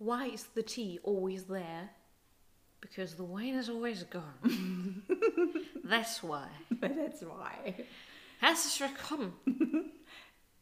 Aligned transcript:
Why 0.00 0.28
is 0.32 0.46
the 0.54 0.62
tea 0.62 0.98
always 1.02 1.44
there? 1.44 1.90
Because 2.80 3.14
the 3.16 3.22
wine 3.24 3.54
is 3.54 3.68
always 3.68 4.04
gone. 4.04 5.02
That's 5.84 6.22
why. 6.22 6.48
That's 6.80 7.20
why. 7.22 7.74
Herzlich 8.40 8.80
willkommen. 8.80 9.32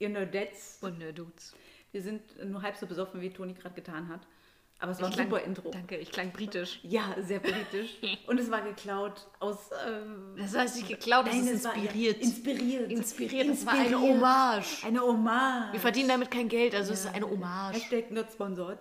You 0.01 0.09
know, 0.09 0.25
that's... 0.25 0.81
Wunderdudes. 0.81 1.55
Wir 1.91 2.01
sind 2.01 2.23
nur 2.49 2.63
halb 2.63 2.77
so 2.77 2.87
besoffen, 2.87 3.21
wie 3.21 3.31
Toni 3.31 3.53
gerade 3.55 3.75
getan 3.75 4.07
hat. 4.07 4.21
Aber 4.79 4.93
es 4.93 5.01
war 5.01 5.07
ein 5.07 5.11
Ich 5.11 5.17
klang- 5.17 5.29
super 5.29 5.43
Intro. 5.43 5.71
Danke, 5.73 5.97
ich 5.97 6.13
klang 6.13 6.31
britisch. 6.31 6.79
Ja, 6.85 7.17
sehr 7.21 7.41
politisch. 7.41 7.97
Und 8.29 8.39
es 8.39 8.49
war 8.49 8.63
geklaut 8.63 9.27
aus... 9.41 9.71
Ähm, 9.89 10.37
Das 10.39 10.55
heißt 10.57 10.77
nicht 10.77 10.87
geklaut, 10.89 11.27
das 11.27 11.35
nein, 11.35 11.47
ist 11.49 11.51
es 11.53 11.65
war- 11.65 11.75
inspiriert. 11.75 12.23
Inspiriert. 12.23 12.93
Inspiriert, 12.93 13.49
das 13.49 13.67
war 13.67 13.73
eine 13.73 13.83
Inspiriert. 13.87 14.15
Hommage. 14.15 14.85
Eine 14.87 15.01
Hommage. 15.01 15.73
Wir 15.73 15.81
verdienen 15.81 16.09
damit 16.11 16.31
kein 16.31 16.49
Geld, 16.49 16.77
also 16.77 16.93
es 16.93 17.01
ist 17.01 17.13
eine 17.13 17.29
Hommage. 17.29 17.75
Hashtag 17.75 18.13
not 18.13 18.31
sponsored. 18.33 18.79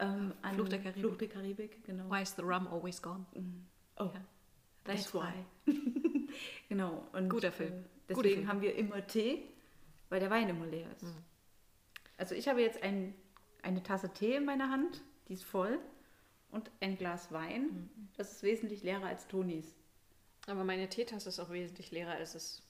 Ähm, 0.00 0.32
an 0.42 0.54
Fluch 0.54 0.68
der 0.68 0.78
Karibik. 0.80 1.00
Fluch 1.00 1.18
der 1.18 1.28
Karibik, 1.28 1.84
genau. 1.84 2.10
Why 2.10 2.22
is 2.22 2.34
the 2.34 2.42
rum 2.42 2.66
always 2.68 3.00
gone? 3.00 3.26
Oh, 3.96 4.10
That's 4.84 5.12
that's 5.12 5.14
why. 5.14 5.44
genau. 6.68 7.06
Und, 7.12 7.28
Guter 7.28 7.52
Film. 7.52 7.72
Äh, 8.08 8.14
Guter 8.14 8.22
deswegen 8.22 8.34
Film. 8.36 8.48
haben 8.48 8.60
wir 8.62 8.74
immer 8.76 9.06
Tee, 9.06 9.44
weil 10.08 10.20
der 10.20 10.30
Wein 10.30 10.48
immer 10.48 10.66
leer 10.66 10.90
ist. 10.96 11.04
Also 12.16 12.34
ich 12.34 12.48
habe 12.48 12.60
jetzt 12.62 12.82
ein, 12.82 13.14
eine 13.62 13.82
Tasse 13.82 14.10
Tee 14.12 14.36
in 14.36 14.44
meiner 14.46 14.70
Hand, 14.70 15.02
die 15.28 15.34
ist 15.34 15.44
voll. 15.44 15.78
Und 16.50 16.70
ein 16.80 16.96
Glas 16.96 17.30
Wein. 17.30 17.90
Das 18.16 18.32
ist 18.32 18.42
wesentlich 18.42 18.82
leerer 18.82 19.06
als 19.06 19.28
Tonis. 19.28 19.76
Aber 20.46 20.64
meine 20.64 20.88
Teetasse 20.88 21.28
ist 21.28 21.38
auch 21.38 21.50
wesentlich 21.50 21.92
leerer 21.92 22.12
als 22.12 22.34
es. 22.34 22.62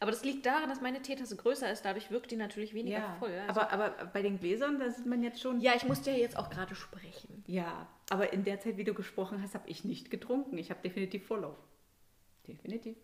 Aber 0.00 0.10
das 0.10 0.24
liegt 0.24 0.46
daran, 0.46 0.68
dass 0.68 0.80
meine 0.80 1.02
Teetasse 1.02 1.36
größer 1.36 1.70
ist, 1.70 1.84
dadurch 1.84 2.10
wirkt 2.10 2.30
die 2.30 2.36
natürlich 2.36 2.74
weniger 2.74 3.16
voll. 3.18 3.32
Also 3.48 3.60
aber, 3.60 3.72
aber 3.72 4.06
bei 4.06 4.22
den 4.22 4.38
Gläsern, 4.38 4.78
da 4.78 4.90
sieht 4.90 5.06
man 5.06 5.22
jetzt 5.22 5.40
schon. 5.40 5.60
ja, 5.60 5.74
ich 5.74 5.84
musste 5.84 6.10
ja 6.10 6.16
jetzt 6.16 6.36
auch 6.36 6.50
gerade 6.50 6.74
sprechen. 6.74 7.42
Ja, 7.46 7.88
aber 8.10 8.32
in 8.32 8.44
der 8.44 8.60
Zeit, 8.60 8.76
wie 8.76 8.84
du 8.84 8.94
gesprochen 8.94 9.42
hast, 9.42 9.54
habe 9.54 9.68
ich 9.68 9.84
nicht 9.84 10.10
getrunken. 10.10 10.58
Ich 10.58 10.70
habe 10.70 10.80
definitiv 10.82 11.26
Vorlauf. 11.26 11.56
Definitiv. 12.46 12.96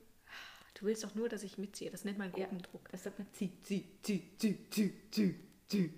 Du 0.74 0.86
willst 0.86 1.02
doch 1.04 1.14
nur, 1.14 1.28
dass 1.28 1.42
ich 1.42 1.58
mitziehe. 1.58 1.90
Das 1.90 2.04
nennt 2.04 2.18
man 2.18 2.30
Gruppendruck. 2.32 2.88
Das 2.90 3.02
sagt 3.04 3.18
man 3.18 3.28
zieh, 3.32 3.50
zieh, 3.62 3.84
zieh, 4.02 4.22
zieh, 4.38 4.58
zieh, 4.70 4.92
zieh, 5.10 5.34
zieh, 5.68 5.94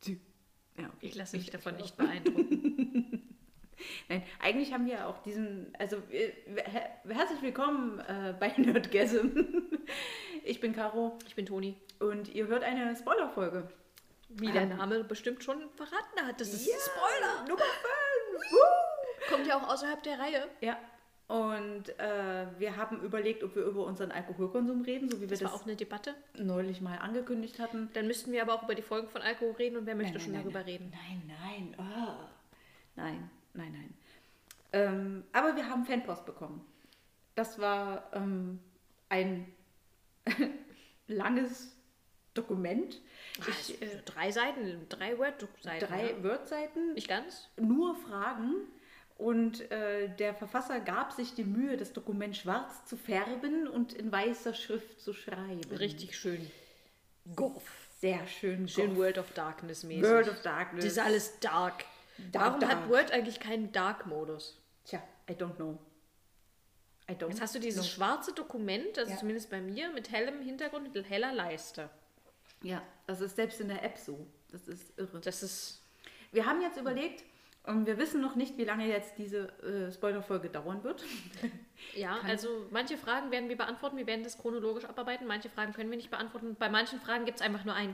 zieh. 0.00 0.20
Ja, 0.78 0.86
okay. 0.86 0.94
Ich 1.00 1.14
lasse 1.14 1.36
mich 1.36 1.50
davon 1.50 1.76
nicht 1.76 1.96
beeindrucken. 1.96 2.61
Nein, 4.12 4.22
eigentlich 4.40 4.74
haben 4.74 4.84
wir 4.84 5.06
auch 5.08 5.22
diesen, 5.22 5.72
also 5.78 5.96
äh, 6.10 6.32
her 6.70 6.90
herzlich 7.08 7.40
willkommen 7.40 7.98
äh, 8.00 8.34
bei 8.38 8.48
Nerdgasm. 8.58 9.28
Ich 10.44 10.60
bin 10.60 10.74
Caro 10.74 11.18
Ich 11.26 11.34
bin 11.34 11.46
Toni. 11.46 11.76
und 11.98 12.28
ihr 12.34 12.46
hört 12.46 12.62
eine 12.62 12.94
Spoilerfolge. 12.94 13.70
Wie 14.28 14.52
der 14.52 14.66
Name 14.66 15.02
bestimmt 15.04 15.42
schon 15.42 15.70
verraten 15.76 16.26
hat. 16.26 16.38
Das 16.40 16.52
ist 16.52 16.66
Ja, 16.66 16.74
Spoiler. 16.78 17.48
Nummer 17.48 17.62
5! 18.42 19.30
Kommt 19.30 19.46
ja 19.46 19.56
auch 19.58 19.68
außerhalb 19.72 20.02
der 20.02 20.18
Reihe. 20.18 20.46
Ja, 20.60 20.78
und 21.28 21.88
äh, 21.98 22.46
wir 22.58 22.76
haben 22.76 23.00
überlegt, 23.02 23.42
ob 23.44 23.56
wir 23.56 23.62
über 23.64 23.86
unseren 23.86 24.10
Alkoholkonsum 24.10 24.82
reden, 24.82 25.08
so 25.10 25.16
wie 25.16 25.22
wir 25.22 25.28
Das 25.28 25.38
das, 25.38 25.50
war 25.50 25.58
auch 25.58 25.64
eine 25.64 25.76
Debatte. 25.76 26.14
neulich 26.34 26.82
mal 26.82 26.98
angekündigt 26.98 27.58
hatten. 27.58 27.88
Dann 27.94 28.06
müssten 28.06 28.30
wir 28.32 28.42
aber 28.42 28.52
auch 28.54 28.64
über 28.64 28.74
die 28.74 28.82
Folgen 28.82 29.08
von 29.08 29.22
Alkohol 29.22 29.52
reden 29.52 29.78
und 29.78 29.86
wer 29.86 29.94
möchte 29.94 30.14
Nein, 30.14 30.22
schon 30.22 30.32
nein, 30.32 30.42
darüber 30.42 30.58
nein, 30.58 30.68
reden? 30.68 30.92
Nein, 30.92 31.22
nein, 31.26 31.74
ah. 31.78 32.28
nein, 32.96 33.30
nein, 33.54 33.72
nein. 33.72 33.94
Ähm, 34.72 35.24
aber 35.32 35.54
wir 35.56 35.68
haben 35.68 35.84
Fanpost 35.84 36.24
bekommen. 36.24 36.64
Das 37.34 37.58
war 37.58 38.10
ähm, 38.14 38.58
ein 39.08 39.52
langes 41.06 41.76
Dokument. 42.34 43.00
Ich, 43.48 43.80
äh, 43.82 44.02
drei 44.04 44.30
Seiten, 44.30 44.86
drei 44.88 45.18
Word-Seiten. 45.18 45.86
drei 45.86 46.10
ja. 46.12 46.24
Word-Seiten, 46.24 46.94
Nicht 46.94 47.08
ganz? 47.08 47.48
nur 47.56 47.94
Fragen. 47.96 48.54
Und 49.18 49.70
äh, 49.70 50.08
der 50.16 50.34
Verfasser 50.34 50.80
gab 50.80 51.12
sich 51.12 51.34
die 51.34 51.44
Mühe, 51.44 51.76
das 51.76 51.92
Dokument 51.92 52.36
schwarz 52.36 52.84
zu 52.86 52.96
färben 52.96 53.68
und 53.68 53.92
in 53.92 54.10
weißer 54.10 54.54
Schrift 54.54 55.00
zu 55.00 55.12
schreiben. 55.12 55.60
Richtig 55.70 56.18
schön. 56.18 56.50
Goff. 57.36 57.62
Sehr 58.00 58.26
schön. 58.26 58.66
Schön 58.66 58.88
goff. 58.90 58.96
World 58.98 59.18
of 59.18 59.30
Darkness 59.32 59.84
mäßig. 59.84 60.02
World 60.02 60.28
of 60.28 60.42
Darkness. 60.42 60.84
Das 60.84 60.92
ist 60.94 60.98
alles 60.98 61.38
dark. 61.40 61.84
Dark, 62.32 62.44
Warum 62.46 62.60
dark. 62.60 62.72
hat 62.72 62.88
Word 62.88 63.12
eigentlich 63.12 63.38
keinen 63.38 63.70
Dark-Modus? 63.70 64.58
Tja, 64.84 65.02
I 65.28 65.32
don't 65.34 65.54
know. 65.56 65.78
I 67.10 67.14
don't 67.14 67.28
Jetzt 67.28 67.40
hast 67.40 67.54
du 67.54 67.58
dieses 67.58 67.82
know. 67.84 67.90
schwarze 67.94 68.32
Dokument, 68.32 68.98
also 68.98 69.10
Ja. 69.12 69.18
zumindest 69.18 69.50
bei 69.50 69.60
mir, 69.60 69.90
mit 69.90 70.10
hellem 70.10 70.40
Hintergrund, 70.42 70.92
mit 70.94 71.08
heller 71.10 71.32
Leiste. 71.32 71.90
Ja, 72.62 72.82
das 73.06 73.20
ist 73.20 73.36
selbst 73.36 73.60
in 73.60 73.68
der 73.68 73.82
App 73.82 73.98
so. 73.98 74.26
Das 74.50 74.68
ist 74.68 74.96
irre. 74.98 75.20
Das 75.20 75.42
ist. 75.42 75.82
Wir 76.30 76.46
haben 76.46 76.62
jetzt 76.62 76.78
überlegt, 76.78 77.24
und 77.64 77.86
wir 77.86 77.98
wissen 77.98 78.20
noch 78.20 78.34
nicht, 78.36 78.56
wie 78.56 78.64
lange 78.64 78.86
jetzt 78.88 79.18
diese 79.18 79.48
äh, 79.62 79.92
Spoiler-Folge 79.92 80.48
dauern 80.50 80.82
wird. 80.84 81.02
Ja, 81.96 82.20
also 82.22 82.48
manche 82.70 82.96
Fragen 82.96 83.32
werden 83.32 83.48
wir 83.48 83.56
beantworten, 83.56 83.96
wir 83.96 84.06
werden 84.06 84.22
das 84.22 84.38
chronologisch 84.38 84.84
abarbeiten, 84.84 85.26
manche 85.26 85.50
Fragen 85.50 85.72
können 85.72 85.90
wir 85.90 85.96
nicht 85.96 86.12
beantworten. 86.12 86.54
Bei 86.56 86.68
manchen 86.68 87.00
Fragen 87.00 87.24
gibt 87.24 87.40
es 87.40 87.42
einfach 87.44 87.64
nur 87.64 87.74
ein. 87.74 87.92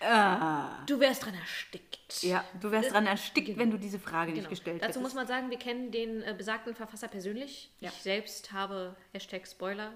Du 0.00 0.98
wärst 0.98 1.24
dran 1.26 1.34
erstickt. 1.34 2.22
Ja, 2.22 2.42
du 2.60 2.70
wärst 2.70 2.92
dran 2.92 3.06
erstickt, 3.06 3.58
wenn 3.58 3.70
du 3.70 3.76
diese 3.78 3.98
Frage 3.98 4.30
nicht 4.32 4.40
Genau. 4.40 4.50
gestellt 4.50 4.76
Dazu 4.80 4.88
hättest. 4.88 5.02
muss 5.02 5.14
man 5.14 5.26
sagen, 5.26 5.50
wir 5.50 5.58
kennen 5.58 5.90
den 5.90 6.22
äh, 6.22 6.34
besagten 6.36 6.74
Verfasser 6.74 7.08
persönlich. 7.08 7.70
Ja. 7.80 7.90
Ich 7.90 7.96
selbst 7.96 8.52
habe 8.52 8.96
Hashtag 9.12 9.46
Spoiler 9.46 9.92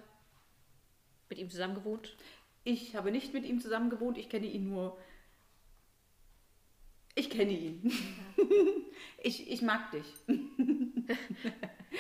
mit 1.31 1.39
ihm 1.39 1.49
zusammen 1.49 1.75
gewohnt. 1.75 2.17
Ich 2.65 2.95
habe 2.97 3.11
nicht 3.11 3.33
mit 3.33 3.45
ihm 3.45 3.61
zusammen 3.61 3.89
gewohnt, 3.89 4.19
ich 4.19 4.29
kenne 4.29 4.47
ihn 4.47 4.69
nur. 4.69 4.99
Ich 7.15 7.31
kenne 7.31 7.53
ihn. 7.53 7.93
ich, 9.23 9.51
ich 9.51 9.63
mag 9.63 9.91
dich. 9.91 10.07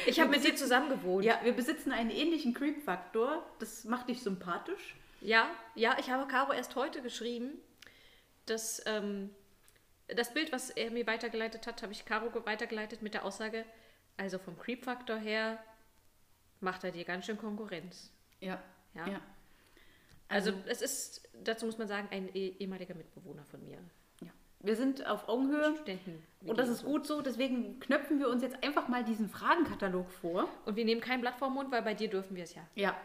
Ich 0.06 0.18
habe 0.18 0.30
mit 0.30 0.44
dir 0.44 0.56
zusammen 0.56 0.88
gewohnt. 0.88 1.24
Ja, 1.24 1.38
wir 1.44 1.52
besitzen 1.52 1.92
einen 1.92 2.10
ähnlichen 2.10 2.52
Creep-Faktor. 2.52 3.46
Das 3.60 3.84
macht 3.84 4.08
dich 4.08 4.20
sympathisch. 4.20 4.96
Ja, 5.20 5.48
ja, 5.74 5.96
ich 6.00 6.10
habe 6.10 6.26
Caro 6.26 6.52
erst 6.52 6.74
heute 6.74 7.00
geschrieben, 7.00 7.52
dass 8.46 8.82
ähm, 8.86 9.30
das 10.08 10.32
Bild, 10.34 10.52
was 10.52 10.70
er 10.70 10.90
mir 10.90 11.06
weitergeleitet 11.06 11.66
hat, 11.66 11.82
habe 11.82 11.92
ich 11.92 12.04
Caro 12.04 12.30
ge- 12.30 12.44
weitergeleitet 12.44 13.02
mit 13.02 13.14
der 13.14 13.24
Aussage, 13.24 13.64
also 14.16 14.38
vom 14.38 14.58
Creep-Faktor 14.58 15.16
her 15.16 15.58
macht 16.60 16.84
er 16.84 16.90
dir 16.92 17.04
ganz 17.04 17.26
schön 17.26 17.38
Konkurrenz. 17.38 18.10
Ja. 18.40 18.60
Ja. 18.94 19.06
ja. 19.08 19.20
Also 20.28 20.52
es 20.66 20.82
ist, 20.82 21.28
dazu 21.42 21.66
muss 21.66 21.78
man 21.78 21.88
sagen, 21.88 22.08
ein 22.10 22.34
eh- 22.34 22.54
ehemaliger 22.58 22.94
Mitbewohner 22.94 23.44
von 23.44 23.62
mir. 23.64 23.78
ja. 24.20 24.28
Wir 24.60 24.76
sind 24.76 25.06
auf 25.06 25.28
Augenhöhe. 25.28 25.74
Studenten. 25.76 26.22
Und 26.46 26.58
das 26.58 26.68
ist 26.68 26.84
gut 26.84 27.06
so, 27.06 27.20
deswegen 27.20 27.80
knöpfen 27.80 28.18
wir 28.18 28.28
uns 28.28 28.42
jetzt 28.42 28.62
einfach 28.62 28.88
mal 28.88 29.04
diesen 29.04 29.28
Fragenkatalog 29.28 30.10
vor. 30.10 30.48
Und 30.64 30.76
wir 30.76 30.84
nehmen 30.86 31.00
kein 31.02 31.20
Blatt 31.20 31.36
vor 31.36 31.50
Mund, 31.50 31.70
weil 31.70 31.82
bei 31.82 31.92
dir 31.94 32.08
dürfen 32.08 32.34
wir 32.36 32.44
es 32.44 32.54
ja. 32.54 32.62
Ja. 32.74 32.96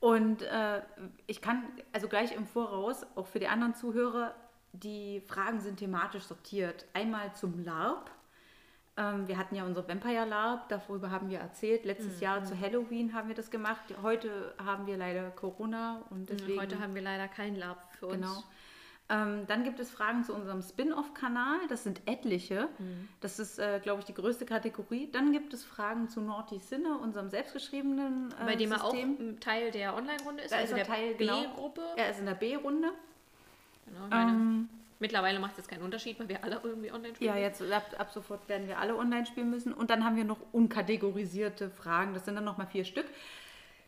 Und 0.00 0.42
äh, 0.42 0.82
ich 1.26 1.40
kann 1.40 1.64
also 1.92 2.08
gleich 2.08 2.32
im 2.32 2.46
Voraus, 2.46 3.06
auch 3.14 3.26
für 3.26 3.38
die 3.38 3.48
anderen 3.48 3.74
Zuhörer, 3.74 4.34
die 4.74 5.20
Fragen 5.20 5.60
sind 5.60 5.78
thematisch 5.78 6.24
sortiert. 6.24 6.86
Einmal 6.92 7.32
zum 7.34 7.64
LARP. 7.64 8.10
Ähm, 8.96 9.26
wir 9.28 9.38
hatten 9.38 9.54
ja 9.54 9.64
unser 9.64 9.88
Vampire 9.88 10.24
LARP, 10.24 10.68
darüber 10.68 11.10
haben 11.10 11.30
wir 11.30 11.38
erzählt. 11.38 11.84
Letztes 11.84 12.20
Jahr 12.20 12.44
zu 12.44 12.58
Halloween 12.58 13.14
haben 13.14 13.28
wir 13.28 13.34
das 13.34 13.50
gemacht. 13.50 13.82
Heute 14.02 14.54
haben 14.64 14.86
wir 14.86 14.96
leider 14.96 15.30
Corona 15.30 16.02
und 16.10 16.28
deswegen. 16.28 16.60
Heute 16.60 16.80
haben 16.80 16.94
wir 16.94 17.02
leider 17.02 17.28
kein 17.28 17.56
Lab 17.56 17.92
für 17.94 18.06
uns. 18.06 18.16
Genau. 18.20 18.42
Ähm, 19.10 19.46
dann 19.46 19.64
gibt 19.64 19.80
es 19.80 19.90
Fragen 19.90 20.24
zu 20.24 20.32
unserem 20.32 20.62
Spin-off-Kanal. 20.62 21.58
Das 21.68 21.84
sind 21.84 22.00
etliche. 22.06 22.68
Mhm. 22.78 23.08
Das 23.20 23.38
ist, 23.38 23.58
äh, 23.58 23.78
glaube 23.82 24.00
ich, 24.00 24.06
die 24.06 24.14
größte 24.14 24.46
Kategorie. 24.46 25.10
Dann 25.12 25.32
gibt 25.32 25.52
es 25.52 25.62
Fragen 25.62 26.08
zu 26.08 26.20
Naughty 26.22 26.58
Sinne, 26.58 26.96
unserem 26.98 27.28
selbstgeschriebenen 27.28 28.32
äh, 28.40 28.44
Bei 28.44 28.56
dem 28.56 28.72
er 28.72 28.82
auch 28.82 28.92
System. 28.92 29.38
Teil 29.40 29.70
der 29.72 29.94
Online-Runde 29.94 30.44
ist, 30.44 30.52
Da 30.52 30.56
also 30.56 30.74
ist 30.74 30.78
er 30.78 30.84
der 30.84 30.94
Teil, 30.94 31.14
genau. 31.16 31.42
B-Gruppe. 31.42 31.82
Er 31.96 32.10
ist 32.10 32.20
in 32.20 32.26
der 32.26 32.34
B-Runde. 32.34 32.92
Genau, 33.86 34.04
ich 34.04 34.10
meine, 34.10 34.68
mittlerweile 35.00 35.38
macht 35.38 35.52
es 35.52 35.58
jetzt 35.58 35.68
keinen 35.68 35.82
Unterschied, 35.82 36.18
weil 36.18 36.28
wir 36.28 36.42
alle 36.44 36.60
irgendwie 36.62 36.90
online 36.92 37.14
spielen. 37.14 37.34
Ja, 37.34 37.40
jetzt 37.40 37.60
ab, 37.62 37.86
ab 37.98 38.10
sofort 38.12 38.48
werden 38.48 38.66
wir 38.68 38.78
alle 38.78 38.96
online 38.96 39.26
spielen 39.26 39.50
müssen. 39.50 39.72
Und 39.72 39.90
dann 39.90 40.04
haben 40.04 40.16
wir 40.16 40.24
noch 40.24 40.38
unkategorisierte 40.52 41.70
Fragen. 41.70 42.14
Das 42.14 42.24
sind 42.24 42.34
dann 42.36 42.44
nochmal 42.44 42.66
vier 42.66 42.84
Stück. 42.84 43.06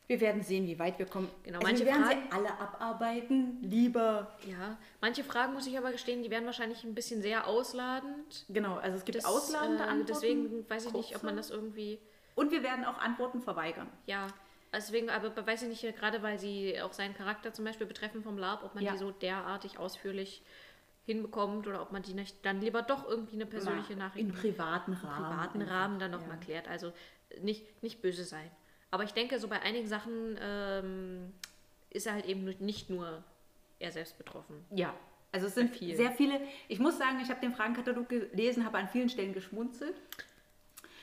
Wir 0.09 0.21
werden 0.21 0.41
sehen, 0.43 0.67
wie 0.69 0.79
weit 0.79 1.01
wir 1.01 1.07
kommen. 1.07 1.29
Genau, 1.43 1.59
also 1.59 1.67
manche 1.67 1.85
wir 1.85 1.93
werden 1.93 2.05
Fragen- 2.05 2.23
sie 2.31 2.37
alle 2.37 2.61
abarbeiten. 2.61 3.59
Lieber. 3.61 4.31
Ja, 4.47 4.77
manche 5.01 5.25
Fragen 5.25 5.53
muss 5.55 5.67
ich 5.67 5.77
aber 5.77 5.91
gestehen, 5.91 6.23
die 6.23 6.31
werden 6.31 6.47
wahrscheinlich 6.47 6.85
ein 6.85 6.95
bisschen 6.95 7.23
sehr 7.23 7.49
ausladend. 7.49 8.45
Genau, 8.49 8.77
also 8.77 8.97
es 8.99 9.05
gibt 9.05 9.19
Das, 9.19 9.25
ausladende 9.25 9.83
äh, 9.83 9.87
Antworten. 9.87 10.07
Deswegen 10.07 10.71
weiß 10.71 10.87
ich 10.87 10.93
nicht, 10.93 11.07
ob 11.07 11.13
kurze. 11.13 11.27
man 11.27 11.37
das 11.37 11.51
irgendwie. 11.51 11.99
Und 12.37 12.53
wir 12.53 12.63
werden 12.63 12.85
auch 12.85 12.99
Antworten 12.99 13.41
verweigern. 13.41 13.89
Ja, 14.07 14.29
deswegen, 14.73 15.11
aber 15.11 15.35
weiß 15.47 15.63
ich 15.63 15.69
nicht, 15.83 15.97
gerade 15.99 16.23
weil 16.23 16.39
sie 16.39 16.81
auch 16.81 16.93
seinen 16.93 17.15
Charakter 17.15 17.53
zum 17.53 17.65
Beispiel 17.65 17.87
betreffen 17.87 18.23
vom 18.23 18.39
Lab, 18.39 18.65
ob 18.65 18.75
man 18.75 18.85
Ja. 18.85 18.93
die 18.93 18.99
so 18.99 19.11
derartig 19.11 19.79
ausführlich 19.79 20.43
hinbekommt 21.05 21.67
oder 21.69 21.83
ob 21.83 21.93
man 21.93 22.03
die 22.03 22.15
nicht 22.15 22.45
dann 22.45 22.61
lieber 22.61 22.83
doch 22.83 23.09
irgendwie 23.09 23.37
eine 23.37 23.47
persönliche 23.47 23.93
Na, 23.97 24.07
Nachricht 24.07 24.29
Im 24.29 24.35
privaten 24.35 24.93
Rahmen. 24.93 25.25
privaten 25.25 25.61
einfach. 25.63 25.75
Rahmen 25.75 25.99
dann 26.01 26.11
nochmal 26.11 26.37
Ja. 26.39 26.45
klärt. 26.45 26.69
Also 26.69 26.93
nicht, 27.41 27.83
nicht 27.83 28.03
böse 28.03 28.25
sein. 28.25 28.51
Aber 28.91 29.05
ich 29.05 29.13
denke, 29.13 29.39
so 29.39 29.47
bei 29.49 29.61
einigen 29.63 29.87
Sachen 29.87 30.37
ähm, 30.41 31.33
ist 31.91 32.07
er 32.07 32.15
halt 32.15 32.27
eben 32.27 32.45
nicht 32.61 32.91
nur 32.91 33.23
er 33.79 33.93
selbst 33.93 34.17
betroffen. 34.19 34.65
Ja, 34.71 34.95
Also 35.33 35.47
es 35.49 35.55
sind 35.55 35.75
vielen. 35.77 35.97
sehr 35.97 36.13
viele. 36.13 36.41
Ich 36.69 36.79
muss 36.79 36.97
sagen, 36.99 37.21
ich 37.21 37.29
habe 37.31 37.41
den 37.41 37.53
Fragenkatalog 37.55 38.09
gelesen, 38.09 38.65
habe 38.65 38.79
an 38.79 38.89
vielen 38.89 39.09
Stellen 39.11 39.33
geschmunzelt. 39.35 39.95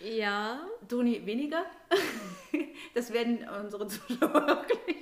Ja. 0.03 0.67
Toni 0.87 1.25
weniger. 1.25 1.65
Das 2.93 3.11
werden 3.11 3.39
unsere 3.63 3.87
Zuschauer 3.87 4.35
auch 4.59 4.67
gleich. 4.67 4.95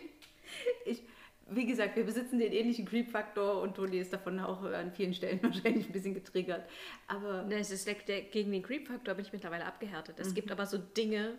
Ich, 0.85 1.03
wie 1.49 1.65
gesagt, 1.65 1.97
wir 1.97 2.05
besitzen 2.05 2.39
den 2.39 2.53
ähnlichen 2.53 2.85
Creep-Faktor 2.85 3.61
und 3.61 3.75
Toni 3.75 3.99
ist 3.99 4.13
davon 4.13 4.39
auch 4.39 4.63
an 4.63 4.93
vielen 4.93 5.13
Stellen 5.13 5.39
wahrscheinlich 5.43 5.87
ein 5.87 5.91
bisschen 5.91 6.13
getriggert. 6.13 6.63
Aber 7.07 7.43
Ne, 7.43 7.59
es 7.59 7.69
ist 7.69 7.85
der, 7.85 7.95
der, 7.95 8.21
gegen 8.21 8.53
den 8.53 8.63
Creep-Faktor 8.63 9.15
bin 9.15 9.25
ich 9.25 9.33
mittlerweile 9.33 9.65
abgehärtet. 9.65 10.17
Mhm. 10.17 10.21
Es 10.25 10.33
gibt 10.33 10.51
aber 10.51 10.65
so 10.65 10.77
Dinge, 10.77 11.37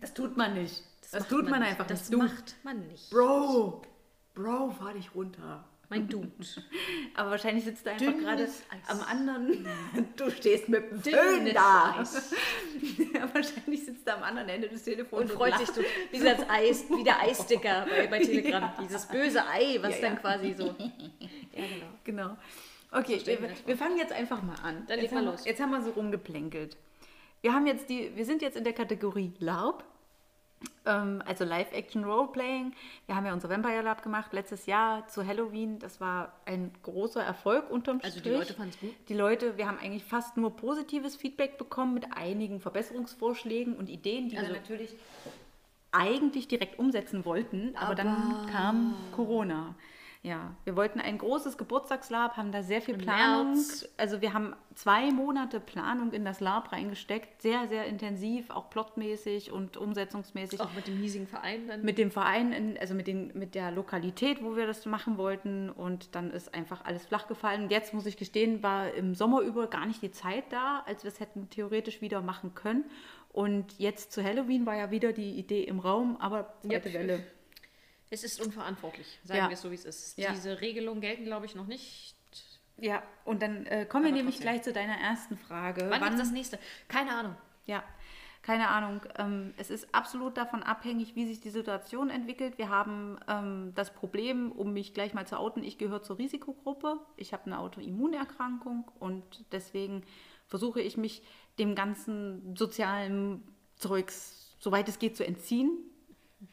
das 0.00 0.14
tut 0.14 0.34
man 0.36 0.54
nicht. 0.54 0.82
Das, 1.02 1.12
macht 1.20 1.28
tut 1.28 1.50
man, 1.50 1.60
nicht. 1.60 1.70
einfach 1.70 1.86
Das 1.86 2.08
nicht. 2.08 2.12
Du, 2.14 2.18
macht 2.18 2.54
man 2.64 2.86
nicht. 2.86 3.10
Bro, 3.10 3.82
Bro, 4.34 4.70
fahr 4.70 4.94
dich 4.94 5.14
runter. 5.14 5.68
Mein 5.88 6.08
Dude. 6.08 6.30
Aber 7.14 7.30
wahrscheinlich 7.30 7.64
sitzt 7.64 7.86
du 7.86 7.90
einfach 7.90 8.18
gerade 8.18 8.48
am 8.88 9.00
anderen. 9.02 9.66
Du 10.16 10.30
stehst 10.30 10.68
mit 10.68 10.90
dem 10.90 11.00
Föhn 11.00 11.52
da. 11.52 11.96
Wahrscheinlich 13.32 13.84
sitzt 13.84 14.06
er 14.06 14.16
am 14.16 14.22
anderen 14.22 14.48
Ende 14.48 14.68
des 14.68 14.82
Telefons 14.84 15.30
Und 15.30 15.36
freut 15.36 15.58
sich 15.58 15.68
so, 15.68 15.82
wie 16.10 16.18
das 16.20 16.48
Eis, 16.48 16.84
wie 16.88 17.04
der 17.04 17.20
Eissticker 17.20 17.86
bei, 17.88 18.06
bei 18.06 18.18
Telegram. 18.20 18.72
Dieses 18.80 19.06
böse 19.06 19.46
Ei, 19.46 19.78
was 19.80 19.96
Ja, 19.96 20.02
dann 20.02 20.14
ja. 20.14 20.20
quasi 20.20 20.54
so. 20.56 20.66
Ja, 20.66 20.74
genau. 21.52 21.86
Genau. 22.04 22.36
Okay, 22.90 23.20
wir, 23.24 23.38
wir 23.66 23.76
fangen 23.76 23.98
jetzt 23.98 24.12
einfach 24.12 24.42
mal 24.42 24.56
an. 24.62 24.84
Dann 24.86 25.00
jetzt 25.00 25.14
haben, 25.14 25.24
los. 25.24 25.44
Jetzt 25.44 25.60
haben 25.60 25.70
wir 25.70 25.82
so 25.82 25.90
rumgeplänkelt. 25.90 26.76
Wir 27.40 27.52
haben 27.52 27.66
jetzt 27.66 27.90
die, 27.90 28.16
wir 28.16 28.24
sind 28.24 28.40
jetzt 28.40 28.56
in 28.56 28.64
der 28.64 28.72
Kategorie 28.72 29.32
LARP, 29.38 29.82
ähm, 29.82 29.88
also 30.84 31.44
Live-Action 31.44 32.04
Roleplaying. 32.04 32.72
Wir 33.06 33.16
haben 33.16 33.24
ja 33.26 33.32
unser 33.32 33.48
Vampire 33.48 33.82
Lab 33.82 34.02
gemacht 34.02 34.32
letztes 34.32 34.66
Jahr 34.66 35.06
zu 35.08 35.26
Halloween. 35.26 35.78
Das 35.78 36.00
war 36.00 36.32
ein 36.44 36.70
großer 36.82 37.22
Erfolg 37.22 37.70
unterm 37.70 38.00
Also 38.02 38.16
die 38.16 38.20
Strich. 38.20 38.38
Leute 38.38 38.54
fanden's 38.54 38.78
gut? 38.80 38.94
Die 39.08 39.14
Leute, 39.14 39.56
wir 39.56 39.66
haben 39.66 39.78
eigentlich 39.78 40.04
fast 40.04 40.36
nur 40.36 40.54
positives 40.56 41.16
Feedback 41.16 41.56
bekommen 41.58 41.94
mit 41.94 42.06
einigen 42.16 42.60
Verbesserungsvorschlägen 42.60 43.76
und 43.76 43.88
Ideen, 43.88 44.28
die 44.28 44.36
Also- 44.36 44.52
wir 44.52 44.60
natürlich 44.60 44.94
eigentlich 45.92 46.48
direkt 46.48 46.78
umsetzen 46.78 47.24
wollten, 47.24 47.74
aber, 47.76 47.94
dann 47.94 48.08
Aber- 48.08 48.46
kam 48.50 48.94
Corona. 49.12 49.74
Ja, 50.24 50.56
wir 50.64 50.74
wollten 50.74 51.00
ein 51.00 51.18
großes 51.18 51.58
Geburtstagslab, 51.58 52.38
haben 52.38 52.50
da 52.50 52.62
sehr 52.62 52.80
viel 52.80 52.94
Im 52.94 53.02
Planung. 53.02 53.52
März. 53.52 53.86
Also 53.98 54.22
wir 54.22 54.32
haben 54.32 54.56
zwei 54.74 55.10
Monate 55.10 55.60
Planung 55.60 56.12
in 56.14 56.24
das 56.24 56.40
Lab 56.40 56.72
reingesteckt, 56.72 57.42
sehr, 57.42 57.68
sehr 57.68 57.84
intensiv, 57.84 58.48
auch 58.48 58.70
plotmäßig 58.70 59.52
und 59.52 59.76
umsetzungsmäßig. 59.76 60.62
Auch 60.62 60.72
mit 60.72 60.86
dem 60.86 60.96
hiesigen 60.96 61.26
Verein 61.26 61.68
dann. 61.68 61.82
Mit 61.82 61.98
dem 61.98 62.10
Verein, 62.10 62.54
in, 62.54 62.78
also 62.78 62.94
mit, 62.94 63.06
den, 63.06 63.32
mit 63.34 63.54
der 63.54 63.70
Lokalität, 63.70 64.42
wo 64.42 64.56
wir 64.56 64.66
das 64.66 64.86
machen 64.86 65.18
wollten. 65.18 65.68
Und 65.68 66.14
dann 66.14 66.30
ist 66.30 66.54
einfach 66.54 66.86
alles 66.86 67.04
flach 67.04 67.28
gefallen. 67.28 67.64
Und 67.64 67.70
jetzt 67.70 67.92
muss 67.92 68.06
ich 68.06 68.16
gestehen, 68.16 68.62
war 68.62 68.94
im 68.94 69.14
Sommer 69.14 69.42
über 69.42 69.66
gar 69.66 69.84
nicht 69.84 70.00
die 70.00 70.10
Zeit 70.10 70.44
da, 70.48 70.84
als 70.86 71.04
wir 71.04 71.08
es 71.08 71.20
hätten 71.20 71.50
theoretisch 71.50 72.00
wieder 72.00 72.22
machen 72.22 72.54
können. 72.54 72.86
Und 73.30 73.78
jetzt 73.78 74.10
zu 74.12 74.24
Halloween 74.24 74.64
war 74.64 74.76
ja 74.76 74.90
wieder 74.90 75.12
die 75.12 75.32
Idee 75.32 75.64
im 75.64 75.80
Raum, 75.80 76.16
aber 76.18 76.54
zweite 76.62 76.88
Yep. 76.88 76.98
Welle. 76.98 77.26
Es 78.14 78.22
ist 78.22 78.40
unverantwortlich, 78.40 79.18
sagen 79.24 79.38
Ja. 79.40 79.48
wir 79.48 79.54
es 79.54 79.62
so, 79.62 79.70
wie 79.70 79.74
es 79.74 79.84
ist. 79.84 80.16
Ja. 80.16 80.30
Diese 80.32 80.60
Regelungen 80.60 81.00
gelten, 81.00 81.24
glaube 81.24 81.46
ich, 81.46 81.54
noch 81.56 81.66
nicht. 81.66 82.14
Ja, 82.76 83.02
und 83.24 83.42
dann 83.42 83.66
äh, 83.66 83.86
kommen 83.86 84.04
wir 84.04 84.10
Aber 84.10 84.16
nämlich 84.16 84.36
trotzdem. 84.36 84.52
gleich 84.52 84.62
zu 84.62 84.72
deiner 84.72 84.96
ersten 84.96 85.36
Frage. 85.36 85.86
Wann, 85.90 86.12
ist 86.14 86.20
das 86.20 86.30
nächste? 86.30 86.58
Keine 86.88 87.10
Ahnung. 87.12 87.36
Ja, 87.66 87.82
keine 88.42 88.68
Ahnung. 88.68 89.00
Ähm, 89.16 89.52
es 89.56 89.70
ist 89.70 89.92
absolut 89.94 90.36
davon 90.36 90.62
abhängig, 90.62 91.16
wie 91.16 91.26
sich 91.26 91.40
die 91.40 91.50
Situation 91.50 92.10
entwickelt. 92.10 92.58
Wir 92.58 92.68
haben 92.68 93.18
ähm, 93.28 93.72
das 93.74 93.92
Problem, 93.92 94.52
um 94.52 94.72
mich 94.72 94.92
gleich 94.94 95.12
mal 95.14 95.26
zu 95.26 95.38
outen, 95.38 95.64
ich 95.64 95.78
gehöre 95.78 96.02
zur 96.02 96.18
Risikogruppe. 96.18 97.00
Ich 97.16 97.32
habe 97.32 97.46
eine 97.46 97.58
Autoimmunerkrankung 97.58 98.90
und 99.00 99.24
deswegen 99.52 100.02
versuche 100.46 100.80
ich 100.80 100.96
mich 100.96 101.22
dem 101.58 101.74
ganzen 101.74 102.54
sozialen 102.56 103.42
Zeugs, 103.76 104.56
soweit 104.60 104.88
es 104.88 104.98
geht, 104.98 105.16
zu 105.16 105.26
entziehen. 105.26 105.70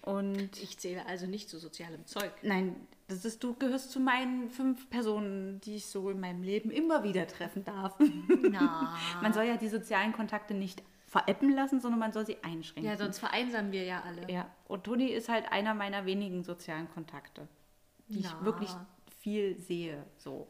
Und 0.04 0.62
Ich 0.62 0.78
zähle 0.78 1.06
also 1.06 1.28
nicht 1.28 1.50
zu 1.50 1.60
sozialem 1.60 2.06
Zeug. 2.06 2.32
nein, 2.44 2.76
das 3.08 3.26
ist, 3.26 3.44
du 3.44 3.54
gehörst 3.56 3.92
zu 3.92 4.00
meinen 4.00 4.50
fünf 4.50 4.90
Personen, 4.90 5.60
die 5.62 5.76
ich 5.76 5.86
so 5.88 6.10
in 6.10 6.20
meinem 6.20 6.44
Leben 6.44 6.72
immer 6.72 7.04
wieder 7.04 7.28
treffen 7.28 7.66
darf. 7.66 7.96
Na. 8.50 8.98
Man 9.22 9.34
soll 9.34 9.44
ja 9.44 9.58
die 9.58 9.68
sozialen 9.68 10.14
Kontakte 10.14 10.54
nicht 10.54 10.82
veräppen 11.08 11.54
lassen, 11.54 11.82
sondern 11.82 12.00
man 12.00 12.14
soll 12.14 12.26
sie 12.26 12.42
einschränken. 12.42 12.90
Ja, 12.90 12.96
sonst 12.98 13.20
vereinsamen 13.20 13.74
wir 13.74 13.84
ja 13.84 14.02
alle. 14.06 14.32
Ja, 14.32 14.50
und 14.70 14.86
Toni 14.86 15.08
ist 15.08 15.28
halt 15.28 15.52
einer 15.52 15.74
meiner 15.74 16.06
wenigen 16.06 16.42
sozialen 16.42 16.90
Kontakte, 16.90 17.50
die 18.08 18.20
ich 18.20 18.30
Na. 18.32 18.46
wirklich 18.46 18.70
viel 19.20 19.60
sehe. 19.60 20.06
So. 20.16 20.48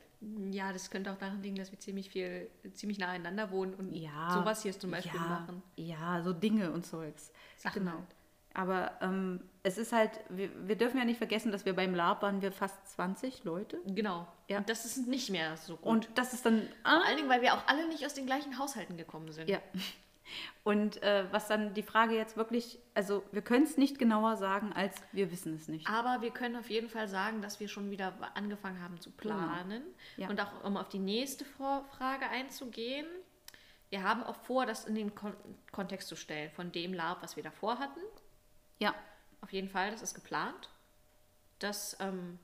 Ja, 0.51 0.71
das 0.71 0.91
könnte 0.91 1.11
auch 1.11 1.17
daran 1.17 1.41
liegen, 1.41 1.55
dass 1.55 1.71
wir 1.71 1.79
ziemlich 1.79 2.11
viel, 2.11 2.47
ziemlich 2.73 2.99
nah 2.99 3.07
einander 3.07 3.49
wohnen 3.49 3.73
und 3.73 3.91
Ja, 3.91 4.35
sowas 4.35 4.61
hier 4.61 4.77
zum 4.79 4.91
Beispiel 4.91 5.19
ja, 5.19 5.27
machen. 5.27 5.63
Ja, 5.77 6.21
so 6.21 6.31
Dinge 6.31 6.71
und 6.71 6.85
Zeugs. 6.85 7.31
Sachen 7.57 7.79
genau. 7.79 7.93
halt. 7.93 8.15
Aber 8.53 8.91
ähm, 9.01 9.41
es 9.63 9.77
ist 9.77 9.93
halt, 9.93 10.11
wir, 10.29 10.49
wir 10.67 10.75
dürfen 10.75 10.97
ja 10.97 11.05
nicht 11.05 11.17
vergessen, 11.17 11.51
dass 11.51 11.65
wir 11.65 11.73
beim 11.73 11.95
Lab 11.95 12.21
waren 12.21 12.41
wir 12.41 12.51
fast 12.51 12.85
20 12.95 13.43
Leute. 13.43 13.79
Genau. 13.85 14.27
Ja. 14.47 14.57
Und 14.57 14.69
das 14.69 14.85
ist 14.85 15.07
nicht 15.07 15.29
mehr 15.29 15.55
so 15.57 15.77
gut. 15.77 15.85
Und 15.85 16.09
das 16.15 16.33
ist 16.33 16.45
dann. 16.45 16.67
Ah, 16.83 16.97
Vor 16.97 17.07
allen 17.07 17.17
Dingen, 17.17 17.29
weil 17.29 17.41
wir 17.41 17.53
auch 17.53 17.65
alle 17.67 17.87
nicht 17.87 18.05
aus 18.05 18.13
den 18.13 18.25
gleichen 18.25 18.57
Haushalten 18.57 18.97
gekommen 18.97 19.31
sind. 19.31 19.49
Ja. 19.49 19.59
Und 20.63 21.01
äh, 21.03 21.25
was 21.31 21.47
dann 21.47 21.73
die 21.73 21.83
Frage 21.83 22.15
jetzt 22.15 22.37
wirklich, 22.37 22.79
also 22.93 23.23
wir 23.31 23.41
können 23.41 23.65
es 23.65 23.77
nicht 23.77 23.99
genauer 23.99 24.37
sagen, 24.37 24.71
als 24.73 24.95
wir 25.11 25.31
wissen 25.31 25.55
es 25.55 25.67
nicht. 25.67 25.87
Aber 25.87 26.21
wir 26.21 26.31
können 26.31 26.55
auf 26.55 26.69
jeden 26.69 26.89
Fall 26.89 27.07
sagen, 27.07 27.41
dass 27.41 27.59
wir 27.59 27.67
schon 27.67 27.91
wieder 27.91 28.13
angefangen 28.35 28.81
haben 28.81 28.99
zu 28.99 29.11
planen. 29.11 29.83
Ja. 30.17 30.29
Und 30.29 30.39
auch 30.39 30.63
um 30.63 30.77
auf 30.77 30.89
die 30.89 30.99
nächste 30.99 31.43
Frage 31.43 32.29
einzugehen. 32.31 33.07
Wir 33.89 34.03
haben 34.03 34.23
auch 34.23 34.35
vor, 34.35 34.65
das 34.65 34.85
in 34.85 34.95
den 34.95 35.15
Kon 35.15 35.33
Kontext 35.73 36.07
zu 36.07 36.15
stellen 36.15 36.49
von 36.51 36.71
dem 36.71 36.93
Lab, 36.93 37.21
was 37.21 37.35
wir 37.35 37.43
davor 37.43 37.77
hatten. 37.77 37.99
Ja, 38.81 38.95
Auf 39.41 39.53
jeden 39.53 39.69
Fall, 39.69 39.91
das 39.91 40.01
ist 40.01 40.15
geplant. 40.15 40.69
Das, 41.59 41.95
ähm, 41.99 42.39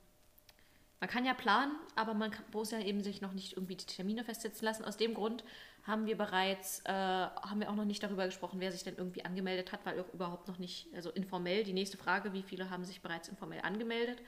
man 1.00 1.10
kann 1.10 1.24
ja 1.24 1.34
planen, 1.34 1.72
aber 1.96 2.14
man 2.14 2.30
kann, 2.30 2.44
muss 2.52 2.70
ja 2.70 2.80
eben 2.80 3.02
sich 3.02 3.20
noch 3.20 3.32
nicht 3.32 3.54
irgendwie 3.54 3.74
die 3.76 3.86
Termine 3.86 4.24
festsetzen 4.24 4.64
lassen. 4.64 4.84
Aus 4.84 4.96
dem 4.96 5.14
Grund 5.14 5.44
haben 5.82 6.06
wir 6.06 6.16
bereits, 6.16 6.80
äh, 6.84 6.92
haben 6.92 7.60
wir 7.60 7.70
auch 7.70 7.74
noch 7.74 7.84
nicht 7.84 8.02
darüber 8.02 8.26
gesprochen, 8.26 8.60
wer 8.60 8.70
sich 8.70 8.84
denn 8.84 8.96
irgendwie 8.96 9.24
angemeldet 9.24 9.72
hat, 9.72 9.84
weil 9.84 9.98
auch 10.00 10.12
überhaupt 10.14 10.46
noch 10.46 10.58
nicht, 10.58 10.92
also 10.94 11.10
informell, 11.10 11.64
die 11.64 11.72
nächste 11.72 11.96
Frage, 11.96 12.32
wie 12.32 12.42
viele 12.42 12.70
haben 12.70 12.84
sich 12.84 13.00
bereits 13.00 13.28
informell 13.28 13.60
angemeldet, 13.62 14.22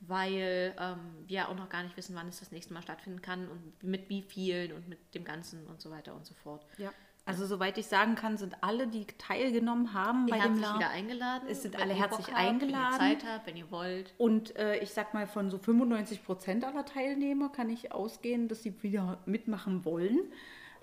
weil 0.00 0.76
ähm, 0.78 1.24
wir 1.26 1.48
auch 1.48 1.56
noch 1.56 1.68
gar 1.68 1.82
nicht 1.82 1.96
wissen, 1.96 2.14
wann 2.14 2.28
es 2.28 2.38
das 2.38 2.52
nächste 2.52 2.72
Mal 2.72 2.82
stattfinden 2.82 3.22
kann 3.22 3.48
und 3.48 3.82
mit 3.82 4.08
wie 4.08 4.22
vielen 4.22 4.72
und 4.72 4.88
mit 4.88 5.14
dem 5.14 5.24
Ganzen 5.24 5.66
und 5.66 5.80
so 5.80 5.90
weiter 5.90 6.14
und 6.14 6.24
so 6.24 6.34
fort. 6.34 6.64
ja. 6.78 6.92
Also 7.28 7.44
soweit 7.46 7.76
ich 7.76 7.86
sagen 7.86 8.14
kann, 8.14 8.38
sind 8.38 8.56
alle, 8.62 8.86
die 8.88 9.06
teilgenommen 9.18 9.92
haben 9.92 10.26
bei 10.26 10.38
dem 10.38 10.58
Lab. 10.58 10.76
wieder 10.76 10.88
eingeladen. 10.90 11.46
Es 11.48 11.62
sind 11.62 11.76
alle 11.80 11.92
herzlich 11.92 12.26
habt, 12.28 12.36
eingeladen. 12.36 12.96
Wenn 12.98 13.10
ihr 13.10 13.18
Zeit 13.18 13.28
habt, 13.28 13.46
wenn 13.46 13.56
ihr 13.56 13.70
wollt. 13.70 14.14
Und 14.16 14.56
äh, 14.56 14.78
ich 14.78 14.90
sag 14.90 15.12
mal, 15.12 15.26
von 15.26 15.50
so 15.50 15.58
95 15.58 16.24
Prozent 16.24 16.64
aller 16.64 16.84
Teilnehmer 16.86 17.50
kann 17.50 17.68
ich 17.68 17.92
ausgehen, 17.92 18.48
dass 18.48 18.62
sie 18.62 18.82
wieder 18.82 19.18
mitmachen 19.26 19.84
wollen. 19.84 20.18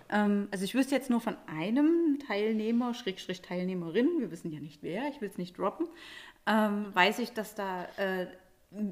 Ähm, 0.09 0.47
also 0.51 0.63
ich 0.65 0.75
wüsste 0.75 0.93
jetzt 0.93 1.09
nur 1.09 1.19
von 1.19 1.35
einem 1.47 2.19
Teilnehmer, 2.27 2.93
Schrägstrich 2.93 3.41
Teilnehmerin, 3.41 4.07
wir 4.19 4.29
wissen 4.29 4.51
ja 4.51 4.59
nicht 4.59 4.83
wer, 4.83 5.07
ich 5.09 5.19
will 5.21 5.29
es 5.29 5.39
nicht 5.39 5.57
droppen, 5.57 5.87
ähm, 6.45 6.93
weiß 6.93 7.17
ich, 7.19 7.31
dass 7.33 7.55
da 7.55 7.85
äh, 7.97 8.27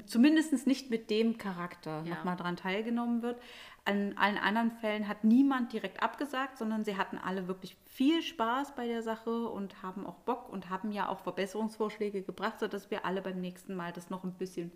zumindest 0.06 0.66
nicht 0.66 0.90
mit 0.90 1.10
dem 1.10 1.38
Charakter 1.38 2.02
Ja. 2.04 2.14
nochmal 2.16 2.36
dran 2.36 2.56
teilgenommen 2.56 3.22
wird. 3.22 3.40
An 3.86 4.16
allen 4.16 4.38
anderen 4.38 4.70
Fällen 4.70 5.08
hat 5.08 5.24
niemand 5.24 5.72
direkt 5.72 6.02
abgesagt, 6.02 6.56
sondern 6.56 6.84
sie 6.84 6.96
hatten 6.96 7.18
alle 7.18 7.48
wirklich 7.48 7.76
viel 7.84 8.22
Spaß 8.22 8.74
bei 8.74 8.86
der 8.86 9.02
Sache 9.02 9.48
und 9.48 9.82
haben 9.82 10.06
auch 10.06 10.16
Bock 10.20 10.48
und 10.48 10.70
haben 10.70 10.90
ja 10.90 11.08
auch 11.08 11.20
Verbesserungsvorschläge 11.20 12.22
gebracht, 12.22 12.60
sodass 12.60 12.90
wir 12.90 13.04
alle 13.04 13.20
beim 13.20 13.40
nächsten 13.40 13.74
Mal 13.74 13.92
das 13.92 14.08
noch 14.08 14.24
ein 14.24 14.32
bisschen 14.32 14.72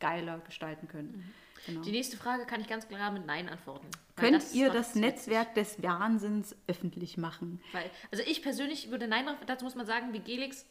geiler 0.00 0.38
gestalten 0.38 0.88
können. 0.88 1.34
Genau. 1.66 1.82
Die 1.82 1.90
nächste 1.90 2.16
Frage 2.16 2.46
kann 2.46 2.60
ich 2.60 2.68
ganz 2.68 2.86
klar 2.88 3.10
mit 3.10 3.26
Nein 3.26 3.48
antworten. 3.48 3.88
Könnt 4.14 4.54
ihr 4.54 4.68
macht 4.68 4.78
das 4.78 4.94
Netzwerk 4.94 5.54
des 5.54 5.82
Wahnsinns 5.82 6.54
öffentlich 6.66 7.18
machen? 7.18 7.60
Weil, 7.72 7.90
also 8.10 8.22
ich 8.26 8.42
persönlich 8.42 8.90
würde 8.90 9.08
Nein, 9.08 9.26
dazu 9.46 9.64
muss 9.64 9.74
man 9.74 9.86
sagen, 9.86 10.12
wie 10.12 10.20
Gelix, 10.20 10.64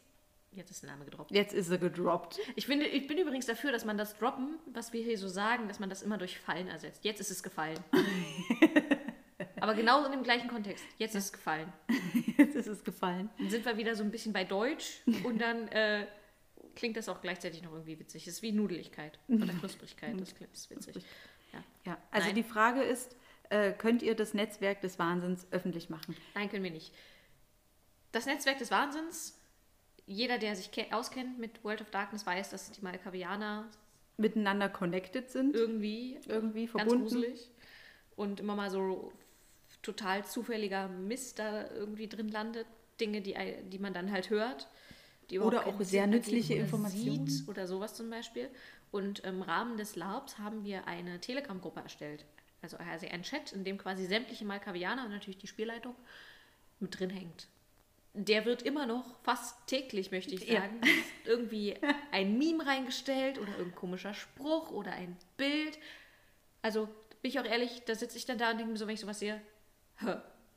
jetzt 0.56 0.72
ist 0.72 0.84
der 0.84 0.92
Name 0.92 1.06
gedroppt. 1.06 1.32
Jetzt 1.32 1.54
ist 1.54 1.70
er 1.70 1.78
gedroppt. 1.78 2.40
Ich, 2.56 2.66
finde, 2.66 2.86
ich 2.86 3.08
bin 3.08 3.18
übrigens 3.18 3.46
dafür, 3.46 3.72
dass 3.72 3.86
man 3.86 3.98
das 3.98 4.18
Droppen, 4.18 4.58
was 4.74 4.94
wir 4.94 5.04
hier 5.04 5.18
so 5.18 5.28
sagen, 5.28 5.68
dass 5.68 5.80
man 5.80 5.90
das 5.90 6.02
immer 6.02 6.18
durch 6.18 6.40
Fallen 6.40 6.68
ersetzt. 6.68 7.04
Jetzt 7.04 7.20
ist 7.20 7.32
es 7.32 7.44
gefallen. 7.44 7.80
Aber 9.60 9.74
genauso 9.74 10.06
in 10.06 10.12
dem 10.12 10.24
gleichen 10.24 10.48
Kontext. 10.48 10.86
Jetzt 10.98 11.16
ist 11.16 11.26
es 11.26 11.34
gefallen. 11.34 11.72
Jetzt 12.38 12.56
ist 12.56 12.68
es 12.68 12.84
gefallen. 12.84 13.30
Dann 13.38 13.50
sind 13.50 13.66
wir 13.66 13.78
wieder 13.78 13.96
so 13.96 14.04
ein 14.04 14.12
bisschen 14.12 14.34
bei 14.34 14.44
Deutsch 14.44 15.02
und 15.24 15.40
dann 15.40 15.68
äh, 15.70 16.06
klingt 16.76 16.98
das 16.98 17.10
auch 17.10 17.22
gleichzeitig 17.22 17.64
noch 17.64 17.72
irgendwie 17.72 18.00
witzig. 18.00 18.28
Es 18.28 18.36
ist 18.36 18.42
wie 18.42 18.52
Nudeligkeit 18.52 19.18
oder 19.28 19.54
Knusprigkeit. 19.54 20.20
Das 20.20 20.36
klingt 20.36 20.54
das 20.54 20.62
ist 20.62 20.70
witzig. 20.70 21.04
Ja. 21.52 21.64
Ja, 21.86 21.98
also 22.12 22.28
Nein. 22.28 22.36
die 22.36 22.44
Frage 22.44 22.84
ist, 22.84 23.16
äh, 23.50 23.72
könnt 23.72 24.02
ihr 24.02 24.16
das 24.16 24.34
Netzwerk 24.34 24.82
des 24.82 25.00
Wahnsinns 25.00 25.48
öffentlich 25.52 25.90
machen? 25.90 26.16
Nein, 26.34 26.50
können 26.50 26.64
wir 26.64 26.72
nicht. 26.72 26.94
Das 28.12 28.26
Netzwerk 28.26 28.58
des 28.60 28.72
Wahnsinns, 28.72 29.40
jeder, 30.08 30.38
der 30.38 30.56
sich 30.56 30.72
ke- 30.72 30.88
auskennt 30.92 31.40
mit 31.40 31.64
World 31.64 31.82
of 31.82 31.90
Darkness, 31.90 32.26
weiß, 32.26 32.50
dass 32.52 32.72
die 32.72 32.82
Malkavianer 32.82 33.68
miteinander 34.18 34.70
connected 34.70 35.30
sind. 35.30 35.56
Irgendwie. 35.56 36.20
Irgendwie 36.28 36.66
Ganz 36.68 36.72
verbunden. 36.72 37.04
gruselig. 37.04 37.50
Und 38.16 38.40
immer 38.40 38.56
mal 38.56 38.70
so 38.70 39.12
total 39.82 40.26
zufälliger 40.26 40.88
Mist 40.88 41.40
da 41.40 41.70
irgendwie 41.72 42.08
drin 42.08 42.30
landet. 42.30 42.68
Dinge, 43.00 43.22
die, 43.22 43.36
die 43.72 43.80
man 43.80 43.94
dann 43.94 44.12
halt 44.12 44.30
hört. 44.30 44.70
Oder 45.32 45.68
auch 45.68 45.82
sehr 45.82 46.08
nützliche 46.08 46.54
Informationen. 46.54 47.28
Sieht 47.28 47.50
oder 47.50 47.68
sowas 47.68 47.94
zum 47.96 48.10
Beispiel. 48.10 48.50
Und 48.92 49.20
im 49.20 49.42
Rahmen 49.42 49.76
des 49.76 49.96
LARPs 49.96 50.38
haben 50.38 50.64
wir 50.64 50.88
eine 50.88 51.20
Telegram-Gruppe 51.20 51.82
erstellt. 51.82 52.26
Also, 52.62 52.78
also 52.78 53.08
ein 53.08 53.24
Chat, 53.24 53.52
in 53.52 53.64
dem 53.64 53.78
quasi 53.78 54.06
sämtliche 54.06 54.46
Malkavianer 54.46 55.04
und 55.04 55.12
natürlich 55.12 55.40
die 55.40 55.48
Spielleitung 55.48 55.96
mit 56.80 56.98
drin 56.98 57.10
hängt. 57.10 57.48
Der 58.18 58.46
wird 58.46 58.62
immer 58.62 58.86
noch 58.86 59.04
fast 59.24 59.68
täglich, 59.68 60.10
möchte 60.12 60.34
ich 60.34 60.48
Ja. 60.48 60.62
sagen, 60.62 60.80
irgendwie 61.26 61.76
ein 62.12 62.38
Meme 62.38 62.66
reingestellt 62.66 63.38
oder 63.40 63.52
irgendein 63.52 63.76
komischer 63.76 64.14
Spruch 64.14 64.72
oder 64.72 64.92
ein 64.92 65.18
Bild. 65.38 65.78
Also, 66.62 66.86
bin 67.22 67.30
ich 67.32 67.40
auch 67.40 67.46
ehrlich, 67.46 67.84
da 67.86 67.94
sitze 67.96 68.18
ich 68.18 68.26
dann 68.26 68.38
da 68.38 68.52
und 68.52 68.58
denke 68.58 68.72
mir 68.72 68.78
so, 68.78 68.88
wenn 68.88 68.94
ich 68.94 69.02
sowas 69.02 69.20
sehe, 69.20 69.42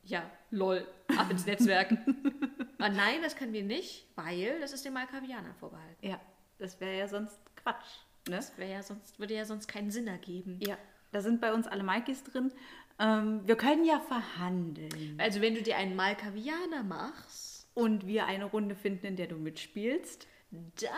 ja, 0.05 0.31
lol, 0.51 0.87
ab 1.17 1.31
ins 1.31 1.47
Netzwerk. 1.47 1.91
Aber 2.79 2.89
nein, 2.91 3.21
das 3.23 3.37
können 3.37 3.53
wir 3.53 3.65
nicht, 3.65 4.07
weil 4.15 4.61
das 4.61 4.73
ist 4.73 4.85
den 4.85 4.93
Malkavianern 4.93 5.55
vorbehalten. 5.57 6.07
Ja, 6.07 6.21
das 6.59 6.81
wäre 6.81 6.97
ja 6.97 7.09
sonst 7.09 7.39
Quatsch. 7.57 7.85
Ne? 8.29 8.37
Das 8.37 8.57
wäre 8.57 8.71
ja 8.73 8.83
sonst, 8.83 9.19
würde 9.19 9.35
ja 9.35 9.45
sonst 9.45 9.67
keinen 9.67 9.91
Sinn 9.91 10.07
ergeben. 10.07 10.61
Ja, 10.63 10.79
da 11.13 11.21
sind 11.21 11.41
bei 11.41 11.53
uns 11.53 11.67
alle 11.67 11.83
Maikis 11.83 12.23
drin. 12.23 12.53
Ähm, 13.01 13.47
wir 13.47 13.57
können 13.57 13.85
ja 13.85 14.01
verhandeln. 14.01 15.19
Also 15.19 15.41
wenn 15.41 15.55
du 15.55 15.63
dir 15.63 15.77
einen 15.77 15.97
Malkavianer 15.97 16.83
machst, 16.83 17.48
Und 17.79 18.07
wir 18.07 18.27
eine 18.27 18.45
Runde 18.47 18.75
finden, 18.75 19.07
in 19.07 19.17
der 19.17 19.27
du 19.29 19.37
mitspielst. 19.37 20.27
dann 20.51 20.91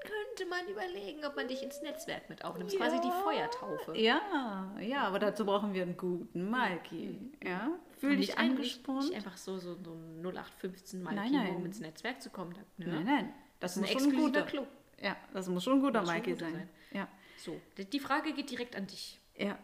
könnte 0.00 0.48
man 0.48 0.66
überlegen, 0.68 1.24
ob 1.24 1.36
man 1.36 1.48
dich 1.48 1.62
ins 1.62 1.82
Netzwerk 1.82 2.28
mit 2.28 2.44
aufnimmt. 2.44 2.68
Das 2.68 2.74
ist 2.74 2.80
quasi 2.80 3.00
die 3.00 3.10
Feuertaufe. 3.22 3.96
Ja, 3.98 4.72
ja, 4.80 5.02
aber 5.04 5.18
dazu 5.18 5.44
brauchen 5.44 5.74
wir 5.74 5.82
einen 5.82 5.96
guten 5.96 6.48
Maiki. 6.50 7.32
Ja, 7.44 7.70
fühl 7.98 8.16
dich 8.16 8.38
angesprochen. 8.38 9.06
Nicht, 9.08 9.16
einfach 9.16 9.36
so, 9.36 9.58
so, 9.58 9.74
so 9.82 9.92
ein 9.92 10.20
0815 10.24 11.02
Nein, 11.02 11.32
Malki, 11.32 11.50
um 11.56 11.66
ins 11.66 11.80
Netzwerk 11.80 12.22
zu 12.22 12.30
kommen. 12.30 12.52
Ne? 12.76 12.86
Nein, 12.86 13.04
nein, 13.04 13.34
das, 13.60 13.74
Das 13.74 13.76
ist 13.76 13.76
ein 13.76 13.80
muss 13.82 13.90
schon 13.90 14.02
ein 14.02 14.06
exklusiver 14.08 14.40
guter. 14.40 14.42
Club. 14.50 14.68
Ja, 15.02 15.16
das 15.32 15.48
muss 15.48 15.64
schon 15.64 15.72
ein 15.74 15.80
guter 15.80 16.00
guter 16.00 16.06
sein. 16.06 16.36
sein. 16.36 16.68
Ja. 16.92 17.08
So, 17.36 17.60
die 17.76 18.00
Frage 18.00 18.32
geht 18.32 18.50
direkt 18.50 18.76
an 18.76 18.86
dich. 18.86 19.20
ja. 19.36 19.58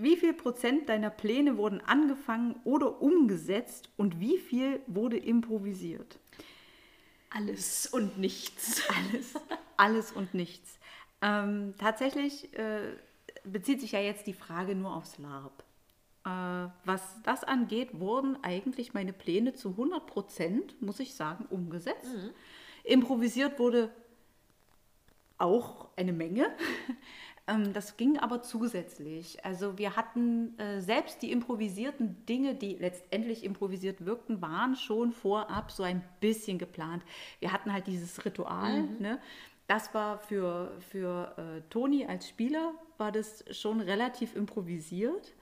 Wie 0.00 0.16
viel 0.16 0.32
Prozent 0.32 0.88
deiner 0.88 1.10
Pläne 1.10 1.56
wurden 1.56 1.80
angefangen 1.80 2.60
oder 2.62 3.02
umgesetzt 3.02 3.90
und 3.96 4.20
wie 4.20 4.38
viel 4.38 4.80
wurde 4.86 5.16
improvisiert? 5.16 6.20
Alles 7.30 7.88
und 7.88 8.16
nichts. 8.16 8.82
Alles, 8.88 9.34
alles 9.76 10.12
und 10.12 10.34
nichts. 10.34 10.78
Ähm, 11.20 11.74
tatsächlich 11.78 12.56
äh, 12.56 12.94
bezieht 13.42 13.80
sich 13.80 13.90
ja 13.90 13.98
jetzt 13.98 14.28
die 14.28 14.34
Frage 14.34 14.76
nur 14.76 14.94
aufs 14.94 15.18
LARP. 15.18 15.64
Äh, 16.24 16.70
was 16.84 17.02
das 17.24 17.42
angeht, 17.42 17.98
wurden 17.98 18.38
eigentlich 18.44 18.94
meine 18.94 19.12
Pläne 19.12 19.54
zu 19.54 19.70
100 19.70 20.06
Prozent, 20.06 20.80
muss 20.80 21.00
ich 21.00 21.14
sagen, 21.14 21.44
umgesetzt. 21.50 22.06
Improvisiert 22.84 23.58
wurde 23.58 23.90
auch 25.38 25.88
eine 25.96 26.12
Menge. 26.12 26.54
Ähm, 27.48 27.72
Das 27.72 27.96
ging 27.96 28.18
aber 28.18 28.42
zusätzlich. 28.42 29.44
Also 29.44 29.78
wir 29.78 29.96
hatten 29.96 30.56
äh, 30.58 30.80
selbst 30.80 31.22
die 31.22 31.32
improvisierten 31.32 32.24
Dinge, 32.26 32.54
die 32.54 32.74
letztendlich 32.76 33.42
improvisiert 33.42 34.04
wirkten, 34.04 34.40
waren 34.42 34.76
schon 34.76 35.12
vorab 35.12 35.72
so 35.72 35.82
ein 35.82 36.04
bisschen 36.20 36.58
geplant. 36.58 37.02
Wir 37.40 37.52
hatten 37.52 37.72
halt 37.72 37.86
dieses 37.86 38.24
Ritual. 38.24 38.84
Ne? 39.00 39.18
Das 39.66 39.92
war 39.94 40.18
für, 40.18 40.72
für 40.90 41.34
äh, 41.36 41.60
Toni 41.68 42.06
als 42.06 42.28
Spieler, 42.28 42.72
war 42.98 43.12
das 43.12 43.44
schon 43.50 43.80
relativ 43.80 44.34
improvisiert. 44.36 45.34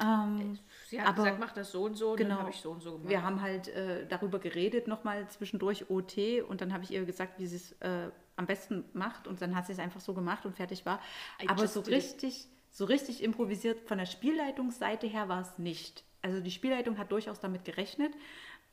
Ähm, 0.00 0.58
Sie 0.86 1.00
hat 1.00 1.08
Aber- 1.08 1.24
gesagt, 1.24 1.40
mach 1.40 1.52
das 1.52 1.72
so 1.72 1.82
und 1.84 1.94
so, 1.96 2.10
und 2.12 2.16
Genau. 2.18 2.30
dann 2.30 2.38
habe 2.40 2.50
ich 2.50 2.56
so 2.60 2.70
und 2.70 2.80
so 2.82 2.92
gemacht. 2.92 3.08
wir 3.08 3.22
haben 3.22 3.42
halt 3.42 3.68
äh, 3.68 4.06
darüber 4.06 4.38
geredet, 4.38 4.86
nochmal 4.88 5.28
zwischendurch 5.28 5.90
OT 5.90 6.40
und 6.48 6.60
dann 6.60 6.72
habe 6.72 6.84
ich 6.84 6.92
ihr 6.92 7.04
gesagt, 7.04 7.38
wie 7.38 7.46
sie 7.46 7.56
es 7.56 7.72
äh, 7.80 8.10
am 8.36 8.46
besten 8.46 8.84
macht 8.92 9.26
und 9.26 9.42
dann 9.42 9.56
hat 9.56 9.66
sie 9.66 9.72
es 9.72 9.78
einfach 9.80 10.00
so 10.00 10.14
gemacht 10.14 10.46
und 10.46 10.54
fertig 10.54 10.86
war. 10.86 11.00
I 11.42 11.48
Aber 11.48 11.66
so 11.66 11.80
richtig, 11.80 12.46
so 12.70 12.84
richtig 12.84 13.22
improvisiert 13.22 13.80
von 13.88 13.98
der 13.98 14.06
Spielleitungsseite 14.06 15.06
her 15.08 15.28
war 15.28 15.40
es 15.40 15.58
nicht. 15.58 16.04
Also 16.22 16.40
die 16.40 16.50
Spielleitung 16.52 16.96
hat 16.98 17.10
durchaus 17.12 17.40
damit 17.40 17.64
gerechnet 17.64 18.12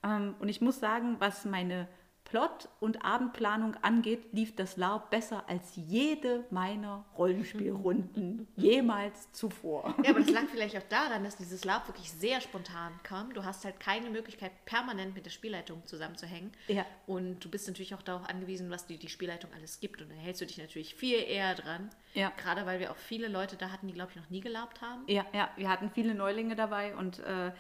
ähm, 0.04 0.36
und 0.40 0.50
ich 0.50 0.62
muss 0.62 0.80
sagen, 0.80 1.16
was 1.20 1.46
meine 1.46 1.88
Plot- 2.26 2.70
und 2.80 3.06
Abendplanung 3.06 3.76
angeht, 3.84 4.34
lief 4.34 4.56
das 4.56 4.78
LARP 4.78 5.12
besser 5.12 5.44
als 5.48 5.74
jede 5.76 6.44
meiner 6.50 7.06
Rollenspielrunden 7.18 8.48
jemals 8.56 9.32
zuvor. 9.32 9.96
Ja, 10.04 10.10
aber 10.10 10.20
das 10.20 10.32
lag 10.32 10.44
vielleicht 10.52 10.76
auch 10.76 10.88
daran, 10.90 11.24
dass 11.24 11.38
dieses 11.38 11.64
Lab 11.66 11.88
wirklich 11.88 12.12
sehr 12.12 12.42
spontan 12.42 12.94
kam. 13.04 13.34
Du 13.34 13.46
hast 13.46 13.64
halt 13.64 13.80
keine 13.80 14.10
Möglichkeit, 14.10 14.52
permanent 14.66 15.14
mit 15.14 15.26
der 15.26 15.30
Spielleitung 15.30 15.86
zusammenzuhängen. 15.86 16.52
Ja. 16.68 16.86
Und 17.06 17.46
du 17.46 17.50
bist 17.50 17.68
natürlich 17.68 17.94
auch 17.94 18.02
darauf 18.02 18.28
angewiesen, 18.28 18.72
was 18.72 18.88
dir 18.88 18.98
die 18.98 19.10
Spielleitung 19.10 19.52
alles 19.54 19.80
gibt. 19.80 20.02
Und 20.02 20.10
dann 20.10 20.18
hältst 20.18 20.42
du 20.42 20.46
dich 20.48 20.58
natürlich 20.58 20.96
viel 20.96 21.20
eher 21.20 21.54
dran. 21.54 21.92
Ja. 22.16 22.34
Gerade 22.38 22.66
weil 22.66 22.80
wir 22.80 22.92
auch 22.92 22.98
viele 22.98 23.28
Leute 23.28 23.56
da 23.56 23.70
hatten, 23.70 23.88
die, 23.88 23.94
glaube 23.94 24.12
ich, 24.12 24.18
noch 24.18 24.32
nie 24.32 24.42
gelabt 24.42 24.82
haben. 24.82 25.04
Ja, 25.08 25.26
ja, 25.32 25.50
wir 25.58 25.70
hatten 25.70 25.92
viele 25.92 26.16
Neulinge 26.16 26.56
dabei 26.56 26.96
und 26.96 27.20
äh, 27.20 27.52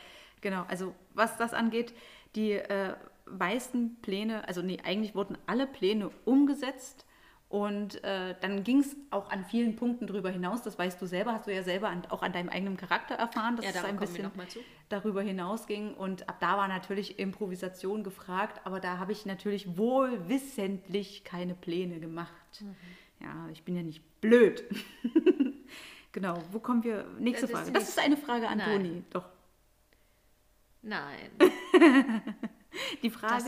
genau, 0.41 0.65
also 0.67 0.95
was 1.13 1.37
das 1.37 1.53
angeht, 1.53 1.93
die 2.35 2.53
äh, 2.53 2.95
meisten 3.25 3.97
Pläne, 4.01 4.47
also 4.47 4.61
nee, 4.61 4.77
eigentlich 4.83 5.15
wurden 5.15 5.37
alle 5.47 5.67
Pläne 5.67 6.09
umgesetzt 6.25 7.05
und 7.47 8.03
äh, 8.03 8.35
dann 8.41 8.63
ging 8.63 8.79
es 8.79 8.95
auch 9.11 9.29
an 9.29 9.45
vielen 9.45 9.75
Punkten 9.75 10.07
drüber 10.07 10.29
hinaus, 10.29 10.63
das 10.63 10.77
weißt 10.77 11.01
du 11.01 11.05
selber, 11.05 11.33
hast 11.33 11.47
du 11.47 11.53
ja 11.53 11.63
selber 11.63 11.89
an, 11.89 12.03
auch 12.09 12.21
an 12.21 12.33
deinem 12.33 12.49
eigenen 12.49 12.75
Charakter 12.75 13.15
erfahren, 13.15 13.55
dass 13.55 13.65
Ja, 13.65 13.71
es 13.71 13.83
ein 13.83 13.97
bisschen 13.97 14.31
darüber 14.89 15.21
hinausging 15.21 15.93
und 15.93 16.27
ab 16.27 16.37
da 16.39 16.57
war 16.57 16.67
natürlich 16.67 17.19
Improvisation 17.19 18.03
gefragt, 18.03 18.61
aber 18.65 18.79
da 18.79 18.97
habe 18.97 19.11
ich 19.11 19.25
natürlich 19.25 19.77
wohlwissentlich 19.77 21.23
keine 21.23 21.53
Pläne 21.53 21.99
gemacht. 21.99 22.61
Mhm. 22.61 22.75
Ja, 23.21 23.47
ich 23.51 23.63
bin 23.63 23.75
ja 23.75 23.83
nicht 23.83 24.03
blöd. 24.21 24.63
genau, 26.11 26.41
wo 26.51 26.59
kommen 26.59 26.83
wir? 26.83 27.05
Nächste 27.19 27.47
Das 27.47 27.51
Frage. 27.51 27.71
Das 27.71 27.89
ist 27.89 27.99
eine 27.99 28.17
Frage 28.17 28.47
an 28.47 28.57
Nein. 28.57 28.83
Toni. 28.83 29.03
Doch. 29.11 29.25
Nein. 30.85 31.31
Die 33.01 33.09
Frage, 33.09 33.45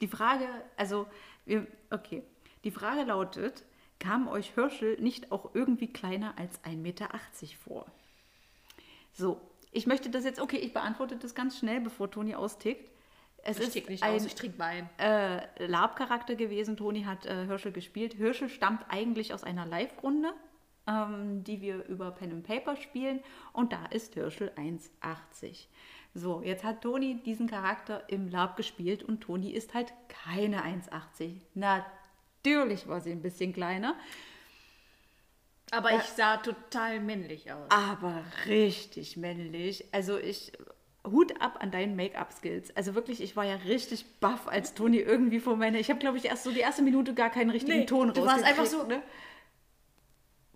die 0.00 0.08
Frage, 0.08 0.46
also, 0.76 1.06
wir, 1.46 1.66
okay. 1.90 2.22
Die 2.64 2.70
Frage 2.70 3.04
lautet, 3.04 3.64
kam 3.98 4.28
euch 4.28 4.52
Hirschel 4.54 5.00
nicht 5.00 5.32
auch 5.32 5.54
irgendwie 5.54 5.90
kleiner 5.90 6.34
als 6.36 6.62
1,80 6.64 6.76
Meter 6.76 7.08
vor? 7.64 7.86
So, 9.12 9.40
ich 9.72 9.86
möchte 9.86 10.10
das 10.10 10.24
jetzt, 10.24 10.40
okay, 10.40 10.58
ich 10.58 10.72
beantworte 10.74 11.16
das 11.16 11.34
ganz 11.34 11.58
schnell, 11.58 11.80
bevor 11.80 12.10
Toni 12.10 12.34
austickt. 12.34 12.90
Es 13.38 13.58
Ich 13.58 13.68
ist 13.68 13.72
tick 13.72 13.88
nicht 13.88 14.02
ein 14.02 14.16
aus, 14.16 14.26
ich 14.26 14.34
trinke 14.34 14.58
Wein. 14.58 14.90
äh, 14.98 15.66
Lab-Charakter 15.66 16.34
gewesen. 16.34 16.76
Toni 16.76 17.04
hat 17.04 17.24
äh, 17.24 17.46
Hirschel 17.46 17.72
gespielt. 17.72 18.14
Hirschel 18.14 18.48
stammt 18.48 18.84
eigentlich 18.90 19.32
aus 19.32 19.44
einer 19.44 19.64
Live-Runde, 19.64 20.32
ähm, 20.86 21.44
die 21.44 21.60
wir 21.60 21.86
über 21.86 22.10
Pen 22.10 22.32
and 22.32 22.46
Paper 22.46 22.76
spielen. 22.76 23.20
Und 23.52 23.72
da 23.72 23.86
ist 23.86 24.14
Hirschel 24.14 24.52
1,80. 24.56 25.68
So, 26.14 26.42
jetzt 26.42 26.64
hat 26.64 26.82
Toni 26.82 27.22
diesen 27.22 27.46
Charakter 27.48 28.02
im 28.08 28.28
Lab 28.28 28.56
gespielt 28.56 29.02
und 29.02 29.20
Toni 29.20 29.50
ist 29.52 29.74
halt 29.74 29.92
keine 30.08 30.64
1,80. 30.64 31.32
Natürlich 31.54 32.88
war 32.88 33.00
sie 33.00 33.12
ein 33.12 33.22
bisschen 33.22 33.52
kleiner, 33.52 33.94
Aber 35.70 35.92
ich 35.92 36.02
sah 36.02 36.38
total 36.38 36.98
männlich 37.00 37.52
aus. 37.52 37.70
aber 37.70 38.24
richtig 38.46 39.16
männlich. 39.16 39.84
Also 39.92 40.18
ich 40.18 40.52
Hut 41.06 41.40
ab 41.40 41.58
an 41.60 41.70
deinen 41.70 41.94
Make-up-Skills. 41.94 42.74
Also 42.76 42.94
wirklich, 42.94 43.20
ich 43.22 43.36
war 43.36 43.44
ja 43.44 43.54
richtig 43.56 44.04
baff, 44.20 44.48
als 44.48 44.74
Toni 44.74 44.98
irgendwie 44.98 45.40
vor 45.40 45.56
meiner. 45.56 45.78
Ich 45.78 45.88
habe, 45.90 46.00
glaube 46.00 46.18
ich, 46.18 46.24
erst 46.26 46.42
so 46.44 46.50
die 46.50 46.60
erste 46.60 46.82
Minute 46.82 47.14
gar 47.14 47.30
keinen 47.30 47.50
richtigen 47.50 47.80
Nee, 47.80 47.86
Ton 47.86 48.12
du 48.12 48.26
warst 48.26 48.44
einfach 48.44 48.62
rausgekriegt, 48.64 48.90
so- 48.90 48.96
Ne? 48.96 49.02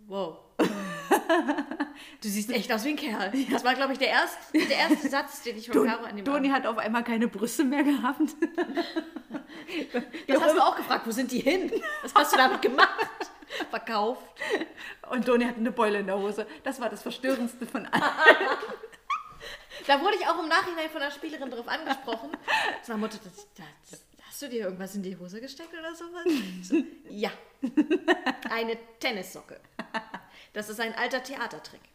Wow. 0.09 0.39
du 2.23 2.29
siehst 2.29 2.51
echt 2.51 2.73
aus 2.73 2.85
wie 2.85 2.91
ein 2.91 2.97
Kerl. 2.97 3.33
Das 3.51 3.65
war, 3.65 3.75
glaube 3.75 3.93
ich, 3.93 3.99
der 3.99 4.09
erste, 4.09 4.39
der 4.53 4.77
erste 4.77 5.09
Satz, 5.09 5.43
den 5.43 5.57
ich 5.59 5.69
von 5.69 5.87
Caro 5.87 6.05
an 6.05 6.17
dem 6.17 6.25
Toni 6.25 6.49
hat 6.49 6.67
auf 6.67 6.79
einmal 6.79 7.05
keine 7.05 7.29
Brüste 7.29 7.65
mehr 7.65 7.83
gehabt. 7.83 8.21
Das 10.27 10.41
hast 10.41 10.57
du 10.57 10.61
auch 10.65 10.77
gefragt, 10.77 11.07
wo 11.07 11.11
sind 11.11 11.31
die 11.31 11.41
hin? 11.41 11.71
Was 12.03 12.15
hast 12.15 12.33
du 12.33 12.37
damit 12.37 12.63
gemacht? 12.63 13.07
Verkauft. 13.71 14.23
Und 15.11 15.27
Toni 15.27 15.45
hatte 15.45 15.59
eine 15.59 15.73
Beule 15.73 15.99
in 16.01 16.07
der 16.07 16.19
Hose. 16.19 16.47
Das 16.65 16.81
war 16.81 16.89
das 16.89 17.03
Verstörendste 17.03 17.67
von 17.67 17.87
allen. 17.87 18.03
Da 19.87 20.01
wurde 20.01 20.15
ich 20.15 20.27
auch 20.29 20.41
im 20.41 20.49
Nachhinein 20.49 20.89
von 20.91 21.01
der 21.01 21.11
Spielerin 21.11 21.51
drauf 21.51 21.67
angesprochen. 21.67 22.31
So, 22.83 22.97
Mutter, 22.97 23.19
das, 23.25 23.49
das, 23.91 24.01
hast 24.29 24.43
du 24.43 24.49
dir 24.49 24.65
irgendwas 24.65 24.95
in 24.95 25.03
die 25.03 25.17
Hose 25.17 25.41
gesteckt 25.41 25.73
oder 25.73 25.93
sowas? 25.95 26.23
So, 26.63 26.77
ja. 27.09 27.31
Eine 28.49 28.79
Tennissocke. 29.01 29.61
Das 30.53 30.69
ist 30.69 30.81
ein 30.81 30.95
alter 30.95 31.23
Theatertrick. 31.23 31.81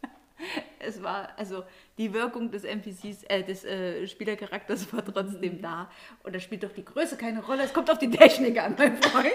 Es 0.80 1.02
war, 1.02 1.36
also 1.36 1.64
die 1.98 2.14
Wirkung 2.14 2.52
des 2.52 2.62
NPCs, 2.62 3.24
äh, 3.24 3.42
des 3.42 3.64
äh, 3.64 4.06
Spielercharakters 4.06 4.92
war 4.92 5.04
trotzdem 5.04 5.60
da. 5.60 5.90
Und 6.22 6.32
da 6.32 6.38
spielt 6.38 6.62
doch 6.62 6.70
die 6.70 6.84
Größe 6.84 7.16
keine 7.16 7.44
Rolle. 7.44 7.64
Es 7.64 7.72
kommt 7.72 7.90
auf 7.90 7.98
die 7.98 8.08
Technik 8.08 8.56
an, 8.62 8.76
mein 8.78 9.02
Freund. 9.02 9.32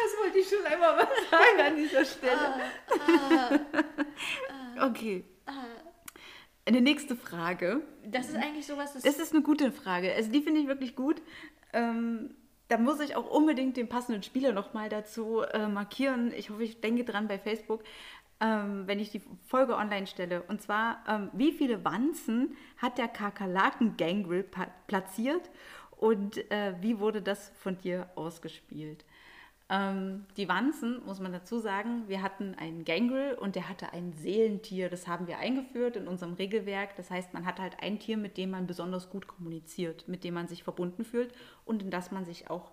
Das 0.00 0.24
wollte 0.24 0.38
ich 0.38 0.48
schon 0.48 0.64
einmal 0.64 0.96
was 0.96 1.08
sagen 1.30 1.60
an 1.66 1.76
dieser 1.76 2.04
Stelle. 2.04 3.60
Okay. 4.80 5.24
Eine 6.64 6.80
nächste 6.80 7.16
Frage. 7.16 7.80
Das 8.04 8.28
ist 8.28 8.36
eigentlich 8.36 8.66
sowas, 8.66 8.92
das, 8.92 9.02
Das 9.02 9.18
ist 9.18 9.32
eine 9.32 9.42
gute 9.42 9.72
Frage. 9.72 10.14
Also 10.14 10.30
die 10.30 10.40
finde 10.40 10.60
ich 10.60 10.68
wirklich 10.68 10.94
gut. 10.94 11.20
Ähm, 11.72 12.34
da 12.68 12.78
muss 12.78 13.00
ich 13.00 13.16
auch 13.16 13.30
unbedingt 13.30 13.76
den 13.76 13.88
passenden 13.88 14.22
Spieler 14.22 14.52
nochmal 14.52 14.88
dazu 14.88 15.40
äh, 15.40 15.68
markieren. 15.68 16.32
Ich 16.34 16.50
hoffe, 16.50 16.64
ich 16.64 16.80
denke 16.80 17.04
dran 17.04 17.28
bei 17.28 17.38
Facebook, 17.38 17.82
ähm, 18.40 18.86
wenn 18.86 19.00
ich 19.00 19.10
die 19.10 19.22
Folge 19.46 19.76
online 19.76 20.06
stelle. 20.06 20.42
Und 20.42 20.62
zwar, 20.62 21.02
ähm, 21.08 21.30
wie 21.32 21.52
viele 21.52 21.84
Wanzen 21.84 22.56
hat 22.76 22.98
der 22.98 23.08
Kakerlaken-Gangrel 23.08 24.42
pa- 24.44 24.70
platziert 24.86 25.50
und 25.96 26.50
äh, 26.50 26.74
wie 26.80 26.98
wurde 27.00 27.22
das 27.22 27.50
von 27.58 27.78
dir 27.78 28.08
ausgespielt? 28.14 29.04
Ähm, 29.70 30.24
die 30.38 30.48
Wanzen, 30.48 31.04
muss 31.04 31.20
man 31.20 31.32
dazu 31.32 31.58
sagen, 31.58 32.04
wir 32.08 32.22
hatten 32.22 32.54
einen 32.54 32.84
Gangrel 32.84 33.34
und 33.34 33.54
der 33.54 33.68
hatte 33.68 33.92
ein 33.92 34.14
Seelentier. 34.14 34.88
Das 34.88 35.06
haben 35.06 35.26
wir 35.26 35.38
eingeführt 35.38 35.96
in 35.96 36.08
unserem 36.08 36.34
Regelwerk. 36.34 36.96
Das 36.96 37.10
heißt, 37.10 37.34
man 37.34 37.44
hat 37.44 37.60
halt 37.60 37.76
ein 37.82 37.98
Tier, 37.98 38.16
mit 38.16 38.38
dem 38.38 38.50
man 38.50 38.66
besonders 38.66 39.10
gut 39.10 39.26
kommuniziert, 39.26 40.08
mit 40.08 40.24
dem 40.24 40.34
man 40.34 40.48
sich 40.48 40.62
verbunden 40.62 41.04
fühlt 41.04 41.34
und 41.66 41.82
in 41.82 41.90
das 41.90 42.10
man 42.10 42.24
sich 42.24 42.48
auch 42.48 42.70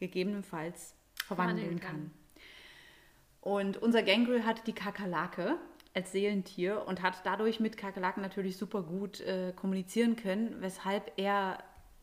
gegebenenfalls 0.00 0.96
verwandeln 1.14 1.78
kann. 1.78 1.90
kann. 1.90 2.10
Und 3.40 3.76
unser 3.76 4.02
Gangrel 4.02 4.44
hatte 4.44 4.62
die 4.64 4.72
Kakerlake 4.72 5.56
als 5.94 6.10
Seelentier 6.10 6.86
und 6.86 7.02
hat 7.02 7.24
dadurch 7.24 7.60
mit 7.60 7.76
Kakerlaken 7.76 8.22
natürlich 8.22 8.56
super 8.56 8.82
gut 8.82 9.20
äh, 9.20 9.52
kommunizieren 9.54 10.16
können, 10.16 10.56
weshalb 10.60 11.12
er 11.16 11.58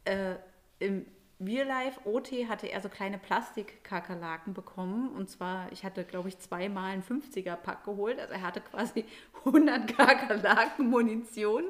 äh, 0.06 0.36
im 0.80 1.06
Real 1.42 1.66
Life 1.66 2.02
OT 2.04 2.32
hatte 2.50 2.68
er 2.68 2.82
so 2.82 2.90
kleine 2.90 3.18
Plastik-Kakerlaken 3.18 4.54
bekommen. 4.54 5.10
Und 5.10 5.30
zwar, 5.30 5.72
ich 5.72 5.86
hatte, 5.86 6.04
glaube 6.04 6.28
ich, 6.28 6.38
zweimal 6.40 6.92
einen 6.92 7.04
50er-Pack 7.04 7.86
geholt. 7.86 8.20
Also 8.20 8.34
er 8.34 8.42
hatte 8.42 8.60
quasi 8.60 9.06
100 9.46 9.96
Kakerlaken-Munition. 9.96 11.64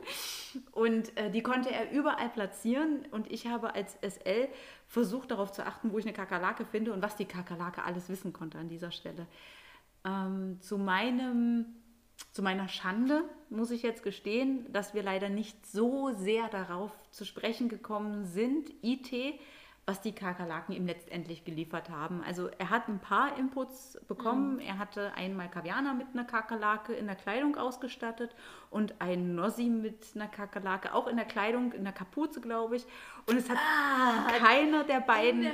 Und 0.72 1.16
äh, 1.18 1.30
die 1.30 1.44
konnte 1.44 1.70
er 1.70 1.92
überall 1.92 2.30
platzieren. 2.30 3.06
Und 3.12 3.32
ich 3.32 3.46
habe 3.46 3.76
als 3.76 3.96
SL 4.02 4.48
versucht, 4.88 5.30
darauf 5.30 5.52
zu 5.52 5.64
achten, 5.64 5.92
wo 5.92 6.00
ich 6.00 6.06
eine 6.06 6.14
Kakerlake 6.14 6.66
finde 6.66 6.92
und 6.92 7.04
was 7.04 7.16
die 7.16 7.26
Kakerlake 7.26 7.84
alles 7.84 8.10
wissen 8.10 8.34
konnte 8.34 8.58
an 8.58 8.70
dieser 8.70 8.92
Stelle. 8.92 9.28
Ähm, 10.04 10.58
zu 10.62 10.80
meinem 10.80 11.66
zu 12.32 12.42
meiner 12.42 12.68
Schande 12.68 13.24
muss 13.50 13.72
ich 13.72 13.82
jetzt 13.82 14.04
gestehen, 14.04 14.72
dass 14.72 14.94
wir 14.94 15.04
leider 15.04 15.30
nicht 15.30 15.66
so 15.66 16.12
sehr 16.14 16.48
darauf 16.50 16.92
zu 17.12 17.26
sprechen 17.26 17.70
gekommen 17.70 18.26
sind, 18.26 18.72
IT, 18.82 19.12
was 19.90 20.02
die 20.02 20.12
Kakerlaken 20.12 20.76
ihm 20.76 20.86
letztendlich 20.86 21.44
geliefert 21.44 21.90
haben. 21.90 22.22
Also 22.24 22.48
er 22.60 22.70
hat 22.70 22.88
ein 22.88 23.00
paar 23.00 23.36
Inputs 23.40 24.00
bekommen. 24.08 24.60
Er 24.60 24.78
hatte 24.78 25.14
einmal 25.16 25.50
Kavianer 25.50 25.96
mit 25.96 26.06
einer 26.14 26.26
Kakerlake 26.26 26.94
in 26.94 27.08
der 27.08 27.16
Kleidung 27.16 27.56
ausgestattet 27.56 28.36
und 28.70 29.02
ein 29.02 29.34
Nossi 29.34 29.64
mit 29.64 30.06
einer 30.14 30.28
Kakerlake, 30.28 30.94
auch 30.94 31.08
in 31.08 31.16
der 31.16 31.26
Kleidung, 31.26 31.72
in 31.72 31.86
der 31.86 31.94
Kapuze, 31.94 32.40
glaube 32.40 32.76
ich. 32.76 32.86
Und 33.26 33.38
es 33.38 33.50
hat 33.50 33.58
keiner 34.38 34.84
der 34.84 35.00
beiden 35.00 35.42
der 35.42 35.54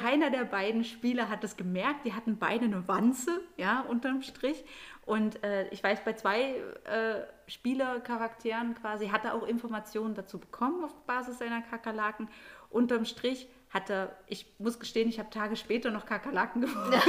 keiner 0.00 0.30
der 0.30 0.44
beiden 0.44 0.82
Spieler 0.84 1.28
hat 1.28 1.44
es 1.44 1.56
gemerkt. 1.56 2.06
Die 2.06 2.14
hatten 2.14 2.38
beide 2.38 2.64
eine 2.64 2.88
Wanze, 2.88 3.42
ja, 3.58 3.82
unterm 3.82 4.22
Strich. 4.22 4.64
Und 5.04 5.42
äh, 5.42 5.68
ich 5.68 5.82
weiß, 5.82 6.04
bei 6.04 6.12
zwei 6.12 6.56
äh, 6.84 7.22
Spielercharakteren 7.46 8.74
quasi 8.74 9.08
hat 9.08 9.24
er 9.24 9.34
auch 9.34 9.46
Informationen 9.46 10.14
dazu 10.14 10.38
bekommen 10.38 10.84
auf 10.84 10.94
Basis 11.06 11.38
seiner 11.38 11.62
Kakerlaken. 11.62 12.28
Unterm 12.70 13.04
Strich 13.04 13.48
hat 13.70 13.90
er, 13.90 14.16
ich 14.26 14.46
muss 14.58 14.78
gestehen, 14.78 15.08
ich 15.08 15.18
habe 15.18 15.30
Tage 15.30 15.56
später 15.56 15.90
noch 15.90 16.06
Kakerlaken 16.06 16.62
gefunden. 16.62 16.92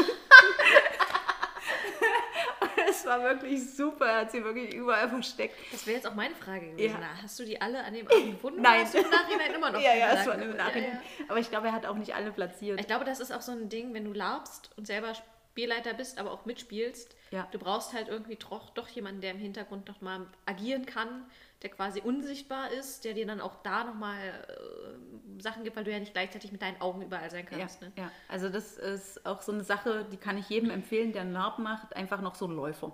es 2.90 3.06
war 3.06 3.24
wirklich 3.24 3.76
super, 3.76 4.06
er 4.06 4.22
hat 4.22 4.32
sie 4.32 4.44
wirklich 4.44 4.74
überall 4.74 5.08
versteckt. 5.10 5.56
Das 5.72 5.86
wäre 5.86 5.98
jetzt 5.98 6.08
auch 6.08 6.16
meine 6.16 6.36
Frage 6.36 6.72
gewesen. 6.72 6.98
Ja. 7.00 7.22
Hast 7.22 7.40
du 7.40 7.46
die 7.46 7.60
alle 7.62 7.84
an 7.84 7.94
dem 7.94 8.08
Abend 8.08 8.32
gefunden? 8.32 8.62
Nein. 8.62 8.82
Hast 8.82 8.94
du 8.94 9.00
im 9.00 9.10
Nachhinein 9.10 9.54
immer 9.54 9.72
noch 9.72 9.80
Ja, 9.82 9.96
ja, 9.96 10.14
es 10.14 10.28
war 10.28 10.36
im? 10.36 10.56
Nachhinein. 10.56 11.00
Aber 11.28 11.40
ich 11.40 11.50
glaube, 11.50 11.68
er 11.68 11.74
hat 11.74 11.86
auch 11.86 11.96
nicht 11.96 12.16
alle 12.16 12.32
platziert. 12.32 12.80
Ich 12.80 12.88
glaube, 12.88 13.06
das 13.06 13.20
ist 13.20 13.32
auch 13.32 13.42
so 13.42 13.52
ein 13.52 13.70
Ding, 13.70 13.94
wenn 13.94 14.06
du 14.06 14.14
larbst 14.14 14.72
und 14.78 14.88
selber 14.88 15.14
Spielleiter 15.60 15.94
bist, 15.94 16.18
aber 16.20 16.32
auch 16.32 16.46
mitspielst. 16.46 17.16
Ja. 17.32 17.48
Du 17.52 17.60
brauchst 17.60 17.92
halt 17.94 18.08
irgendwie 18.08 18.38
doch, 18.38 18.70
doch 18.72 18.88
jemanden, 18.88 19.20
der 19.22 19.32
im 19.32 19.40
Hintergrund 19.40 19.88
noch 19.90 20.00
mal 20.00 20.26
agieren 20.46 20.86
kann, 20.86 21.26
der 21.62 21.70
quasi 21.70 22.00
unsichtbar 22.00 22.72
ist, 22.72 23.04
der 23.04 23.14
dir 23.14 23.28
dann 23.28 23.42
auch 23.42 23.62
da 23.62 23.84
nochmal 23.84 24.18
äh, 24.48 25.42
Sachen 25.42 25.66
gibt, 25.66 25.76
weil 25.76 25.84
du 25.84 25.92
ja 25.92 26.00
nicht 26.00 26.14
gleichzeitig 26.14 26.54
mit 26.54 26.62
deinen 26.62 26.80
Augen 26.80 27.02
überall 27.02 27.30
sein 27.30 27.46
Ja, 27.52 27.58
kannst. 27.58 27.82
Ne? 27.82 27.92
ja, 27.98 28.10
also 28.30 28.48
das 28.48 28.78
ist 28.78 29.26
auch 29.26 29.42
so 29.42 29.52
eine 29.52 29.64
Sache, 29.66 30.06
die 30.10 30.18
kann 30.18 30.38
ich 30.38 30.48
jedem 30.50 30.70
empfehlen, 30.70 31.12
der 31.12 31.24
einen 31.24 31.34
LARP 31.34 31.60
macht, 31.60 31.94
einfach 31.98 32.22
noch 32.22 32.36
so 32.36 32.48
ein 32.48 32.56
Läufer. 32.56 32.94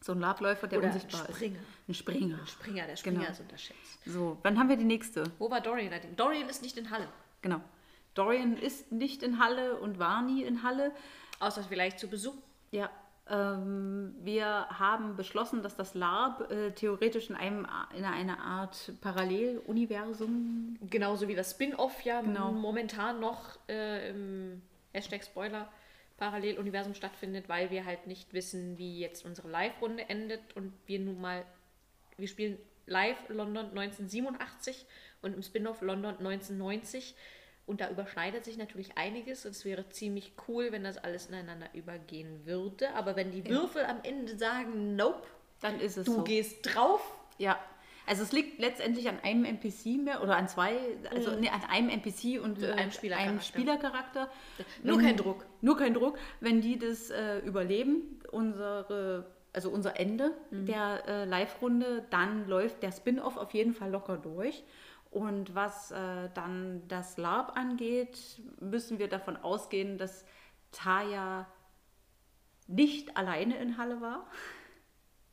So 0.00 0.12
ein 0.12 0.20
LARP-Läufer, 0.20 0.68
der 0.68 0.78
Oder 0.78 0.88
unsichtbar 0.88 1.24
Springer. 1.24 1.56
ist. 1.58 1.88
Ein 1.88 1.94
Springer. 1.94 2.46
Springer, 2.46 2.86
der 2.86 2.96
Springer 2.96 3.18
Genau. 3.18 3.30
ist 3.32 3.40
unterschätzt. 3.40 3.98
So, 4.06 4.38
dann 4.44 4.56
haben 4.56 4.68
wir 4.68 4.76
die 4.76 4.84
nächste. 4.84 5.24
Wo 5.40 5.50
war 5.50 5.60
Dorian? 5.60 5.92
Dorian 6.14 6.48
ist 6.48 6.62
nicht 6.62 6.78
in 6.78 6.90
Halle. 6.90 7.08
Genau. 7.42 7.60
Dorian 8.14 8.56
ist 8.56 8.92
nicht 8.92 9.24
in 9.24 9.40
Halle 9.40 9.76
und 9.76 9.98
war 9.98 10.22
nie 10.22 10.44
in 10.44 10.62
Halle. 10.62 10.92
Außer 11.40 11.62
vielleicht 11.62 11.98
zu 11.98 12.08
Besuch. 12.08 12.34
Ja, 12.70 12.90
ähm, 13.30 14.14
wir 14.22 14.68
haben 14.70 15.16
beschlossen, 15.16 15.62
dass 15.62 15.76
das 15.76 15.94
LARP 15.94 16.50
äh, 16.50 16.70
theoretisch 16.72 17.28
in, 17.28 17.36
einem, 17.36 17.66
in 17.96 18.04
einer 18.04 18.38
Art 18.38 18.92
Paralleluniversum 19.00 20.78
Genauso 20.88 21.28
wie 21.28 21.34
das 21.34 21.50
Spin-off 21.52 22.02
ja 22.02 22.20
Genau. 22.22 22.52
momentan 22.52 23.20
noch 23.20 23.58
äh, 23.68 24.10
im 24.10 24.62
Hashtag 24.92 25.24
Spoiler 25.24 25.68
Paralleluniversum 26.16 26.94
stattfindet, 26.94 27.48
weil 27.48 27.70
wir 27.70 27.84
halt 27.84 28.06
nicht 28.06 28.32
wissen, 28.32 28.76
wie 28.78 28.98
jetzt 28.98 29.24
unsere 29.24 29.48
Live-Runde 29.48 30.08
endet 30.08 30.56
und 30.56 30.72
wir 30.86 30.98
nun 30.98 31.20
mal, 31.20 31.44
wir 32.16 32.28
spielen 32.28 32.58
live 32.86 33.18
London 33.28 33.66
1987 33.66 34.86
und 35.22 35.34
im 35.34 35.42
Spin-off 35.42 35.80
London 35.82 36.16
1990 36.18 37.14
und 37.68 37.80
da 37.80 37.90
überschneidet 37.90 38.44
sich 38.44 38.56
natürlich 38.56 38.96
einiges 38.96 39.44
und 39.44 39.52
es 39.52 39.64
wäre 39.64 39.88
ziemlich 39.90 40.32
cool, 40.48 40.72
wenn 40.72 40.82
das 40.84 40.98
alles 40.98 41.26
ineinander 41.28 41.68
übergehen 41.74 42.44
würde, 42.46 42.92
aber 42.94 43.14
wenn 43.14 43.30
die 43.30 43.48
Würfel 43.48 43.84
am 43.84 43.98
Ende 44.02 44.36
sagen, 44.36 44.96
nope, 44.96 45.22
dann 45.60 45.78
ist 45.78 45.96
es 45.96 46.06
du 46.06 46.14
so. 46.16 46.24
gehst 46.24 46.56
drauf, 46.74 47.00
Ja, 47.38 47.58
also 48.06 48.22
es 48.22 48.32
liegt 48.32 48.58
letztendlich 48.58 49.08
an 49.08 49.18
einem 49.22 49.44
NPC 49.44 49.98
mehr 50.02 50.22
oder 50.22 50.36
an 50.36 50.48
zwei, 50.48 50.76
also 51.14 51.32
nee, 51.38 51.50
an 51.50 51.62
einem 51.70 51.90
NPC 51.90 52.40
und 52.42 52.60
äh, 52.62 52.72
Mhm. 52.72 52.78
einem 52.78 52.90
Spielercharakter. 52.90 53.30
einem 53.30 53.40
Spielercharakter. 53.42 54.30
Nur 54.82 54.96
Wenn- 54.98 55.04
kein 55.04 55.16
Druck. 55.18 55.44
Nur 55.60 55.76
kein 55.76 55.92
Druck. 55.94 56.18
Wenn 56.40 56.60
die 56.62 56.78
das 56.78 57.10
äh, 57.10 57.38
überleben, 57.40 58.18
unsere, 58.32 59.26
also 59.52 59.68
unser 59.70 60.00
Ende 60.00 60.32
Mhm. 60.50 60.66
der 60.66 61.02
äh, 61.06 61.24
Live-Runde, 61.26 62.06
dann 62.10 62.48
läuft 62.48 62.82
der 62.82 62.92
Spin-off 62.92 63.36
auf 63.36 63.52
jeden 63.52 63.74
Fall 63.74 63.90
locker 63.90 64.16
durch. 64.16 64.62
Und 65.18 65.54
was 65.54 65.90
äh, 65.90 66.28
dann 66.34 66.86
das 66.86 67.16
LARP 67.16 67.56
angeht, 67.56 68.40
müssen 68.60 69.00
wir 69.00 69.08
davon 69.08 69.36
ausgehen, 69.36 69.98
dass 69.98 70.24
Taya 70.70 71.46
nicht 72.68 73.16
alleine 73.16 73.56
in 73.58 73.78
Halle 73.78 74.00
war. 74.00 74.26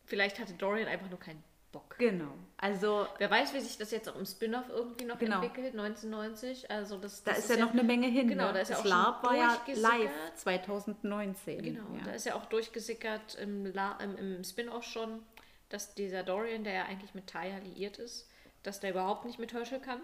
vielleicht 0.06 0.39
hatte 0.39 0.54
Dorian 0.54 0.88
einfach 0.88 1.10
nur 1.10 1.19
keinen 1.19 1.43
Bock. 1.71 1.98
Genau. 2.00 2.32
Also 2.58 3.06
Wer 3.19 3.30
weiß, 3.30 3.54
wie 3.54 3.60
sich 3.60 3.78
das 3.78 3.91
jetzt 3.91 4.08
auch 4.10 4.15
im 4.15 4.26
Spin-off 4.26 4.69
irgendwie 4.69 5.06
noch 5.06 5.19
Genau. 5.19 5.41
entwickelt, 5.41 5.74
1990. 5.74 6.71
Also 6.71 6.98
das, 6.98 7.24
Da 7.24 7.32
das 7.32 7.41
ist 7.41 7.50
ja 7.50 7.58
noch 7.63 7.74
eine 7.74 7.84
Menge 7.84 8.08
hin. 8.08 8.28
Genau, 8.28 8.48
ne? 8.48 8.54
da 8.54 8.60
ist 8.60 8.69
ja 8.69 8.78
das 8.78 8.86
auch 8.86 8.89
schon 8.89 8.98
LARP 8.98 9.24
war 9.24 9.36
ja 9.36 9.60
live 9.76 10.34
2019. 10.36 11.62
Genau, 11.62 11.95
ja. 11.95 12.04
da 12.06 12.12
ist 12.12 12.26
ja 12.26 12.36
auch 12.36 12.45
durchgesickert 12.45 13.36
im, 13.36 13.65
La 13.74 13.98
im, 14.02 14.17
im 14.17 14.43
Spin-off 14.43 14.84
schon, 14.86 15.21
dass 15.69 15.93
dieser 15.93 16.24
Dorian, 16.24 16.63
der 16.63 16.74
ja 16.74 16.84
eigentlich 16.86 17.13
mit 17.13 17.28
Taya 17.28 17.58
liiert 17.58 17.98
ist, 17.98 18.30
dass 18.67 18.80
der 18.80 18.91
überhaupt 18.91 19.25
nicht 19.25 19.39
mit 19.39 19.54
Herschel 19.54 19.80
kann. 19.80 19.99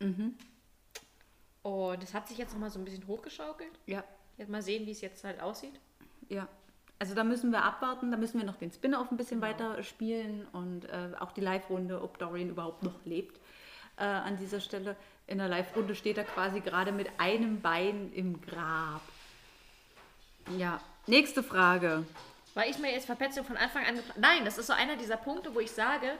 Mhm. 0.00 0.36
Und 1.62 2.02
das 2.02 2.14
hat 2.14 2.28
sich 2.28 2.38
jetzt 2.38 2.52
nochmal 2.52 2.70
so 2.70 2.78
ein 2.78 2.84
bisschen 2.84 3.06
hochgeschaukelt. 3.06 3.72
ja, 3.86 4.02
Jetzt 4.38 4.48
mal 4.48 4.62
sehen, 4.62 4.86
wie 4.86 4.92
es 4.92 5.00
jetzt 5.02 5.22
halt 5.24 5.40
aussieht. 5.40 5.78
ja. 6.28 6.48
Also 7.02 7.14
da 7.14 7.24
müssen 7.24 7.50
wir 7.50 7.64
abwarten, 7.64 8.10
da 8.10 8.18
müssen 8.18 8.38
wir 8.38 8.44
noch 8.46 8.56
den 8.56 8.70
Spin-off 8.70 9.10
ein 9.10 9.16
bisschen 9.16 9.40
Genau. 9.40 9.50
weiter 9.54 9.82
spielen 9.82 10.46
und 10.52 10.84
äh, 10.84 11.12
auch 11.18 11.32
die 11.32 11.40
Live-Runde, 11.40 12.02
ob 12.02 12.18
Dorian 12.18 12.50
überhaupt 12.50 12.82
noch 12.82 13.02
lebt. 13.06 13.40
Äh, 13.96 14.04
an 14.04 14.36
dieser 14.36 14.60
Stelle 14.60 14.96
in 15.26 15.38
der 15.38 15.48
Live-Runde 15.48 15.94
steht 15.94 16.18
er 16.18 16.24
quasi 16.24 16.60
gerade 16.60 16.92
mit 16.92 17.08
einem 17.18 17.62
Bein 17.62 18.12
im 18.12 18.42
Grab. 18.42 19.00
Ja, 20.58 20.78
nächste 21.06 21.42
Frage. 21.42 22.04
War 22.52 22.66
Ismail 22.66 22.92
jetzt 22.92 23.06
Verpetzung 23.06 23.46
von 23.46 23.56
Anfang 23.56 23.86
an 23.86 23.96
geplant? 23.96 24.20
Nein, 24.20 24.44
das 24.44 24.58
ist 24.58 24.66
so 24.66 24.74
einer 24.74 24.96
dieser 24.96 25.16
Punkte, 25.16 25.54
wo 25.54 25.60
ich 25.60 25.70
sage, 25.70 26.12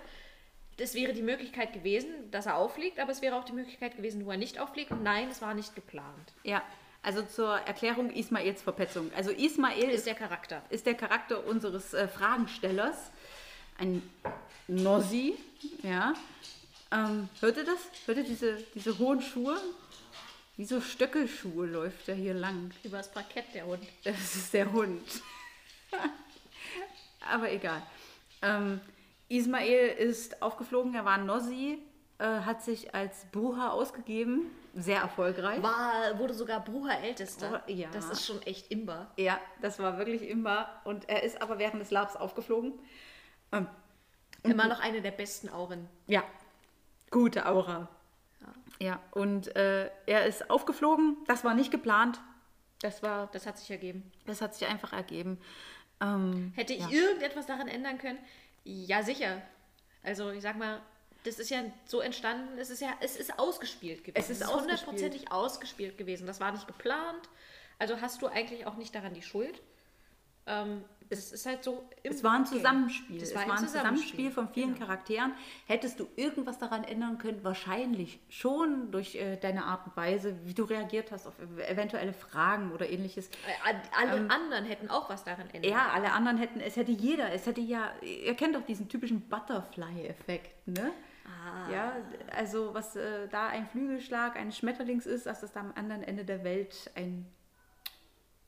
das 0.80 0.94
wäre 0.94 1.12
die 1.12 1.22
Möglichkeit 1.22 1.72
gewesen, 1.72 2.30
dass 2.30 2.46
er 2.46 2.56
auffliegt, 2.56 2.98
aber 2.98 3.12
es 3.12 3.20
wäre 3.20 3.36
auch 3.36 3.44
die 3.44 3.52
Möglichkeit 3.52 3.96
gewesen, 3.96 4.24
wo 4.24 4.30
er 4.30 4.38
nicht 4.38 4.58
auffliegt. 4.58 4.90
Und 4.90 5.02
nein, 5.02 5.28
es 5.30 5.42
war 5.42 5.54
nicht 5.54 5.74
geplant. 5.74 6.32
Ja, 6.42 6.62
also 7.02 7.22
zur 7.22 7.56
Erklärung 7.60 8.10
Ismails 8.10 8.62
Verpetzung. 8.62 9.10
Also 9.14 9.30
Ismail 9.30 9.90
Ist 9.90 10.06
der 10.06 10.14
Charakter. 10.14 10.62
ist 10.70 10.86
der 10.86 10.94
Charakter 10.94 11.46
unseres 11.46 11.94
äh, 11.94 12.08
Fragenstellers. 12.08 13.10
Ein 13.78 14.02
Nossi, 14.68 15.34
ja. 15.82 16.14
Ähm, 16.92 17.28
hört 17.40 17.56
ihr 17.56 17.64
das? 17.64 17.78
Hört 18.06 18.18
ihr 18.18 18.24
diese, 18.24 18.56
diese 18.74 18.98
hohen 18.98 19.22
Schuhe? 19.22 19.58
Wie 20.56 20.64
so 20.64 20.80
Stöckelschuhe 20.80 21.66
läuft 21.66 22.08
er 22.08 22.14
hier 22.14 22.34
lang. 22.34 22.70
Übers 22.82 23.10
Parkett, 23.10 23.46
der 23.54 23.66
Hund. 23.66 23.82
Das 24.04 24.34
ist 24.34 24.52
der 24.52 24.70
Hund. 24.70 25.02
Aber 27.20 27.50
egal. 27.50 27.82
Ähm, 28.42 28.80
Ismail 29.30 29.88
ist 29.98 30.42
aufgeflogen, 30.42 30.94
er 30.94 31.04
war 31.06 31.14
ein 31.14 31.24
Nossi, 31.24 31.78
äh, 32.18 32.24
hat 32.24 32.62
sich 32.62 32.94
als 32.94 33.24
Bruha 33.32 33.70
ausgegeben, 33.70 34.50
sehr 34.74 35.00
erfolgreich. 35.00 35.62
War, 35.62 36.18
wurde 36.18 36.34
sogar 36.34 36.62
Bruder 36.64 36.98
Ältester. 37.00 37.62
Oh, 37.66 37.70
ja. 37.70 37.88
Das 37.92 38.10
ist 38.10 38.26
schon 38.26 38.42
echt 38.42 38.70
imbar. 38.70 39.10
Ja, 39.16 39.40
das 39.62 39.78
war 39.78 39.96
wirklich 39.98 40.28
immer. 40.28 40.68
Und 40.84 41.08
er 41.08 41.22
ist 41.22 41.40
aber 41.40 41.58
während 41.58 41.80
des 41.80 41.90
Labs 41.90 42.14
aufgeflogen. 42.16 42.74
Ähm, 43.52 43.66
Immer 44.42 44.68
noch 44.68 44.80
eine 44.80 45.00
der 45.02 45.10
besten 45.10 45.48
Auren. 45.48 45.88
ja, 46.06 46.22
gute 47.10 47.46
Aura. 47.46 47.88
Ja, 48.80 48.98
und 49.10 49.54
äh, 49.56 49.90
er 50.06 50.24
ist 50.26 50.48
aufgeflogen. 50.50 51.16
Das 51.26 51.44
war 51.44 51.54
nicht 51.54 51.70
geplant. 51.70 52.20
Das 52.80 53.02
war, 53.02 53.26
Das 53.32 53.46
hat 53.46 53.58
sich 53.58 53.70
ergeben. 53.70 54.10
das 54.24 54.40
hat 54.40 54.54
sich 54.54 54.66
einfach 54.68 54.92
ergeben. 54.94 55.38
Ähm, 56.00 56.52
Hätte 56.56 56.72
ich 56.72 56.80
ja. 56.80 56.88
irgendetwas 56.90 57.44
daran 57.46 57.68
ändern 57.68 57.98
können? 57.98 58.18
Ja, 58.70 59.02
sicher. 59.02 59.42
Also 60.02 60.30
ich 60.30 60.42
sag 60.42 60.56
mal, 60.56 60.80
das 61.24 61.38
ist 61.38 61.50
ja 61.50 61.64
so 61.84 62.00
entstanden, 62.00 62.56
es 62.58 62.70
ist 62.70 62.80
ja, 62.80 62.94
es 63.00 63.16
ist 63.16 63.38
ausgespielt 63.38 64.04
gewesen. 64.04 64.18
Es 64.18 64.30
ist 64.30 64.46
hundertprozentig 64.46 65.30
ausgespielt 65.30 65.98
gewesen. 65.98 66.26
Das 66.26 66.40
war 66.40 66.52
nicht 66.52 66.66
geplant. 66.66 67.28
Also 67.78 68.00
hast 68.00 68.22
du 68.22 68.26
eigentlich 68.26 68.66
auch 68.66 68.76
nicht 68.76 68.94
daran 68.94 69.14
die 69.14 69.22
Schuld. 69.22 69.60
Ähm, 70.50 70.84
es 71.12 71.32
ist 71.32 71.44
halt 71.44 71.64
so. 71.64 71.88
Es 72.04 72.22
war 72.22 72.34
ein. 72.34 72.46
Zusammenspiel. 72.46 73.20
Es 73.20 73.34
war 73.34 73.42
ein 73.50 73.58
Zusammenspiel 73.58 74.30
von 74.30 74.48
vielen 74.48 74.74
Genau. 74.74 74.86
Charakteren. 74.86 75.32
Hättest 75.66 75.98
du 75.98 76.06
irgendwas 76.14 76.58
daran 76.58 76.84
ändern 76.84 77.18
können? 77.18 77.42
Wahrscheinlich 77.42 78.20
schon 78.28 78.92
durch 78.92 79.16
äh, 79.16 79.36
deine 79.36 79.64
Art 79.64 79.86
und 79.88 79.96
Weise, 79.96 80.36
wie 80.44 80.54
du 80.54 80.62
reagiert 80.62 81.10
hast 81.10 81.26
auf 81.26 81.34
ev- 81.40 81.60
eventuelle 81.68 82.12
Fragen 82.12 82.70
oder 82.70 82.88
ähnliches. 82.88 83.26
Äh, 83.28 83.74
Alle 84.00 84.30
anderen 84.30 84.64
hätten 84.64 84.88
auch 84.88 85.10
was 85.10 85.24
daran 85.24 85.50
ändern. 85.52 85.68
Ja, 85.72 85.88
alle 85.92 86.12
anderen 86.12 86.38
hätten, 86.38 86.60
es 86.60 86.76
hätte 86.76 86.92
jeder, 86.92 87.32
es 87.32 87.44
hätte 87.44 87.60
ja, 87.60 87.90
ihr 88.02 88.34
kennt 88.36 88.54
doch 88.54 88.64
diesen 88.64 88.88
typischen 88.88 89.22
Butterfly-Effekt, 89.28 90.68
ne? 90.68 90.92
Ah. 91.26 91.70
Ja, 91.72 91.96
also 92.36 92.72
was 92.74 92.96
äh, 92.96 93.26
da 93.28 93.48
ein 93.48 93.66
Flügelschlag 93.66 94.36
eines 94.36 94.56
Schmetterlings 94.58 95.06
ist, 95.06 95.26
dass 95.26 95.40
das 95.40 95.52
da 95.52 95.60
am 95.60 95.72
anderen 95.74 96.02
Ende 96.02 96.24
der 96.24 96.44
Welt 96.44 96.90
ein, 96.94 97.26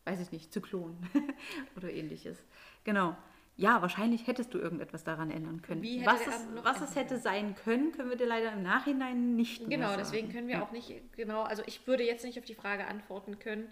weiß 0.04 0.20
ich 0.20 0.32
nicht, 0.32 0.52
Zyklon 0.52 0.96
oder 1.76 1.90
ähnliches. 1.90 2.42
Genau. 2.84 3.16
Ja, 3.56 3.82
wahrscheinlich 3.82 4.26
hättest 4.26 4.54
du 4.54 4.58
irgendetwas 4.58 5.04
daran 5.04 5.30
ändern 5.30 5.60
können. 5.60 5.82
Wie 5.82 5.98
hätte 6.00 6.10
was 6.10 6.26
es, 6.26 6.46
was 6.64 6.80
es 6.80 6.96
hätte 6.96 7.18
sein 7.18 7.54
können, 7.54 7.92
können 7.92 8.08
wir 8.08 8.16
dir 8.16 8.26
leider 8.26 8.52
im 8.52 8.62
Nachhinein 8.62 9.36
nicht 9.36 9.68
mehr 9.68 9.76
Genau, 9.78 9.94
deswegen 9.96 10.30
können 10.32 10.48
wir 10.48 10.56
Ja. 10.56 10.62
auch 10.62 10.72
nicht, 10.72 10.90
genau, 11.16 11.42
also 11.42 11.62
ich 11.66 11.86
würde 11.86 12.02
jetzt 12.02 12.24
nicht 12.24 12.38
auf 12.38 12.46
die 12.46 12.54
Frage 12.54 12.86
antworten 12.86 13.38
können, 13.38 13.68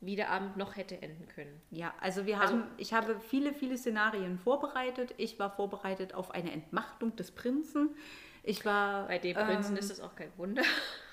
wie 0.00 0.16
der 0.16 0.30
Abend 0.30 0.56
noch 0.58 0.76
hätte 0.76 1.00
enden 1.00 1.28
können. 1.28 1.62
Ja, 1.70 1.94
also 2.00 2.26
wir 2.26 2.40
Also- 2.40 2.54
haben, 2.54 2.64
ich 2.76 2.92
habe 2.92 3.18
viele, 3.20 3.54
viele 3.54 3.78
Szenarien 3.78 4.38
vorbereitet. 4.38 5.14
Ich 5.16 5.38
war 5.38 5.50
vorbereitet 5.50 6.12
auf 6.12 6.32
eine 6.32 6.52
Entmachtung 6.52 7.16
des 7.16 7.30
Prinzen. 7.30 7.90
Ich 8.42 8.64
war 8.66 9.06
Bei 9.06 9.18
dem 9.18 9.34
Prinzen 9.36 9.76
ist 9.76 9.90
das 9.90 10.00
auch 10.00 10.14
kein 10.14 10.30
Wunder. 10.36 10.62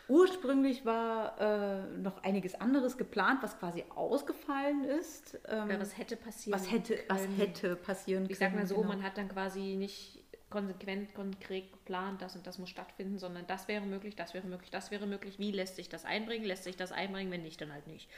Ursprünglich 0.09 0.85
war 0.85 1.39
äh, 1.39 1.97
noch 1.97 2.23
einiges 2.23 2.55
anderes 2.55 2.97
geplant, 2.97 3.39
was 3.41 3.57
quasi 3.59 3.83
ausgefallen 3.95 4.83
ist. 4.83 5.39
Ähm, 5.47 5.69
Ja, 5.69 5.79
was 5.79 5.97
hätte 5.97 6.15
passieren 6.17 6.59
was 6.59 6.71
hätte, 6.71 6.97
was 7.07 7.21
können. 7.21 7.35
hätte 7.35 7.75
passieren 7.75 8.23
können? 8.23 8.31
Ich 8.31 8.39
sag 8.39 8.53
mal 8.55 8.67
so, 8.67 8.75
genau. 8.77 8.87
man 8.89 9.03
hat 9.03 9.17
dann 9.17 9.29
quasi 9.29 9.75
nicht 9.75 10.23
konsequent, 10.49 11.13
konkret 11.13 11.71
geplant, 11.71 12.21
das 12.21 12.35
und 12.35 12.47
das 12.47 12.57
muss 12.57 12.69
stattfinden, 12.69 13.19
sondern 13.19 13.45
das 13.45 13.67
wäre 13.67 13.85
möglich, 13.85 14.15
das 14.15 14.33
wäre 14.33 14.47
möglich, 14.47 14.71
das 14.71 14.89
wäre 14.89 15.05
möglich. 15.05 15.37
Wie 15.37 15.51
lässt 15.51 15.75
sich 15.75 15.89
das 15.89 16.05
einbringen? 16.05 16.43
Lässt 16.45 16.63
sich 16.63 16.75
das 16.75 16.91
einbringen? 16.91 17.31
Wenn 17.31 17.43
nicht, 17.43 17.61
dann 17.61 17.71
halt 17.71 17.85
nicht. 17.87 18.09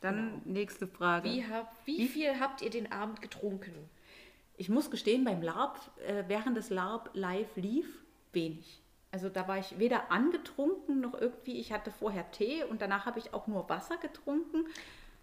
Dann 0.00 0.42
nächste 0.44 0.88
Frage. 0.88 1.28
Wie, 1.28 1.46
hab, 1.46 1.74
wie 1.86 2.08
viel 2.08 2.40
habt 2.40 2.62
ihr 2.62 2.70
den 2.70 2.90
Abend 2.90 3.22
getrunken? 3.22 3.88
Ich 4.56 4.68
muss 4.68 4.90
gestehen, 4.90 5.24
beim 5.24 5.42
LARP, 5.42 5.78
äh, 6.06 6.24
während 6.26 6.56
das 6.56 6.70
LARP 6.70 7.10
live 7.14 7.56
lief, 7.56 7.86
wenig. 8.32 8.82
Also 9.12 9.28
da 9.28 9.48
war 9.48 9.58
ich 9.58 9.78
weder 9.78 10.10
angetrunken 10.12 11.00
noch 11.00 11.14
irgendwie, 11.14 11.58
ich 11.58 11.72
hatte 11.72 11.90
vorher 11.90 12.30
Tee 12.30 12.62
und 12.64 12.80
danach 12.80 13.06
habe 13.06 13.18
ich 13.18 13.34
auch 13.34 13.46
nur 13.46 13.68
Wasser 13.68 13.96
getrunken. 13.96 14.66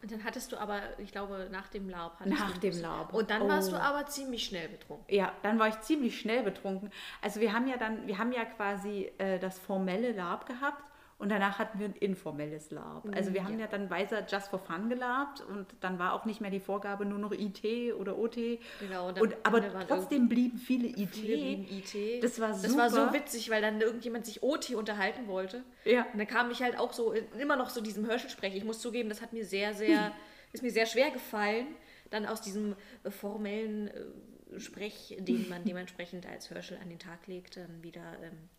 Und 0.02 0.12
dann 0.12 0.24
hattest 0.24 0.52
du 0.52 0.58
aber, 0.58 0.80
ich 1.00 1.12
glaube, 1.12 1.48
nach 1.52 1.70
dem 1.70 1.90
Laub. 1.90 2.14
Nach 2.26 2.56
dem. 2.60 2.80
Laub. 2.82 3.14
Und 3.14 3.32
dann 3.32 3.44
Oh. 3.44 3.48
warst 3.48 3.72
du 3.72 3.78
aber 3.82 4.06
ziemlich 4.06 4.46
schnell 4.46 4.68
betrunken. 4.70 5.06
Ja, 5.14 5.32
dann 5.42 5.58
war 5.58 5.70
ich 5.70 5.80
ziemlich 5.82 6.20
schnell 6.20 6.44
betrunken. 6.44 6.92
Also 7.22 7.40
wir 7.40 7.52
haben 7.52 7.68
ja 7.68 7.78
dann, 7.78 8.06
wir 8.06 8.20
haben 8.20 8.32
ja 8.32 8.46
quasi 8.46 9.12
äh, 9.18 9.40
das 9.40 9.58
formelle 9.58 10.12
Lab 10.12 10.46
gehabt 10.46 10.84
und 11.20 11.30
danach 11.30 11.58
hatten 11.58 11.80
wir 11.80 11.88
ein 11.88 11.96
informelles 11.96 12.70
Lab. 12.70 13.08
Also 13.16 13.34
wir 13.34 13.44
haben 13.44 13.60
ja. 13.60 13.66
dann 13.66 13.90
weiser 13.90 14.24
Just 14.28 14.50
for 14.50 14.60
Fun 14.60 14.88
gelabt 14.88 15.42
und 15.42 15.66
dann 15.80 15.98
war 15.98 16.14
auch 16.14 16.26
nicht 16.26 16.42
mehr 16.42 16.52
die 16.52 16.60
Vorgabe 16.60 17.06
nur 17.06 17.18
noch 17.18 17.32
IT 17.32 17.64
oder 17.96 18.20
OT. 18.20 18.36
Genau, 18.80 19.08
und 19.08 19.20
Und, 19.20 19.36
aber 19.44 19.64
trotzdem 19.88 20.30
blieben 20.30 20.60
viele 20.60 20.90
IT. 20.90 21.16
Viele 21.16 21.38
blieben 21.38 21.68
IT. 21.70 22.24
Das 22.24 22.40
war 22.40 22.50
Das 22.50 22.78
war 22.78 22.92
so 22.92 22.98
super. 22.98 23.14
witzig, 23.14 23.50
weil 23.50 23.64
dann 23.64 23.82
irgendjemand 23.82 24.28
sich 24.28 24.44
OT 24.44 24.76
unterhalten 24.76 25.28
wollte. 25.28 25.64
Ja. 25.86 26.06
Und 26.14 26.20
dann 26.20 26.28
kam 26.28 26.52
ich 26.52 26.62
halt 26.62 26.78
auch 26.78 26.94
so, 26.94 27.14
immer 27.14 27.56
noch 27.56 27.72
so 27.72 27.82
diesem 27.82 28.06
Hörschelsprech. 28.06 28.56
Ich 28.56 28.64
muss 28.64 28.80
zugeben, 28.80 29.10
das 29.10 29.20
hat 29.20 29.34
mir 29.34 29.44
sehr, 29.44 29.74
sehr, 29.74 30.12
ist 30.54 30.62
mir 30.62 30.72
sehr 30.72 30.86
schwer 30.86 31.10
gefallen, 31.10 31.66
dann 32.12 32.28
aus 32.28 32.42
diesem 32.42 32.76
äh, 33.04 33.10
formellen 33.10 33.88
äh, 33.88 34.60
Sprech, 34.60 35.18
den 35.20 35.50
man 35.50 35.64
dementsprechend 35.66 36.28
als 36.28 36.52
Hörschel 36.52 36.78
an 36.78 36.90
den 36.90 37.00
Tag 37.00 37.26
legt, 37.26 37.58
dann 37.58 37.82
wieder 37.82 38.20
ähm, 38.22 38.50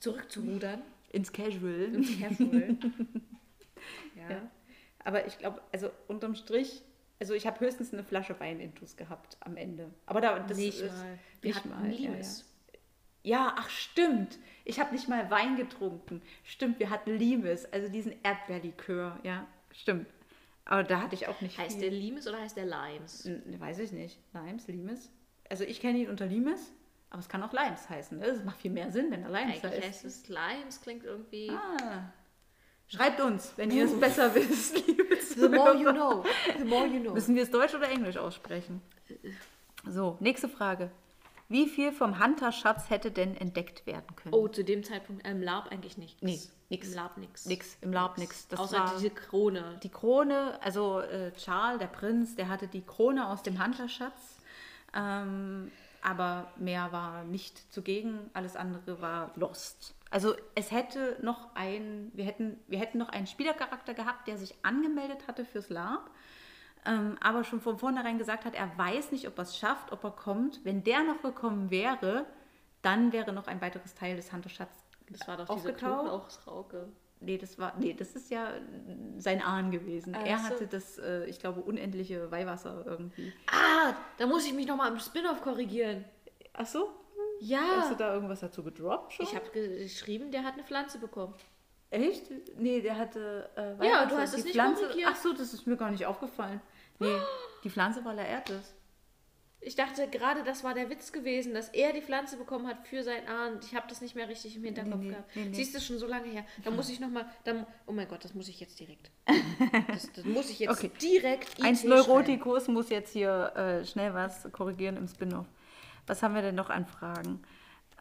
zurückzurudern. 0.00 0.82
Ins 1.14 1.32
Casual. 1.32 1.94
Ins 1.94 2.18
Casual. 2.20 2.76
ja. 4.16 4.30
Ja. 4.30 4.50
Aber 5.04 5.26
ich 5.26 5.38
glaube, 5.38 5.60
also 5.72 5.90
unterm 6.08 6.34
Strich, 6.34 6.82
also 7.20 7.34
ich 7.34 7.46
habe 7.46 7.60
höchstens 7.60 7.92
eine 7.92 8.02
Flasche 8.04 8.38
Wein 8.40 8.58
intus 8.60 8.96
gehabt 8.96 9.36
am 9.40 9.56
Ende. 9.56 9.90
Aber 10.06 10.20
da, 10.20 10.38
das 10.40 10.56
Nicht 10.58 10.80
ist, 10.80 10.92
mal. 10.92 11.18
Nicht 11.42 11.64
mal, 11.66 11.90
ja, 11.92 12.10
Limes. 12.10 12.44
Ja, 13.22 13.54
ach 13.56 13.70
stimmt. 13.70 14.38
Ich 14.64 14.80
habe 14.80 14.92
nicht 14.92 15.08
mal 15.08 15.30
Wein 15.30 15.56
getrunken. 15.56 16.20
Stimmt, 16.42 16.78
wir 16.78 16.90
hatten 16.90 17.16
Limes, 17.18 17.70
also 17.72 17.88
diesen 17.88 18.14
Erdbeerlikör. 18.22 19.18
Ja, 19.22 19.46
stimmt. 19.72 20.06
Aber 20.66 20.82
da 20.82 21.00
hatte 21.02 21.14
ich 21.14 21.28
auch 21.28 21.40
nicht 21.42 21.58
Heißt 21.58 21.78
viel. 21.78 21.90
der 21.90 21.98
Limes 21.98 22.26
oder 22.26 22.40
heißt 22.40 22.56
der 22.56 22.64
Limes? 22.66 23.26
N- 23.26 23.60
Weiß 23.60 23.78
ich 23.78 23.92
nicht. 23.92 24.18
Limes, 24.32 24.66
Limes. 24.68 25.10
Also 25.50 25.64
ich 25.64 25.80
kenne 25.80 25.98
ihn 25.98 26.08
unter 26.08 26.26
Limes, 26.26 26.72
aber 27.14 27.20
es 27.20 27.28
kann 27.28 27.44
auch 27.44 27.52
Limes 27.52 27.88
heißen. 27.88 28.18
Ne? 28.18 28.26
Das 28.26 28.42
macht 28.42 28.58
viel 28.58 28.72
mehr 28.72 28.90
Sinn, 28.90 29.06
wenn 29.10 29.22
er 29.22 29.30
Limes 29.30 29.62
Eigentlich 29.62 29.72
heißt. 29.72 29.84
heißt 29.84 30.04
es 30.04 30.28
Limes, 30.28 30.80
klingt 30.80 31.04
irgendwie. 31.04 31.48
Ah. 31.50 32.12
Schreibt 32.88 33.20
uns, 33.20 33.52
wenn 33.56 33.70
ihr 33.70 33.84
es 33.84 33.98
besser 33.98 34.34
wisst, 34.34 34.84
liebe 34.86 35.04
The 35.20 35.48
more 35.48 35.76
you 35.76 35.92
know. 35.92 36.24
The 36.58 36.64
more 36.64 36.86
you 36.86 37.00
know. 37.00 37.14
Müssen 37.14 37.36
wir 37.36 37.44
es 37.44 37.52
Deutsch 37.52 37.72
oder 37.72 37.88
Englisch 37.88 38.16
aussprechen? 38.16 38.82
So, 39.86 40.16
nächste 40.18 40.48
Frage. 40.48 40.90
Wie 41.48 41.68
viel 41.68 41.92
vom 41.92 42.18
Hunter-Schatz 42.22 42.90
hätte 42.90 43.12
denn 43.12 43.36
entdeckt 43.36 43.86
werden 43.86 44.16
können? 44.16 44.34
Oh, 44.34 44.48
zu 44.48 44.64
dem 44.64 44.82
Zeitpunkt 44.82 45.24
im 45.24 45.40
Lab 45.40 45.70
eigentlich 45.70 45.96
nichts. 45.96 46.20
Nee, 46.20 46.40
nix. 46.68 46.88
Im 46.88 46.94
Lab 46.94 47.16
nichts. 47.16 47.46
Nix, 47.46 47.76
im 47.80 47.92
Lab 47.92 48.18
nix. 48.18 48.48
Das 48.48 48.58
Außer 48.58 48.92
diese 48.96 49.10
Krone. 49.10 49.78
die 49.84 49.88
Krone, 49.88 50.58
also 50.62 50.98
äh, 51.00 51.30
Charles, 51.32 51.78
der 51.78 51.86
Prinz, 51.86 52.34
der 52.34 52.48
hatte 52.48 52.66
die 52.66 52.82
Krone 52.82 53.28
aus 53.28 53.44
dem 53.44 53.62
Hunter-Schatz. 53.62 54.40
Ähm, 54.96 55.70
aber 56.04 56.52
mehr 56.56 56.92
war 56.92 57.24
nicht 57.24 57.72
zugegen, 57.72 58.30
alles 58.34 58.56
andere 58.56 59.00
war 59.00 59.30
lost. 59.36 59.94
Also 60.10 60.34
es 60.54 60.70
hätte 60.70 61.18
noch 61.22 61.54
ein, 61.54 62.12
wir 62.14 62.24
hätten, 62.24 62.60
wir 62.68 62.78
hätten 62.78 62.98
noch 62.98 63.08
einen 63.08 63.26
Spielercharakter 63.26 63.94
gehabt, 63.94 64.28
der 64.28 64.36
sich 64.36 64.54
angemeldet 64.62 65.26
hatte 65.26 65.44
fürs 65.44 65.70
Lab, 65.70 66.10
ähm, 66.84 67.16
aber 67.20 67.42
schon 67.42 67.60
von 67.60 67.78
vornherein 67.78 68.18
gesagt 68.18 68.44
hat, 68.44 68.54
er 68.54 68.76
weiß 68.76 69.12
nicht, 69.12 69.26
ob 69.26 69.38
er 69.38 69.42
es 69.42 69.56
schafft, 69.56 69.92
ob 69.92 70.04
er 70.04 70.10
kommt. 70.10 70.64
Wenn 70.64 70.84
der 70.84 71.02
noch 71.02 71.22
gekommen 71.22 71.70
wäre, 71.70 72.26
dann 72.82 73.12
wäre 73.12 73.32
noch 73.32 73.46
ein 73.46 73.60
weiteres 73.60 73.94
Teil 73.94 74.16
des 74.16 74.32
Hunter-Schatz 74.32 74.84
Das 75.08 75.26
war 75.26 75.38
doch 75.38 75.46
diese 75.46 75.70
aufgetaucht. 75.70 76.00
Knoblauchsrauke. 76.00 76.88
Nee, 77.24 77.38
das 77.38 77.58
war, 77.58 77.74
nee, 77.78 77.94
das 77.94 78.14
ist 78.14 78.30
ja 78.30 78.52
sein 79.18 79.42
Ahn 79.42 79.70
gewesen. 79.70 80.14
Ach 80.16 80.24
er 80.26 80.42
hatte 80.42 80.66
das, 80.66 80.98
äh, 80.98 81.24
ich 81.26 81.38
glaube, 81.38 81.60
unendliche 81.62 82.30
Weihwasser 82.30 82.84
irgendwie. 82.86 83.32
Ah, 83.50 83.94
da 84.18 84.26
muss 84.26 84.46
ich 84.46 84.52
mich 84.52 84.66
nochmal 84.66 84.90
im 84.92 84.98
Spin-off 84.98 85.40
korrigieren. 85.42 86.04
Ach 86.52 86.66
so? 86.66 86.88
Hast 86.88 87.40
du 87.40 87.44
Ja. 87.46 87.94
da 87.98 88.14
irgendwas 88.14 88.40
dazu 88.40 88.62
gedroppt 88.62 89.14
schon? 89.14 89.26
Ich 89.26 89.34
habe 89.34 89.48
geschrieben, 89.50 90.30
der 90.30 90.44
hat 90.44 90.54
eine 90.54 90.64
Pflanze 90.64 90.98
bekommen. 90.98 91.34
Echt? 91.90 92.24
Nee, 92.58 92.80
der 92.80 92.96
hatte 92.98 93.48
äh, 93.56 93.70
Ja, 93.72 93.78
Weihwasser. 93.78 94.06
du 94.08 94.16
hast 94.16 94.34
die 94.34 94.38
es 94.40 94.44
nicht 94.44 94.54
Pflanze. 94.54 94.82
korrigiert. 94.84 95.10
Ach 95.12 95.16
so, 95.16 95.32
das 95.32 95.54
ist 95.54 95.66
mir 95.66 95.76
gar 95.76 95.90
nicht 95.90 96.06
aufgefallen. 96.06 96.60
Nee, 96.98 97.16
die 97.64 97.70
Pflanze 97.70 98.04
war 98.04 98.14
Laertes. 98.14 98.74
Ich 99.66 99.76
dachte 99.76 100.06
gerade, 100.08 100.44
das 100.44 100.62
war 100.62 100.74
der 100.74 100.90
Witz 100.90 101.10
gewesen, 101.10 101.54
dass 101.54 101.70
er 101.70 101.92
die 101.94 102.02
Pflanze 102.02 102.36
bekommen 102.36 102.66
hat 102.66 102.86
für 102.86 103.02
sein 103.02 103.26
Ahn. 103.26 103.58
Ich 103.64 103.74
habe 103.74 103.86
das 103.88 104.02
nicht 104.02 104.14
mehr 104.14 104.28
richtig 104.28 104.56
im 104.56 104.64
Hinterkopf 104.64 104.96
Nee, 104.96 105.04
nee, 105.04 105.08
gehabt. 105.10 105.36
nee. 105.36 105.52
Siehst 105.52 105.74
du, 105.74 105.80
schon 105.80 105.98
so 105.98 106.06
lange 106.06 106.28
her. 106.28 106.44
Da 106.64 106.70
muss 106.70 106.90
ich 106.90 107.00
nochmal, 107.00 107.26
oh 107.86 107.92
mein 107.92 108.06
Gott, 108.06 108.24
das 108.24 108.34
muss 108.34 108.48
ich 108.48 108.60
jetzt 108.60 108.78
direkt. 108.78 109.10
Das, 109.88 110.12
das 110.12 110.24
muss 110.24 110.50
ich 110.50 110.58
jetzt 110.58 110.70
Okay. 110.72 110.90
direkt 111.00 111.58
IT 111.58 111.64
Eins 111.64 111.80
schreiben. 111.80 111.94
Neurotikus 111.94 112.68
muss 112.68 112.90
jetzt 112.90 113.12
hier 113.12 113.52
äh, 113.56 113.84
schnell 113.86 114.12
was 114.12 114.50
korrigieren 114.52 114.96
im 114.96 115.06
Spin-off. 115.08 115.46
Was 116.06 116.22
haben 116.22 116.34
wir 116.34 116.42
denn 116.42 116.54
noch 116.56 116.70
an 116.70 116.86
Fragen? 116.86 117.40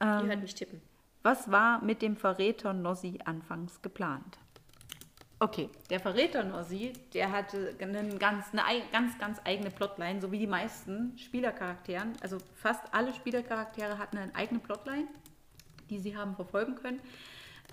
Ihr 0.02 0.08
Ähm, 0.08 0.26
hört 0.28 0.42
mich 0.42 0.56
tippen. 0.56 0.82
Was 1.22 1.50
war 1.52 1.82
mit 1.84 2.02
dem 2.02 2.18
Verräter 2.18 2.74
Nossi 2.74 3.20
anfangs 3.24 3.82
geplant? 3.82 4.40
Okay, 5.44 5.70
der 5.90 6.00
Verräter 6.00 6.42
Nossi, 6.46 6.94
der 7.14 7.30
hatte 7.30 7.76
einen 7.82 8.18
ganz, 8.18 8.46
eine 8.54 8.66
ei- 8.66 8.84
ganz, 8.94 9.20
ganz 9.20 9.42
eigene 9.44 9.72
Plotline, 9.72 10.22
so 10.22 10.32
wie 10.32 10.40
die 10.40 10.48
meisten 10.48 11.18
Spielercharakteren. 11.20 12.14
Also 12.22 12.38
fast 12.56 12.82
alle 12.94 13.14
Spielercharaktere 13.14 13.98
hatten 13.98 14.20
eine 14.20 14.34
eigene 14.36 14.62
Plotline, 14.62 15.06
die 15.90 16.00
sie 16.00 16.16
haben 16.16 16.38
verfolgen 16.38 16.76
können, 16.76 17.02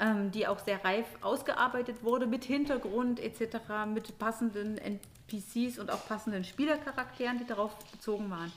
ähm, 0.00 0.32
die 0.32 0.48
auch 0.48 0.58
sehr 0.58 0.84
reif 0.84 1.06
ausgearbeitet 1.20 2.02
wurde 2.02 2.26
mit 2.26 2.42
Hintergrund 2.42 3.20
etc., 3.20 3.58
mit 3.86 4.18
passenden 4.18 4.76
NPCs 4.76 5.78
und 5.78 5.92
auch 5.92 6.04
passenden 6.08 6.42
Spielercharakteren, 6.42 7.38
die 7.38 7.46
darauf 7.46 7.76
bezogen 7.92 8.30
waren. 8.30 8.50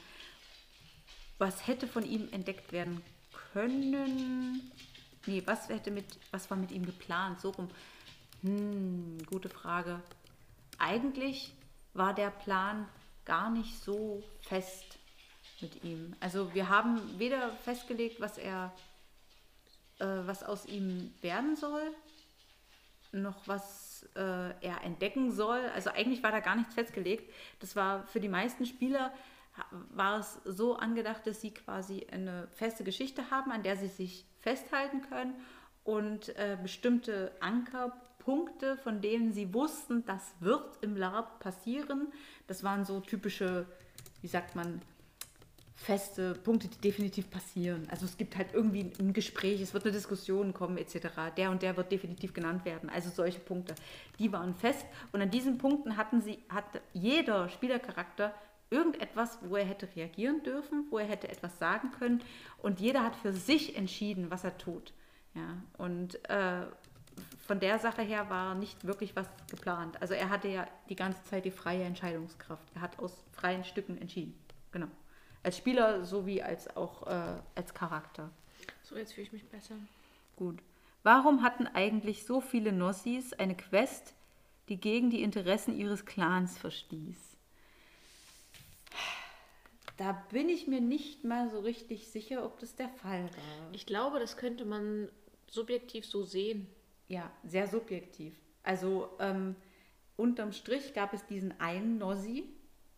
Was 1.38 1.67
hätte 1.67 1.86
von 1.86 2.04
ihm 2.04 2.30
entdeckt 2.32 2.71
werden 2.71 2.99
können? 3.54 4.71
Nee, 5.28 5.43
was 5.45 5.69
hätte 5.69 5.91
mit, 5.91 6.06
was 6.32 6.49
war 6.49 6.58
mit 6.58 6.71
ihm 6.71 6.84
geplant? 6.84 7.41
So 7.41 7.52
rum. 7.52 7.69
Hm, 8.43 9.19
gute 9.25 9.47
Frage. 9.47 10.01
Eigentlich 10.77 11.53
war 11.93 12.13
der 12.13 12.29
Plan 12.29 12.89
gar 13.23 13.49
nicht 13.49 13.82
so 13.82 14.21
fest 14.41 14.99
mit 15.62 15.82
ihm. 15.86 16.13
Also 16.19 16.53
wir 16.53 16.67
haben 16.67 17.17
weder 17.17 17.53
festgelegt, 17.53 18.19
was 18.19 18.38
er, 18.38 18.73
äh, 19.99 20.06
was 20.25 20.43
aus 20.43 20.65
ihm 20.65 21.13
werden 21.21 21.56
soll, 21.56 21.95
noch 23.13 23.47
was 23.47 24.03
äh, 24.15 24.19
er 24.19 24.84
entdecken 24.84 25.32
soll. 25.32 25.62
Also 25.73 25.91
eigentlich 25.91 26.21
war 26.21 26.32
da 26.32 26.41
gar 26.41 26.58
nichts 26.58 26.73
festgelegt. 26.73 27.32
Das 27.62 27.77
war 27.77 28.06
für 28.08 28.19
die 28.19 28.27
meisten 28.27 28.65
Spieler 28.65 29.13
war 29.91 30.19
es 30.19 30.41
so 30.43 30.75
angedacht, 30.75 31.25
dass 31.27 31.39
sie 31.39 31.53
quasi 31.53 32.08
eine 32.12 32.47
feste 32.47 32.84
Geschichte 32.84 33.29
haben, 33.32 33.51
an 33.51 33.63
der 33.63 33.77
sie 33.77 33.88
sich 33.88 34.25
festhalten 34.41 35.01
können 35.03 35.36
und 35.84 36.36
äh, 36.38 36.58
bestimmte 36.62 37.32
Ankerpunkte, 38.23 38.77
von 38.77 39.01
denen 39.01 39.33
sie 39.33 39.53
wussten, 39.53 40.05
das 40.05 40.36
wird 40.39 40.77
im 40.81 40.95
LARP 40.95 41.39
passieren. 41.39 42.12
Das 42.47 42.63
waren 42.63 42.86
so 42.86 42.99
typische, 42.99 43.65
wie 44.21 44.27
sagt 44.27 44.55
man, 44.55 44.81
feste 45.75 46.33
Punkte, 46.36 46.67
die 46.67 46.77
definitiv 46.79 47.29
passieren. 47.29 47.88
Also 47.89 48.05
es 48.05 48.17
gibt 48.17 48.38
halt 48.38 48.53
irgendwie 48.53 48.91
ein 48.99 49.12
Gespräch, 49.12 49.59
es 49.59 49.73
wird 49.73 49.83
eine 49.83 49.91
Diskussion 49.91 50.53
kommen 50.53 50.77
etc. 50.77 51.07
Der 51.36 51.51
und 51.51 51.62
der 51.62 51.75
wird 51.75 51.91
definitiv 51.91 52.33
genannt 52.33 52.63
werden. 52.63 52.89
Also 52.89 53.09
solche 53.09 53.39
Punkte, 53.39 53.75
die 54.19 54.31
waren 54.31 54.55
fest. 54.55 54.86
Und 55.12 55.21
an 55.21 55.29
diesen 55.29 55.57
Punkten 55.57 55.97
hatten 55.97 56.21
sie, 56.21 56.39
hat 56.47 56.65
jeder 56.93 57.49
Spielercharakter 57.49 58.33
irgendetwas, 58.69 59.39
wo 59.41 59.57
er 59.57 59.65
hätte 59.65 59.88
reagieren 59.95 60.41
dürfen, 60.43 60.88
wo 60.89 60.97
er 60.97 61.05
hätte 61.05 61.27
etwas 61.27 61.59
sagen 61.59 61.91
können. 61.91 62.21
Und 62.59 62.79
jeder 62.79 63.03
hat 63.03 63.15
für 63.15 63.33
sich 63.33 63.75
entschieden, 63.75 64.31
was 64.31 64.43
er 64.43 64.57
tut. 64.57 64.93
Ja, 65.36 65.57
und 65.77 66.23
äh, 66.29 66.62
von 67.45 67.60
der 67.60 67.80
Sache 67.80 68.02
her 68.02 68.30
war 68.30 68.56
nicht 68.56 68.86
wirklich 68.86 69.15
was 69.15 69.28
geplant. 69.49 70.02
Also 70.02 70.13
er 70.13 70.30
hatte 70.30 70.47
ja 70.47 70.67
die 70.89 70.95
ganze 70.95 71.23
Zeit 71.26 71.45
die 71.45 71.52
freie 71.52 71.84
Entscheidungskraft. 71.84 72.63
Er 72.76 72.82
hat 72.82 72.99
aus 72.99 73.23
freien 73.32 73.63
Stücken 73.63 73.97
entschieden. 73.97 74.34
Genau. 74.71 74.88
Als 75.43 75.58
Spieler 75.58 76.06
sowie 76.06 76.41
als 76.41 76.76
auch 76.76 77.06
äh, 77.06 77.41
als 77.56 77.73
Charakter. 77.73 78.30
So, 78.82 78.95
jetzt 78.95 79.13
fühle 79.13 79.28
ich 79.28 79.34
mich 79.34 79.45
besser. 79.45 79.76
Gut. 80.36 80.60
Warum 81.04 81.43
hatten 81.43 81.67
eigentlich 81.67 82.26
so 82.26 82.39
viele 82.39 82.71
Nossis 82.71 83.34
eine 83.34 83.56
Quest, 83.56 84.13
die 84.69 84.78
gegen 84.78 85.10
die 85.10 85.21
Interessen 85.21 85.78
ihres 85.78 86.06
Clans 86.06 86.58
verstieß? 86.58 87.17
Da 89.97 90.13
bin 90.32 90.49
ich 90.49 90.65
mir 90.65 90.82
nicht 90.82 91.23
mal 91.23 91.52
so 91.52 91.60
richtig 91.60 92.08
sicher, 92.08 92.45
ob 92.45 92.58
das 92.60 92.76
der 92.76 92.89
Fall 92.89 93.23
war. 93.23 93.73
Ich 93.73 93.86
glaube, 93.86 94.19
das 94.19 94.38
könnte 94.38 94.65
man 94.65 95.10
subjektiv 95.49 96.06
so 96.06 96.23
sehen. 96.23 96.67
Ja, 97.13 97.32
sehr 97.43 97.67
subjektiv. 97.67 98.34
Also 98.63 99.10
ähm, 99.19 99.56
unterm 100.17 100.52
Strich 100.52 100.93
gab 100.93 101.13
es 101.13 101.26
diesen 101.28 101.60
einen 101.60 101.97
Nossi, 101.97 102.45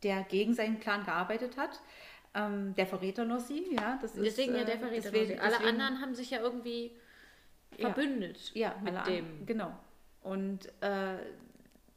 der 0.03 0.23
gegen 0.23 0.53
seinen 0.53 0.79
Clan 0.79 1.03
gearbeitet 1.03 1.57
hat. 1.57 1.81
Ähm, 2.33 2.75
der 2.75 2.85
Verräter 2.87 3.25
Nossi, 3.25 3.65
ja. 3.71 3.97
Das 4.01 4.13
Deswegen 4.13 4.53
ist, 4.53 4.59
ja 4.59 4.65
der 4.65 4.75
äh, 4.75 4.79
Verräter. 4.79 5.11
deswegen- 5.11 5.39
Alle 5.39 5.51
deswegen- 5.51 5.69
anderen 5.69 6.01
haben 6.01 6.15
sich 6.15 6.29
ja 6.31 6.39
irgendwie 6.41 6.91
Ja. 7.77 7.89
verbündet 7.91 8.51
Ja, 8.53 8.75
mit 8.83 8.93
alle 8.95 9.11
dem. 9.15 9.25
An, 9.25 9.45
genau. 9.45 9.79
Und 10.21 10.67
äh, 10.81 11.17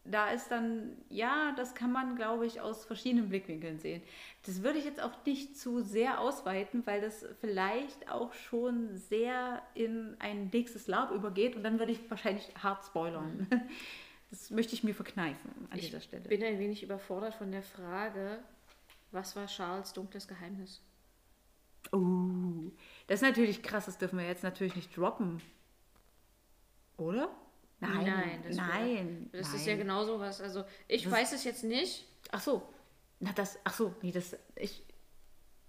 da 0.05 0.31
ist 0.31 0.49
dann, 0.51 0.97
ja, 1.11 1.53
das 1.57 1.75
kann 1.75 1.93
man, 1.93 2.17
glaube 2.17 2.47
ich, 2.47 2.61
aus 2.61 2.85
verschiedenen 2.85 3.29
Blickwinkeln 3.29 3.79
sehen. 3.79 4.03
Das 4.47 4.63
würde 4.63 4.79
ich 4.79 4.85
jetzt 4.85 5.03
auch 5.03 5.13
nicht 5.27 5.59
zu 5.59 5.81
sehr 5.83 6.21
ausweiten, 6.21 6.87
weil 6.87 7.01
das 7.01 7.27
vielleicht 7.41 8.11
auch 8.11 8.33
schon 8.33 8.97
sehr 8.97 9.63
in 9.75 10.17
ein 10.19 10.49
nächstes 10.53 10.87
Lab 10.87 11.11
übergeht 11.13 11.57
und 11.57 11.63
dann 11.63 11.79
würde 11.79 11.93
ich 11.93 12.11
wahrscheinlich 12.11 12.49
hart 12.63 12.85
spoilern. 12.85 13.47
Das 14.31 14.51
möchte 14.51 14.75
ich 14.75 14.85
mir 14.85 14.95
verkneifen 14.95 15.51
an 15.71 15.79
dieser 15.79 15.99
Ich 15.99 16.05
Stelle. 16.05 16.29
bin 16.29 16.43
ein 16.45 16.59
wenig 16.59 16.83
überfordert 16.83 17.35
von 17.35 17.51
der 17.51 17.63
Frage, 17.63 18.41
was 19.11 19.35
war 19.37 19.47
Charles 19.47 19.95
dunkles 19.95 20.29
Geheimnis? 20.29 20.83
Oh, 21.93 22.71
das 23.07 23.23
ist 23.23 23.29
natürlich 23.29 23.63
krass, 23.63 23.87
das 23.87 23.99
dürfen 23.99 24.19
wir 24.19 24.27
jetzt 24.27 24.43
natürlich 24.43 24.77
nicht 24.77 24.95
droppen. 24.97 25.41
Oder? 26.99 27.31
Nein, 27.81 28.05
Nein, 28.07 28.43
das, 28.47 28.57
nein. 28.57 29.31
das 29.33 29.47
nein. 29.49 29.57
ist 29.57 29.67
ja 29.67 29.77
genauso 29.77 30.19
was. 30.19 30.41
Also 30.41 30.65
ich 30.89 31.05
Das- 31.05 31.13
weiß 31.13 31.33
es 31.33 31.45
jetzt 31.45 31.63
nicht. 31.65 32.07
Ach 32.33 32.41
so. 32.41 32.69
Na 33.21 33.33
das, 33.33 33.59
ach 33.65 33.75
so, 33.75 33.95
nee, 34.03 34.11
das, 34.13 34.37
ich, 34.57 34.85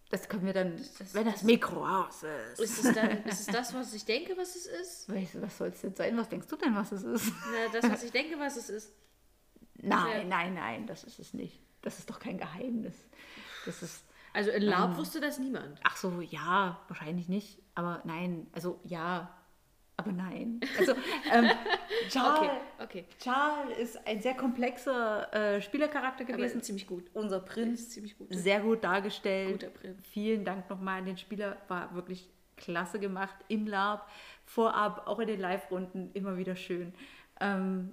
das 0.09 0.27
können 0.27 0.45
wir 0.45 0.53
dann, 0.53 0.75
das- 0.77 1.13
wenn 1.13 1.25
das 1.25 1.43
Mikro 1.43 1.85
aus 1.87 2.23
ist. 2.23 2.59
Ist 2.59 2.83
es 2.85 2.93
dann, 2.95 3.23
ist 3.25 3.41
es 3.41 3.45
das, 3.47 3.73
was 3.73 3.93
ich 3.93 4.05
denke, 4.05 4.35
was 4.37 4.55
es 4.55 4.65
ist? 4.65 5.09
Weißt 5.13 5.35
du, 5.35 5.41
was 5.41 5.57
soll 5.57 5.67
es 5.69 5.81
denn 5.81 5.95
sein? 5.95 6.17
Was 6.17 6.29
denkst 6.29 6.47
du 6.47 6.55
denn, 6.55 6.75
was 6.75 6.91
es 6.91 7.03
ist? 7.03 7.31
Na, 7.51 7.79
das, 7.79 7.89
was 7.91 8.03
ich 8.03 8.11
denke, 8.11 8.39
was 8.39 8.57
es 8.57 8.69
ist. 8.69 8.91
Nein, 9.81 10.27
nein, 10.27 10.53
nein, 10.55 10.87
das 10.87 11.05
ist 11.05 11.19
es 11.19 11.33
nicht. 11.33 11.57
Das 11.81 11.99
ist 11.99 12.09
doch 12.09 12.19
kein 12.19 12.37
Geheimnis. 12.37 12.95
Das 13.65 13.81
ist, 13.81 14.03
Also 14.33 14.49
in 14.51 14.63
Lab 14.63 14.97
wusste 14.97 15.21
das 15.21 15.39
niemand. 15.39 15.79
ach 15.83 15.95
so, 15.95 16.19
ja, 16.21 16.81
wahrscheinlich 16.89 17.29
nicht. 17.29 17.61
Aber 17.75 18.01
nein, 18.03 18.47
also 18.51 18.79
ja, 18.83 19.33
aber 19.99 20.11
nein. 20.11 20.59
Also, 20.77 20.93
ähm, 21.31 21.49
Charles, 22.09 22.39
Okay, 22.39 22.49
okay. 22.83 23.05
Charles 23.21 23.77
ist 23.77 24.07
ein 24.07 24.21
sehr 24.21 24.33
komplexer 24.35 25.33
äh, 25.33 25.61
Spielercharakter 25.61 26.23
gewesen. 26.25 26.61
ziemlich 26.61 26.87
gut. 26.87 27.05
Unser 27.13 27.39
Prinz 27.41 27.81
Ist 27.81 27.91
ziemlich 27.91 28.17
gut. 28.17 28.27
sehr 28.31 28.61
gut 28.61 28.83
dargestellt. 28.83 29.59
Guter 29.61 29.71
Prinz. 29.71 30.07
Vielen 30.07 30.45
Dank 30.45 30.69
nochmal 30.69 30.99
an 30.99 31.05
den 31.05 31.17
Spieler, 31.17 31.57
war 31.67 31.93
wirklich 31.95 32.29
klasse 32.57 32.99
gemacht 32.99 33.35
im 33.47 33.67
Lab, 33.67 34.09
vorab, 34.45 35.07
auch 35.07 35.19
in 35.19 35.27
den 35.27 35.39
Live-Runden, 35.39 36.11
immer 36.13 36.37
wieder 36.37 36.55
schön. 36.55 36.93
Ähm, 37.39 37.91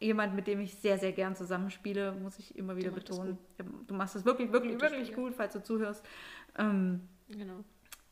jemand, 0.00 0.34
mit 0.34 0.46
dem 0.46 0.60
ich 0.60 0.74
sehr, 0.76 0.98
sehr 0.98 1.12
gern 1.12 1.36
zusammenspiele, 1.36 2.12
muss 2.12 2.38
ich 2.38 2.56
immer 2.56 2.76
wieder 2.76 2.90
betonen. 2.90 3.38
Du 3.86 3.94
machst 3.94 4.16
es 4.16 4.24
wirklich, 4.24 4.50
wirklich, 4.52 4.72
Guter 4.72 4.90
wirklich 4.90 5.08
Spieler. 5.08 5.22
gut, 5.28 5.34
falls 5.36 5.52
du 5.52 5.62
zuhörst. 5.62 6.04
Ähm, 6.58 7.08
Genau. 7.28 7.62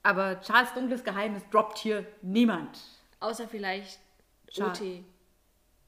aber 0.04 0.40
Charles 0.42 0.72
Dunkles 0.74 1.02
Geheimnis 1.02 1.42
droppt 1.50 1.78
hier 1.78 2.06
niemand. 2.22 2.78
Außer 3.20 3.48
vielleicht 3.48 3.98
Schade. 4.50 4.70
OT, 4.70 5.04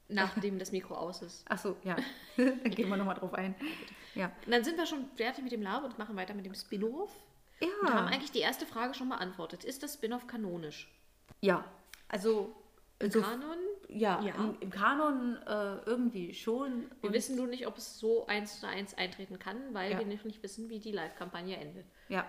nachdem 0.08 0.58
das 0.58 0.72
Mikro 0.72 0.94
aus 0.94 1.22
ist. 1.22 1.44
Ach 1.48 1.58
so, 1.58 1.76
ja. 1.84 1.96
Dann 2.36 2.62
gehen 2.70 2.88
wir 2.88 2.96
nochmal 2.96 3.14
drauf 3.14 3.34
ein. 3.34 3.54
Ja. 4.14 4.32
Und 4.44 4.50
dann 4.52 4.64
sind 4.64 4.76
wir 4.76 4.86
schon 4.86 5.08
fertig 5.16 5.44
mit 5.44 5.52
dem 5.52 5.62
Lab 5.62 5.84
und 5.84 5.96
machen 5.98 6.16
weiter 6.16 6.34
mit 6.34 6.44
dem 6.44 6.54
Spin-off. 6.54 7.12
Und 7.60 7.88
haben 7.94 8.06
Ja. 8.06 8.06
eigentlich 8.06 8.32
die 8.32 8.40
erste 8.40 8.66
Frage 8.66 8.94
schon 8.94 9.08
beantwortet. 9.08 9.64
Ist 9.64 9.82
das 9.84 9.94
Spin-off 9.94 10.26
kanonisch? 10.26 10.90
Ja. 11.40 11.64
Also, 12.08 12.52
also 13.00 13.20
Kanon? 13.22 13.56
ja, 13.88 14.20
Ja. 14.20 14.34
Im, 14.34 14.56
im 14.60 14.70
Kanon 14.70 15.36
äh, 15.46 15.76
irgendwie 15.86 16.34
schon. 16.34 16.90
Wir 17.02 17.12
wissen 17.12 17.36
nur 17.36 17.46
nicht, 17.46 17.66
ob 17.68 17.76
es 17.78 17.98
so 18.00 18.26
eins 18.26 18.58
zu 18.60 18.66
eins 18.66 18.94
eintreten 18.94 19.38
kann, 19.38 19.72
weil 19.72 19.92
Ja. 19.92 19.98
wir 20.00 20.06
nicht 20.06 20.42
wissen, 20.42 20.68
wie 20.68 20.80
die 20.80 20.90
Live-Kampagne 20.92 21.56
endet. 21.56 21.86
Ja. 22.08 22.26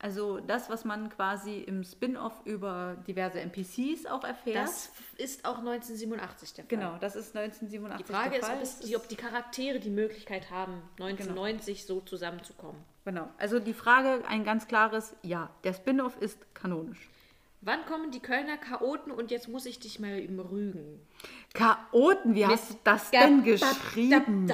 Also 0.00 0.38
das, 0.38 0.70
was 0.70 0.84
man 0.84 1.08
quasi 1.10 1.58
im 1.58 1.82
Spin-off 1.82 2.32
über 2.44 2.96
diverse 3.08 3.40
NPCs 3.40 4.06
auch 4.06 4.22
erfährt. 4.22 4.56
Das 4.56 4.90
ist 5.16 5.44
auch 5.44 5.58
1987 5.58 6.54
der 6.54 6.64
Fall. 6.64 6.68
genau, 6.78 6.96
das 7.00 7.16
ist 7.16 7.36
1987 7.36 8.06
Die 8.06 8.12
Frage 8.12 8.30
der 8.30 8.38
ist, 8.38 8.46
Fall. 8.46 8.56
ob, 8.56 8.62
es, 8.62 8.78
Das 8.78 8.86
die, 8.88 8.96
ob 8.96 9.08
die 9.08 9.16
Charaktere 9.16 9.80
die 9.80 9.90
Möglichkeit 9.90 10.50
haben, 10.52 10.80
1990 11.00 11.84
Genau. 11.86 11.98
so 12.00 12.06
zusammenzukommen. 12.06 12.80
Genau. 13.04 13.28
Also 13.38 13.58
die 13.58 13.74
Frage, 13.74 14.22
ein 14.28 14.44
ganz 14.44 14.68
klares 14.68 15.16
Ja. 15.22 15.50
Der 15.64 15.72
Spin-off 15.72 16.16
ist 16.20 16.38
kanonisch. 16.54 17.08
Wann 17.60 17.84
kommen 17.86 18.12
die 18.12 18.20
Kölner 18.20 18.56
Chaoten 18.56 19.10
und 19.10 19.32
jetzt 19.32 19.48
muss 19.48 19.66
ich 19.66 19.80
dich 19.80 19.98
mal 19.98 20.16
eben 20.20 20.38
rügen? 20.38 21.00
Chaoten, 21.54 22.36
wie 22.36 22.46
hast 22.46 22.70
du 22.70 22.74
das 22.84 23.10
denn 23.10 23.42
geschrieben? 23.42 24.48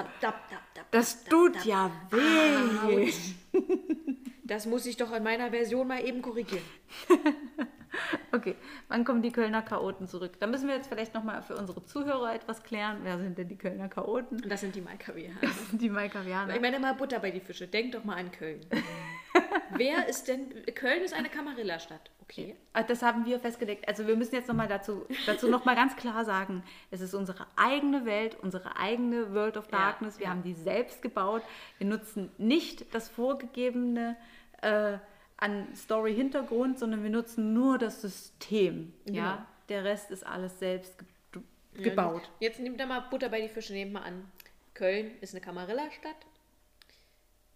Das 0.90 1.22
tut 1.24 1.62
ja 1.66 1.90
weh. 2.10 3.12
Das 4.44 4.66
muss 4.66 4.86
ich 4.86 4.96
doch 4.96 5.12
in 5.12 5.22
meiner 5.22 5.50
Version 5.50 5.88
mal 5.88 6.04
eben 6.04 6.22
korrigieren. 6.22 6.64
Okay, 8.32 8.56
wann 8.88 9.04
kommen 9.04 9.22
die 9.22 9.30
Kölner 9.30 9.62
Chaoten 9.62 10.08
zurück? 10.08 10.32
Da 10.40 10.46
müssen 10.46 10.66
wir 10.66 10.74
jetzt 10.74 10.88
vielleicht 10.88 11.14
nochmal 11.14 11.42
für 11.42 11.56
unsere 11.56 11.84
Zuhörer 11.84 12.34
etwas 12.34 12.64
klären. 12.64 12.98
Wer 13.02 13.18
sind 13.18 13.38
denn 13.38 13.48
die 13.48 13.56
Kölner 13.56 13.88
Chaoten? 13.88 14.42
Das 14.48 14.60
sind 14.60 14.74
die 14.74 14.80
Malkavianer. 14.80 15.36
Das 15.40 15.68
sind 15.68 15.80
die 15.80 15.88
Maikavianer. 15.88 16.54
Ich 16.54 16.60
meine 16.60 16.80
mal 16.80 16.94
Butter 16.94 17.20
bei 17.20 17.30
die 17.30 17.40
Fische. 17.40 17.68
Denk 17.68 17.92
doch 17.92 18.02
mal 18.02 18.16
an 18.16 18.32
Köln. 18.32 18.66
Wer 19.76 20.08
ist 20.08 20.26
denn. 20.26 20.52
Köln 20.74 21.02
ist 21.02 21.14
eine 21.14 21.28
Camarilla-Stadt. 21.28 22.10
Okay. 22.22 22.56
Das 22.88 23.02
haben 23.02 23.26
wir 23.26 23.38
festgelegt. 23.38 23.86
Also 23.86 24.06
wir 24.06 24.16
müssen 24.16 24.34
jetzt 24.34 24.48
nochmal 24.48 24.68
dazu, 24.68 25.06
dazu 25.26 25.48
nochmal 25.48 25.76
ganz 25.76 25.94
klar 25.94 26.24
sagen, 26.24 26.62
es 26.90 27.00
ist 27.00 27.14
unsere 27.14 27.46
eigene 27.54 28.06
Welt, 28.06 28.36
unsere 28.40 28.76
eigene 28.76 29.34
World 29.34 29.56
of 29.56 29.70
Ja, 29.70 29.78
Darkness. 29.78 30.18
Wir 30.18 30.24
ja. 30.24 30.30
haben 30.30 30.42
die 30.42 30.54
selbst 30.54 31.02
gebaut. 31.02 31.42
Wir 31.78 31.86
nutzen 31.86 32.32
nicht 32.38 32.92
das 32.94 33.08
vorgegebene 33.08 34.16
äh, 34.64 34.98
an 35.36 35.74
Story-Hintergrund, 35.74 36.78
sondern 36.78 37.02
wir 37.02 37.10
nutzen 37.10 37.52
nur 37.52 37.78
das 37.78 38.00
System. 38.00 38.92
Genau. 39.04 39.18
Ja? 39.18 39.46
Der 39.68 39.84
Rest 39.84 40.10
ist 40.10 40.24
alles 40.26 40.58
selbst 40.58 40.94
ge 41.32 41.42
gebaut. 41.74 42.22
Jetzt 42.40 42.60
nehmt 42.60 42.78
da 42.78 42.86
mal 42.86 43.00
Butter 43.00 43.28
bei 43.28 43.40
die 43.40 43.48
Fische, 43.48 43.72
nehmt 43.72 43.92
mal 43.92 44.02
an. 44.02 44.30
Köln 44.74 45.12
ist 45.20 45.34
eine 45.34 45.40
Kamarilla-Stadt. 45.40 46.16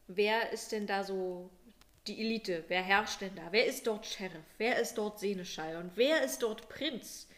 Wer 0.07 0.53
ist 0.53 0.73
denn 0.73 0.87
da 0.87 1.05
so 1.05 1.51
die 2.07 2.21
Elite? 2.21 2.65
Wer 2.69 2.83
herrscht 2.83 3.21
denn 3.21 3.35
da? 3.37 3.43
Wer 3.51 3.67
ist 3.67 3.87
dort 3.87 4.07
Sheriff? 4.07 4.45
Wer 4.57 4.81
ist 4.81 4.97
dort 4.97 5.21
Seneschall? 5.21 5.77
Und 5.77 5.93
wer 5.97 6.23
ist 6.23 6.43
dort 6.43 6.69
Prinz? 6.69 7.29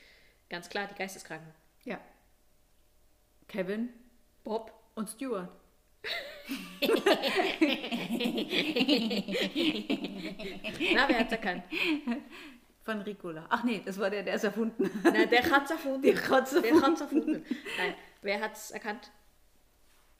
Ganz 0.49 0.69
klar, 0.69 0.87
die 0.87 0.95
Geisteskranken. 0.95 1.53
Ja. 1.85 2.01
Kevin 3.49 3.89
Bob. 4.45 4.73
und 4.95 5.09
Stuart. 5.09 5.49
Na, 10.95 11.09
wer 11.09 11.19
hat's 11.21 11.33
erkannt? 11.33 11.63
Von 12.83 13.01
Ricola. 13.03 13.47
Ach 13.49 13.63
nee, 13.65 13.83
das 13.85 13.99
war 13.99 14.11
der, 14.11 14.23
der 14.23 14.35
es 14.35 14.45
erfunden 14.45 14.85
hat. 15.05 15.15
Na, 15.15 15.27
der 15.27 15.51
hat's 15.51 15.71
erfunden. 15.71 16.03
Der 16.03 16.29
hat's 16.31 16.51
Der 16.61 16.81
hat's 16.83 17.01
erfunden. 17.01 17.45
Nein, 17.79 17.95
wer 18.23 18.41
hat's 18.41 18.71
erkannt? 18.71 19.11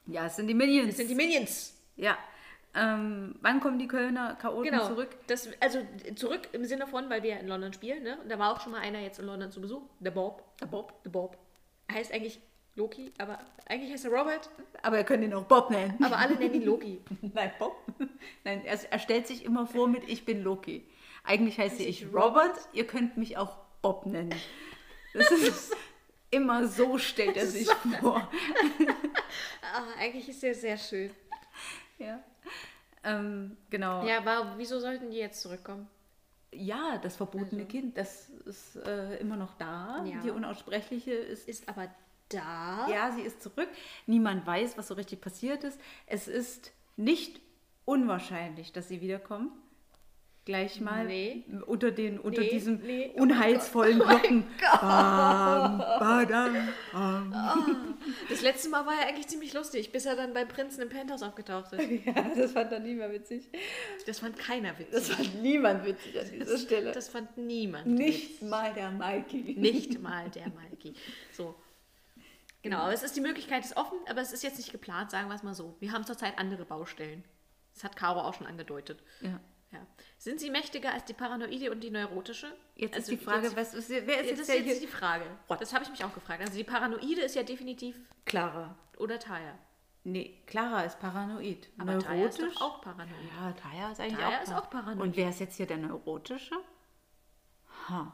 Ja, 0.07 0.25
es 0.27 0.35
sind 0.35 0.47
die 0.47 0.53
Minions. 0.53 0.87
Das 0.89 0.97
sind 0.97 1.09
die 1.09 1.15
Minions. 1.15 1.75
Ja. 1.95 2.17
Ähm, 2.73 3.35
wann 3.41 3.59
kommen 3.59 3.77
die 3.79 3.87
Kölner 3.87 4.35
Chaoten 4.35 4.71
Genau. 4.71 4.87
zurück? 4.87 5.09
Das, 5.27 5.49
also 5.59 5.79
zurück 6.15 6.47
im 6.53 6.63
Sinne 6.63 6.87
von, 6.87 7.09
weil 7.09 7.21
wir 7.21 7.37
in 7.39 7.47
London 7.47 7.73
spielen, 7.73 8.01
ne? 8.03 8.17
Und 8.21 8.29
da 8.31 8.39
war 8.39 8.53
auch 8.53 8.61
schon 8.61 8.71
mal 8.71 8.79
einer 8.79 8.99
jetzt 9.01 9.19
in 9.19 9.25
London 9.25 9.51
zu 9.51 9.59
Besuch. 9.59 9.81
Der 9.99 10.11
Bob. 10.11 10.43
Der 10.59 10.67
Bob. 10.67 11.03
Der 11.03 11.09
Bob. 11.09 11.37
Er 11.87 11.95
heißt 11.95 12.13
eigentlich 12.13 12.39
Loki, 12.75 13.11
aber 13.17 13.39
eigentlich 13.67 13.91
heißt 13.91 14.05
er 14.05 14.11
Robert, 14.11 14.49
Aber 14.81 14.97
ihr 14.97 15.03
könnt 15.03 15.23
ihn 15.23 15.33
auch 15.33 15.43
Bob 15.43 15.69
nennen. 15.69 16.01
aber 16.03 16.17
alle 16.17 16.35
nennen 16.35 16.55
ihn 16.55 16.63
Loki. 16.65 17.01
Nein, 17.33 17.51
Bob. 17.59 17.75
Nein, 18.43 18.63
er, 18.65 18.79
er 18.91 18.99
stellt 18.99 19.27
sich 19.27 19.43
immer 19.45 19.67
vor 19.67 19.87
mit 19.87 20.07
Ich 20.07 20.25
bin 20.25 20.41
Loki. 20.43 20.85
Eigentlich 21.23 21.57
heiße 21.59 21.83
ich 21.83 22.03
ich 22.03 22.13
Robert, 22.13 22.57
ihr 22.73 22.87
könnt 22.87 23.17
mich 23.17 23.37
auch 23.37 23.57
Bob 23.81 24.05
nennen. 24.05 24.33
Das 25.13 25.29
ist 25.31 25.75
immer 26.31 26.67
so 26.67 26.97
stellt 26.97 27.35
er 27.37 27.47
sich 27.47 27.69
vor. 27.99 28.29
Ah, 29.73 29.83
eigentlich 29.97 30.27
ist 30.27 30.43
er 30.43 30.53
sehr 30.53 30.77
schön. 30.77 31.11
Ja. 31.97 32.21
Ähm, 33.05 33.55
genau. 33.69 34.05
Ja, 34.05 34.17
aber 34.17 34.55
wieso 34.57 34.79
sollten 34.81 35.09
die 35.11 35.17
jetzt 35.17 35.41
zurückkommen? 35.41 35.87
Ja, 36.53 36.97
das 37.01 37.15
verbotene 37.15 37.65
Kind, 37.65 37.97
das 37.97 38.29
ist 38.45 38.75
äh, 38.75 39.15
immer 39.19 39.37
noch 39.37 39.53
da. 39.57 40.03
Ja. 40.03 40.19
Die 40.21 40.31
Unaussprechliche 40.31 41.13
ist 41.13 41.47
Ist 41.47 41.69
aber 41.69 41.87
da. 42.33 42.87
Ja, 42.89 43.11
sie 43.11 43.21
ist 43.21 43.41
zurück. 43.41 43.69
Niemand 44.07 44.45
weiß, 44.45 44.77
was 44.77 44.87
so 44.87 44.93
richtig 44.95 45.21
passiert 45.21 45.63
ist. 45.63 45.79
Es 46.07 46.27
ist 46.27 46.71
nicht 46.97 47.39
unwahrscheinlich, 47.85 48.71
dass 48.73 48.87
sie 48.87 49.01
wiederkommen. 49.01 49.51
Gleich 50.43 50.81
mal 50.81 51.05
Nee. 51.05 51.45
unter, 51.67 51.91
den, 51.91 52.17
unter 52.19 52.41
Nee, 52.41 52.49
diesen 52.49 52.81
nee. 52.81 53.11
Oh 53.15 53.21
unheilsvollen 53.21 53.99
Glocken. 53.99 54.43
Bam, 54.59 55.77
badam, 55.77 56.67
bam. 56.91 57.95
Das 58.27 58.41
letzte 58.41 58.69
Mal 58.69 58.83
war 58.87 58.93
er 58.99 59.07
eigentlich 59.09 59.27
ziemlich 59.27 59.53
lustig, 59.53 59.91
bis 59.91 60.07
er 60.07 60.15
dann 60.15 60.33
beim 60.33 60.47
Prinzen 60.47 60.81
im 60.81 60.89
Penthouse 60.89 61.21
aufgetaucht 61.21 61.73
ist. 61.73 61.87
Ja, 62.05 62.13
das 62.35 62.53
fand 62.53 62.71
dann 62.71 62.81
nie 62.81 62.95
mehr 62.95 63.11
witzig. 63.11 63.49
Das 64.07 64.17
fand 64.17 64.35
keiner 64.39 64.71
witzig. 64.79 64.87
Das 64.91 65.09
fand 65.09 65.41
niemand 65.43 65.85
witzig 65.85 66.19
an 66.19 66.25
dieser 66.31 66.57
Stelle. 66.57 66.91
Das 66.91 67.07
fand 67.07 67.37
niemand 67.37 67.85
Nicht 67.85 68.41
mal 68.41 68.73
der 68.73 68.89
Mikey. 68.89 69.55
Nicht 69.59 70.01
mal 70.01 70.27
der 70.31 70.49
Malki. 70.49 70.95
So. 71.33 71.53
Genau, 72.63 72.77
aber 72.77 72.93
es 72.93 73.01
ist 73.03 73.15
die 73.15 73.21
Möglichkeit 73.21 73.65
ist 73.65 73.75
offen, 73.77 73.97
aber 74.07 74.21
es 74.21 74.31
ist 74.33 74.43
jetzt 74.43 74.57
nicht 74.57 74.71
geplant, 74.71 75.09
sagen 75.11 75.27
wir 75.29 75.35
es 75.35 75.43
mal 75.43 75.53
so. 75.55 75.75
Wir 75.79 75.91
haben 75.91 76.05
zurzeit 76.05 76.37
andere 76.37 76.63
Baustellen. 76.65 77.23
Das 77.73 77.83
hat 77.83 77.95
Caro 77.95 78.21
auch 78.21 78.33
schon 78.33 78.45
angedeutet. 78.47 79.01
Ja. 79.21 79.39
Ja. 79.71 79.87
Sind 80.17 80.39
sie 80.41 80.49
mächtiger 80.49 80.91
als 80.93 81.05
die 81.05 81.13
Paranoide 81.13 81.71
und 81.71 81.79
die 81.81 81.89
neurotische? 81.91 82.53
Jetzt 82.75 82.93
Also 82.95 83.13
ist 83.13 83.21
die 83.21 83.25
Frage, 83.25 83.43
jetzt, 83.47 83.55
was 83.55 83.73
ist, 83.73 83.89
wer 83.89 83.99
ist 84.01 84.09
jetzt 84.09 84.27
jetzt 84.27 84.39
ist 84.41 84.47
jetzt 84.49 84.63
hier? 84.65 84.79
die 84.81 84.87
Frage. 84.87 85.23
Das 85.47 85.73
habe 85.73 85.85
ich 85.85 85.89
mich 85.89 86.03
auch 86.03 86.13
gefragt. 86.13 86.41
Also 86.41 86.53
die 86.57 86.65
Paranoide 86.65 87.21
ist 87.21 87.35
ja 87.35 87.43
definitiv 87.43 87.95
Clara. 88.25 88.75
oder 88.97 89.17
Taya. 89.17 89.57
Nee, 90.03 90.43
Clara 90.45 90.81
ist 90.83 90.99
paranoid. 90.99 91.69
Aber 91.77 91.97
Taya 91.99 92.15
Neurotisch? 92.17 92.47
ist 92.47 92.55
doch 92.55 92.61
auch 92.61 92.81
paranoid. 92.81 93.07
Ja, 93.39 93.51
Taya 93.53 93.91
ist 93.91 94.01
eigentlich 94.01 94.19
Taya 94.19 94.37
auch, 94.39 94.43
ist 94.43 94.53
auch 94.53 94.69
paranoid. 94.69 94.99
Und 95.07 95.15
wer 95.15 95.29
ist 95.29 95.39
jetzt 95.39 95.55
hier 95.55 95.67
der 95.67 95.77
Neurotische? 95.77 96.55
Ha. 97.87 98.13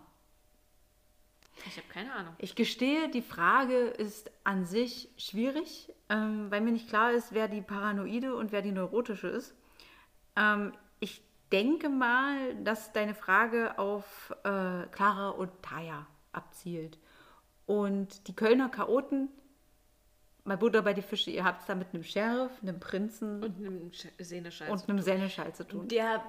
Ich 1.65 1.77
habe 1.77 1.87
keine 1.89 2.13
Ahnung. 2.13 2.33
Ich 2.37 2.55
gestehe, 2.55 3.09
die 3.09 3.21
Frage 3.21 3.87
ist 3.87 4.31
an 4.43 4.65
sich 4.65 5.09
schwierig, 5.17 5.91
ähm, 6.09 6.49
weil 6.51 6.61
mir 6.61 6.71
nicht 6.71 6.87
klar 6.87 7.11
ist, 7.11 7.33
wer 7.33 7.47
die 7.47 7.61
Paranoide 7.61 8.35
und 8.35 8.51
wer 8.51 8.61
die 8.61 8.71
Neurotische 8.71 9.27
ist. 9.27 9.53
Ähm, 10.35 10.73
ich 10.99 11.21
denke 11.51 11.89
mal, 11.89 12.55
dass 12.63 12.93
deine 12.93 13.15
Frage 13.15 13.77
auf 13.79 14.31
äh, 14.43 14.85
Clara 14.91 15.29
und 15.29 15.49
Taya 15.61 16.05
abzielt. 16.31 16.99
Und 17.65 18.27
die 18.27 18.35
Kölner 18.35 18.69
Chaoten, 18.69 19.29
mal 20.45 20.57
Butter 20.57 20.81
bei 20.81 20.93
die 20.93 21.01
Fische, 21.01 21.31
ihr 21.31 21.43
habt 21.43 21.61
es 21.61 21.67
da 21.67 21.75
mit 21.75 21.93
einem 21.93 22.03
Sheriff, 22.03 22.51
einem 22.61 22.79
Prinzen 22.79 23.43
Und 23.43 23.57
einem 23.57 23.89
Sch- 23.91 24.11
Seneschall. 24.23 24.69
und 24.71 24.87
einem 24.87 25.01
Seneschall 25.01 25.53
zu 25.53 25.67
tun. 25.67 25.87
Der, 25.89 26.23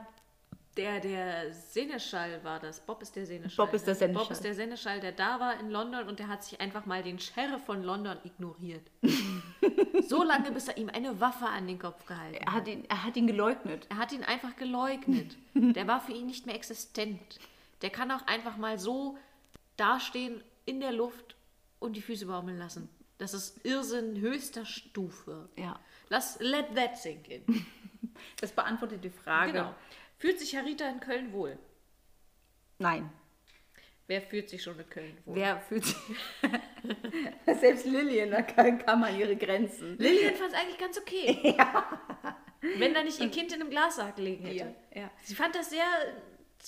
der, 0.79 1.01
der 1.01 1.53
Seneschall 1.53 2.43
war 2.45 2.61
das. 2.61 2.81
Bob 2.81 3.03
ist 3.03 3.15
der 3.17 3.27
Seneschall. 3.27 3.67
Bob 3.67 3.75
ist 3.75 3.87
der 3.87 3.95
ne? 3.95 3.99
Seneschall. 3.99 4.23
Bob 4.25 4.31
ist 4.31 4.45
der 4.45 4.55
Seneschall, 4.55 5.01
der 5.01 5.13
da 5.13 5.41
war 5.41 5.59
in 5.59 5.71
London 5.71 6.09
und 6.09 6.21
der 6.21 6.29
hat 6.29 6.45
sich 6.45 6.61
einfach 6.61 6.87
mal 6.87 7.03
den 7.03 7.19
Sheriff 7.19 7.65
von 7.65 7.83
London 7.83 8.17
ignoriert. 8.25 8.87
so 10.09 10.23
lange, 10.23 10.53
bis 10.53 10.69
er 10.69 10.79
ihm 10.79 10.89
eine 10.89 11.21
Waffe 11.21 11.47
an 11.47 11.67
den 11.67 11.79
Kopf 11.79 12.07
gehalten 12.07 12.37
Er 12.37 12.53
hat. 12.53 12.61
hat 12.61 12.69
ihn, 12.69 12.85
er 12.89 13.05
hat 13.05 13.17
ihn 13.17 13.27
geleugnet. 13.27 13.87
Er 13.91 13.99
hat 13.99 14.13
ihn 14.13 14.23
einfach 14.23 14.55
geleugnet. 14.57 15.37
Der 15.55 15.89
war 15.89 16.01
für 16.01 16.13
ihn 16.13 16.27
nicht 16.27 16.47
mehr 16.47 16.55
existent. 16.55 17.41
Der 17.83 17.91
kann 17.91 18.11
auch 18.13 18.27
einfach 18.27 18.57
mal 18.57 18.79
so 18.79 19.19
dastehen 19.77 20.41
in 20.65 20.81
der 20.81 20.93
Luft 20.93 21.35
und 21.81 21.95
die 21.97 22.03
Füße 22.03 22.27
baumeln 22.27 22.59
lassen. 22.59 22.89
Das 23.19 23.35
ist 23.35 23.65
Irrsinn 23.65 24.21
höchster 24.21 24.65
Stufe. 24.65 25.49
Ja. 25.57 25.81
Lass, 26.09 26.39
let 26.41 26.75
that 26.77 26.97
sink 26.97 27.29
in. 27.29 27.67
Das 28.41 28.51
beantwortet 28.53 29.03
die 29.05 29.11
Frage. 29.11 29.53
Genau. 29.53 29.75
Fühlt 30.19 30.39
sich 30.39 30.57
Harita 30.57 30.89
in 30.89 31.01
Köln 31.01 31.33
wohl? 31.33 31.59
Nein. 32.79 33.11
Wer 34.09 34.23
fühlt 34.23 34.49
sich 34.49 34.63
schon 34.63 34.79
in 34.79 34.89
Köln 34.89 35.19
wohl? 35.25 35.37
Wer 35.37 35.61
fühlt 35.61 35.85
sich. 35.85 35.97
Selbst 37.61 37.87
Lillian, 37.87 38.31
da 38.31 38.43
kann, 38.43 38.79
kann 38.79 39.01
man 39.01 39.17
ihre 39.19 39.37
Grenzen. 39.37 39.99
Lillian 39.99 40.35
fand 40.35 40.53
es 40.53 40.59
eigentlich 40.59 40.79
ganz 40.79 40.99
okay. 40.99 41.57
Wenn 42.79 42.95
da 42.95 43.05
nicht 43.05 43.21
ihr 43.21 43.31
Kind 43.31 43.53
in 43.53 43.61
einem 43.61 43.71
Glassack 43.71 44.17
gelegen 44.17 44.45
hätte. 44.45 44.75
ja. 44.95 45.11
Sie 45.23 45.35
fand 45.35 45.55
das 45.55 45.71
sehr 45.71 45.87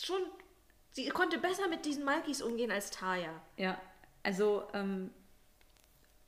schon. 0.01 0.21
Sie 0.93 1.09
konnte 1.09 1.39
besser 1.39 1.69
mit 1.69 1.85
diesen 1.87 2.05
Malkis 2.05 2.43
umgehen 2.43 2.71
als 2.71 2.91
Taya. 2.91 3.41
Ja, 3.57 3.81
also 4.23 4.69
ähm, 4.75 5.11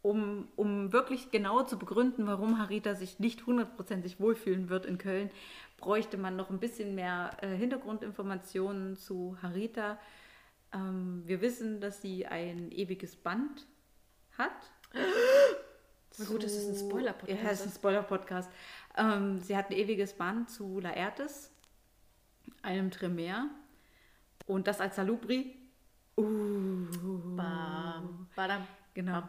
um, 0.02 0.48
um 0.56 0.92
wirklich 0.92 1.30
genau 1.30 1.62
zu 1.62 1.78
begründen, 1.78 2.26
warum 2.26 2.58
Harita 2.58 2.94
sich 2.94 3.20
nicht 3.20 3.46
hundertprozentig 3.46 4.18
wohlfühlen 4.18 4.68
wird 4.68 4.84
in 4.84 4.98
Köln, 4.98 5.30
bräuchte 5.82 6.16
man 6.16 6.36
noch 6.36 6.48
ein 6.48 6.58
bisschen 6.58 6.94
mehr 6.94 7.36
äh, 7.42 7.48
Hintergrundinformationen 7.48 8.96
zu 8.96 9.36
Harita. 9.42 9.98
Ähm, 10.72 11.22
wir 11.26 11.42
wissen, 11.42 11.80
dass 11.80 12.00
sie 12.00 12.24
ein 12.24 12.72
ewiges 12.72 13.14
Band 13.16 13.66
hat. 14.38 14.72
Na 16.18 16.24
gut, 16.24 16.44
das 16.44 16.52
ist 16.52 16.68
ein 16.68 16.88
Spoiler-Podcast. 16.88 17.42
Ja, 17.42 17.50
es 17.50 17.60
ist 17.60 17.66
ein 17.66 17.72
Spoiler-Podcast. 17.72 18.50
Ähm, 18.96 19.40
sie 19.40 19.56
hat 19.56 19.70
ein 19.70 19.76
ewiges 19.76 20.14
Band 20.14 20.48
zu 20.50 20.80
Laertes, 20.80 21.50
einem 22.62 22.90
Tremere. 22.90 23.50
Und 24.46 24.66
das 24.66 24.80
als 24.80 24.96
Salubri. 24.96 25.56
Bam, 26.16 27.36
badam. 28.36 28.66
Genau. 28.94 29.22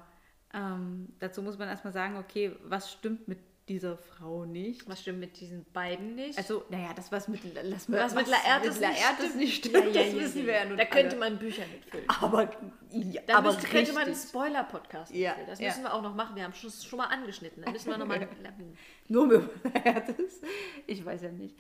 Ähm, 0.54 1.10
dazu 1.20 1.42
muss 1.42 1.58
man 1.58 1.68
erstmal 1.68 1.94
sagen, 1.94 2.18
okay, 2.18 2.56
was 2.64 2.92
stimmt 2.92 3.28
mit 3.28 3.40
dieser 3.70 3.98
Frau 3.98 4.46
nicht? 4.46 4.88
Was 4.90 5.02
stimmt 5.02 5.20
mit 5.20 5.40
diesen 5.40 5.66
beiden 5.72 6.16
nicht? 6.16 6.38
Also, 6.38 6.66
naja, 6.70 6.92
das 6.96 7.12
was 7.12 7.28
mit, 7.28 7.42
lass 7.64 7.90
was 7.92 8.14
mit 8.14 8.28
Laertes 8.28 8.80
mit 8.80 8.82
Laertes 8.82 9.36
nicht 9.36 9.66
stimmt, 9.66 9.96
Ja, 9.96 10.02
ja, 10.02 10.04
das 10.04 10.14
wissen 10.16 10.40
ja. 10.42 10.46
wir 10.48 10.54
ja 10.54 10.66
nun 10.66 10.78
Da 10.78 10.86
könnte 10.86 11.12
alle. 11.12 11.32
man 11.32 11.40
Bücher 11.40 11.64
mitfüllen. 11.68 12.10
Aber, 12.10 12.50
ja, 12.92 13.22
Da 13.26 13.38
aber 13.38 13.54
müsste, 13.54 13.68
könnte 13.68 13.94
man 13.94 14.04
einen. 14.04 14.16
Spoiler-Podcast 14.16 15.14
Ja, 15.14 15.32
mitfüllen. 15.32 15.50
Das 15.50 15.60
müssen 15.60 15.84
wir 15.84 15.94
auch 15.94 16.02
noch 16.02 16.16
machen. 16.16 16.36
Wir 16.36 16.44
haben 16.44 16.54
es 16.54 16.86
schon 16.86 16.98
mal 16.98 17.08
angeschnitten. 17.08 17.64
Da 17.64 17.72
müssen 17.72 17.90
wir 17.90 17.98
nochmal. 17.98 18.28
Nur 19.08 19.26
über 19.32 19.50
Laertes? 19.74 20.42
Ich 20.88 21.04
weiß 21.06 21.22
ja 21.22 21.32
nicht. 21.32 21.56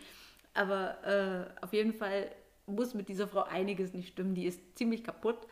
Aber 0.53 1.49
äh, 1.61 1.63
auf 1.63 1.73
jeden 1.73 1.93
Fall 1.93 2.29
muss 2.65 2.93
mit 2.93 3.09
dieser 3.09 3.27
Frau 3.27 3.43
einiges 3.43 3.93
nicht 3.93 4.09
stimmen. 4.09 4.35
Die 4.35 4.45
ist 4.45 4.77
ziemlich 4.77 5.03
kaputt. 5.03 5.47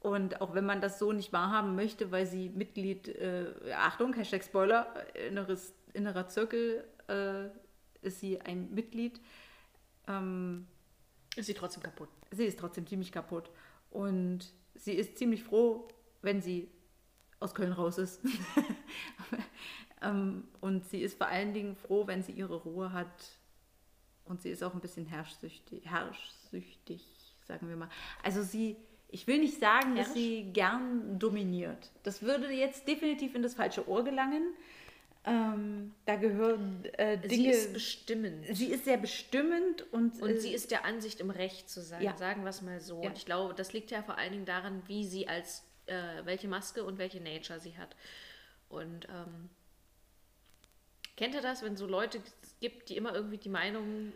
Und 0.00 0.40
auch 0.40 0.54
wenn 0.54 0.64
man 0.64 0.80
das 0.80 0.98
so 0.98 1.12
nicht 1.12 1.32
wahrhaben 1.32 1.76
möchte, 1.76 2.10
weil 2.10 2.26
sie 2.26 2.48
Mitglied, 2.48 3.08
äh, 3.08 3.52
Achtung, 3.74 4.14
Hashtag 4.14 4.42
Spoiler, 4.42 4.94
inneres, 5.14 5.74
innerer 5.92 6.26
Zirkel 6.26 6.84
äh, 7.08 7.48
ist 8.02 8.20
sie 8.20 8.40
ein 8.40 8.72
Mitglied, 8.72 9.20
ähm, 10.08 10.66
Ist 11.36 11.46
sie 11.46 11.54
trotzdem 11.54 11.82
kaputt? 11.82 12.08
Sie 12.30 12.44
ist 12.44 12.58
trotzdem 12.58 12.86
ziemlich 12.86 13.12
kaputt. 13.12 13.50
Und 13.90 14.52
sie 14.74 14.94
ist 14.94 15.18
ziemlich 15.18 15.44
froh, 15.44 15.88
wenn 16.22 16.40
sie 16.40 16.70
aus 17.38 17.54
Köln 17.54 17.72
raus 17.72 17.98
ist. 17.98 18.20
ähm, 20.02 20.44
und 20.60 20.86
sie 20.86 21.02
ist 21.02 21.18
vor 21.18 21.26
allen 21.26 21.52
Dingen 21.52 21.76
froh, 21.76 22.06
wenn 22.06 22.22
sie 22.22 22.32
ihre 22.32 22.56
Ruhe 22.56 22.92
hat. 22.92 23.38
Und 24.24 24.40
sie 24.40 24.50
ist 24.50 24.62
auch 24.62 24.74
ein 24.74 24.80
bisschen 24.80 25.06
herrschsüchtig, 25.06 25.84
herrschsüchtig 25.84 27.20
sagen 27.50 27.68
wir 27.68 27.76
mal. 27.76 27.88
Also 28.22 28.42
sie, 28.42 28.76
ich 29.12 29.26
will 29.26 29.38
nicht 29.38 29.58
sagen, 29.58 29.96
dass 29.96 30.12
sie 30.12 30.44
gern 30.52 31.18
dominiert. 31.18 31.90
Das 32.02 32.22
würde 32.22 32.50
jetzt 32.50 32.86
definitiv 32.86 33.34
in 33.34 33.42
das 33.42 33.54
falsche 33.54 33.88
Ohr 33.88 34.04
gelangen. 34.04 34.54
Ähm, 35.24 35.92
da 36.06 36.16
gehören 36.16 36.82
äh, 36.94 37.18
Dinge. 37.18 37.28
Sie 37.28 37.46
ist 37.48 37.72
bestimmend. 37.74 38.46
sie 38.56 38.66
ist 38.66 38.84
sehr 38.86 38.96
bestimmend 38.96 39.82
und, 39.92 40.20
Und 40.22 40.30
äh, 40.30 40.40
sie 40.40 40.54
ist 40.54 40.70
der 40.70 40.86
Ansicht, 40.86 41.20
im 41.20 41.28
Recht 41.28 41.68
zu 41.68 41.82
sein, 41.82 42.02
Ja. 42.02 42.16
sagen 42.16 42.42
wir 42.42 42.48
es 42.48 42.62
mal 42.62 42.80
so. 42.80 43.02
Ja. 43.02 43.10
Und 43.10 43.18
ich 43.18 43.26
glaube, 43.26 43.52
das 43.52 43.74
liegt 43.74 43.90
ja 43.90 44.02
vor 44.02 44.16
allen 44.16 44.32
Dingen 44.32 44.46
daran, 44.46 44.82
wie 44.86 45.04
sie 45.04 45.28
als, 45.28 45.62
äh, 45.86 45.94
welche 46.24 46.48
Maske 46.48 46.84
und 46.84 46.96
welche 46.96 47.20
Nature 47.20 47.60
sie 47.60 47.76
hat. 47.76 47.94
Und 48.70 49.06
ähm, 49.10 49.50
kennt 51.16 51.34
ihr 51.34 51.42
das, 51.42 51.62
wenn 51.62 51.76
so 51.76 51.86
Leute 51.86 52.22
gibt, 52.60 52.88
die 52.88 52.96
immer 52.96 53.14
irgendwie 53.14 53.38
die 53.38 53.50
Meinung 53.50 54.12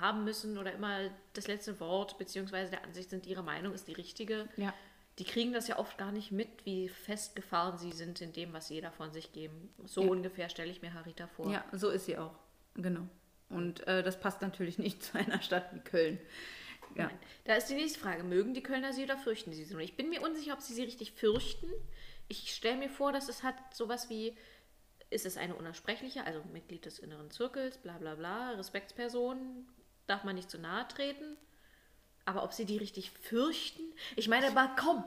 haben 0.00 0.24
müssen 0.24 0.58
oder 0.58 0.72
immer 0.72 1.10
das 1.32 1.46
letzte 1.46 1.80
Wort, 1.80 2.18
beziehungsweise 2.18 2.70
der 2.72 2.84
Ansicht 2.84 3.10
sind, 3.10 3.26
ihre 3.26 3.42
Meinung 3.42 3.72
ist 3.74 3.88
die 3.88 3.94
richtige? 3.94 4.48
ja. 4.56 4.72
Die 5.18 5.24
kriegen 5.24 5.52
das 5.52 5.66
ja 5.66 5.80
oft 5.80 5.98
gar 5.98 6.12
nicht 6.12 6.30
mit, 6.30 6.64
wie 6.64 6.88
festgefahren 6.88 7.76
sie 7.76 7.90
sind 7.90 8.20
in 8.20 8.32
dem, 8.32 8.52
was 8.52 8.68
jeder 8.68 8.92
von 8.92 9.10
sich 9.12 9.32
geben. 9.32 9.68
So 9.84 10.02
Ja. 10.04 10.10
ungefähr 10.10 10.48
stelle 10.48 10.70
ich 10.70 10.80
mir 10.80 10.94
Harita 10.94 11.26
vor. 11.26 11.50
Ja, 11.50 11.64
so 11.72 11.90
ist 11.90 12.06
sie 12.06 12.16
auch. 12.16 12.36
Genau. 12.76 13.00
Und 13.48 13.84
äh, 13.88 14.04
das 14.04 14.20
passt 14.20 14.42
natürlich 14.42 14.78
nicht 14.78 15.02
zu 15.02 15.18
einer 15.18 15.42
Stadt 15.42 15.74
wie 15.74 15.80
Köln. 15.80 16.20
Ja. 16.94 17.06
Nein. 17.06 17.18
Da 17.46 17.54
ist 17.56 17.66
die 17.68 17.74
nächste 17.74 17.98
Frage. 17.98 18.22
Mögen 18.22 18.54
die 18.54 18.62
Kölner 18.62 18.92
sie 18.92 19.02
oder 19.02 19.18
fürchten 19.18 19.52
sie 19.52 19.64
sie? 19.64 19.76
Ich 19.82 19.96
bin 19.96 20.08
mir 20.08 20.22
unsicher, 20.22 20.52
ob 20.52 20.60
sie 20.62 20.74
sie 20.74 20.84
richtig 20.84 21.10
fürchten. 21.10 21.66
Ich 22.28 22.54
stelle 22.54 22.76
mir 22.76 22.88
vor, 22.88 23.10
dass 23.10 23.28
es 23.28 23.42
hat 23.42 23.56
sowas 23.74 24.08
wie, 24.08 24.36
ist 25.10 25.26
es 25.26 25.36
eine 25.36 25.56
unersprechliche, 25.56 26.22
also 26.24 26.44
Mitglied 26.52 26.84
des 26.86 27.00
inneren 27.00 27.32
Zirkels, 27.32 27.78
bla 27.78 27.98
bla 27.98 28.14
bla, 28.14 28.50
Respektsperson, 28.52 29.66
darf 30.08 30.24
man 30.24 30.34
nicht 30.34 30.50
zu 30.50 30.58
nahe 30.58 30.86
treten. 30.88 31.36
Aber 32.24 32.42
ob 32.42 32.52
sie 32.52 32.64
die 32.66 32.76
richtig 32.76 33.10
fürchten? 33.10 33.82
Ich 34.16 34.28
meine, 34.28 34.48
aber 34.48 34.70
komm, 34.78 35.04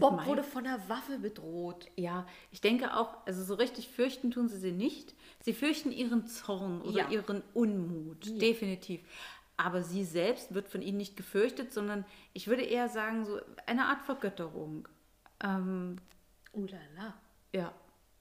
Bob 0.00 0.16
mein- 0.16 0.26
wurde 0.26 0.42
von 0.42 0.66
einer 0.66 0.88
Waffe 0.88 1.18
bedroht. 1.18 1.88
Ja, 1.96 2.26
ich 2.50 2.60
denke 2.60 2.96
auch, 2.96 3.24
also 3.26 3.44
so 3.44 3.54
richtig 3.54 3.88
fürchten 3.88 4.30
tun 4.30 4.48
sie 4.48 4.58
sie 4.58 4.72
nicht. 4.72 5.14
Sie 5.40 5.52
fürchten 5.52 5.92
ihren 5.92 6.26
Zorn 6.26 6.80
oder 6.82 7.02
Ja. 7.02 7.10
ihren 7.10 7.42
Unmut, 7.52 8.26
definitiv. 8.40 9.02
Aber 9.56 9.82
sie 9.82 10.04
selbst 10.04 10.52
wird 10.54 10.68
von 10.68 10.82
ihnen 10.82 10.96
nicht 10.98 11.16
gefürchtet, 11.16 11.72
sondern 11.72 12.04
ich 12.32 12.48
würde 12.48 12.62
eher 12.62 12.88
sagen, 12.88 13.24
so 13.24 13.40
eine 13.66 13.84
Art 13.86 14.02
Vergötterung. 14.02 14.88
Ähm, 15.40 15.96
Ulala. 16.52 17.14
ja, 17.52 17.72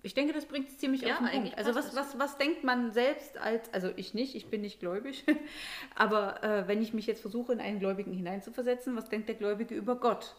ich 0.04 0.14
denke, 0.14 0.34
das 0.34 0.46
bringt 0.46 0.68
es 0.70 0.78
ziemlich 0.78 1.02
Ja, 1.02 1.14
auf 1.14 1.20
den 1.20 1.30
Punkt. 1.42 1.58
Also 1.58 1.74
was, 1.76 1.96
was, 1.96 2.20
was 2.20 2.38
denkt 2.38 2.64
man 2.64 2.92
selbst 2.92 3.38
als, 3.38 3.74
also 3.74 3.90
ich 3.96 4.14
nicht, 4.14 4.36
ich 4.36 4.48
bin 4.50 4.62
nicht 4.62 4.80
gläubig, 4.80 5.24
aber 5.96 6.44
äh, 6.44 6.68
wenn 6.68 6.82
ich 6.82 6.94
mich 6.94 7.08
jetzt 7.08 7.22
versuche, 7.22 7.54
in 7.54 7.60
einen 7.60 7.80
Gläubigen 7.80 8.14
hineinzuversetzen, 8.14 8.96
was 8.96 9.10
denkt 9.10 9.28
der 9.30 9.36
Gläubige 9.36 9.74
über 9.76 9.96
Gott? 9.96 10.36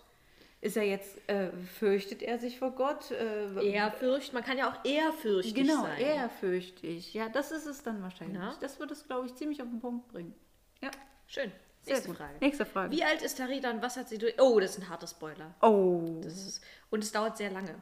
Ist 0.60 0.76
er 0.78 0.84
jetzt, 0.84 1.18
äh, 1.28 1.50
fürchtet 1.78 2.22
er 2.22 2.38
sich 2.38 2.58
vor 2.58 2.70
Gott? 2.70 3.10
Äh, 3.10 3.70
Eher 3.72 3.90
fürcht, 3.92 4.32
man 4.32 4.42
kann 4.42 4.56
ja 4.56 4.70
auch 4.70 4.84
ehrfürchtig 4.84 5.54
Genau, 5.54 5.82
sein. 5.82 5.98
ehrfürchtig. 5.98 7.12
Ja, 7.12 7.28
das 7.28 7.50
ist 7.50 7.66
es 7.66 7.82
dann 7.82 8.02
wahrscheinlich. 8.02 8.38
Ja. 8.38 8.54
Das 8.60 8.80
wird 8.80 8.90
es, 8.90 9.06
glaube 9.06 9.26
ich, 9.26 9.34
ziemlich 9.34 9.60
auf 9.60 9.68
den 9.68 9.80
Punkt 9.80 10.08
bringen. 10.08 10.34
Ja, 10.82 10.90
Schön. 11.26 11.52
sehr 11.82 11.94
Nächste 11.94 12.08
gut. 12.08 12.16
Frage. 12.16 12.34
Nächste 12.40 12.64
Frage. 12.64 12.92
Wie 12.96 13.04
alt 13.04 13.20
ist 13.20 13.36
Tarita 13.36 13.70
und 13.70 13.82
was 13.82 13.96
hat 13.98 14.08
sie 14.08 14.16
durch? 14.16 14.40
Oh, 14.40 14.58
das 14.58 14.70
ist 14.70 14.78
ein 14.82 14.88
harter 14.88 15.06
Spoiler. 15.06 15.54
Oh, 15.60 16.20
Das 16.22 16.32
ist, 16.46 16.62
und 16.90 17.04
es 17.04 17.12
dauert 17.12 17.36
sehr 17.36 17.50
lange. 17.50 17.74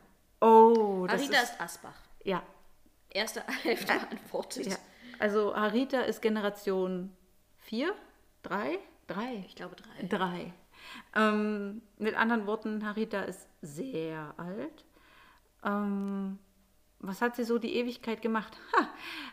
Oh, 0.43 1.07
das 1.07 1.23
Harita 1.23 1.41
ist, 1.41 1.53
ist, 1.53 1.61
Asbach. 1.61 1.95
ja, 2.25 2.43
Erste 3.11 3.43
Hälfte 3.63 3.93
beantwortet. 3.93 4.67
ja. 4.67 4.77
Also 5.19 5.55
Harita 5.55 6.01
ist 6.01 6.21
Generation 6.23 7.15
4, 7.59 7.95
3, 8.43 8.79
3, 9.07 9.45
Ich 9.47 9.55
glaube 9.55 9.77
drei. 9.77 10.07
3. 10.09 10.53
Ähm, 11.15 11.83
mit 11.99 12.17
anderen 12.17 12.47
Worten, 12.47 12.85
Harita 12.85 13.23
ist 13.23 13.47
sehr 13.61 14.35
alt. 14.37 14.85
Ähm, 15.65 16.39
was 16.99 17.21
hat 17.21 17.37
sie 17.37 17.45
so 17.45 17.59
die 17.59 17.77
Ewigkeit 17.77 18.23
gemacht? 18.23 18.57
Ha, 18.77 18.89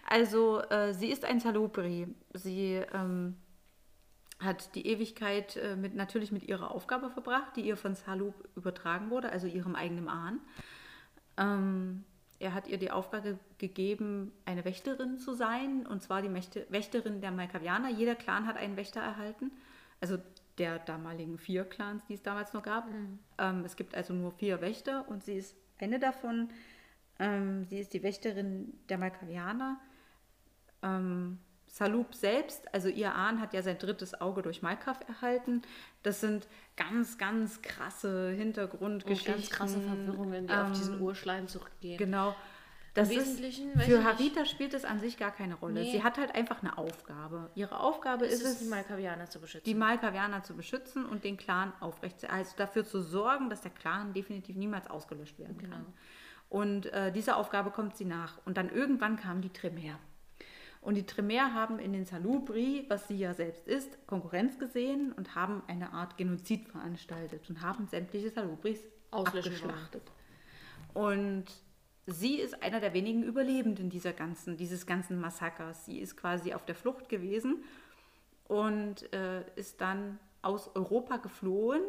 also 0.08 0.62
äh, 0.62 0.94
sie 0.94 1.10
ist 1.12 1.26
ein 1.26 1.40
Salubri. 1.40 2.08
Sie 2.34 2.84
ähm, 2.94 3.38
hat 4.40 4.76
die 4.76 4.86
Ewigkeit 4.88 5.56
äh, 5.56 5.76
mit, 5.76 5.96
natürlich 5.96 6.32
mit 6.32 6.44
ihrer 6.44 6.72
Aufgabe 6.72 7.10
verbracht, 7.10 7.56
die 7.56 7.62
ihr 7.62 7.78
von 7.78 7.96
Salub 7.96 8.36
übertragen 8.56 9.10
wurde, 9.10 9.32
also 9.32 9.48
ihrem 9.48 9.76
eigenen 9.76 10.08
Ahn. 10.08 10.40
Ähm, 11.40 12.04
er 12.40 12.54
hat 12.54 12.68
ihr 12.68 12.78
die 12.78 12.92
Aufgabe 12.92 13.40
gegeben, 13.58 14.32
eine 14.46 14.64
Wächterin 14.64 15.18
zu 15.18 15.34
sein, 15.34 15.86
und 15.88 16.02
zwar 16.02 16.22
die 16.22 16.30
Mächte, 16.30 16.66
Wächterin 16.70 17.22
der 17.22 17.32
Malkavianer. 17.32 17.90
Jeder 17.90 18.16
Clan 18.16 18.46
hat 18.46 18.58
einen 18.58 18.78
Wächter 18.78 19.02
erhalten, 19.02 19.52
also 20.00 20.18
der 20.58 20.80
damaligen 20.80 21.38
vier 21.38 21.66
Clans, 21.66 22.06
die 22.06 22.14
es 22.14 22.22
damals 22.22 22.54
noch 22.54 22.64
gab. 22.64 22.88
Ähm, 23.38 23.64
es 23.66 23.76
gibt 23.76 23.96
also 23.96 24.14
nur 24.14 24.32
vier 24.32 24.62
Wächter 24.62 25.08
und 25.10 25.24
sie 25.24 25.36
ist 25.36 25.56
eine 25.80 26.00
davon. 26.00 26.50
Ähm, 27.18 27.66
sie 27.66 27.80
ist 27.80 27.94
die 27.94 28.04
Wächterin 28.04 28.74
der 28.90 28.98
Malkavianer. 28.98 29.80
Ähm, 30.82 31.40
Salub 31.70 32.16
selbst, 32.16 32.74
also 32.74 32.90
ihr 32.90 33.14
Ahn 33.14 33.40
hat 33.40 33.54
ja 33.54 33.62
sein 33.62 33.78
drittes 33.78 34.20
Auge 34.20 34.42
durch 34.42 34.62
Malkav 34.62 35.00
erhalten. 35.08 35.62
Das 36.04 36.20
sind 36.20 36.48
ganz, 36.76 37.18
ganz 37.18 37.62
krasse 37.62 38.30
Und 38.30 38.38
Hintergrundgeschichten. 38.38 39.34
ganz 39.34 39.50
krasse 39.50 39.80
Verwirrungen, 39.80 40.48
die 40.48 40.54
auf 40.54 40.72
diesen 40.72 41.00
Urschleim 41.00 41.48
zurückgehen. 41.48 41.98
Genau. 41.98 42.36
Das 42.96 43.12
Im 43.12 43.20
ist, 43.20 43.28
Wesentlichen, 43.28 43.78
weiß 43.78 43.86
für. 43.86 44.04
Harita 44.04 44.46
spielt 44.46 44.74
es 44.74 44.84
an 44.84 45.00
sich 45.00 45.18
gar 45.18 45.32
keine 45.32 45.56
Rolle. 45.56 45.82
Nee. 45.82 45.92
Sie 45.92 46.04
hat 46.04 46.18
halt 46.18 46.34
einfach 46.34 46.62
eine 46.64 46.78
Aufgabe. 46.78 47.52
Ihre 47.54 47.80
Aufgabe 47.80 48.26
ist, 48.26 48.42
ist 48.42 48.46
es, 48.46 48.60
die 48.60 48.66
Malkavianer 48.66 49.30
zu 49.30 49.40
beschützen. 49.40 49.66
die 49.66 49.76
Malkavianer 49.76 50.44
zu 50.44 50.56
beschützen 50.56 51.06
und 51.06 51.24
den 51.24 51.38
Clan 51.38 51.72
aufrecht 51.80 52.20
zu 52.20 52.30
also 52.30 52.56
dafür 52.58 52.86
zu 52.86 53.02
sorgen, 53.02 53.50
dass 53.50 53.62
der 53.62 53.72
Clan 53.72 54.14
definitiv 54.14 54.56
niemals 54.56 54.90
ausgelöscht 54.90 55.38
werden 55.38 55.58
kann. 55.60 55.70
Genau. 55.70 55.86
Und 56.50 56.88
äh, 56.88 57.12
dieser 57.12 57.38
Aufgabe 57.38 57.70
kommt 57.70 57.96
sie 57.96 58.06
nach. 58.06 58.40
Und 58.46 58.58
dann 58.58 58.70
irgendwann 58.70 59.18
kamen 59.18 59.42
die 59.42 59.54
Tremere. 59.54 60.00
Und 60.82 60.96
die 60.96 61.06
Tremere 61.06 61.54
haben 61.54 61.78
in 61.78 61.92
den 61.92 62.06
Salubri, 62.06 62.86
was 62.88 63.08
sie 63.08 63.18
ja 63.18 63.34
selbst 63.34 63.68
ist, 63.68 64.08
Konkurrenz 64.08 64.58
gesehen 64.60 65.12
und 65.12 65.36
haben 65.36 65.62
eine 65.68 65.92
Art 65.92 66.18
Genozid 66.18 66.70
veranstaltet 66.70 67.50
und 67.50 67.62
haben 67.62 67.88
sämtliche 67.88 68.30
Salubris 68.30 68.80
Auslöschen 69.12 69.54
abgeschlachtet. 69.54 70.04
Und 70.94 71.46
sie 72.06 72.36
ist 72.36 72.64
einer 72.64 72.80
der 72.80 72.94
wenigen 72.94 73.24
Überlebenden 73.24 73.90
dieser 73.90 74.14
ganzen, 74.14 74.56
dieses 74.56 74.86
ganzen 74.86 75.20
Massakers. 75.20 75.86
Sie 75.86 76.00
ist 76.00 76.16
quasi 76.16 76.54
auf 76.54 76.66
der 76.66 76.76
Flucht 76.76 77.10
gewesen 77.10 77.64
und 78.48 79.12
äh, 79.14 79.44
ist 79.56 79.82
dann 79.82 80.18
aus 80.42 80.74
Europa 80.76 81.18
geflohen 81.18 81.82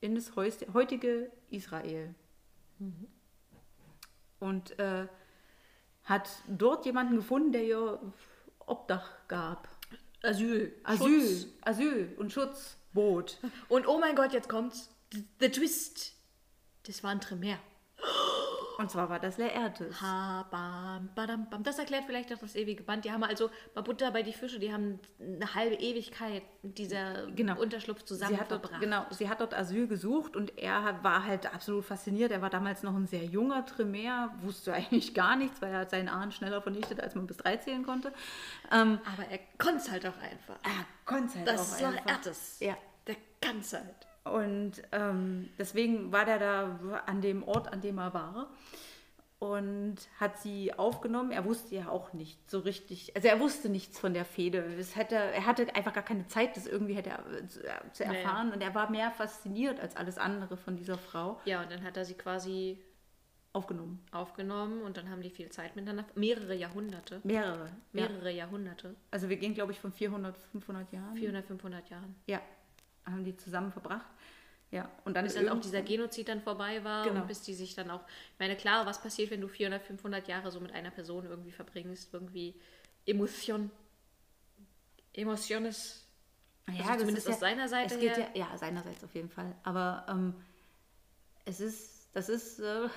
in 0.00 0.14
das 0.14 0.34
heutige 0.36 1.30
Israel. 1.50 2.14
Und 4.38 4.78
äh, 4.78 5.06
hat 6.04 6.30
dort 6.48 6.86
jemanden 6.86 7.16
gefunden, 7.16 7.52
der 7.52 7.64
ihr 7.64 8.00
Obdach 8.66 9.10
gab. 9.28 9.68
Asyl. 10.22 10.74
Asyl, 10.84 11.20
Schutz. 11.20 11.46
Asyl 11.62 12.14
und 12.18 12.32
Schutz 12.32 12.76
bot. 12.92 13.38
Und 13.68 13.86
oh 13.86 13.98
mein 13.98 14.16
Gott, 14.16 14.32
jetzt 14.32 14.48
kommt's. 14.48 14.90
The, 15.12 15.24
the 15.40 15.48
Twist. 15.48 16.12
Das 16.84 17.02
war 17.02 17.10
ein 17.10 17.20
Tremere. 17.20 17.58
Und 18.80 18.90
zwar 18.90 19.10
war 19.10 19.20
das 19.20 19.36
Laertes. 19.36 20.00
Ha, 20.00 20.46
bam, 20.50 21.10
badam, 21.14 21.50
bam. 21.50 21.62
Das 21.62 21.78
erklärt 21.78 22.04
vielleicht 22.06 22.32
auch 22.32 22.38
das 22.38 22.56
ewige 22.56 22.82
Band. 22.82 23.04
Die 23.04 23.12
haben 23.12 23.22
also 23.22 23.50
bei 23.74 23.82
Butter 23.82 24.10
bei 24.10 24.22
die 24.22 24.32
Fische, 24.32 24.58
die 24.58 24.72
haben 24.72 24.98
eine 25.20 25.54
halbe 25.54 25.74
Ewigkeit 25.74 26.42
mit 26.62 26.78
dieser 26.78 27.26
Genau. 27.32 27.60
Unterschlupf 27.60 28.04
zusammen 28.04 28.34
Sie 28.36 28.40
hat, 28.40 28.50
dort, 28.50 28.62
verbracht. 28.62 28.80
genau, 28.80 29.04
sie 29.10 29.28
hat 29.28 29.40
dort 29.42 29.52
Asyl 29.52 29.86
gesucht 29.86 30.34
und 30.34 30.56
er 30.58 30.98
war 31.02 31.26
halt 31.26 31.52
absolut 31.52 31.84
fasziniert. 31.84 32.32
Er 32.32 32.40
war 32.40 32.48
damals 32.48 32.82
noch 32.82 32.94
ein 32.96 33.06
sehr 33.06 33.24
junger 33.24 33.66
Tremere, 33.66 34.30
wusste 34.40 34.72
eigentlich 34.72 35.12
gar 35.12 35.36
nichts, 35.36 35.60
weil 35.60 35.72
er 35.74 35.80
hat 35.80 35.90
seinen 35.90 36.08
Ahn 36.08 36.32
schneller 36.32 36.62
vernichtet, 36.62 37.00
als 37.00 37.14
man 37.14 37.26
bis 37.26 37.36
drei 37.36 37.58
zählen 37.58 37.84
konnte. 37.84 38.14
Ähm, 38.72 38.98
Aber 39.12 39.28
er 39.30 39.40
konnte 39.58 39.76
es 39.76 39.90
halt 39.90 40.06
auch 40.06 40.16
einfach. 40.22 40.56
er 40.62 40.86
konnte 41.04 41.36
halt 41.38 41.46
Das 41.48 41.60
auch 41.60 41.64
ist 41.74 41.80
doch 41.82 41.88
einfach. 41.88 42.06
Ertes. 42.06 42.56
Ja. 42.60 42.76
Der 43.06 43.16
kann 43.42 43.58
es 43.60 43.72
halt. 43.74 43.84
Und 44.24 44.72
ähm, 44.92 45.48
deswegen 45.58 46.12
war 46.12 46.24
der 46.24 46.38
da 46.38 47.02
an 47.06 47.20
dem 47.20 47.42
Ort, 47.42 47.72
an 47.72 47.80
dem 47.80 47.98
er 47.98 48.12
war 48.12 48.50
und 49.38 49.96
hat 50.18 50.38
sie 50.38 50.74
aufgenommen. 50.74 51.30
Er 51.30 51.46
wusste 51.46 51.74
ja 51.74 51.88
auch 51.88 52.12
nicht 52.12 52.50
so 52.50 52.58
richtig, 52.58 53.16
also 53.16 53.26
er 53.28 53.40
wusste 53.40 53.70
nichts 53.70 53.98
von 53.98 54.12
der 54.12 54.26
Fehde. 54.26 54.58
Es 54.78 54.94
hätte, 54.96 55.14
er 55.14 55.46
hatte 55.46 55.74
einfach 55.74 55.94
gar 55.94 56.04
keine 56.04 56.26
Zeit, 56.26 56.56
das 56.58 56.66
irgendwie 56.66 56.94
hätte 56.94 57.10
er, 57.10 57.48
zu, 57.48 57.60
äh, 57.66 57.70
zu 57.92 58.04
Ja, 58.04 58.12
ja. 58.12 58.18
erfahren. 58.18 58.52
Und 58.52 58.62
er 58.62 58.74
war 58.74 58.90
mehr 58.90 59.10
fasziniert 59.10 59.80
als 59.80 59.96
alles 59.96 60.18
andere 60.18 60.58
von 60.58 60.76
dieser 60.76 60.98
Frau 60.98 61.40
Ja, 61.46 61.62
und 61.62 61.70
dann 61.72 61.82
hat 61.82 61.96
er 61.96 62.04
sie 62.04 62.14
quasi 62.14 62.78
aufgenommen. 63.54 64.04
aufgenommen 64.12 64.82
und 64.82 64.98
dann 64.98 65.08
haben 65.10 65.22
die 65.22 65.30
viel 65.30 65.48
Zeit 65.48 65.74
miteinander. 65.74 66.04
Mehrere 66.14 66.54
Jahrhunderte. 66.54 67.20
Mehrere. 67.24 67.64
Ja. 67.66 67.72
Mehrere 68.08 68.30
Jahrhunderte. 68.30 68.94
Also 69.10 69.30
wir 69.30 69.38
gehen, 69.38 69.54
glaube 69.54 69.72
ich, 69.72 69.80
von 69.80 69.90
400, 69.90 70.36
500 70.52 70.92
Jahren. 70.92 71.14
400, 71.16 71.46
500 71.46 71.88
Jahren. 71.88 72.14
Ja. 72.26 72.40
Haben 73.06 73.24
die 73.24 73.36
zusammen 73.36 73.72
verbracht. 73.72 74.06
Ja, 74.70 74.88
und 75.04 75.14
dann 75.14 75.24
bis 75.24 75.34
ist 75.34 75.42
dann 75.42 75.48
auch 75.48 75.60
dieser 75.60 75.82
Genozid 75.82 76.28
dann 76.28 76.40
vorbei 76.42 76.84
war 76.84 77.04
Genau. 77.04 77.22
und 77.22 77.26
bis 77.26 77.42
die 77.42 77.54
sich 77.54 77.74
dann 77.74 77.90
auch, 77.90 78.02
ich 78.32 78.38
meine, 78.38 78.54
klar, 78.56 78.86
was 78.86 79.02
passiert, 79.02 79.30
wenn 79.32 79.40
du 79.40 79.48
400, 79.48 79.82
500 79.82 80.28
Jahre 80.28 80.52
so 80.52 80.60
mit 80.60 80.72
einer 80.72 80.92
Person 80.92 81.26
irgendwie 81.26 81.50
verbringst, 81.50 82.14
irgendwie 82.14 82.54
Emotion, 83.04 83.70
Emotiones, 85.12 86.06
also 86.66 86.82
das 86.82 86.98
zumindest 86.98 87.28
aus 87.28 87.40
seiner 87.40 87.68
Seite 87.68 87.94
es 87.94 88.00
geht 88.00 88.16
her. 88.16 88.28
Ja, 88.34 88.46
ja, 88.50 88.58
seinerseits 88.58 89.02
auf 89.02 89.12
jeden 89.14 89.28
Fall. 89.28 89.56
Aber 89.64 90.06
ähm, 90.08 90.34
es 91.44 91.60
ist, 91.60 92.08
das 92.12 92.28
ist, 92.28 92.60
äh, 92.60 92.88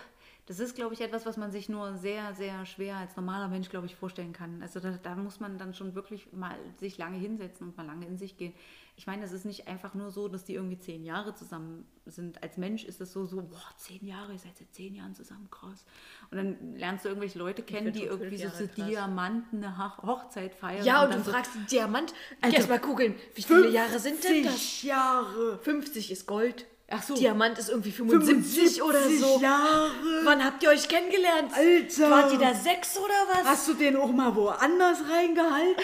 das 0.45 0.59
ist, 0.59 0.75
glaube 0.75 0.93
ich, 0.93 1.01
etwas, 1.01 1.25
was 1.25 1.37
man 1.37 1.51
sich 1.51 1.69
nur 1.69 1.95
sehr, 1.97 2.35
sehr 2.35 2.65
schwer 2.67 2.97
als 2.97 3.15
normaler 3.15 3.47
Mensch, 3.47 3.69
glaube 3.69 3.87
ich, 3.87 3.95
vorstellen 3.95 4.33
kann. 4.33 4.61
Also 4.61 4.79
da, 4.79 4.91
da 4.91 5.15
muss 5.15 5.39
man 5.39 5.57
dann 5.57 5.73
schon 5.73 5.95
wirklich 5.95 6.31
mal 6.33 6.55
sich 6.77 6.97
lange 6.99 7.17
hinsetzen 7.17 7.69
und 7.69 7.77
mal 7.77 7.85
lange 7.85 8.05
in 8.05 8.17
sich 8.17 8.37
gehen. 8.37 8.53
Ich 8.95 9.07
meine, 9.07 9.25
es 9.25 9.31
ist 9.31 9.43
nicht 9.45 9.67
einfach 9.67 9.95
nur 9.95 10.11
so, 10.11 10.27
dass 10.27 10.45
die 10.45 10.53
irgendwie 10.53 10.77
zehn 10.77 11.03
Jahre 11.03 11.33
zusammen 11.33 11.85
sind. 12.05 12.43
Als 12.43 12.57
Mensch 12.57 12.83
ist 12.83 13.01
es 13.01 13.11
so, 13.11 13.25
so, 13.25 13.37
boah, 13.41 13.59
zehn 13.77 14.05
Jahre, 14.05 14.33
ihr 14.33 14.39
seid 14.39 14.55
seit 14.55 14.71
zehn 14.71 14.93
Jahren 14.93 15.15
zusammen, 15.15 15.49
krass. 15.49 15.83
Und 16.29 16.37
dann 16.37 16.75
lernst 16.75 17.03
du 17.03 17.09
irgendwelche 17.09 17.39
Leute 17.39 17.63
kennen, 17.63 17.91
die 17.91 18.03
irgendwie 18.03 18.37
so, 18.37 18.49
so. 18.49 18.67
Diamanten 18.67 19.63
eine 19.63 19.77
Hoch- 19.79 20.03
Hochzeit 20.03 20.53
feiern. 20.53 20.85
Ja, 20.85 21.03
und 21.05 21.11
dann 21.13 21.23
du 21.23 21.31
fragst 21.31 21.51
Diamant, 21.71 22.13
Alter, 22.41 22.57
erst 22.57 22.69
mal 22.69 22.79
googeln, 22.79 23.15
wie 23.33 23.41
viele 23.41 23.69
Jahre 23.69 23.99
sind 23.99 24.23
denn 24.23 24.43
das? 24.43 24.83
Jahre. 24.83 25.57
50 25.63 26.11
ist 26.11 26.27
Gold. 26.27 26.67
Ach 26.95 27.01
so. 27.01 27.15
Diamant 27.15 27.57
ist 27.57 27.69
irgendwie 27.69 27.91
75, 27.91 28.83
oder 28.83 29.01
so. 29.09 29.39
Jahre. 29.41 29.91
Wann 30.23 30.43
habt 30.43 30.61
ihr 30.61 30.69
euch 30.69 30.87
kennengelernt? 30.87 31.51
Alter. 31.53 32.11
Wart 32.11 32.31
ihr 32.31 32.39
da 32.39 32.53
sechs 32.53 32.97
oder 32.97 33.13
was? 33.31 33.43
Hast 33.45 33.67
du 33.67 33.73
den 33.73 33.95
auch 33.97 34.11
mal 34.11 34.35
woanders 34.35 34.99
reingehalten? 35.09 35.83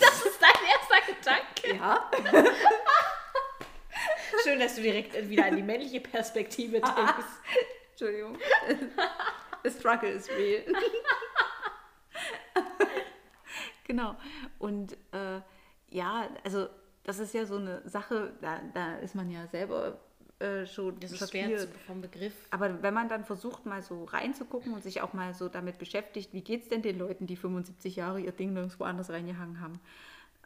Das 0.00 0.24
ist 0.24 0.40
dein 0.40 0.50
erster 0.72 1.12
Gedanke. 1.12 1.76
Ja. 1.76 2.10
Schön, 4.42 4.58
dass 4.58 4.76
du 4.76 4.82
direkt 4.82 5.28
wieder 5.28 5.44
an 5.44 5.56
die 5.56 5.62
männliche 5.62 6.00
Perspektive 6.00 6.80
denkst. 6.80 7.24
Entschuldigung. 7.90 8.38
The 9.62 9.70
struggle 9.70 10.10
is 10.10 10.28
real. 10.30 10.64
genau. 13.84 14.16
Und 14.58 14.94
äh, 15.12 15.40
ja, 15.90 16.28
also 16.42 16.68
das 17.04 17.18
ist 17.18 17.34
ja 17.34 17.46
so 17.46 17.56
eine 17.56 17.82
Sache, 17.88 18.32
da, 18.40 18.60
da 18.72 18.96
ist 18.96 19.14
man 19.14 19.30
ja 19.30 19.46
selber 19.46 19.98
äh, 20.44 20.66
schon 20.66 20.98
Das 21.00 21.12
ist 21.12 21.30
schwer 21.30 21.56
zu- 21.56 21.68
vom 21.86 22.00
Begriff. 22.00 22.34
Aber 22.50 22.82
wenn 22.82 22.94
man 22.94 23.08
dann 23.08 23.24
versucht, 23.24 23.66
mal 23.66 23.82
so 23.82 24.04
reinzugucken 24.04 24.74
und 24.74 24.82
sich 24.82 25.00
auch 25.00 25.12
mal 25.12 25.34
so 25.34 25.48
damit 25.48 25.78
beschäftigt, 25.78 26.32
wie 26.32 26.42
geht 26.42 26.62
es 26.62 26.68
denn 26.68 26.82
den 26.82 26.98
Leuten, 26.98 27.26
die 27.26 27.36
75 27.36 27.96
Jahre 27.96 28.20
ihr 28.20 28.32
Ding 28.32 28.52
nirgendwo 28.52 28.84
anders 28.84 29.10
reingehangen 29.10 29.60
haben? 29.60 29.80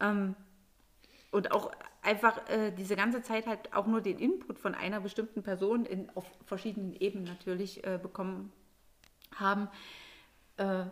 Ähm, 0.01 0.35
und 1.31 1.53
auch 1.53 1.71
einfach 2.03 2.49
äh, 2.49 2.71
diese 2.71 2.97
ganze 2.97 3.23
Zeit 3.23 3.47
halt 3.47 3.75
auch 3.75 3.87
nur 3.87 4.01
den 4.01 4.19
Input 4.19 4.59
von 4.59 4.75
einer 4.75 5.01
bestimmten 5.01 5.43
Person 5.43 5.85
in, 5.85 6.09
auf 6.15 6.25
verschiedenen 6.47 6.95
Ebenen 6.95 7.25
natürlich 7.27 7.85
äh, 7.85 7.99
bekommen 8.01 8.51
haben, 9.35 9.69
äh, 10.57 10.85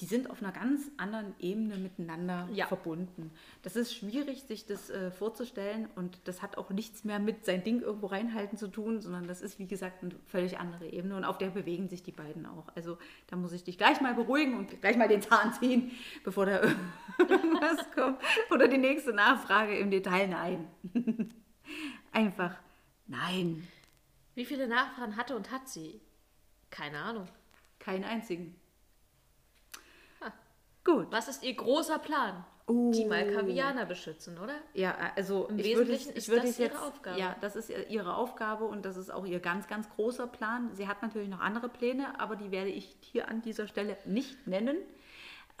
die 0.00 0.06
sind 0.06 0.28
auf 0.28 0.42
einer 0.42 0.50
ganz 0.50 0.90
anderen 0.96 1.34
Ebene 1.38 1.76
miteinander 1.76 2.48
Ja. 2.52 2.66
verbunden. 2.66 3.30
Das 3.62 3.76
ist 3.76 3.94
schwierig, 3.94 4.42
sich 4.42 4.66
das 4.66 4.90
äh, 4.90 5.10
vorzustellen 5.12 5.88
und 5.94 6.18
das 6.24 6.42
hat 6.42 6.58
auch 6.58 6.70
nichts 6.70 7.04
mehr 7.04 7.20
mit 7.20 7.44
sein 7.44 7.62
Ding 7.62 7.80
irgendwo 7.80 8.06
reinhalten 8.08 8.58
zu 8.58 8.66
tun, 8.68 9.00
sondern 9.00 9.28
das 9.28 9.40
ist, 9.40 9.58
wie 9.60 9.66
gesagt, 9.66 10.02
eine 10.02 10.12
völlig 10.26 10.58
andere 10.58 10.86
Ebene 10.88 11.16
und 11.16 11.24
auf 11.24 11.38
der 11.38 11.50
bewegen 11.50 11.88
sich 11.88 12.02
die 12.02 12.10
beiden 12.12 12.44
auch. 12.46 12.66
Also 12.74 12.98
da 13.28 13.36
muss 13.36 13.52
ich 13.52 13.62
dich 13.62 13.78
gleich 13.78 14.00
mal 14.00 14.14
beruhigen 14.14 14.54
und 14.58 14.80
gleich 14.80 14.96
mal 14.96 15.06
den 15.08 15.22
Zahn 15.22 15.52
ziehen, 15.52 15.92
bevor 16.24 16.46
da 16.46 16.60
irgendwas 17.18 17.88
kommt. 17.94 18.18
Oder 18.50 18.66
die 18.66 18.78
nächste 18.78 19.12
Nachfrage 19.12 19.78
im 19.78 19.90
Detail, 19.92 20.26
nein. 20.26 20.66
Einfach 22.12 22.56
nein. 23.06 23.66
Wie 24.34 24.44
viele 24.44 24.66
Nachfahren 24.66 25.16
hatte 25.16 25.36
und 25.36 25.52
hat 25.52 25.68
sie? 25.68 26.00
Keine 26.70 26.98
Ahnung. 26.98 27.28
Keinen 27.78 28.02
einzigen. 28.04 28.56
Gut. 30.84 31.06
Was 31.10 31.28
ist 31.28 31.42
ihr 31.42 31.54
großer 31.54 31.98
Plan? 31.98 32.44
Oh. 32.66 32.92
Die 32.92 33.04
Malkavianer 33.04 33.84
beschützen, 33.84 34.38
oder? 34.38 34.54
Ja, 34.72 34.96
also 35.16 35.48
Im 35.48 35.58
ich 35.58 35.66
würde, 35.66 35.90
Wesentlichen 35.90 36.10
ich 36.10 36.16
ist 36.16 36.28
würde 36.28 36.42
das 36.42 36.50
es 36.50 36.58
jetzt, 36.58 36.74
ihre 36.74 36.82
Aufgabe. 36.82 37.20
Ja, 37.20 37.36
das 37.40 37.56
ist 37.56 37.70
ihre 37.90 38.16
Aufgabe 38.16 38.64
und 38.64 38.86
das 38.86 38.96
ist 38.96 39.10
auch 39.10 39.26
ihr 39.26 39.40
ganz, 39.40 39.66
ganz 39.66 39.88
großer 39.90 40.26
Plan. 40.26 40.70
Sie 40.74 40.88
hat 40.88 41.02
natürlich 41.02 41.28
noch 41.28 41.40
andere 41.40 41.68
Pläne, 41.68 42.18
aber 42.18 42.36
die 42.36 42.50
werde 42.50 42.70
ich 42.70 42.96
hier 43.00 43.28
an 43.28 43.42
dieser 43.42 43.66
Stelle 43.66 43.98
nicht 44.06 44.46
nennen. 44.46 44.78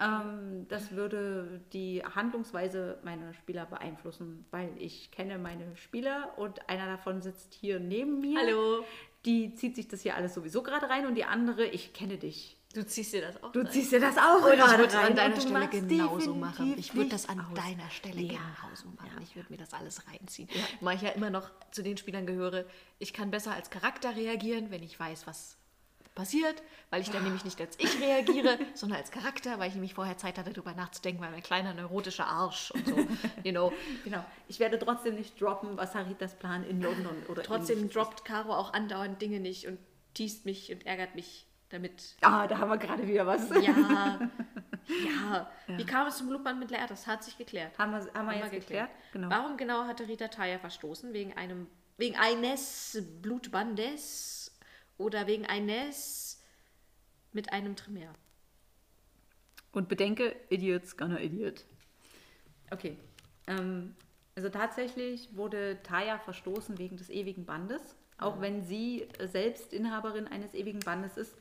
Ähm, 0.00 0.66
das 0.68 0.92
würde 0.92 1.60
die 1.72 2.02
Handlungsweise 2.02 2.98
meiner 3.04 3.34
Spieler 3.34 3.66
beeinflussen, 3.66 4.46
weil 4.50 4.70
ich 4.78 5.10
kenne 5.10 5.38
meine 5.38 5.76
Spieler 5.76 6.32
und 6.36 6.68
einer 6.68 6.86
davon 6.86 7.20
sitzt 7.20 7.54
hier 7.54 7.80
neben 7.80 8.20
mir. 8.20 8.38
Hallo. 8.40 8.84
Die 9.26 9.54
zieht 9.54 9.76
sich 9.76 9.88
das 9.88 10.02
hier 10.02 10.16
alles 10.16 10.34
sowieso 10.34 10.62
gerade 10.62 10.88
rein 10.88 11.06
und 11.06 11.14
die 11.14 11.24
andere, 11.24 11.64
ich 11.66 11.92
kenne 11.92 12.16
dich. 12.16 12.56
Du 12.74 12.84
ziehst 12.86 13.12
dir 13.12 13.22
das 13.22 13.42
auch 13.42 13.52
Du 13.52 13.60
rein. 13.60 13.70
ziehst 13.70 13.92
dir 13.92 14.00
das 14.00 14.16
auch 14.18 14.44
Und 14.44 14.52
ich 14.52 14.58
gerade 14.58 14.78
würde 14.78 14.86
es 14.88 14.94
rein. 14.94 15.06
an 15.06 15.16
deiner 15.16 15.40
Stelle 15.40 15.68
genauso 15.68 16.34
machen. 16.34 16.74
Ich 16.78 16.94
würde 16.94 17.10
das 17.10 17.28
an 17.28 17.40
aus. 17.40 17.54
deiner 17.54 17.88
Stelle 17.90 18.20
Ja. 18.20 18.38
genauso 18.62 18.88
machen. 18.96 19.22
Ich 19.22 19.36
würde 19.36 19.50
mir 19.50 19.58
das 19.58 19.72
alles 19.72 20.02
reinziehen. 20.08 20.48
Weil 20.80 20.96
ich 20.96 21.02
ja 21.02 21.10
immer 21.10 21.30
noch 21.30 21.50
zu 21.70 21.82
den 21.82 21.96
Spielern 21.96 22.26
gehöre, 22.26 22.64
ich 22.98 23.12
kann 23.12 23.30
besser 23.30 23.52
als 23.54 23.70
Charakter 23.70 24.16
reagieren, 24.16 24.70
wenn 24.70 24.82
ich 24.82 24.98
weiß, 24.98 25.26
was 25.26 25.56
passiert, 26.16 26.62
weil 26.90 27.02
ich 27.02 27.10
dann 27.10 27.24
nämlich 27.24 27.44
nicht 27.44 27.60
als 27.60 27.76
ich 27.78 28.00
reagiere, 28.00 28.56
sondern 28.74 28.98
als 28.98 29.10
Charakter, 29.10 29.58
weil 29.58 29.68
ich 29.68 29.74
nämlich 29.74 29.94
vorher 29.94 30.16
Zeit 30.16 30.38
hatte, 30.38 30.52
darüber 30.52 30.72
nachzudenken, 30.72 31.20
weil 31.22 31.32
mein 31.32 31.42
kleiner 31.42 31.74
neurotischer 31.74 32.26
Arsch 32.26 32.70
und 32.70 32.86
so, 32.86 32.96
you 33.42 33.50
know. 33.50 33.72
Genau. 34.04 34.24
Ich 34.46 34.60
werde 34.60 34.78
trotzdem 34.78 35.16
nicht 35.16 35.40
droppen, 35.40 35.76
was 35.76 35.94
Haritas 35.94 36.34
Plan 36.34 36.62
in 36.64 36.80
London 36.80 37.16
oder 37.28 37.42
Trotzdem 37.42 37.90
droppt 37.90 38.24
Caro 38.24 38.54
auch 38.54 38.72
andauernd 38.74 39.20
Dinge 39.20 39.40
nicht 39.40 39.66
und 39.66 39.78
teast 40.14 40.44
mich 40.44 40.70
und 40.72 40.86
ärgert 40.86 41.16
mich 41.16 41.46
damit. 41.70 42.16
Ah, 42.20 42.46
da 42.46 42.58
haben 42.58 42.70
wir 42.70 42.78
gerade 42.78 43.06
wieder 43.06 43.26
was. 43.26 43.48
Ja, 43.50 44.20
ja. 44.86 45.50
Wie 45.66 45.84
kam 45.84 46.06
es 46.06 46.18
zum 46.18 46.28
Blutband 46.28 46.60
mit 46.60 46.70
Leer? 46.70 46.86
Das 46.86 47.06
hat 47.06 47.24
sich 47.24 47.36
geklärt. 47.36 47.78
Haben 47.78 47.92
wir, 47.92 48.12
haben 48.14 48.26
wir 48.28 48.36
jetzt 48.36 48.50
geklärt? 48.50 48.90
Genau. 49.12 49.30
Warum 49.30 49.56
genau 49.56 49.84
hatte 49.84 50.06
Rita 50.06 50.28
Taya 50.28 50.58
verstoßen? 50.58 51.12
Wegen 51.12 51.36
einem, 51.36 51.66
wegen 51.96 52.16
eines 52.16 53.02
Blutbandes 53.22 54.56
oder 54.98 55.26
wegen 55.26 55.46
eines 55.46 56.42
mit 57.32 57.52
einem 57.52 57.76
Tremere? 57.76 58.14
Und 59.72 59.88
bedenke, 59.88 60.36
Idiots 60.50 60.96
gonna 60.96 61.20
idiot. 61.20 61.64
Okay. 62.70 62.96
Ähm, 63.48 63.96
also 64.36 64.48
tatsächlich 64.48 65.36
wurde 65.36 65.82
Taya 65.82 66.18
verstoßen 66.18 66.78
wegen 66.78 66.96
des 66.96 67.10
ewigen 67.10 67.44
Bandes. 67.44 67.96
Auch 68.18 68.40
wenn 68.40 68.62
sie 68.62 69.08
selbst 69.32 69.72
Inhaberin 69.72 70.28
eines 70.28 70.54
ewigen 70.54 70.80
Bandes 70.80 71.16
ist, 71.16 71.34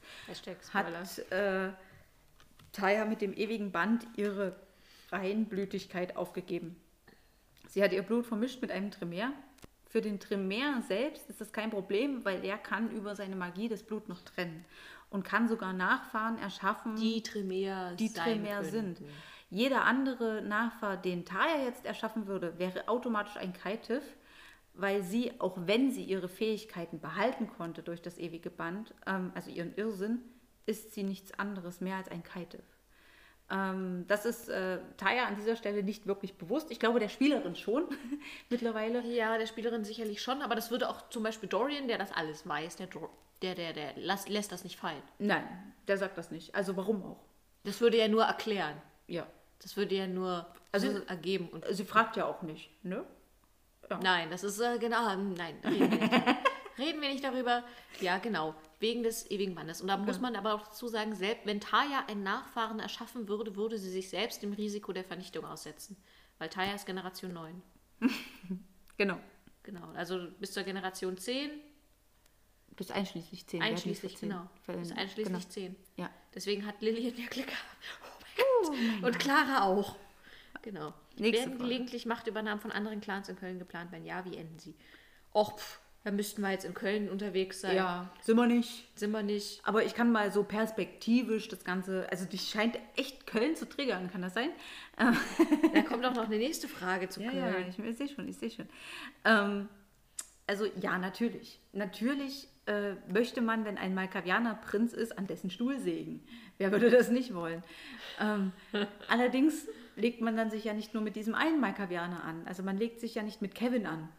hat 0.74 1.32
äh, 1.32 1.70
Taya 2.72 3.06
mit 3.06 3.22
dem 3.22 3.34
ewigen 3.34 3.72
Band 3.72 4.08
ihre 4.18 4.56
Reinblütigkeit 5.12 6.16
aufgegeben. 6.16 6.76
Sie 7.68 7.84
hat 7.84 7.94
ihr 7.94 8.02
Blut 8.02 8.26
vermischt 8.26 8.62
mit 8.62 8.72
einem 8.72 8.92
Tremere. 8.92 9.32
Für 9.88 10.02
den 10.02 10.20
Tremere 10.20 10.82
selbst 10.88 11.30
ist 11.30 11.40
das 11.40 11.52
kein 11.52 11.70
Problem, 11.70 12.26
weil 12.26 12.44
er 12.44 12.58
kann 12.58 12.90
über 12.92 13.16
seine 13.16 13.36
Magie 13.36 13.70
das 13.70 13.84
Blut 13.84 14.10
noch 14.10 14.22
trennen 14.22 14.66
und 15.12 15.24
kann 15.24 15.48
sogar 15.48 15.74
Nachfahren 15.74 16.40
erschaffen, 16.40 16.96
die 16.96 17.22
Tremere 17.22 17.96
die 17.96 18.12
Tremere 18.12 18.66
sind. 18.66 19.00
Jeder 19.52 19.84
andere 19.86 20.42
Nachfahr, 20.42 20.98
den 20.98 21.26
Taya 21.26 21.64
jetzt 21.66 21.86
erschaffen 21.86 22.26
würde, 22.26 22.58
wäre 22.58 22.88
automatisch 22.88 23.38
ein 23.38 23.54
Kaitif, 23.54 24.02
weil 24.74 25.04
sie, 25.04 25.40
auch 25.40 25.56
wenn 25.66 25.92
sie 25.92 26.04
ihre 26.04 26.28
Fähigkeiten 26.30 27.00
behalten 27.00 27.48
konnte 27.48 27.84
durch 27.84 28.02
das 28.02 28.18
ewige 28.18 28.50
Band, 28.50 28.94
ähm, 29.06 29.32
also 29.36 29.50
ihren 29.50 29.76
Irrsinn, 29.76 30.20
ist 30.66 30.94
sie 30.94 31.04
nichts 31.04 31.38
anderes 31.38 31.82
mehr 31.82 31.98
als 31.98 32.08
ein 32.10 32.24
Kaitif. 32.24 32.62
Ähm, 33.52 34.06
das 34.08 34.26
ist 34.26 34.48
äh, 34.50 34.80
Taya 34.98 35.26
an 35.26 35.36
dieser 35.36 35.56
Stelle 35.56 35.84
nicht 35.84 36.08
wirklich 36.08 36.38
bewusst. 36.38 36.72
Ich 36.72 36.80
glaube, 36.80 37.00
der 37.00 37.10
Spielerin 37.10 37.56
schon 37.56 37.84
mittlerweile. 38.50 39.02
Ja, 39.06 39.38
der 39.38 39.48
Spielerin 39.48 39.84
sicherlich 39.84 40.22
schon, 40.22 40.42
aber 40.42 40.56
das 40.56 40.72
würde 40.72 40.90
auch 40.90 41.10
zum 41.10 41.24
Beispiel 41.24 41.50
Dorian, 41.50 41.88
der 41.88 41.98
das 41.98 42.12
alles 42.14 42.48
weiß, 42.48 42.78
der, 42.78 42.88
der, 43.42 43.56
der, 43.56 43.74
der 43.74 43.94
lässt, 43.98 44.30
lässt 44.30 44.52
das 44.52 44.64
nicht 44.64 44.78
fallen. 44.80 45.02
Nein, 45.20 45.46
der 45.88 45.98
sagt 45.98 46.18
das 46.18 46.32
nicht. 46.32 46.56
Also 46.56 46.78
warum 46.78 47.04
auch? 47.04 47.24
Das 47.66 47.82
würde 47.82 47.98
ja 47.98 48.08
nur 48.08 48.24
erklären. 48.24 48.82
Ja. 49.08 49.28
Das 49.62 49.78
würde 49.78 49.96
ja 49.96 50.08
nur 50.08 50.48
Also- 50.72 50.92
Sinn 50.92 51.08
ergeben. 51.08 51.50
Und 51.50 51.66
Sie 51.70 51.86
fragt 51.86 52.16
ja 52.18 52.26
auch 52.26 52.42
nicht, 52.42 52.70
ne? 52.84 53.04
Nein, 54.02 54.30
das 54.30 54.44
ist 54.44 54.60
äh, 54.60 54.78
genau. 54.80 55.12
ähm, 55.12 55.34
Nein, 55.34 55.56
reden 55.64 55.92
wir, 55.92 55.98
nicht. 56.00 56.14
reden 56.78 57.02
wir 57.02 57.10
nicht 57.10 57.24
darüber. 57.24 57.64
Ja, 58.00 58.18
genau. 58.18 58.56
Wegen 58.80 59.04
des 59.04 59.30
ewigen 59.30 59.56
Bandes. 59.56 59.82
Und 59.82 59.88
da 59.88 59.98
muss 59.98 60.20
man 60.20 60.36
aber 60.36 60.54
auch 60.54 60.64
dazu 60.64 60.88
sagen, 60.88 61.16
selbst 61.16 61.46
wenn 61.46 61.62
Taya 61.62 62.06
einen 62.08 62.24
Nachfahren 62.24 62.80
erschaffen 62.80 63.28
würde, 63.28 63.56
würde 63.56 63.78
sie 63.78 63.90
sich 63.90 64.10
selbst 64.10 64.42
dem 64.42 64.54
Risiko 64.54 64.92
der 64.94 65.04
Vernichtung 65.04 65.46
aussetzen. 65.46 65.98
Weil 66.38 66.50
Taya 66.50 66.74
ist 66.76 66.86
Generation 66.86 67.34
9. 67.34 67.62
Genau. 68.96 69.18
Genau. 69.64 69.92
Also 69.96 70.28
bis 70.40 70.52
zur 70.52 70.62
Generation 70.64 71.18
10, 71.18 71.50
Bis 72.76 72.92
einschließlich 72.92 73.48
10. 73.48 73.60
Wir 73.60 73.66
hatten 73.66 73.74
einschließlich, 73.76 74.14
die 74.14 74.20
14 74.20 74.30
genau. 74.30 74.50
Bis 74.80 74.92
einschließlich 74.92 75.26
genau. 75.26 75.40
10. 75.40 75.76
Ja. 75.98 76.10
Deswegen 76.36 76.66
hat 76.66 76.82
Lillian 76.82 77.18
ja 77.18 77.28
Glück 77.28 77.48
gehabt. 77.48 77.78
Oh 78.66 78.72
mein 78.72 79.02
Gott. 79.02 79.14
Und 79.14 79.20
Clara 79.20 79.64
auch. 79.64 79.96
Genau. 80.62 80.94
Nächste 81.18 81.46
Werden 81.46 81.58
Frage. 81.58 81.70
gelegentlich 81.70 82.06
Machtübernahmen 82.06 82.60
von 82.60 82.72
anderen 82.72 83.02
Clans 83.02 83.30
in 83.30 83.36
Köln 83.36 83.60
geplant? 83.60 83.92
Wenn 83.92 84.06
ja, 84.06 84.26
wie 84.26 84.36
enden 84.38 84.58
sie? 84.60 84.76
Och, 85.34 85.58
pff, 85.60 85.80
da 86.04 86.12
müssten 86.12 86.42
wir 86.42 86.52
jetzt 86.52 86.66
in 86.66 86.74
Köln 86.74 87.10
unterwegs 87.10 87.62
sein. 87.62 87.76
Ja, 87.76 88.12
sind 88.22 88.36
wir 88.36 88.46
nicht. 88.48 88.86
Sind 88.98 89.12
wir 89.12 89.24
nicht. 89.24 89.62
Aber 89.64 89.84
ich 89.86 89.94
kann 89.96 90.12
mal 90.12 90.32
so 90.32 90.44
perspektivisch 90.44 91.48
das 91.48 91.64
Ganze, 91.64 92.08
also 92.12 92.26
dich 92.26 92.50
scheint 92.50 92.78
echt 92.98 93.26
Köln 93.26 93.56
zu 93.56 93.68
triggern, 93.70 94.12
kann 94.12 94.22
das 94.22 94.34
sein? 94.34 94.50
Da 94.98 95.82
kommt 95.84 96.06
auch 96.06 96.14
noch 96.14 96.26
eine 96.26 96.38
nächste 96.38 96.68
Frage 96.68 97.08
zu 97.10 97.22
Ja, 97.24 97.32
Köln. 97.32 97.44
ja, 97.44 97.60
ich, 97.70 97.80
ich 97.80 97.98
sehe 97.98 98.10
schon, 98.10 98.28
ich 98.28 98.38
sehe 98.38 98.52
schon. 98.52 98.68
Ähm, 99.24 99.70
also 100.46 100.66
ja, 100.82 100.98
natürlich. 100.98 101.60
Natürlich 101.72 102.50
äh, 102.66 102.96
möchte 103.12 103.40
man, 103.42 103.64
wenn 103.66 103.78
ein 103.78 103.94
Malkavianer 103.94 104.56
Prinz 104.56 104.92
ist, 104.94 105.18
an 105.18 105.28
dessen 105.28 105.50
Stuhl 105.50 105.80
sägen. 105.80 106.22
Wer 106.58 106.72
würde 106.72 106.90
das 106.90 107.10
nicht 107.10 107.34
wollen? 107.34 107.64
Ähm, 108.20 108.52
allerdings 109.08 109.68
legt 109.96 110.22
man 110.22 110.36
dann 110.36 110.50
sich 110.50 110.64
ja 110.64 110.74
nicht 110.74 110.94
nur 110.94 111.04
mit 111.04 111.16
diesem 111.16 111.36
einen 111.36 111.60
Malkavianer 111.60 112.24
an. 112.24 112.44
Also 112.46 112.64
man 112.64 112.78
legt 112.78 113.00
sich 113.00 113.16
ja 113.16 113.24
nicht 113.24 113.42
mit 113.42 113.56
Kevin 113.56 113.86
an, 113.86 114.10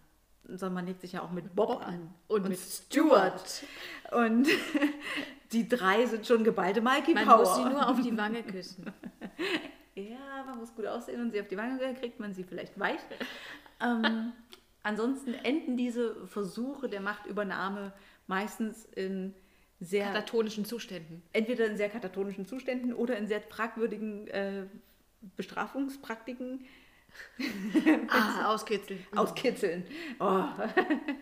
sondern 0.44 0.74
man 0.74 0.86
legt 0.86 1.00
sich 1.00 1.12
ja 1.12 1.22
auch 1.22 1.30
mit 1.30 1.54
Bob, 1.54 1.86
an. 1.86 2.12
Und 2.28 2.48
mit 2.48 2.58
Stuart. 2.58 3.64
Und 4.12 4.48
die 5.52 5.68
drei 5.68 6.06
sind 6.06 6.26
schon 6.26 6.44
geballte 6.44 6.80
Man 6.80 7.02
Power. 7.02 7.38
muss 7.38 7.54
sie 7.56 7.64
nur 7.64 7.88
auf 7.88 8.00
die 8.00 8.16
Wange 8.16 8.42
küssen. 8.42 8.92
Ja, 9.96 10.42
man 10.44 10.58
muss 10.58 10.74
gut 10.74 10.86
aussehen 10.86 11.20
und 11.20 11.30
sie 11.30 11.40
auf 11.40 11.46
die 11.46 11.56
Wange 11.56 11.78
kriegt, 11.78 12.00
kriegt 12.00 12.18
man 12.18 12.34
sie 12.34 12.42
vielleicht 12.42 12.80
weich. 12.80 12.98
ähm, 13.80 14.32
ansonsten 14.82 15.34
enden 15.34 15.76
diese 15.76 16.26
Versuche 16.26 16.88
der 16.88 17.00
Machtübernahme 17.00 17.92
meistens 18.26 18.86
in 18.86 19.34
sehr, 19.78 20.06
Katatonischen 20.06 20.64
Zuständen. 20.64 21.22
entweder 21.32 21.66
in 21.66 21.76
sehr 21.76 21.90
katatonischen 21.90 22.44
Zuständen 22.44 22.92
oder 22.92 23.16
in 23.16 23.28
sehr 23.28 23.40
fragwürdigen 23.40 24.26
äh, 24.28 24.66
Bestrafungspraktiken 25.36 26.66
Ah, 28.08 28.52
auskitzeln. 28.52 29.04
auskitzeln. 29.16 29.86
Oh. 30.18 30.44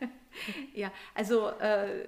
ja, 0.74 0.92
also 1.14 1.48
äh, 1.48 2.06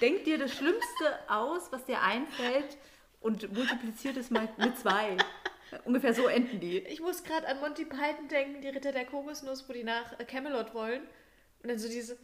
denk 0.00 0.24
dir 0.24 0.38
das 0.38 0.54
Schlimmste 0.54 1.18
aus, 1.28 1.70
was 1.72 1.84
dir 1.84 2.02
einfällt 2.02 2.76
und 3.20 3.52
multipliziert 3.52 4.16
es 4.16 4.30
mal 4.30 4.48
mit 4.58 4.76
zwei. 4.78 5.16
Ungefähr 5.84 6.14
so 6.14 6.26
enden 6.26 6.60
die. 6.60 6.78
Ich 6.78 7.00
muss 7.00 7.24
gerade 7.24 7.48
an 7.48 7.60
Monty 7.60 7.84
Python 7.84 8.28
denken, 8.28 8.60
die 8.60 8.68
Ritter 8.68 8.92
der 8.92 9.06
Kokosnuss, 9.06 9.68
wo 9.68 9.72
die 9.72 9.82
nach 9.82 10.16
Camelot 10.26 10.74
wollen. 10.74 11.02
Und 11.62 11.70
dann 11.70 11.78
so 11.78 11.88
diese, 11.88 12.16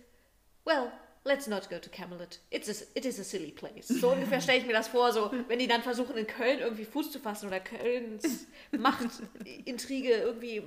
well, 0.65 0.93
let's 1.25 1.47
not 1.47 1.69
go 1.71 1.79
to 1.79 1.91
Camelot. 1.91 2.39
It's 2.51 2.69
a, 2.69 2.85
it 2.95 3.05
is 3.05 3.19
a 3.19 3.25
silly 3.25 3.51
place. 3.53 3.89
So 3.89 4.11
ungefähr 4.11 4.41
stelle 4.41 4.59
ich 4.59 4.67
mir 4.67 4.73
das 4.73 4.89
vor, 4.89 5.13
so 5.13 5.31
wenn 5.49 5.59
die 5.59 5.67
dann 5.69 5.83
versuchen, 5.83 6.17
in 6.17 6.27
Köln 6.27 6.61
irgendwie 6.61 6.85
Fuß 6.85 7.13
zu 7.13 7.19
fassen 7.21 7.47
oder 7.49 7.61
Kölns 7.61 8.47
Machtintrige 8.73 10.13
irgendwie 10.15 10.63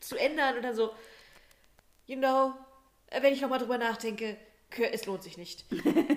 zu 0.00 0.16
ändern 0.16 0.58
oder 0.58 0.74
so. 0.74 0.92
You 2.06 2.16
know, 2.18 2.52
wenn 3.10 3.32
ich 3.32 3.40
nochmal 3.40 3.58
drüber 3.58 3.78
nachdenke, 3.78 4.36
es 4.92 5.06
lohnt 5.06 5.22
sich 5.22 5.36
nicht. 5.38 5.64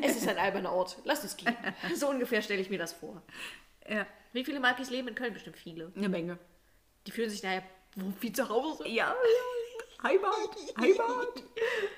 Es 0.02 0.18
ist 0.18 0.28
ein 0.28 0.38
alberner 0.38 0.72
Ort. 0.74 0.98
Lass 1.06 1.24
es 1.24 1.38
gehen. 1.38 1.56
So 1.96 2.10
ungefähr 2.10 2.42
stelle 2.42 2.60
ich 2.62 2.70
mir 2.70 2.80
das 2.80 2.92
vor. 2.94 3.22
Ja, 3.88 4.06
Wie 4.34 4.44
viele 4.44 4.60
Markis 4.60 4.90
leben 4.90 5.08
in 5.10 5.16
Köln? 5.16 5.34
Bestimmt 5.34 5.58
viele. 5.58 5.92
eine 5.96 6.10
Menge. 6.10 6.38
Die 7.06 7.12
fühlen 7.12 7.30
sich 7.30 7.42
daher 7.42 7.64
wie 8.20 8.32
zu 8.34 8.50
Hause. 8.50 8.88
Ja, 8.88 9.16
Heimat, 10.04 10.34
Heimat. 10.80 11.44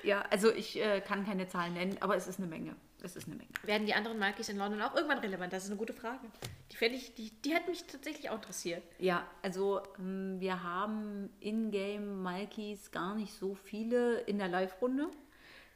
Ja, 0.02 0.22
also 0.30 0.52
ich 0.52 0.80
äh, 0.80 1.00
kann 1.00 1.26
keine 1.26 1.48
Zahlen 1.48 1.74
nennen, 1.74 1.96
aber 2.00 2.16
es 2.16 2.26
ist 2.26 2.38
eine 2.38 2.48
Menge. 2.48 2.74
Es 3.02 3.16
ist 3.16 3.26
eine 3.26 3.36
Menge. 3.36 3.50
Werden 3.62 3.86
die 3.86 3.94
anderen 3.94 4.18
Markis 4.18 4.48
in 4.48 4.58
London 4.58 4.82
auch 4.82 4.94
irgendwann 4.94 5.18
relevant? 5.18 5.52
Das 5.52 5.64
ist 5.64 5.70
eine 5.70 5.78
gute 5.78 5.92
Frage. 5.92 6.26
Die, 6.70 6.84
ich, 6.86 7.14
die, 7.14 7.30
die 7.30 7.54
hat 7.54 7.66
mich 7.66 7.84
tatsächlich 7.84 8.30
auch 8.30 8.36
interessiert. 8.36 8.82
Ja, 8.98 9.26
also 9.42 9.80
ähm, 9.98 10.36
wir 10.38 10.62
haben 10.62 11.30
in-game 11.40 12.22
Malkis 12.22 12.90
gar 12.90 13.14
nicht 13.14 13.32
so 13.32 13.54
viele 13.54 14.20
in 14.20 14.38
der 14.38 14.48
Live-Runde. 14.48 15.08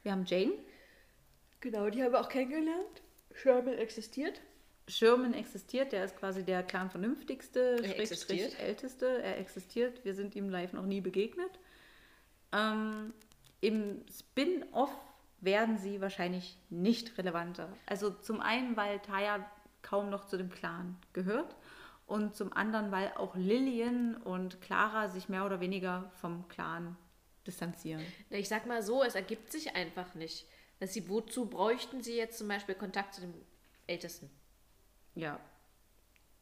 Wir 0.03 0.11
haben 0.11 0.25
Jane, 0.25 0.53
Genau, 1.65 1.89
die 1.89 2.03
haben 2.03 2.11
wir 2.11 2.21
auch 2.21 2.29
kennengelernt. 2.29 3.01
Sherman 3.33 3.73
existiert. 3.73 4.39
Sherman 4.87 5.33
existiert, 5.33 5.93
der 5.93 6.05
ist 6.05 6.15
quasi 6.15 6.43
der 6.43 6.61
Clan 6.61 6.91
vernünftigste, 6.91 7.77
Er 7.81 7.95
Schrägstrich 7.95 8.59
älteste. 8.59 9.23
Er 9.23 9.39
existiert. 9.39 10.05
Wir 10.05 10.13
sind 10.13 10.35
ihm 10.35 10.49
live 10.49 10.73
noch 10.73 10.85
nie 10.85 11.01
begegnet. 11.01 11.49
Ähm, 12.55 13.13
Im 13.61 14.05
Spin-off 14.09 14.91
werden 15.41 15.77
sie 15.77 16.01
wahrscheinlich 16.01 16.57
nicht 16.69 17.17
relevanter. 17.17 17.69
Also 17.85 18.09
zum 18.09 18.41
einen, 18.41 18.77
weil 18.77 18.99
Taya 18.99 19.45
kaum 19.81 20.09
noch 20.09 20.25
zu 20.25 20.37
dem 20.37 20.49
Clan 20.49 20.97
gehört 21.13 21.55
und 22.07 22.35
zum 22.35 22.53
anderen, 22.53 22.91
weil 22.91 23.11
auch 23.17 23.35
Lillian 23.35 24.15
und 24.15 24.61
Clara 24.61 25.09
sich 25.09 25.29
mehr 25.29 25.45
oder 25.45 25.59
weniger 25.59 26.11
vom 26.21 26.47
Clan 26.47 26.95
distanzieren. 27.45 28.03
Na, 28.29 28.37
Ich 28.37 28.49
sag 28.49 28.65
mal 28.65 28.81
so, 28.81 29.03
es 29.03 29.15
ergibt 29.15 29.51
sich 29.51 29.75
einfach 29.75 30.15
nicht. 30.15 30.47
Dass 30.79 30.93
sie, 30.93 31.07
wozu 31.07 31.45
bräuchten 31.45 32.01
sie 32.03 32.15
jetzt 32.15 32.37
zum 32.37 32.47
Beispiel 32.47 32.75
Kontakt 32.75 33.13
zu 33.13 33.21
dem 33.21 33.33
Ältesten? 33.87 34.29
Ja, 35.13 35.39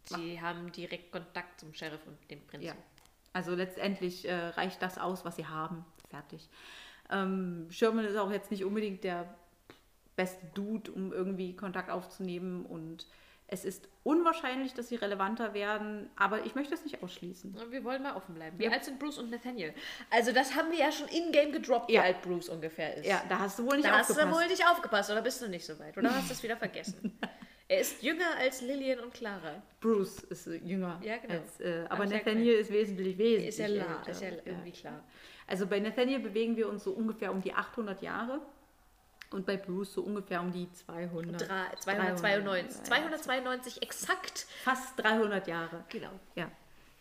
Sie 0.05 0.41
haben 0.41 0.71
direkt 0.71 1.11
Kontakt 1.11 1.59
zum 1.59 1.73
Sheriff 1.73 2.05
und 2.05 2.17
dem 2.29 2.45
Prinzen. 2.45 2.67
Ja. 2.67 2.75
Also 3.31 3.55
letztendlich 3.55 4.27
äh, 4.27 4.33
reicht 4.49 4.81
das 4.81 4.97
aus, 4.97 5.25
was 5.25 5.35
sie 5.37 5.47
haben. 5.47 5.85
Fertig. 6.13 6.47
Ähm, 7.11 7.65
Sherman 7.71 8.05
ist 8.05 8.15
auch 8.17 8.31
jetzt 8.31 8.51
nicht 8.51 8.63
unbedingt 8.63 9.03
der 9.03 9.33
beste 10.15 10.45
Dude, 10.53 10.91
um 10.91 11.11
irgendwie 11.11 11.55
Kontakt 11.55 11.89
aufzunehmen 11.89 12.65
und 12.67 13.07
es 13.47 13.65
ist 13.65 13.87
unwahrscheinlich, 14.03 14.73
dass 14.73 14.89
sie 14.89 14.95
relevanter 14.95 15.53
werden, 15.53 16.09
aber 16.15 16.45
ich 16.45 16.53
möchte 16.55 16.73
es 16.75 16.83
nicht 16.83 17.01
ausschließen. 17.03 17.55
Wir 17.71 17.83
wollen 17.83 18.01
mal 18.03 18.15
offen 18.15 18.35
bleiben. 18.35 18.57
Wie 18.59 18.65
Ja. 18.65 18.71
alt 18.71 18.85
sind 18.85 18.99
Bruce 18.99 19.17
und 19.17 19.31
Nathaniel? 19.31 19.73
Also 20.11 20.31
das 20.31 20.55
haben 20.55 20.71
wir 20.71 20.77
ja 20.79 20.91
schon 20.91 21.07
in-game 21.07 21.51
gedroppt, 21.51 21.89
wie 21.89 21.93
Ja. 21.95 22.03
alt 22.03 22.21
Bruce 22.21 22.49
ungefähr 22.49 22.95
ist. 22.97 23.05
Ja, 23.07 23.23
da 23.27 23.39
hast 23.39 23.57
du 23.59 23.65
wohl 23.65 23.75
nicht 23.77 23.87
Da 23.87 23.97
hast 23.97 24.09
du 24.09 24.13
aufgepasst. 24.13 24.37
wohl 24.39 24.47
nicht 24.47 24.65
aufgepasst 24.67 25.09
oder 25.11 25.21
bist 25.23 25.41
du 25.41 25.49
nicht 25.49 25.65
so 25.65 25.77
weit? 25.79 25.97
Oder 25.97 26.13
hast 26.15 26.29
du 26.29 26.33
es 26.33 26.41
wieder 26.43 26.57
vergessen? 26.57 27.17
er 27.67 27.79
ist 27.81 28.01
jünger 28.03 28.37
als 28.39 28.61
Lillian 28.61 28.99
und 29.01 29.13
Clara. 29.13 29.61
Bruce 29.81 30.19
ist 30.23 30.47
jünger. 30.63 30.99
Ja, 31.03 31.17
genau. 31.17 31.33
Als, 31.35 31.59
äh, 31.59 31.85
aber 31.89 32.05
Nathaniel 32.05 32.55
ist 32.55 32.71
wesentlich, 32.71 33.17
wesentlich 33.17 33.47
Ist 33.49 33.59
ja 33.59 33.65
älter. 33.65 34.09
ist 34.09 34.21
ja 34.21 34.29
irgendwie 34.45 34.71
klar. 34.71 35.03
Also 35.53 35.67
bei 35.67 35.79
Nathaniel 35.79 36.17
bewegen 36.17 36.55
wir 36.55 36.67
uns 36.67 36.83
so 36.83 36.93
ungefähr 36.93 37.31
um 37.31 37.39
die 37.39 37.53
800 37.53 38.01
Jahre 38.01 38.41
und 39.29 39.45
bei 39.45 39.55
Bruce 39.55 39.93
so 39.93 40.01
ungefähr 40.01 40.41
um 40.41 40.51
die 40.51 40.67
200. 40.71 41.47
Drei- 41.47 41.75
292. 41.79 42.81
292 42.81 43.83
exakt. 43.83 44.47
Fast 44.63 44.97
300 44.97 45.47
Jahre. 45.47 45.83
Genau. 45.89 46.09
Ja. 46.33 46.49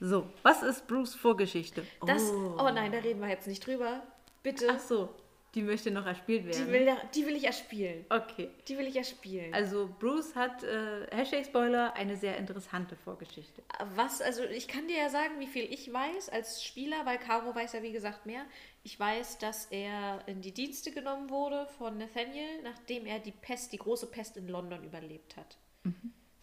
So, 0.01 0.29
was 0.43 0.63
ist 0.63 0.87
Bruce 0.87 1.15
Vorgeschichte? 1.15 1.87
Das, 2.05 2.31
oh. 2.31 2.69
nein, 2.75 2.93
da 2.93 2.99
reden 2.99 3.23
wir 3.23 3.29
jetzt 3.31 3.47
nicht 3.47 3.67
drüber. 3.67 4.03
Bitte. 4.43 4.67
Ach 4.71 4.81
so, 4.81 5.09
die 5.55 5.63
möchte 5.63 5.91
noch 5.91 6.07
erspielt 6.07 6.47
werden. 6.47 6.67
die, 6.67 6.73
will, 6.73 6.97
die 7.15 7.27
will 7.27 7.37
ich 7.37 7.45
erspielen. 7.45 8.05
okay. 8.09 8.51
Die 8.69 8.79
will 8.79 8.87
ich 8.87 8.97
erspielen. 8.97 9.53
Also 9.53 9.91
Bruce 9.99 10.35
hat, 10.35 10.63
äh, 10.63 11.07
Hashtag 11.11 11.45
Spoiler, 11.45 11.95
eine 11.95 12.17
sehr 12.17 12.39
interessante 12.39 12.97
Vorgeschichte. 12.97 13.63
Was, 13.95 14.23
also 14.23 14.45
ich 14.45 14.67
kann 14.67 14.89
dir 14.89 14.97
ja 14.97 15.11
sagen, 15.11 15.39
wie 15.39 15.47
viel 15.47 15.65
ich 15.65 15.93
weiß 15.93 16.31
als 16.31 16.65
Spieler, 16.65 17.05
weil 17.05 17.19
Caro 17.19 17.55
weiß 17.55 17.75
ja 17.75 17.83
wie 17.83 17.93
gesagt 17.93 18.25
mehr. 18.25 18.45
Ich 18.83 18.99
weiß, 18.99 19.39
dass 19.39 19.67
er 19.67 20.27
in 20.27 20.41
die 20.41 20.53
Dienste 20.53 20.91
genommen 20.91 21.29
wurde 21.29 21.67
von 21.79 21.99
Nathaniel, 21.99 22.63
nachdem 22.63 23.07
er 23.07 23.19
die 23.19 23.33
Pest, 23.33 23.73
die 23.73 23.79
große 23.79 24.07
Pest 24.07 24.37
in 24.37 24.49
London 24.49 24.83
überlebt 24.85 25.37
hat. 25.37 25.59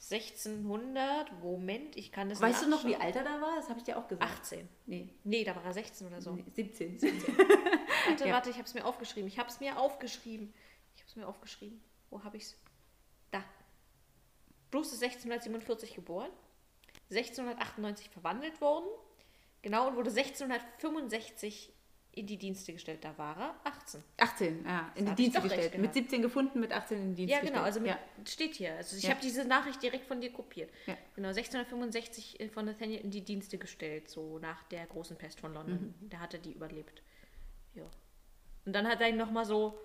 1600, 0.02 1.32
Moment, 1.44 1.98
ich 1.98 2.12
kann 2.12 2.30
das. 2.30 2.40
Weißt 2.42 2.64
du 2.64 2.70
noch, 2.70 2.86
wie 2.86 2.96
alt 2.96 3.16
er 3.16 3.24
da 3.24 3.42
war? 3.42 3.56
Das 3.58 3.68
habe 3.70 3.80
ich 3.80 3.86
dir 3.86 3.98
auch 3.98 4.08
gesagt. 4.08 4.24
18. 4.32 4.68
Nee, 4.86 5.10
Nee, 5.24 5.44
da 5.44 5.56
war 5.56 5.66
er 5.66 5.74
16 5.74 6.08
oder 6.08 6.22
so. 6.22 6.34
nee 6.34 6.46
17. 6.54 6.98
Warte, 8.08 8.26
Ja. 8.28 8.34
warte, 8.34 8.50
ich 8.50 8.56
habe 8.56 8.66
es 8.66 8.74
mir 8.74 8.86
aufgeschrieben. 8.86 9.28
Ich 9.28 9.38
habe 9.40 9.50
es 9.50 9.60
mir 9.60 9.78
aufgeschrieben. 9.78 10.54
Ich 10.96 11.02
habe 11.02 11.10
es 11.10 11.16
mir 11.18 11.28
aufgeschrieben. 11.28 11.82
Wo 12.10 12.24
habe 12.24 12.38
ich 12.38 12.44
es? 12.44 12.58
Da. 13.32 13.44
Bruce 14.72 14.94
ist 14.94 15.04
1647 15.04 15.96
geboren, 15.96 16.30
1698 17.12 18.10
verwandelt 18.10 18.62
worden, 18.62 18.88
genau, 19.62 19.88
und 19.90 19.96
wurde 19.96 20.12
1665 20.12 21.74
in 22.12 22.26
die 22.28 22.38
Dienste 22.38 22.74
gestellt. 22.74 23.04
Da 23.04 23.18
war 23.18 23.38
er 23.38 23.56
18. 23.64 24.04
18, 24.18 24.66
ja, 24.66 24.92
in 24.96 25.06
die 25.06 25.16
Dienste 25.16 25.42
gestellt. 25.42 25.72
Mit 25.74 25.82
gehabt. 25.82 25.94
17 25.94 26.22
gefunden, 26.22 26.60
mit 26.60 26.72
18 26.74 26.98
in 26.98 27.04
den 27.04 27.16
Dienst 27.16 27.32
Ja, 27.32 27.38
gestellt. 27.40 27.54
genau, 27.56 27.66
also 27.66 27.80
mit, 27.80 27.90
ja. 27.92 28.00
steht 28.28 28.56
hier. 28.56 28.74
Also 28.76 28.98
ich 28.98 29.04
Ja. 29.04 29.12
habe 29.12 29.22
diese 29.22 29.46
Nachricht 29.46 29.82
direkt 29.82 30.06
von 30.06 30.20
dir 30.20 30.32
kopiert. 30.34 30.70
Ja. 30.88 30.98
Genau, 31.16 31.30
1665 31.30 32.50
von 32.54 32.66
Nathaniel 32.66 33.02
in 33.02 33.12
die 33.12 33.22
Dienste 33.22 33.58
gestellt, 33.58 34.10
so 34.10 34.40
nach 34.40 34.64
der 34.64 34.86
großen 34.88 35.18
Pest 35.18 35.40
von 35.40 35.54
London. 35.54 35.94
Mhm. 36.02 36.10
Der 36.10 36.20
hatte 36.20 36.40
die 36.40 36.52
überlebt. 36.54 37.02
Ja. 37.76 37.84
Und 38.66 38.74
dann 38.74 38.88
hat 38.88 39.02
er 39.02 39.10
ihn 39.10 39.18
nochmal 39.18 39.46
so 39.46 39.80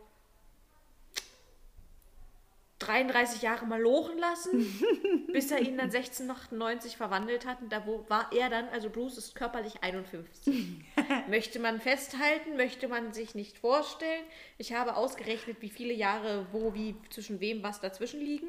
33 2.87 3.43
Jahre 3.43 3.67
mal 3.67 3.81
lochen 3.81 4.19
lassen, 4.19 5.27
bis 5.33 5.51
er 5.51 5.61
ihn 5.61 5.77
dann 5.77 5.87
1698 5.87 6.97
verwandelt 6.97 7.47
hat. 7.47 7.63
Und 7.63 7.73
da 7.73 7.87
wo, 7.87 8.05
war 8.09 8.31
er 8.33 8.51
dann, 8.51 8.69
also 8.69 8.91
Bruce 8.91 9.19
ist 9.19 9.35
körperlich 9.35 9.83
51. 9.83 10.83
möchte 11.29 11.59
man 11.59 11.81
festhalten, 11.81 12.57
möchte 12.57 12.89
man 12.89 13.13
sich 13.13 13.35
nicht 13.35 13.59
vorstellen. 13.59 14.25
Ich 14.59 14.73
habe 14.73 14.97
ausgerechnet, 14.97 15.59
wie 15.61 15.71
viele 15.71 15.95
Jahre, 15.95 16.47
wo, 16.53 16.75
wie, 16.75 16.97
zwischen 17.11 17.41
wem, 17.41 17.63
was 17.63 17.81
dazwischen 17.81 18.21
liegen. 18.21 18.49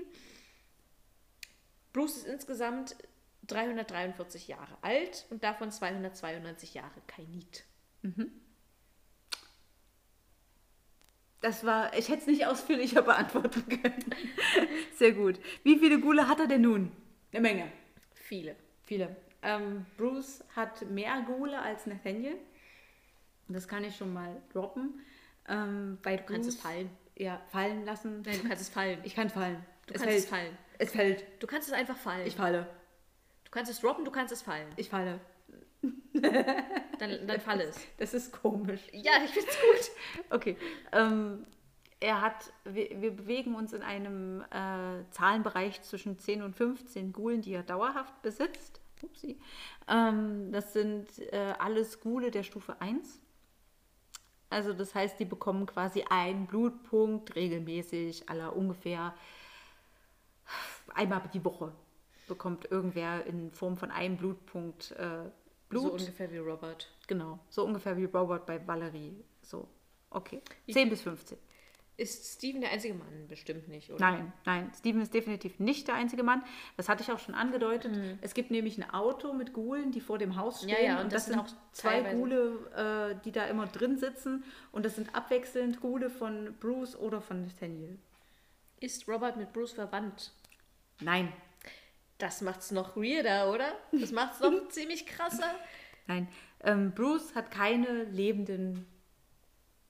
Bruce 1.94 2.18
ist 2.18 2.28
insgesamt 2.28 2.96
343 3.48 4.48
Jahre 4.48 4.78
alt 4.82 5.26
und 5.30 5.44
davon 5.44 5.72
292 5.72 6.74
Jahre 6.74 7.02
Kainit. 7.08 7.64
Das 11.46 11.64
war, 11.64 11.96
ich 11.96 12.10
hätte 12.10 12.22
es 12.22 12.26
nicht 12.26 12.48
ausführlicher 12.48 13.04
beantworten 13.04 13.64
können. 13.70 14.04
Sehr 14.96 15.12
gut. 15.12 15.40
Wie 15.62 15.78
viele 15.78 16.00
Gule 16.00 16.28
hat 16.28 16.40
er 16.40 16.48
denn 16.48 16.62
nun? 16.62 16.92
Eine 17.32 17.42
Menge. 17.42 17.72
Viele. 18.16 18.56
Viele. 18.82 19.16
Ähm, 19.44 19.86
Bruce 19.96 20.44
hat 20.56 20.90
mehr 20.90 21.22
Gule 21.22 21.60
als 21.62 21.86
Nathaniel. 21.86 22.36
Das 23.48 23.68
kann 23.68 23.84
ich 23.84 23.96
schon 23.96 24.12
mal 24.12 24.42
droppen. 24.54 25.00
Ähm, 25.48 26.00
bei 26.02 26.18
Du 26.18 26.24
kannst 26.24 26.50
es 26.50 26.56
Bruce- 26.56 26.64
fallen. 26.64 26.90
Ja, 27.16 27.40
fallen 27.52 27.86
lassen. 27.86 28.24
Nein, 28.26 28.40
du 28.42 28.48
kannst 28.48 28.64
es 28.64 28.70
fallen. 28.70 29.00
Ich 29.04 29.14
kann 29.14 29.30
fallen. 29.30 29.64
Du 29.86 29.94
kannst 29.94 30.08
es 30.18 30.26
fallen. 30.26 30.58
Es 30.80 30.90
fällt. 30.94 31.26
Du 31.44 31.46
kannst 31.46 31.68
es 31.68 31.76
einfach 31.76 31.96
fallen. 31.96 32.26
Ich 32.26 32.36
falle. 32.38 32.66
du 33.44 33.52
kannst 33.52 33.70
es 33.72 33.82
droppen, 33.82 34.04
du 34.04 34.10
kannst 34.10 34.34
es 34.34 34.42
fallen. 34.42 34.68
Ich 34.78 34.90
falle. 34.90 35.20
Dann, 36.98 37.28
dann 37.28 37.42
falle 37.42 37.64
es. 37.66 37.78
Das 37.98 38.14
ist 38.14 38.32
komisch. 38.32 38.82
Ja, 38.94 39.12
ich 39.24 39.32
find's 39.32 39.58
gut. 39.60 40.26
Okay. 40.30 40.58
Ähm, 40.94 41.46
er 42.00 42.22
hat, 42.22 42.54
wir, 42.64 43.02
wir 43.02 43.12
bewegen 43.12 43.54
uns 43.54 43.74
in 43.74 43.82
einem 43.82 44.42
äh, 44.50 45.04
Zahlenbereich 45.12 45.82
zwischen 45.82 46.18
10 46.18 46.42
und 46.42 46.56
15 46.56 47.12
Gulen, 47.12 47.42
die 47.42 47.54
er 47.54 47.64
dauerhaft 47.64 48.22
besitzt. 48.22 48.80
Upsi. 49.02 49.38
Ähm, 49.90 50.52
das 50.52 50.74
sind 50.74 51.08
äh, 51.34 51.54
alles 51.60 52.00
Gule 52.00 52.32
der 52.32 52.44
Stufe 52.44 52.80
1. 52.80 53.20
Also 54.50 54.72
das 54.74 54.96
heißt, 54.96 55.20
die 55.20 55.26
bekommen 55.26 55.66
quasi 55.66 56.06
einen 56.10 56.48
Blutpunkt 56.48 57.36
regelmäßig, 57.36 58.30
aller 58.30 58.56
ungefähr 58.56 59.14
einmal 60.94 61.22
die 61.34 61.44
Woche 61.44 61.74
bekommt 62.28 62.72
irgendwer 62.72 63.26
in 63.26 63.52
Form 63.52 63.78
von 63.78 63.92
einem 63.92 64.18
Blutpunkt 64.18 64.92
äh, 64.92 65.30
Blut. 65.70 65.84
So 65.84 65.92
ungefähr 65.94 66.32
wie 66.32 66.38
Robert. 66.38 66.90
Genau, 67.08 67.40
so 67.50 67.66
ungefähr 67.66 67.98
wie 67.98 68.06
Robert 68.06 68.46
bei 68.46 68.66
Valerie. 68.66 69.24
So, 69.42 69.68
okay. 70.10 70.42
10 70.72 70.90
bis 70.90 71.02
15. 71.02 71.38
Ist 71.98 72.34
Steven 72.36 72.60
der 72.60 72.72
einzige 72.72 72.94
Mann? 72.94 73.26
Bestimmt 73.30 73.70
nicht, 73.70 73.90
oder? 73.90 74.00
Nein, 74.02 74.34
nein, 74.46 74.70
Steven 74.78 75.02
ist 75.02 75.14
definitiv 75.14 75.60
nicht 75.60 75.88
der 75.88 75.96
einzige 75.96 76.24
Mann. 76.24 76.44
Das 76.76 76.90
hatte 76.90 77.02
ich 77.04 77.10
auch 77.14 77.20
schon 77.20 77.36
angedeutet. 77.36 77.98
Es 78.20 78.34
gibt 78.34 78.52
nämlich 78.52 78.78
ein 78.78 78.90
Auto 78.90 79.32
mit 79.32 79.54
Gulen, 79.54 79.94
die 79.94 80.02
vor 80.02 80.18
dem 80.18 80.36
Haus 80.36 80.64
Mhm. 80.64 80.70
Ja, 80.70 80.76
stehen. 80.76 80.86
ja, 80.88 80.98
und 80.98 81.04
und 81.06 81.14
das, 81.14 81.26
das 81.28 81.34
sind 81.36 81.48
sind 81.48 81.58
auch 81.58 81.72
zwei 81.72 81.90
teilweise- 82.02 82.18
Gule, 82.18 83.16
äh, 83.16 83.24
die 83.24 83.32
da 83.32 83.46
immer 83.46 83.68
drin 83.68 83.98
sitzen. 83.98 84.44
Und 84.74 84.84
das 84.84 84.96
sind 84.96 85.16
abwechselnd 85.16 85.80
Gule 85.80 86.10
von 86.10 86.54
Bruce 86.60 86.98
oder 86.98 87.22
von 87.22 87.44
Nathaniel. 87.44 87.98
Ist 88.82 89.08
Robert 89.08 89.38
mit 89.38 89.54
Bruce 89.54 89.72
verwandt? 89.72 90.34
Nein, 91.00 91.32
Das 92.18 92.42
macht's 92.42 92.72
noch 92.72 92.96
weirder, 92.96 93.52
oder? 93.52 93.74
Das 93.92 94.12
macht's 94.12 94.40
noch 94.40 94.68
ziemlich 94.70 95.06
krasser. 95.06 95.54
nein. 96.08 96.28
Ähm, 96.64 96.94
Bruce 96.94 97.36
hat 97.36 97.52
keine 97.52 98.04
lebenden 98.06 98.88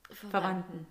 Verwandten. 0.09 0.87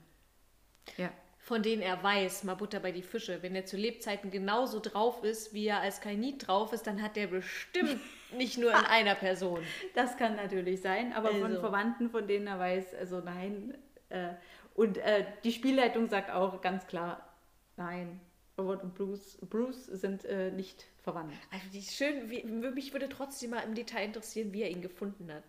Ja. 0.96 1.10
Von 1.40 1.62
denen 1.62 1.82
er 1.82 2.02
weiß, 2.02 2.44
mal 2.44 2.54
Butter 2.54 2.80
bei 2.80 2.90
die 2.90 3.02
Fische. 3.02 3.42
Wenn 3.42 3.54
er 3.54 3.66
zu 3.66 3.76
Lebzeiten 3.76 4.30
genauso 4.30 4.80
drauf 4.80 5.22
ist, 5.24 5.52
wie 5.52 5.66
er 5.66 5.80
als 5.80 6.00
Kainit 6.00 6.46
drauf 6.46 6.72
ist, 6.72 6.86
dann 6.86 7.02
hat 7.02 7.18
er 7.18 7.26
bestimmt 7.26 8.00
nicht 8.32 8.56
nur 8.56 8.70
in 8.70 8.76
einer 8.86 9.14
Person. 9.14 9.60
Das 9.94 10.16
kann 10.16 10.36
natürlich 10.36 10.80
sein, 10.80 11.12
aber 11.12 11.28
von 11.32 11.44
Also. 11.44 11.60
Verwandten, 11.60 12.08
von 12.08 12.26
denen 12.26 12.46
er 12.46 12.58
weiß, 12.58 12.94
also 12.94 13.20
nein. 13.20 13.76
Äh, 14.08 14.30
und 14.74 14.96
äh, 14.98 15.26
die 15.44 15.52
Spielleitung 15.52 16.08
sagt 16.08 16.30
auch 16.30 16.62
ganz 16.62 16.86
klar, 16.86 17.28
nein, 17.76 18.20
Robert 18.56 18.82
und 18.82 18.94
Bruce, 18.94 19.36
Bruce 19.42 19.84
sind 19.86 20.24
äh, 20.24 20.50
nicht 20.50 20.86
verwandt. 21.04 21.34
Also 21.52 21.66
die 21.72 21.78
ist 21.78 21.94
schön, 21.94 22.30
wie, 22.30 22.42
mich 22.42 22.92
würde 22.92 23.08
trotzdem 23.08 23.50
mal 23.50 23.60
im 23.60 23.74
Detail 23.74 24.06
interessieren, 24.06 24.52
wie 24.52 24.62
er 24.62 24.70
ihn 24.70 24.82
gefunden 24.82 25.32
hat. 25.32 25.44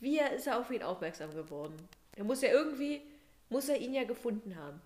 Wie 0.00 0.18
er, 0.18 0.32
ist 0.32 0.46
er 0.46 0.58
auf 0.58 0.70
ihn 0.70 0.82
aufmerksam 0.82 1.34
geworden? 1.34 1.76
Er 2.16 2.24
muss 2.24 2.42
ja 2.42 2.50
irgendwie, 2.50 3.02
muss 3.50 3.68
er 3.68 3.78
ihn 3.78 3.92
ja 3.92 4.04
gefunden 4.04 4.56
haben. 4.56 4.80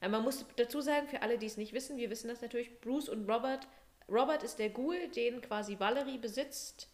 Aber 0.00 0.10
man 0.10 0.22
muss 0.22 0.44
dazu 0.56 0.80
sagen, 0.80 1.08
für 1.08 1.22
alle, 1.22 1.38
die 1.38 1.46
es 1.46 1.56
nicht 1.56 1.72
wissen, 1.72 1.96
wir 1.96 2.10
wissen 2.10 2.28
das 2.28 2.40
natürlich, 2.40 2.80
Bruce 2.80 3.08
und 3.08 3.28
Robert, 3.28 3.66
Robert 4.08 4.44
ist 4.44 4.58
der 4.58 4.70
Ghoul, 4.70 5.08
den 5.08 5.40
quasi 5.40 5.78
Valerie 5.80 6.18
besitzt, 6.18 6.88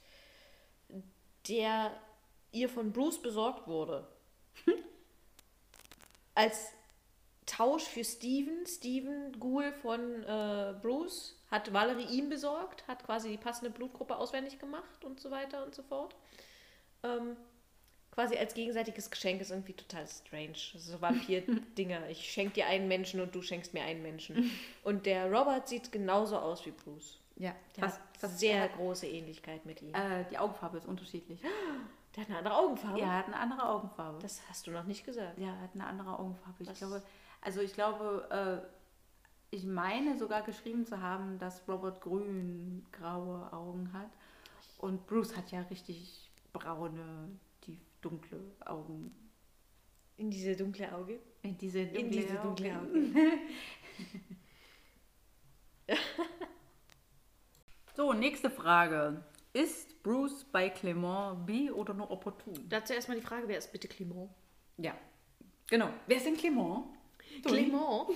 der 1.48 1.92
ihr 2.52 2.68
von 2.68 2.92
Bruce 2.92 3.20
besorgt 3.20 3.66
wurde. 3.66 4.06
Als 6.34 6.72
Tausch 7.46 7.84
für 7.84 8.04
Steven, 8.04 8.64
Steven 8.66 9.32
Ghoul 9.40 9.72
von 9.72 10.22
äh, 10.22 10.74
Bruce, 10.80 11.36
hat 11.50 11.72
Valerie 11.72 12.04
ihm 12.06 12.28
besorgt, 12.28 12.86
hat 12.86 13.04
quasi 13.04 13.30
die 13.30 13.36
passende 13.36 13.70
Blutgruppe 13.70 14.16
auswendig 14.16 14.58
gemacht 14.58 15.04
und 15.04 15.20
so 15.20 15.30
weiter 15.30 15.64
und 15.64 15.74
so 15.74 15.82
fort. 15.82 16.14
Ähm, 17.02 17.36
quasi 18.12 18.36
als 18.36 18.54
gegenseitiges 18.54 19.10
Geschenk 19.10 19.40
ist 19.40 19.50
irgendwie 19.50 19.72
total 19.72 20.06
strange. 20.06 20.54
So 20.76 21.00
Vampir-Dinger. 21.00 22.06
Ich 22.10 22.30
schenke 22.30 22.54
dir 22.54 22.66
einen 22.66 22.86
Menschen 22.88 23.20
und 23.20 23.34
du 23.34 23.42
schenkst 23.42 23.74
mir 23.74 23.82
einen 23.82 24.02
Menschen. 24.02 24.50
Und 24.84 25.06
der 25.06 25.30
Robert 25.32 25.68
sieht 25.68 25.90
genauso 25.90 26.38
aus 26.38 26.64
wie 26.64 26.70
Bruce. 26.70 27.18
Ja, 27.36 27.54
Der 27.76 27.84
fast, 27.84 27.98
hat 27.98 28.18
fast 28.18 28.38
sehr 28.38 28.64
äh, 28.66 28.68
große 28.76 29.06
Ähnlichkeit 29.08 29.66
mit 29.66 29.82
ihm. 29.82 29.94
äh, 29.94 30.24
die 30.30 30.38
Augenfarbe 30.38 30.78
ist 30.78 30.86
unterschiedlich. 30.86 31.40
Der 32.14 32.24
hat 32.24 32.28
eine 32.28 32.38
andere 32.40 32.56
Augenfarbe. 32.58 33.00
Ja, 33.00 33.06
er 33.06 33.18
hat 33.20 33.26
eine 33.28 33.36
andere 33.38 33.66
Augenfarbe. 33.66 34.18
Das 34.20 34.42
hast 34.50 34.66
du 34.66 34.70
noch 34.70 34.84
nicht 34.84 35.06
gesagt. 35.06 35.38
ja, 35.38 35.46
er 35.46 35.60
hat 35.62 35.70
eine 35.72 35.86
andere 35.86 36.18
Augenfarbe. 36.18 36.62
Ich 36.62 36.68
Was? 36.68 36.76
glaube, 36.76 37.02
also 37.42 37.60
ich 37.60 37.74
glaube, 37.74 38.26
äh, 38.30 39.54
ich 39.54 39.64
meine 39.64 40.16
sogar 40.16 40.42
geschrieben 40.42 40.86
zu 40.86 41.00
haben, 41.00 41.38
dass 41.38 41.68
Robert 41.68 42.00
grün, 42.00 42.86
graue 42.90 43.52
Augen 43.52 43.92
hat. 43.92 44.10
Und 44.78 45.06
Bruce 45.06 45.36
hat 45.36 45.50
ja 45.52 45.60
richtig 45.62 46.30
braune, 46.52 47.28
tief 47.60 47.78
dunkle 48.00 48.40
Augen. 48.64 49.14
In 50.16 50.30
diese 50.30 50.56
dunkle 50.56 50.92
Auge. 50.94 51.20
In 51.42 51.58
diese 51.58 51.84
dunkle, 51.84 52.00
In 52.00 52.10
diese 52.10 52.34
dunkle 52.36 52.76
Augen. 52.76 53.16
Auge. 53.16 53.38
So, 57.94 58.14
nächste 58.14 58.48
Frage. 58.48 59.22
Ist 59.52 60.02
Bruce 60.02 60.44
bei 60.50 60.70
Clement 60.70 61.44
bi 61.44 61.70
oder 61.70 61.92
nur 61.92 62.10
opportun? 62.10 62.54
Dazu 62.68 62.94
erstmal 62.94 63.18
die 63.18 63.22
Frage, 63.22 63.46
wer 63.48 63.58
ist 63.58 63.70
bitte 63.70 63.86
Clement? 63.86 64.30
Ja, 64.78 64.96
genau. 65.68 65.90
Wer 66.06 66.16
ist 66.16 66.24
denn 66.24 66.36
Clement? 66.38 66.86
Clement? 67.44 68.08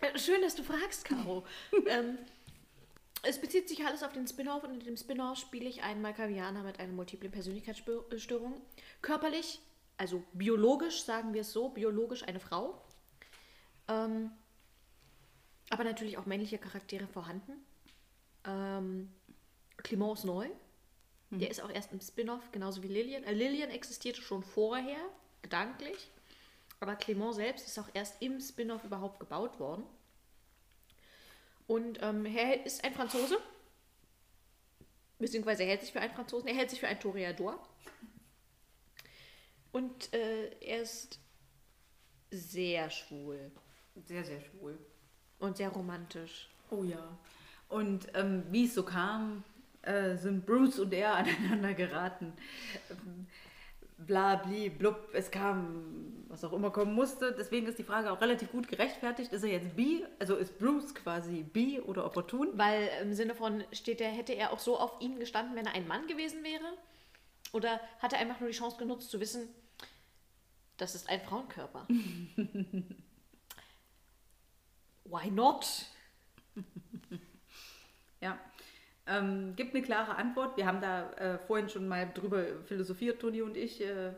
Äh, 0.00 0.18
Schön, 0.18 0.40
dass 0.42 0.54
du 0.54 0.62
fragst, 0.62 1.04
Caro. 1.04 1.44
ähm, 1.86 2.18
es 3.22 3.40
bezieht 3.40 3.68
sich 3.68 3.84
alles 3.84 4.02
auf 4.02 4.12
den 4.12 4.28
Spin-off 4.28 4.62
und 4.62 4.74
in 4.74 4.80
dem 4.80 4.96
Spin-off 4.96 5.38
spiele 5.38 5.68
ich 5.68 5.82
einen 5.82 6.02
Malkavianer 6.02 6.62
mit 6.62 6.78
einer 6.78 6.92
multiplen 6.92 7.32
Persönlichkeitsstörung. 7.32 8.60
Körperlich, 9.02 9.60
also 9.96 10.22
biologisch, 10.32 11.02
sagen 11.02 11.34
wir 11.34 11.40
es 11.40 11.52
so, 11.52 11.70
biologisch 11.70 12.22
eine 12.22 12.38
Frau. 12.38 12.80
Ähm, 13.88 14.30
aber 15.70 15.84
natürlich 15.84 16.16
auch 16.16 16.26
männliche 16.26 16.58
Charaktere 16.58 17.08
vorhanden. 17.08 17.52
Ähm, 18.44 19.12
Clement 19.78 20.18
ist 20.18 20.24
neu. 20.24 20.48
Der 21.30 21.50
ist 21.50 21.60
auch 21.60 21.70
erst 21.70 21.92
im 21.92 22.00
Spin-off, 22.00 22.50
genauso 22.52 22.82
wie 22.82 22.88
Lillian. 22.88 23.22
Äh, 23.24 23.34
Lillian 23.34 23.70
existierte 23.70 24.22
schon 24.22 24.42
vorher, 24.42 24.96
gedanklich. 25.42 26.10
Aber 26.80 26.96
Clement 26.96 27.34
selbst 27.34 27.66
ist 27.66 27.78
auch 27.78 27.88
erst 27.94 28.20
im 28.22 28.40
Spin-off 28.40 28.84
überhaupt 28.84 29.20
gebaut 29.20 29.58
worden. 29.58 29.84
Und 31.66 31.98
ähm, 32.02 32.24
er 32.24 32.64
ist 32.64 32.84
ein 32.84 32.94
Franzose. 32.94 33.38
Beziehungsweise 35.18 35.64
er 35.64 35.70
hält 35.70 35.80
sich 35.82 35.92
für 35.92 36.00
einen 36.00 36.14
Franzosen. 36.14 36.48
Er 36.48 36.54
hält 36.54 36.70
sich 36.70 36.80
für 36.80 36.88
einen 36.88 37.00
Toreador. 37.00 37.58
Und 39.72 40.12
äh, 40.14 40.50
er 40.60 40.82
ist 40.82 41.18
sehr 42.30 42.90
schwul 42.90 43.50
Sehr, 44.06 44.24
sehr 44.24 44.40
schwul. 44.40 44.78
und 45.38 45.56
sehr 45.56 45.68
romantisch. 45.70 46.48
Oh 46.70 46.84
ja. 46.84 47.18
Und 47.68 48.08
ähm, 48.14 48.44
wie 48.50 48.64
es 48.66 48.74
so 48.74 48.82
kam, 48.82 49.44
äh, 49.82 50.16
sind 50.16 50.46
Bruce 50.46 50.78
und 50.78 50.92
er 50.92 51.14
aneinander 51.16 51.74
geraten. 51.74 52.32
Ähm, 52.90 53.26
bla, 53.98 54.36
bli, 54.36 54.70
blub, 54.70 55.10
es 55.12 55.30
kam, 55.30 56.24
was 56.28 56.44
auch 56.44 56.52
immer 56.52 56.70
kommen 56.70 56.94
musste. 56.94 57.32
Deswegen 57.32 57.66
ist 57.66 57.78
die 57.78 57.84
Frage 57.84 58.10
auch 58.10 58.20
relativ 58.20 58.50
gut 58.52 58.68
gerechtfertigt. 58.68 59.32
Ist 59.32 59.42
er 59.42 59.50
jetzt 59.50 59.76
bi? 59.76 60.04
Also 60.18 60.36
ist 60.36 60.58
Bruce 60.58 60.94
quasi 60.94 61.42
bi 61.42 61.80
oder 61.80 62.04
opportun? 62.06 62.50
Weil 62.54 62.88
im 63.02 63.14
Sinne 63.14 63.34
von, 63.34 63.64
steht 63.72 64.00
er, 64.00 64.10
hätte 64.10 64.32
er 64.32 64.52
auch 64.52 64.58
so 64.58 64.78
auf 64.78 65.00
ihn 65.00 65.18
gestanden, 65.18 65.56
wenn 65.56 65.66
er 65.66 65.74
ein 65.74 65.86
Mann 65.88 66.06
gewesen 66.06 66.44
wäre? 66.44 66.72
Oder 67.52 67.80
hat 67.98 68.12
er 68.12 68.20
einfach 68.20 68.40
nur 68.40 68.50
die 68.50 68.56
Chance 68.56 68.76
genutzt 68.78 69.10
zu 69.10 69.20
wissen, 69.20 69.48
das 70.76 70.94
ist 70.94 71.08
ein 71.08 71.20
Frauenkörper? 71.20 71.86
Why 75.04 75.30
not? 75.30 75.86
Ja. 78.20 78.38
Ähm, 79.08 79.54
gibt 79.56 79.74
eine 79.74 79.82
klare 79.82 80.16
Antwort. 80.16 80.56
Wir 80.56 80.66
haben 80.66 80.80
da 80.80 81.10
äh, 81.12 81.38
vorhin 81.38 81.68
schon 81.68 81.88
mal 81.88 82.10
drüber 82.12 82.44
philosophiert, 82.66 83.20
Toni 83.20 83.42
und 83.42 83.56
ich. 83.56 83.80
Äh, 83.80 84.12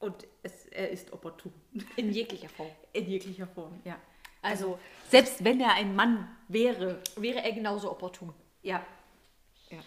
und 0.00 0.26
es, 0.42 0.66
er 0.66 0.90
ist 0.90 1.12
opportun. 1.12 1.52
In 1.96 2.10
jeglicher 2.12 2.48
Form. 2.48 2.70
In 2.92 3.06
jeglicher 3.08 3.46
Form, 3.46 3.80
ja. 3.84 3.96
Also 4.42 4.78
Selbst 5.08 5.44
wenn 5.44 5.60
er 5.60 5.74
ein 5.74 5.94
Mann 5.96 6.28
wäre. 6.48 7.00
wäre 7.16 7.42
er 7.42 7.52
genauso 7.52 7.90
opportun. 7.90 8.32
Ja. 8.62 8.84
ja. 9.70 9.78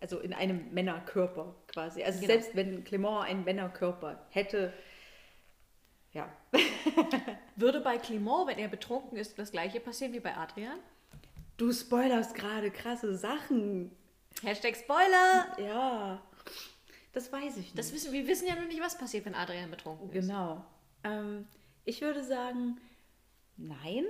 Also 0.00 0.18
in 0.20 0.34
einem 0.34 0.72
Männerkörper 0.74 1.54
quasi. 1.68 2.02
Also 2.02 2.20
Genau. 2.20 2.32
selbst 2.32 2.54
wenn 2.54 2.84
Clement 2.84 3.24
einen 3.24 3.44
Männerkörper 3.44 4.26
hätte. 4.30 4.72
Ja. 6.12 6.28
Würde 7.56 7.80
bei 7.80 7.96
Clement, 7.98 8.46
wenn 8.46 8.58
er 8.58 8.68
betrunken 8.68 9.16
ist, 9.16 9.38
das 9.38 9.50
gleiche 9.50 9.80
passieren 9.80 10.12
wie 10.12 10.20
bei 10.20 10.36
Adrian? 10.36 10.78
Du 11.56 11.72
spoilerst 11.72 12.34
gerade 12.34 12.70
krasse 12.70 13.16
Sachen. 13.16 13.92
Hashtag 14.42 14.76
Spoiler! 14.76 15.56
Ja. 15.58 16.22
Das 17.12 17.32
weiß 17.32 17.56
ich 17.58 17.66
nicht. 17.66 17.78
Das 17.78 17.92
wissen, 17.92 18.12
wir 18.12 18.26
wissen 18.26 18.48
ja 18.48 18.56
noch 18.56 18.66
nicht, 18.66 18.80
was 18.80 18.98
passiert, 18.98 19.24
wenn 19.24 19.36
Adrian 19.36 19.70
betrunken 19.70 20.08
ist. 20.08 20.14
Genau. 20.14 20.64
Ähm, 21.04 21.46
ich 21.84 22.00
würde 22.00 22.24
sagen, 22.24 22.78
nein, 23.56 24.04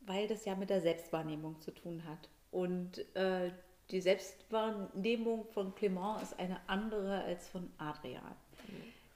weil 0.00 0.26
das 0.26 0.44
ja 0.44 0.56
mit 0.56 0.70
der 0.70 0.80
Selbstwahrnehmung 0.80 1.60
zu 1.60 1.70
tun 1.70 2.02
hat. 2.04 2.28
Und 2.50 3.04
äh, 3.14 3.52
die 3.90 4.00
Selbstwahrnehmung 4.00 5.46
von 5.52 5.74
Clement 5.76 6.20
ist 6.22 6.38
eine 6.38 6.58
andere 6.66 7.22
als 7.22 7.48
von 7.48 7.70
Adrian. 7.78 8.34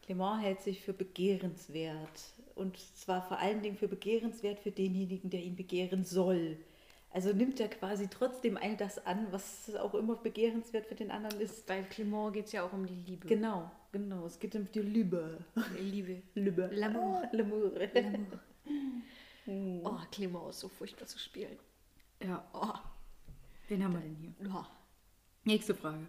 Clement 0.03 0.41
hält 0.41 0.61
sich 0.61 0.83
für 0.83 0.93
begehrenswert. 0.93 2.33
Und 2.55 2.79
zwar 2.97 3.27
vor 3.27 3.39
allen 3.39 3.61
Dingen 3.61 3.77
für 3.77 3.89
begehrenswert 3.89 4.61
für 4.61 4.71
denjenigen, 4.71 5.31
der 5.31 5.41
ihn 5.41 5.57
begehren 5.57 6.05
soll. 6.05 6.59
Also 7.15 7.33
nimmt 7.35 7.61
er 7.61 7.69
quasi 7.69 8.09
trotzdem 8.09 8.57
all 8.57 8.75
das 8.77 9.05
an, 9.05 9.27
was 9.31 9.75
auch 9.77 9.95
immer 9.95 10.17
begehrenswert 10.17 10.87
für 10.87 10.95
den 10.95 11.11
anderen 11.11 11.41
ist. 11.41 11.67
Bei 11.67 11.83
Clement 11.83 12.33
geht 12.33 12.47
es 12.47 12.53
ja 12.53 12.63
auch 12.65 12.73
um 12.73 12.87
die 12.87 12.95
Liebe. 12.95 13.29
Genau, 13.29 13.71
genau. 13.93 14.25
Es 14.25 14.39
geht 14.39 14.57
um 14.57 14.71
die 14.73 14.81
Liebe. 14.81 15.45
Liebe. 15.79 16.23
Liebe. 16.35 16.71
L'amour. 16.73 17.29
L'amour. 17.33 17.73
Oh, 19.45 19.99
Clement 20.13 20.51
ist 20.51 20.61
so 20.61 20.69
furchtbar 20.69 21.07
zu 21.09 21.19
spielen. 21.19 21.59
Ja, 22.23 22.49
Oh, 22.53 22.73
wen 23.67 23.83
haben 23.83 23.95
wir 23.95 24.01
denn 24.01 24.15
hier? 24.15 24.33
oh. 24.55 24.65
Nächste 25.43 25.75
Frage. 25.75 26.07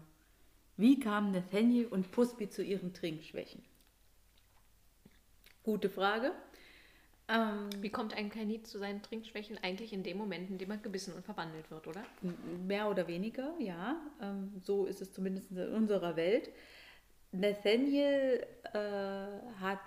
Wie 0.77 0.99
kamen 0.99 1.31
Nathaniel 1.31 1.87
und 1.87 2.11
Pusby 2.11 2.47
zu 2.49 2.63
ihren 2.63 2.93
Trinkschwächen? 2.93 3.63
Gute 5.63 5.89
Frage. 5.89 6.33
Ähm, 7.33 7.69
Wie 7.81 7.89
kommt 7.89 8.13
ein 8.15 8.29
Kainit 8.29 8.67
zu 8.67 8.77
seinen 8.77 9.01
Trinkschwächen? 9.01 9.57
Eigentlich 9.63 9.91
in 9.91 10.03
dem 10.03 10.17
Moment, 10.17 10.49
in 10.51 10.59
dem 10.59 10.69
er 10.69 10.77
gebissen 10.77 11.13
und 11.13 11.25
verwandelt 11.25 11.69
wird, 11.71 11.87
oder? 11.87 12.03
mehr 12.67 12.89
oder 12.89 13.07
weniger, 13.07 13.53
ja. 13.59 13.99
Ähm, 14.21 14.53
so 14.63 14.85
ist 14.85 15.01
es 15.01 15.11
zumindest 15.11 15.51
in 15.51 15.57
unserer 15.73 16.15
Welt. 16.15 16.51
Nathaniel 17.31 18.45
äh, 18.73 18.77
hat, 19.59 19.79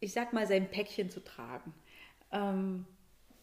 ich 0.00 0.12
sag 0.12 0.32
mal, 0.32 0.46
sein 0.46 0.70
Päckchen 0.70 1.10
zu 1.10 1.22
tragen. 1.22 1.74
Ähm, 2.32 2.86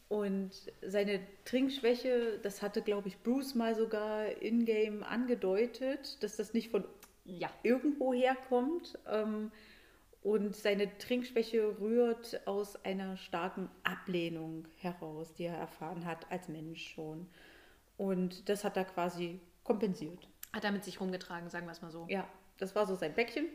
und 0.07 0.49
seine 0.81 1.19
Trinkschwäche, 1.45 2.39
das 2.41 2.63
hatte, 2.63 2.81
glaube 2.81 3.09
ich, 3.09 3.21
Bruce 3.21 3.53
mal 3.53 3.75
sogar 3.75 4.25
in-game 4.41 5.03
angedeutet, 5.03 6.17
dass 6.23 6.37
das 6.37 6.55
nicht 6.55 6.71
von 6.71 6.83
Ja. 7.25 7.51
irgendwo 7.61 8.11
herkommt. 8.11 8.97
Ähm, 9.07 9.51
und 10.21 10.55
seine 10.55 10.97
Trinkschwäche 10.97 11.79
rührt 11.79 12.45
aus 12.45 12.83
einer 12.83 13.15
starken 13.15 13.69
Ablehnung 13.83 14.67
heraus, 14.77 15.33
die 15.33 15.45
er 15.45 15.55
erfahren 15.55 16.05
hat 16.05 16.29
als 16.29 16.49
Mensch 16.49 16.93
schon. 16.93 17.27
Und 17.97 18.49
das 18.49 18.63
hat 18.63 18.75
er 18.75 18.85
quasi 18.85 19.39
kompensiert. 19.63 20.27
Hat 20.51 20.63
er 20.63 20.71
mit 20.71 20.83
sich 20.83 20.99
rumgetragen, 20.99 21.49
sagen 21.49 21.67
wir 21.67 21.71
es 21.71 21.81
mal 21.81 21.91
so. 21.91 22.05
Ja, 22.09 22.27
das 22.57 22.75
war 22.75 22.85
so 22.85 22.95
sein 22.95 23.13
Päckchen. 23.13 23.45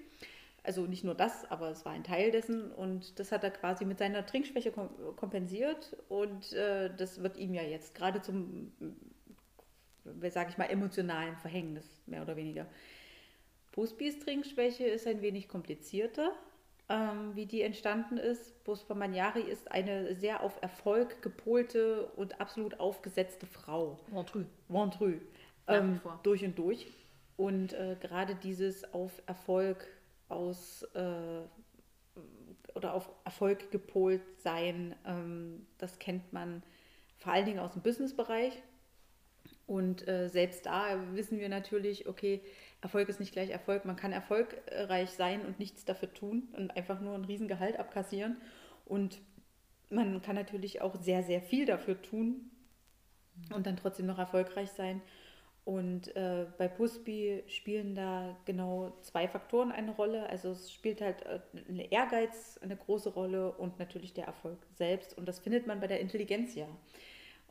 Also 0.62 0.86
nicht 0.86 1.04
nur 1.04 1.14
das, 1.14 1.44
aber 1.50 1.70
es 1.70 1.84
war 1.84 1.92
ein 1.92 2.04
Teil 2.04 2.30
dessen. 2.30 2.72
Und 2.72 3.18
das 3.18 3.30
hat 3.30 3.44
er 3.44 3.50
quasi 3.50 3.84
mit 3.84 3.98
seiner 3.98 4.24
Trinkschwäche 4.24 4.72
kom 4.72 4.88
kompensiert. 5.16 5.94
Und 6.08 6.54
äh, 6.54 6.94
das 6.96 7.22
wird 7.22 7.36
ihm 7.36 7.52
ja 7.52 7.62
jetzt 7.62 7.94
gerade 7.94 8.22
zum, 8.22 8.72
äh, 10.22 10.30
sage 10.30 10.48
ich 10.50 10.56
mal, 10.56 10.70
emotionalen 10.70 11.36
Verhängnis, 11.36 12.02
mehr 12.06 12.22
oder 12.22 12.36
weniger. 12.36 12.66
Busbys 13.72 14.20
Trinkschwäche 14.20 14.84
ist 14.84 15.06
ein 15.06 15.20
wenig 15.20 15.48
komplizierter, 15.48 16.32
ähm, 16.88 17.34
wie 17.34 17.46
die 17.46 17.62
entstanden 17.62 18.18
ist. 18.18 18.62
Buspa 18.64 18.94
Magnari 18.94 19.40
ist 19.40 19.70
eine 19.70 20.14
sehr 20.16 20.42
auf 20.42 20.60
Erfolg 20.60 21.22
gepolte 21.22 22.06
und 22.16 22.40
absolut 22.40 22.78
aufgesetzte 22.80 23.46
Frau. 23.46 23.98
Nach 24.12 24.26
wie 24.34 24.46
Ähm, 25.66 26.00
durch 26.22 26.44
und 26.44 26.58
durch. 26.58 26.86
Und 27.36 27.72
äh, 27.72 27.96
gerade 28.00 28.34
dieses 28.34 28.92
auf 28.92 29.22
Erfolg 29.26 29.86
aus 30.28 30.82
äh, 30.94 31.42
oder 32.74 32.94
auf 32.94 33.08
Erfolg 33.24 33.70
gepolt 33.70 34.22
sein, 34.38 34.94
ähm, 35.06 35.66
das 35.78 35.98
kennt 35.98 36.32
man 36.32 36.62
vor 37.16 37.32
allen 37.32 37.46
Dingen 37.46 37.60
aus 37.60 37.72
dem 37.72 37.82
Businessbereich. 37.82 38.52
Und 39.66 40.06
äh, 40.06 40.28
selbst 40.28 40.66
da 40.66 40.98
wissen 41.14 41.38
wir 41.38 41.48
natürlich, 41.48 42.06
okay, 42.06 42.42
Erfolg 42.84 43.08
ist 43.08 43.18
nicht 43.18 43.32
gleich 43.32 43.48
Erfolg. 43.48 43.86
Man 43.86 43.96
kann 43.96 44.12
erfolgreich 44.12 45.10
sein 45.10 45.44
und 45.46 45.58
nichts 45.58 45.86
dafür 45.86 46.12
tun 46.12 46.48
und 46.52 46.76
einfach 46.76 47.00
nur 47.00 47.14
ein 47.14 47.24
Riesengehalt 47.24 47.78
abkassieren. 47.78 48.36
Und 48.84 49.22
man 49.90 50.20
kann 50.20 50.36
natürlich 50.36 50.82
auch 50.82 50.94
sehr, 51.00 51.22
sehr 51.22 51.40
viel 51.40 51.64
dafür 51.64 52.00
tun 52.02 52.50
und 53.54 53.66
dann 53.66 53.78
trotzdem 53.78 54.04
noch 54.04 54.18
erfolgreich 54.18 54.70
sein. 54.70 55.00
Und 55.64 56.14
äh, 56.14 56.44
bei 56.58 56.68
Busby 56.68 57.42
spielen 57.46 57.94
da 57.94 58.36
genau 58.44 58.92
zwei 59.00 59.28
Faktoren 59.28 59.72
eine 59.72 59.92
Rolle. 59.92 60.28
Also 60.28 60.50
es 60.50 60.70
spielt 60.70 61.00
halt 61.00 61.24
äh, 61.24 61.40
eine 61.66 61.90
Ehrgeiz 61.90 62.60
eine 62.62 62.76
große 62.76 63.08
Rolle 63.08 63.50
und 63.52 63.78
natürlich 63.78 64.12
der 64.12 64.26
Erfolg 64.26 64.58
selbst. 64.74 65.16
Und 65.16 65.26
das 65.26 65.38
findet 65.38 65.66
man 65.66 65.80
bei 65.80 65.86
der 65.86 66.00
Intelligenz 66.00 66.54
ja. 66.54 66.66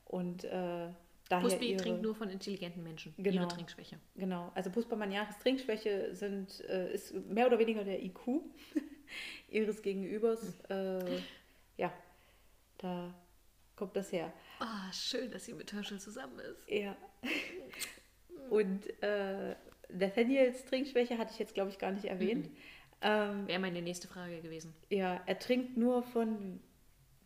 Und 0.06 0.44
äh, 0.44 0.90
daher 1.30 1.44
Busby 1.44 1.72
ihre, 1.72 1.82
trinkt 1.82 2.02
nur 2.02 2.16
von 2.16 2.30
intelligenten 2.30 2.84
Menschen. 2.84 3.14
Genau. 3.18 3.42
Ihre 3.42 3.48
Trinkschwäche. 3.48 3.98
Genau, 4.16 4.52
also 4.56 4.70
Puspa 4.70 4.96
Magnaris 4.96 5.38
Trinkschwäche 5.40 6.14
sind, 6.14 6.62
äh, 6.70 6.94
ist 6.94 7.14
mehr 7.14 7.48
oder 7.48 7.60
weniger 7.60 7.84
der 7.84 8.04
IQ 8.04 8.42
ihres 9.50 9.82
Gegenübers. 9.82 10.60
Äh, 10.70 11.22
ja, 11.78 11.92
da 12.78 13.14
kommt 13.76 13.96
das 13.96 14.12
her. 14.12 14.32
Ah, 14.60 14.92
schön, 14.92 15.32
dass 15.32 15.46
sie 15.46 15.54
mit 15.54 15.72
Herschel 15.74 16.00
zusammen 16.00 16.40
ist. 16.40 16.70
Ja. 16.70 16.96
Und 18.50 18.86
äh, 19.02 19.56
Nathaniels 19.90 20.66
Trinkschwäche 20.66 21.18
hatte 21.18 21.32
ich 21.34 21.40
jetzt, 21.40 21.54
glaube 21.54 21.70
ich, 21.72 21.78
gar 21.80 21.92
nicht 21.92 22.06
erwähnt. 22.06 22.50
Ähm, 23.02 23.48
Wäre 23.48 23.60
meine 23.60 23.82
nächste 23.82 24.08
Frage 24.08 24.42
gewesen. 24.42 24.74
ja, 24.90 25.22
er 25.26 25.40
trinkt 25.40 25.76
nur 25.76 26.04
von 26.04 26.62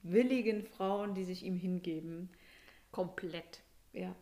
willigen 0.02 0.64
Frauen, 0.64 1.14
die 1.14 1.24
sich 1.24 1.44
ihm 1.44 1.56
hingeben. 1.56 2.30
Komplett. 2.92 3.62
Ja. 4.00 4.16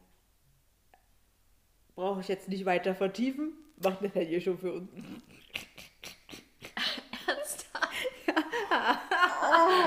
Brauche 1.95 2.21
ich 2.21 2.27
jetzt 2.27 2.49
nicht 2.49 2.65
weiter 2.65 2.95
vertiefen. 2.95 3.53
Macht 3.81 4.01
Nathaniel 4.01 4.41
schon 4.41 4.57
für 4.57 4.73
uns. 4.73 4.89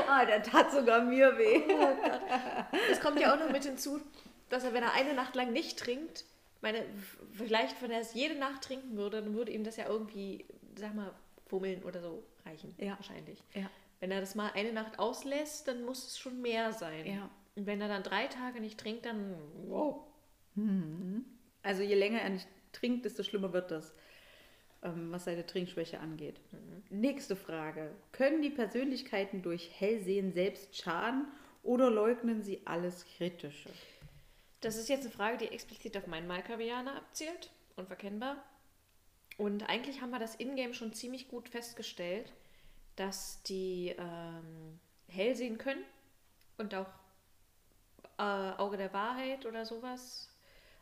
Ah, 0.08 0.24
der 0.26 0.42
tat 0.42 0.72
sogar 0.72 1.02
mir 1.02 1.36
weh. 1.36 1.62
Es 2.90 3.00
kommt 3.00 3.20
ja 3.20 3.34
auch 3.34 3.38
noch 3.38 3.50
mit 3.50 3.64
hinzu, 3.64 4.00
dass 4.48 4.64
er, 4.64 4.72
wenn 4.72 4.82
er 4.82 4.92
eine 4.92 5.14
Nacht 5.14 5.34
lang 5.34 5.52
nicht 5.52 5.78
trinkt, 5.78 6.24
meine, 6.60 6.84
vielleicht, 7.32 7.80
wenn 7.82 7.90
er 7.90 8.00
es 8.00 8.14
jede 8.14 8.34
Nacht 8.34 8.62
trinken 8.62 8.96
würde, 8.96 9.22
dann 9.22 9.34
würde 9.34 9.52
ihm 9.52 9.64
das 9.64 9.76
ja 9.76 9.86
irgendwie, 9.86 10.44
sag 10.76 10.94
mal, 10.94 11.12
fummeln 11.46 11.82
oder 11.84 12.00
so 12.00 12.24
reichen. 12.44 12.74
Ja. 12.78 12.96
Wahrscheinlich. 12.96 13.42
Ja. 13.54 13.70
Wenn 14.00 14.10
er 14.10 14.20
das 14.20 14.34
mal 14.34 14.50
eine 14.54 14.72
Nacht 14.72 14.98
auslässt, 14.98 15.68
dann 15.68 15.84
muss 15.84 16.06
es 16.06 16.18
schon 16.18 16.40
mehr 16.40 16.72
sein. 16.72 17.06
Ja. 17.06 17.30
Und 17.58 17.66
wenn 17.66 17.80
er 17.80 17.88
dann 17.88 18.04
drei 18.04 18.28
Tage 18.28 18.60
nicht 18.60 18.78
trinkt, 18.78 19.04
dann. 19.04 19.34
Wow. 19.66 20.04
Also 21.62 21.82
je 21.82 21.96
länger 21.96 22.20
er 22.20 22.30
nicht 22.30 22.46
trinkt, 22.70 23.04
desto 23.04 23.24
schlimmer 23.24 23.52
wird 23.52 23.72
das, 23.72 23.92
ähm, 24.84 25.10
was 25.10 25.24
seine 25.24 25.44
Trinkschwäche 25.44 25.98
angeht. 25.98 26.40
Nächste 26.88 27.34
Frage. 27.34 27.90
Können 28.12 28.42
die 28.42 28.50
Persönlichkeiten 28.50 29.42
durch 29.42 29.72
Hellsehen 29.76 30.32
selbst 30.32 30.76
schaden 30.76 31.26
oder 31.64 31.90
leugnen 31.90 32.42
sie 32.44 32.60
alles 32.64 33.04
Kritische? 33.04 33.70
Das 34.60 34.76
ist 34.76 34.88
jetzt 34.88 35.02
eine 35.02 35.10
Frage, 35.10 35.38
die 35.38 35.48
explizit 35.48 35.96
auf 35.96 36.06
meinen 36.06 36.28
Malkavianer 36.28 36.94
abzielt, 36.94 37.50
unverkennbar. 37.74 38.36
Und 39.36 39.68
eigentlich 39.68 40.00
haben 40.00 40.10
wir 40.10 40.20
das 40.20 40.36
Ingame 40.36 40.74
schon 40.74 40.92
ziemlich 40.92 41.28
gut 41.28 41.48
festgestellt, 41.48 42.32
dass 42.94 43.42
die 43.42 43.96
ähm, 43.98 44.78
hell 45.08 45.34
sehen 45.34 45.58
können 45.58 45.82
und 46.56 46.74
auch 46.74 46.88
äh, 48.18 48.22
Auge 48.22 48.76
der 48.76 48.92
Wahrheit 48.92 49.46
oder 49.46 49.64
sowas 49.64 50.28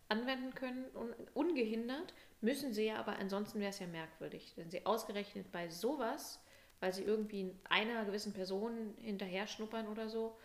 anwenden 0.08 0.54
können, 0.54 0.84
un 0.94 1.14
ungehindert. 1.34 2.14
Müssen 2.40 2.72
sie 2.72 2.86
ja, 2.86 2.96
aber 2.96 3.16
ansonsten 3.18 3.60
wäre 3.60 3.70
es 3.70 3.78
ja 3.78 3.86
merkwürdig, 3.86 4.52
wenn 4.56 4.70
sie 4.70 4.84
ausgerechnet 4.84 5.50
bei 5.52 5.68
sowas, 5.70 6.40
weil 6.80 6.92
sie 6.92 7.02
irgendwie 7.02 7.54
einer 7.64 8.04
gewissen 8.04 8.32
Person 8.32 8.94
hinterher 9.00 9.46
schnuppern 9.46 9.88
oder 9.88 10.08
so, 10.08 10.38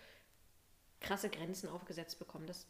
krasse 1.02 1.30
Grenzen 1.30 1.68
aufgesetzt 1.70 2.18
bekommen. 2.20 2.48
Das 2.48 2.68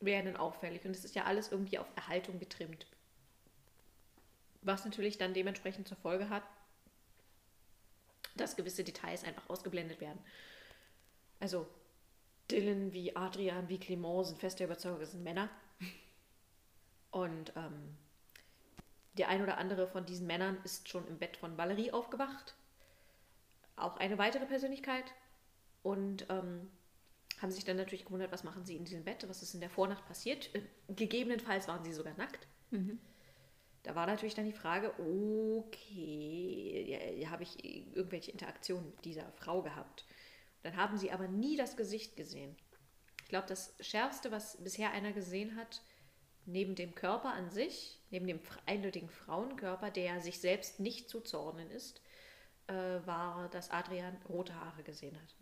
wäre 0.00 0.24
dann 0.24 0.36
auffällig. 0.36 0.84
Und 0.84 0.90
es 0.92 1.04
ist 1.04 1.14
ja 1.14 1.24
alles 1.24 1.50
irgendwie 1.50 1.78
auf 1.78 1.86
Erhaltung 1.96 2.38
getrimmt. 2.38 2.86
Was 4.62 4.84
natürlich 4.84 5.16
dann 5.16 5.32
dementsprechend 5.32 5.88
zur 5.88 5.96
Folge 5.96 6.28
hat, 6.28 6.42
dass 8.36 8.56
gewisse 8.56 8.84
Details 8.84 9.24
einfach 9.24 9.48
ausgeblendet 9.48 10.00
werden. 10.00 10.18
Also 11.40 11.66
Dylan 12.50 12.92
wie 12.92 13.16
Adrian 13.16 13.68
wie 13.68 13.78
Clement 13.78 14.26
sind 14.26 14.38
fester 14.38 14.64
Überzeugung, 14.64 15.00
es 15.00 15.12
sind 15.12 15.22
Männer. 15.22 15.48
Und 17.10 17.52
ähm, 17.56 17.96
der 19.14 19.28
ein 19.28 19.42
oder 19.42 19.58
andere 19.58 19.88
von 19.88 20.06
diesen 20.06 20.26
Männern 20.26 20.58
ist 20.64 20.88
schon 20.88 21.06
im 21.08 21.18
Bett 21.18 21.36
von 21.36 21.58
Valerie 21.58 21.92
aufgewacht. 21.92 22.54
Auch 23.76 23.96
eine 23.96 24.18
weitere 24.18 24.46
Persönlichkeit. 24.46 25.12
Und 25.82 26.26
ähm, 26.28 26.70
haben 27.40 27.50
sich 27.50 27.64
dann 27.64 27.76
natürlich 27.76 28.04
gewundert, 28.04 28.32
was 28.32 28.44
machen 28.44 28.64
sie 28.64 28.76
in 28.76 28.84
diesem 28.84 29.04
Bett, 29.04 29.26
was 29.28 29.42
ist 29.42 29.54
in 29.54 29.60
der 29.60 29.70
Vornacht 29.70 30.06
passiert. 30.06 30.54
Äh, 30.54 30.62
gegebenenfalls 30.88 31.68
waren 31.68 31.84
sie 31.84 31.92
sogar 31.92 32.14
nackt. 32.16 32.46
Da 33.82 33.94
war 33.94 34.06
natürlich 34.06 34.34
dann 34.34 34.44
die 34.44 34.52
Frage, 34.52 34.92
okay, 34.98 36.84
ja, 37.18 37.30
habe 37.30 37.44
ich 37.44 37.64
irgendwelche 37.96 38.30
Interaktionen 38.30 38.86
mit 38.86 39.04
dieser 39.04 39.32
Frau 39.32 39.62
gehabt? 39.62 40.04
Dann 40.62 40.76
haben 40.76 40.96
sie 40.98 41.10
aber 41.10 41.28
nie 41.28 41.56
das 41.56 41.76
Gesicht 41.76 42.16
gesehen. 42.16 42.56
Ich 43.22 43.28
glaube, 43.28 43.48
das 43.48 43.74
Schärfste, 43.80 44.30
was 44.30 44.62
bisher 44.62 44.90
einer 44.92 45.12
gesehen 45.12 45.56
hat, 45.56 45.82
neben 46.46 46.74
dem 46.74 46.94
Körper 46.94 47.32
an 47.32 47.50
sich, 47.50 47.98
neben 48.10 48.26
dem 48.26 48.40
eindeutigen 48.66 49.08
Frauenkörper, 49.08 49.90
der 49.90 50.20
sich 50.20 50.40
selbst 50.40 50.80
nicht 50.80 51.08
zuzuordnen 51.08 51.70
ist, 51.70 52.02
äh, 52.66 52.72
war, 53.06 53.48
dass 53.50 53.70
Adrian 53.70 54.16
rote 54.28 54.54
Haare 54.54 54.82
gesehen 54.82 55.16
hat. 55.16 55.34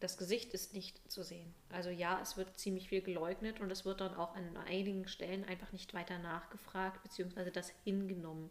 Das 0.00 0.16
Gesicht 0.16 0.52
ist 0.54 0.74
nicht 0.74 1.10
zu 1.10 1.24
sehen. 1.24 1.54
Also 1.70 1.90
ja, 1.90 2.20
es 2.20 2.36
wird 2.36 2.56
ziemlich 2.56 2.88
viel 2.88 3.02
geleugnet 3.02 3.60
und 3.60 3.70
es 3.70 3.84
wird 3.84 4.00
dann 4.00 4.14
auch 4.14 4.34
an 4.36 4.56
einigen 4.56 5.08
Stellen 5.08 5.44
einfach 5.44 5.72
nicht 5.72 5.92
weiter 5.92 6.18
nachgefragt, 6.18 7.02
beziehungsweise 7.02 7.50
das 7.50 7.72
hingenommen. 7.84 8.50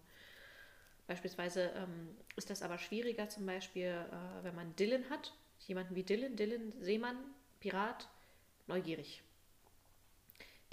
Beispielsweise 1.08 1.72
ähm, 1.76 2.16
ist 2.36 2.49
das 2.49 2.62
aber 2.62 2.78
schwieriger, 2.78 3.30
zum 3.30 3.45
Beispiel, 3.45 3.86
äh, 3.86 4.43
wenn 4.43 4.55
man 4.55 4.76
Dylan 4.76 5.10
hat, 5.10 5.34
jemanden 5.60 5.95
wie 5.95 6.03
Dylan, 6.03 6.36
Dylan, 6.36 6.74
Seemann, 6.80 7.18
Pirat, 7.60 8.08
neugierig. 8.68 9.24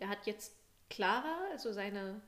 Der 0.00 0.08
hat 0.08 0.26
jetzt 0.26 0.54
Clara, 0.90 1.38
also 1.52 1.72
seine 1.72 2.20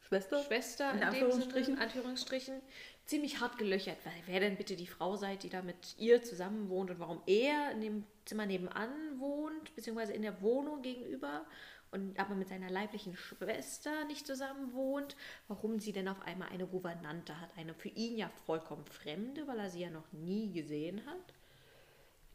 Schwester? 0.00 0.42
Schwester 0.44 0.90
In 0.92 0.98
in, 0.98 1.04
Anführungsstrichen. 1.04 1.64
Sinne, 1.64 1.76
in 1.76 1.82
Anführungsstrichen, 1.82 2.62
ziemlich 3.06 3.40
hart 3.40 3.58
gelöchert, 3.58 3.98
weil 4.04 4.22
wer 4.26 4.40
denn 4.40 4.56
bitte 4.56 4.76
die 4.76 4.86
Frau 4.86 5.16
seid, 5.16 5.42
die 5.42 5.48
da 5.48 5.62
mit 5.62 5.96
ihr 5.98 6.22
zusammen 6.22 6.68
wohnt 6.68 6.90
und 6.90 7.00
warum 7.00 7.22
er 7.26 7.72
in 7.72 7.80
dem 7.80 8.04
Zimmer 8.24 8.46
nebenan 8.46 9.18
wohnt, 9.18 9.74
beziehungsweise 9.74 10.12
in 10.12 10.22
der 10.22 10.40
Wohnung 10.42 10.82
gegenüber 10.82 11.44
und 11.92 12.18
aber 12.18 12.34
mit 12.34 12.48
seiner 12.48 12.70
leiblichen 12.70 13.16
Schwester 13.16 14.04
nicht 14.04 14.26
zusammen 14.26 14.72
wohnt, 14.72 15.16
warum 15.48 15.78
sie 15.80 15.92
denn 15.92 16.08
auf 16.08 16.22
einmal 16.22 16.48
eine 16.48 16.66
Gouvernante 16.66 17.40
hat, 17.40 17.50
eine 17.56 17.74
für 17.74 17.88
ihn 17.88 18.16
ja 18.16 18.30
vollkommen 18.46 18.86
Fremde, 18.86 19.46
weil 19.46 19.58
er 19.58 19.70
sie 19.70 19.80
ja 19.80 19.90
noch 19.90 20.10
nie 20.12 20.52
gesehen 20.52 21.04
hat, 21.06 21.34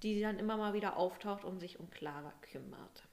die 0.04 0.20
dann 0.22 0.40
immer 0.40 0.58
mal 0.58 0.74
wieder 0.74 0.98
auftaucht 0.98 1.46
und 1.46 1.60
sich 1.60 1.80
um 1.80 1.90
Clara 1.90 2.34
kümmert 2.42 3.04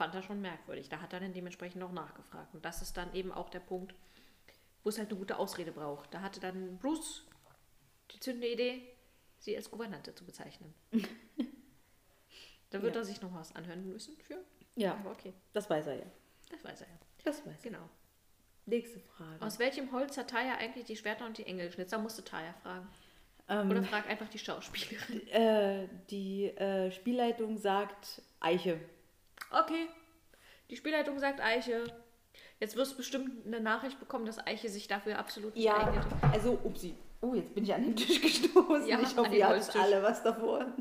fand 0.00 0.14
er 0.14 0.22
schon 0.22 0.40
merkwürdig. 0.40 0.88
Da 0.88 1.02
hat 1.02 1.12
er 1.12 1.20
dann 1.20 1.34
dementsprechend 1.34 1.78
noch 1.78 1.92
nachgefragt. 1.92 2.54
Und 2.54 2.64
das 2.64 2.80
ist 2.80 2.96
dann 2.96 3.12
eben 3.12 3.32
auch 3.32 3.50
der 3.50 3.60
Punkt, 3.60 3.94
wo 4.82 4.88
es 4.88 4.96
halt 4.96 5.10
eine 5.10 5.18
gute 5.18 5.36
Ausrede 5.36 5.72
braucht. 5.72 6.14
Da 6.14 6.22
hatte 6.22 6.40
dann 6.40 6.78
Bruce 6.78 7.26
die 8.10 8.18
zündende 8.18 8.50
Idee, 8.50 8.80
sie 9.40 9.54
als 9.54 9.70
Gouvernante 9.70 10.14
zu 10.14 10.24
bezeichnen. 10.24 10.72
da 12.70 12.80
wird 12.80 12.94
Ja. 12.94 13.02
er 13.02 13.04
sich 13.04 13.20
noch 13.20 13.34
was 13.34 13.54
anhören 13.54 13.86
müssen 13.86 14.16
für. 14.22 14.42
Ja, 14.76 14.94
Aber 15.00 15.10
okay, 15.10 15.32
das 15.52 15.68
weiß 15.68 15.86
er 15.88 15.94
ja. 15.96 16.06
das 16.50 16.64
weiß 16.64 16.80
er 16.82 16.86
ja. 16.88 16.94
Das 17.24 17.46
weiß 17.46 17.64
er. 17.64 17.70
Genau. 17.70 17.88
Nächste 18.66 19.00
Frage. 19.00 19.44
Aus 19.44 19.58
welchem 19.58 19.90
Holz 19.92 20.16
hat 20.16 20.30
Taya 20.30 20.54
eigentlich 20.56 20.84
die 20.84 20.96
Schwerter 20.96 21.26
und 21.26 21.36
die 21.38 21.46
Engel 21.46 21.66
geschnitzt? 21.66 21.92
Da 21.92 21.98
musste 21.98 22.24
Taya 22.24 22.52
fragen. 22.62 22.88
Ähm, 23.48 23.70
Oder 23.70 23.82
frag 23.82 24.08
einfach 24.08 24.28
die 24.28 24.38
Schauspielerin. 24.38 25.26
äh, 25.28 25.88
die 26.10 26.46
äh, 26.46 26.90
Spielleitung 26.92 27.58
sagt 27.58 28.22
Eiche. 28.38 28.78
Okay, 29.50 29.88
die 30.70 30.76
Spielleitung 30.76 31.18
sagt 31.18 31.40
Eiche. 31.40 31.84
Jetzt 32.60 32.76
wirst 32.76 32.92
du 32.92 32.96
bestimmt 32.98 33.44
eine 33.46 33.60
Nachricht 33.60 33.98
bekommen, 33.98 34.24
dass 34.26 34.38
Eiche 34.46 34.68
sich 34.68 34.86
dafür 34.86 35.18
absolut 35.18 35.54
nicht 35.56 35.64
Ja, 35.64 35.86
eignet. 35.88 36.04
also, 36.32 36.52
upsi. 36.62 36.94
Oh, 37.22 37.34
jetzt 37.34 37.54
bin 37.54 37.64
ich 37.64 37.74
an 37.74 37.82
den 37.82 37.96
Tisch 37.96 38.20
gestoßen. 38.22 38.86
Ja, 38.86 39.00
ich 39.00 39.16
hoffe, 39.16 39.34
ihr 39.34 39.46
habt 39.48 39.76
alle 39.76 40.02
was 40.02 40.22
davon. 40.22 40.72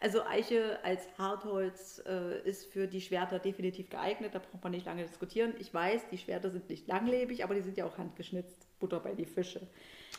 Also 0.00 0.22
Eiche 0.24 0.78
als 0.84 1.02
Hartholz 1.18 2.02
äh, 2.06 2.40
ist 2.46 2.66
für 2.72 2.86
die 2.86 3.00
Schwerter 3.00 3.38
definitiv 3.38 3.88
geeignet. 3.88 4.34
Da 4.34 4.40
braucht 4.40 4.62
man 4.62 4.72
nicht 4.72 4.84
lange 4.86 5.04
diskutieren. 5.04 5.54
Ich 5.58 5.72
weiß, 5.72 6.08
die 6.10 6.18
Schwerter 6.18 6.50
sind 6.50 6.68
nicht 6.68 6.86
langlebig, 6.86 7.42
aber 7.44 7.54
die 7.54 7.62
sind 7.62 7.76
ja 7.78 7.86
auch 7.86 7.96
handgeschnitzt. 7.96 8.66
Butter 8.78 9.00
bei 9.00 9.14
die 9.14 9.24
Fische. 9.24 9.66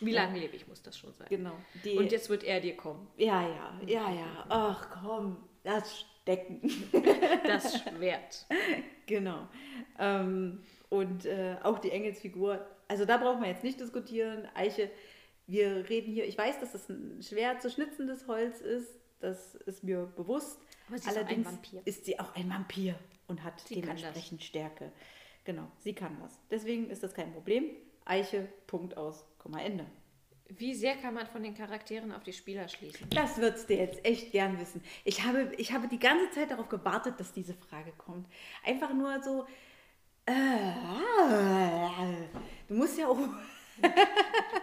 Wie 0.01 0.11
Ja. 0.13 0.23
langlebig 0.23 0.67
muss 0.67 0.81
das 0.81 0.97
schon 0.97 1.13
sein? 1.13 1.27
Genau. 1.29 1.53
Die, 1.83 1.95
Und 1.95 2.11
jetzt 2.11 2.27
wird 2.29 2.43
er 2.43 2.59
dir 2.59 2.75
kommen. 2.75 3.07
ja, 3.17 3.47
ja, 3.47 3.79
ja, 3.85 4.11
ja. 4.13 4.45
Ach 4.49 5.01
komm, 5.03 5.37
das 5.63 5.99
Stecken. 5.99 6.61
Das 7.45 7.79
Schwert. 7.81 8.45
Genau. 9.05 9.47
Ähm, 9.99 10.63
und 10.89 11.25
äh, 11.25 11.55
auch 11.63 11.79
die 11.79 11.91
Engelsfigur. 11.91 12.65
Also 12.89 13.05
da 13.05 13.17
brauchen 13.17 13.41
wir 13.41 13.47
jetzt 13.49 13.63
nicht 13.63 13.79
diskutieren. 13.79 14.47
Eiche, 14.55 14.89
wir 15.45 15.87
reden 15.87 16.11
hier, 16.11 16.25
ich 16.27 16.37
weiß, 16.37 16.59
dass 16.59 16.73
das 16.73 16.89
ein 16.89 17.21
schwer 17.21 17.59
zu 17.59 17.69
schnitzendes 17.69 18.27
Holz 18.27 18.59
ist. 18.59 18.89
Das 19.19 19.55
ist 19.55 19.83
mir 19.83 20.05
bewusst. 20.15 20.59
Aber 20.87 20.97
sie 20.97 21.07
ist 21.09 21.15
auch 21.15 21.19
ein 21.21 21.25
Allerdings 21.25 21.47
Vampir. 21.47 21.81
ist 21.85 22.05
sie 22.05 22.19
auch 22.19 22.35
ein 22.35 22.49
Vampir 22.49 22.95
und 23.27 23.43
hat 23.43 23.59
Sie 23.61 23.81
dementsprechend 23.81 24.43
Stärke. 24.43 24.91
Genau, 25.43 25.67
sie 25.79 25.93
kann 25.93 26.17
das. 26.21 26.39
Deswegen 26.51 26.89
ist 26.89 27.03
das 27.03 27.13
kein 27.13 27.31
Problem. 27.33 27.65
Eiche, 28.05 28.47
Punkt 28.67 28.95
aus, 28.95 29.25
Komma, 29.39 29.59
Ende. 29.61 29.85
Wie 30.49 30.73
sehr 30.75 30.95
kann 30.95 31.13
man 31.13 31.27
von 31.27 31.43
den 31.43 31.55
Charakteren 31.55 32.13
auf 32.13 32.23
die 32.23 32.31
Spieler 32.31 32.69
schließen? 32.69 33.09
Das 33.09 33.37
würdest 33.37 33.69
du 33.69 33.73
jetzt 33.75 34.05
echt 34.05 34.31
gern 34.31 34.57
wissen. 34.59 34.81
Ich 35.03 35.23
habe, 35.25 35.51
ich 35.57 35.73
habe 35.73 35.89
die 35.89 35.99
ganze 35.99 36.31
Zeit 36.31 36.51
darauf 36.51 36.69
gewartet, 36.69 37.19
dass 37.19 37.33
diese 37.33 37.53
Frage 37.53 37.91
kommt. 37.97 38.27
Einfach 38.65 38.93
nur 38.93 39.21
so. 39.21 39.45
Äh, 40.25 40.33
du 42.67 42.73
musst 42.75 42.97
ja 42.97 43.07
auch. 43.07 43.17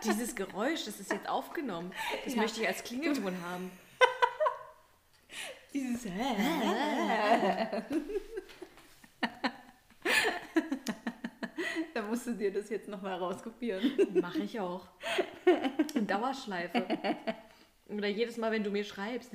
Dieses 0.05 0.35
Geräusch, 0.35 0.85
das 0.87 0.99
ist 1.01 1.13
jetzt 1.13 1.29
aufgenommen. 1.29 1.93
Das 2.25 2.35
Ja. 2.35 2.43
möchte 2.43 2.61
ich 2.63 2.67
als 2.67 2.83
Klingelton 2.83 3.41
haben. 3.43 3.71
Dieses. 5.75 6.05
da 11.93 12.03
musst 12.03 12.27
du 12.29 12.33
dir 12.35 12.53
das 12.53 12.71
jetzt 12.71 12.89
nochmal 12.89 13.19
rauskopieren. 13.19 14.21
Mache 14.21 14.39
ich 14.39 14.61
auch. 14.61 14.87
In 15.95 16.07
Dauerschleife. 16.07 16.87
Oder 17.89 18.07
jedes 18.07 18.37
Mal, 18.37 18.53
wenn 18.53 18.63
du 18.63 18.71
mir 18.71 18.85
schreibst. 18.85 19.33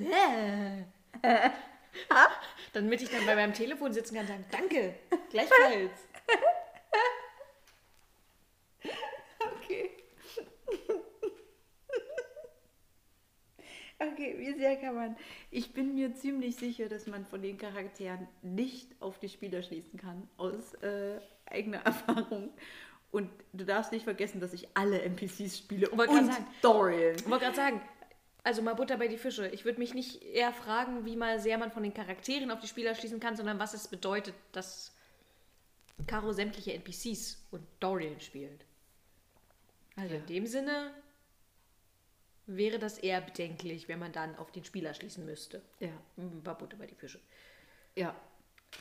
Damit 2.72 3.02
ich 3.02 3.10
dann 3.10 3.26
bei 3.26 3.34
meinem 3.34 3.52
Telefon 3.52 3.92
sitzen 3.92 4.14
kann 4.14 4.24
und 4.24 4.28
sagen, 4.28 4.44
danke, 4.50 4.94
gleichfalls. 5.30 6.08
Okay. 9.58 9.90
Okay, 13.98 14.09
wie 14.20 14.58
sehr 14.58 14.76
kann 14.76 14.94
man. 14.94 15.16
Ich 15.50 15.72
bin 15.72 15.94
mir 15.94 16.14
ziemlich 16.14 16.56
sicher, 16.56 16.88
dass 16.88 17.06
man 17.06 17.24
von 17.26 17.42
den 17.42 17.58
Charakteren 17.58 18.28
nicht 18.42 18.88
auf 19.00 19.18
die 19.18 19.28
Spieler 19.28 19.62
schließen 19.62 19.98
kann, 19.98 20.28
aus 20.36 20.74
äh, 20.82 21.20
eigener 21.46 21.78
Erfahrung. 21.84 22.50
Und 23.10 23.30
du 23.52 23.64
darfst 23.64 23.92
nicht 23.92 24.04
vergessen, 24.04 24.40
dass 24.40 24.52
ich 24.52 24.68
alle 24.74 25.02
NPCs 25.02 25.58
spiele 25.58 25.90
Wollte 25.96 26.12
und 26.12 26.32
sagen. 26.32 26.46
Dorian. 26.62 27.16
Ich 27.16 27.28
wollte 27.28 27.44
gerade 27.46 27.56
sagen, 27.56 27.80
also 28.44 28.62
mal 28.62 28.74
Butter 28.74 28.96
bei 28.96 29.08
die 29.08 29.18
Fische. 29.18 29.48
Ich 29.48 29.64
würde 29.64 29.78
mich 29.78 29.94
nicht 29.94 30.22
eher 30.22 30.52
fragen, 30.52 31.04
wie 31.04 31.16
mal 31.16 31.40
sehr 31.40 31.58
man 31.58 31.72
von 31.72 31.82
den 31.82 31.92
Charakteren 31.92 32.50
auf 32.50 32.60
die 32.60 32.68
Spieler 32.68 32.94
schließen 32.94 33.20
kann, 33.20 33.36
sondern 33.36 33.58
was 33.58 33.74
es 33.74 33.88
bedeutet, 33.88 34.34
dass 34.52 34.94
Caro 36.06 36.32
sämtliche 36.32 36.72
NPCs 36.74 37.46
und 37.50 37.62
Dorian 37.80 38.20
spielt. 38.20 38.64
Also 39.96 40.14
in 40.14 40.26
dem 40.26 40.46
Sinne 40.46 40.92
wäre 42.56 42.78
das 42.78 42.98
eher 42.98 43.20
bedenklich, 43.20 43.88
wenn 43.88 43.98
man 43.98 44.12
dann 44.12 44.36
auf 44.36 44.50
den 44.52 44.64
Spieler 44.64 44.94
schließen 44.94 45.24
müsste. 45.24 45.62
Ja, 45.80 45.90
War 46.16 46.56
Butter 46.58 46.76
bei 46.76 46.86
die 46.86 46.94
Fische. 46.94 47.20
ja. 47.94 48.14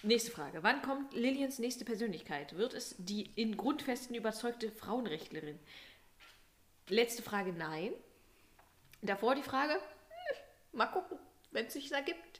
Nächste 0.03 0.29
Frage. 0.29 0.61
Wann 0.61 0.83
kommt 0.83 1.15
Lilians 1.15 1.57
nächste 1.57 1.83
Persönlichkeit? 1.83 2.55
Wird 2.55 2.75
es 2.75 2.95
die 2.99 3.31
in 3.35 3.57
Grundfesten 3.57 4.15
überzeugte 4.15 4.71
Frauenrechtlerin? 4.71 5.57
Letzte 6.89 7.23
Frage, 7.23 7.53
nein. 7.53 7.91
Davor 9.01 9.33
die 9.33 9.41
Frage, 9.41 9.73
hm, 9.73 10.37
mal 10.73 10.85
gucken, 10.85 11.17
wenn 11.49 11.65
es 11.65 11.73
sich 11.73 11.91
ergibt. 11.91 12.38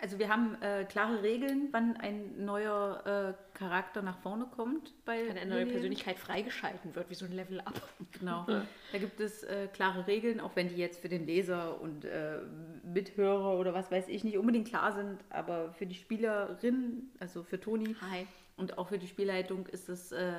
Also 0.00 0.18
wir 0.18 0.28
haben 0.28 0.60
äh, 0.62 0.84
klare 0.84 1.22
Regeln, 1.22 1.68
wann 1.72 1.96
ein 1.98 2.44
neuer 2.44 3.36
äh, 3.36 3.58
Charakter 3.58 4.00
nach 4.00 4.18
vorne 4.18 4.46
kommt 4.46 4.94
bei 5.04 5.26
Wenn 5.26 5.36
eine 5.36 5.50
neue 5.50 5.58
Lilien. 5.58 5.72
Persönlichkeit 5.72 6.18
freigeschalten 6.18 6.94
wird, 6.94 7.10
wie 7.10 7.14
so 7.14 7.26
ein 7.26 7.32
Level-Up. 7.32 7.80
Genau. 8.18 8.46
Da 8.46 8.98
gibt 8.98 9.20
es 9.20 9.42
äh, 9.44 9.68
klare 9.72 10.06
Regeln, 10.06 10.40
auch 10.40 10.56
wenn 10.56 10.68
die 10.68 10.76
jetzt 10.76 11.00
für 11.00 11.08
den 11.08 11.26
Leser 11.26 11.80
und 11.80 12.04
äh, 12.04 12.38
Mithörer 12.82 13.58
oder 13.58 13.74
was 13.74 13.90
weiß 13.90 14.08
ich 14.08 14.24
nicht 14.24 14.38
unbedingt 14.38 14.68
klar 14.68 14.92
sind, 14.92 15.18
aber 15.28 15.72
für 15.74 15.86
die 15.86 15.94
Spielerin, 15.94 17.10
also 17.18 17.42
für 17.42 17.60
Toni 17.60 17.94
Hi. 18.10 18.26
und 18.56 18.78
auch 18.78 18.88
für 18.88 18.98
die 18.98 19.06
Spielleitung 19.06 19.66
ist 19.66 19.88
es 19.88 20.12
äh, 20.12 20.32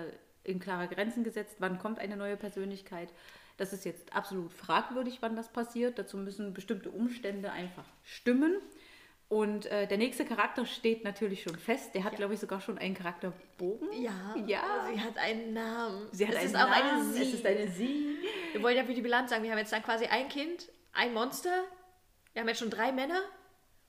in 0.44 0.60
klare 0.60 0.88
Grenzen 0.88 1.24
gesetzt, 1.24 1.58
wann 1.60 1.78
kommt 1.78 2.00
eine 2.00 2.18
neue 2.18 2.36
Persönlichkeit. 2.36 3.14
Das 3.58 3.74
ist 3.74 3.86
jetzt 3.86 4.16
absolut 4.16 4.52
fragwürdig, 4.52 5.20
wann 5.22 5.36
das 5.36 5.50
passiert. 5.50 6.00
Dazu 6.00 6.18
müssen 6.18 6.54
bestimmte 6.54 6.90
Umstände 6.90 7.52
einfach 7.52 7.86
stimmen. 8.04 8.56
Und 9.32 9.66
äh, 9.68 9.88
der 9.88 9.98
nächste 9.98 10.26
Charakter 10.26 10.66
steht 10.66 11.06
natürlich 11.06 11.44
schon 11.44 11.58
fest. 11.58 11.96
Der 11.96 12.04
hat, 12.04 12.18
glaube 12.18 12.34
ich, 12.34 12.40
sogar 12.42 12.60
schon 12.60 12.78
einen 12.78 12.94
Charakterbogen. 12.96 13.88
Ja, 13.94 14.36
Ja. 14.46 14.62
sie 14.94 15.00
hat 15.00 15.18
einen 15.18 15.54
Namen. 15.54 16.10
Sie 16.12 16.28
hat 16.28 16.34
es 16.34 16.40
einen 16.40 16.48
ist 16.48 16.56
auch 16.58 16.70
Namen. 16.70 16.74
eine 17.00 17.04
Sie. 17.14 17.22
Es 17.22 17.34
ist 17.36 17.46
eine 17.46 17.68
Sie. 17.72 18.18
Wir 18.52 18.62
wollen 18.62 18.76
ja 18.76 18.84
für 18.84 18.94
die 18.94 19.02
Bilanz 19.02 19.30
sagen, 19.30 19.44
wir 19.44 19.52
haben 19.52 19.58
jetzt 19.58 19.72
dann 19.72 19.84
quasi 19.84 20.04
ein 20.08 20.28
Kind, 20.28 20.68
ein 20.92 21.14
Monster. 21.14 21.64
Wir 22.34 22.42
haben 22.42 22.50
jetzt 22.50 22.60
schon 22.60 22.70
drei 22.70 22.92
Männer 22.92 23.22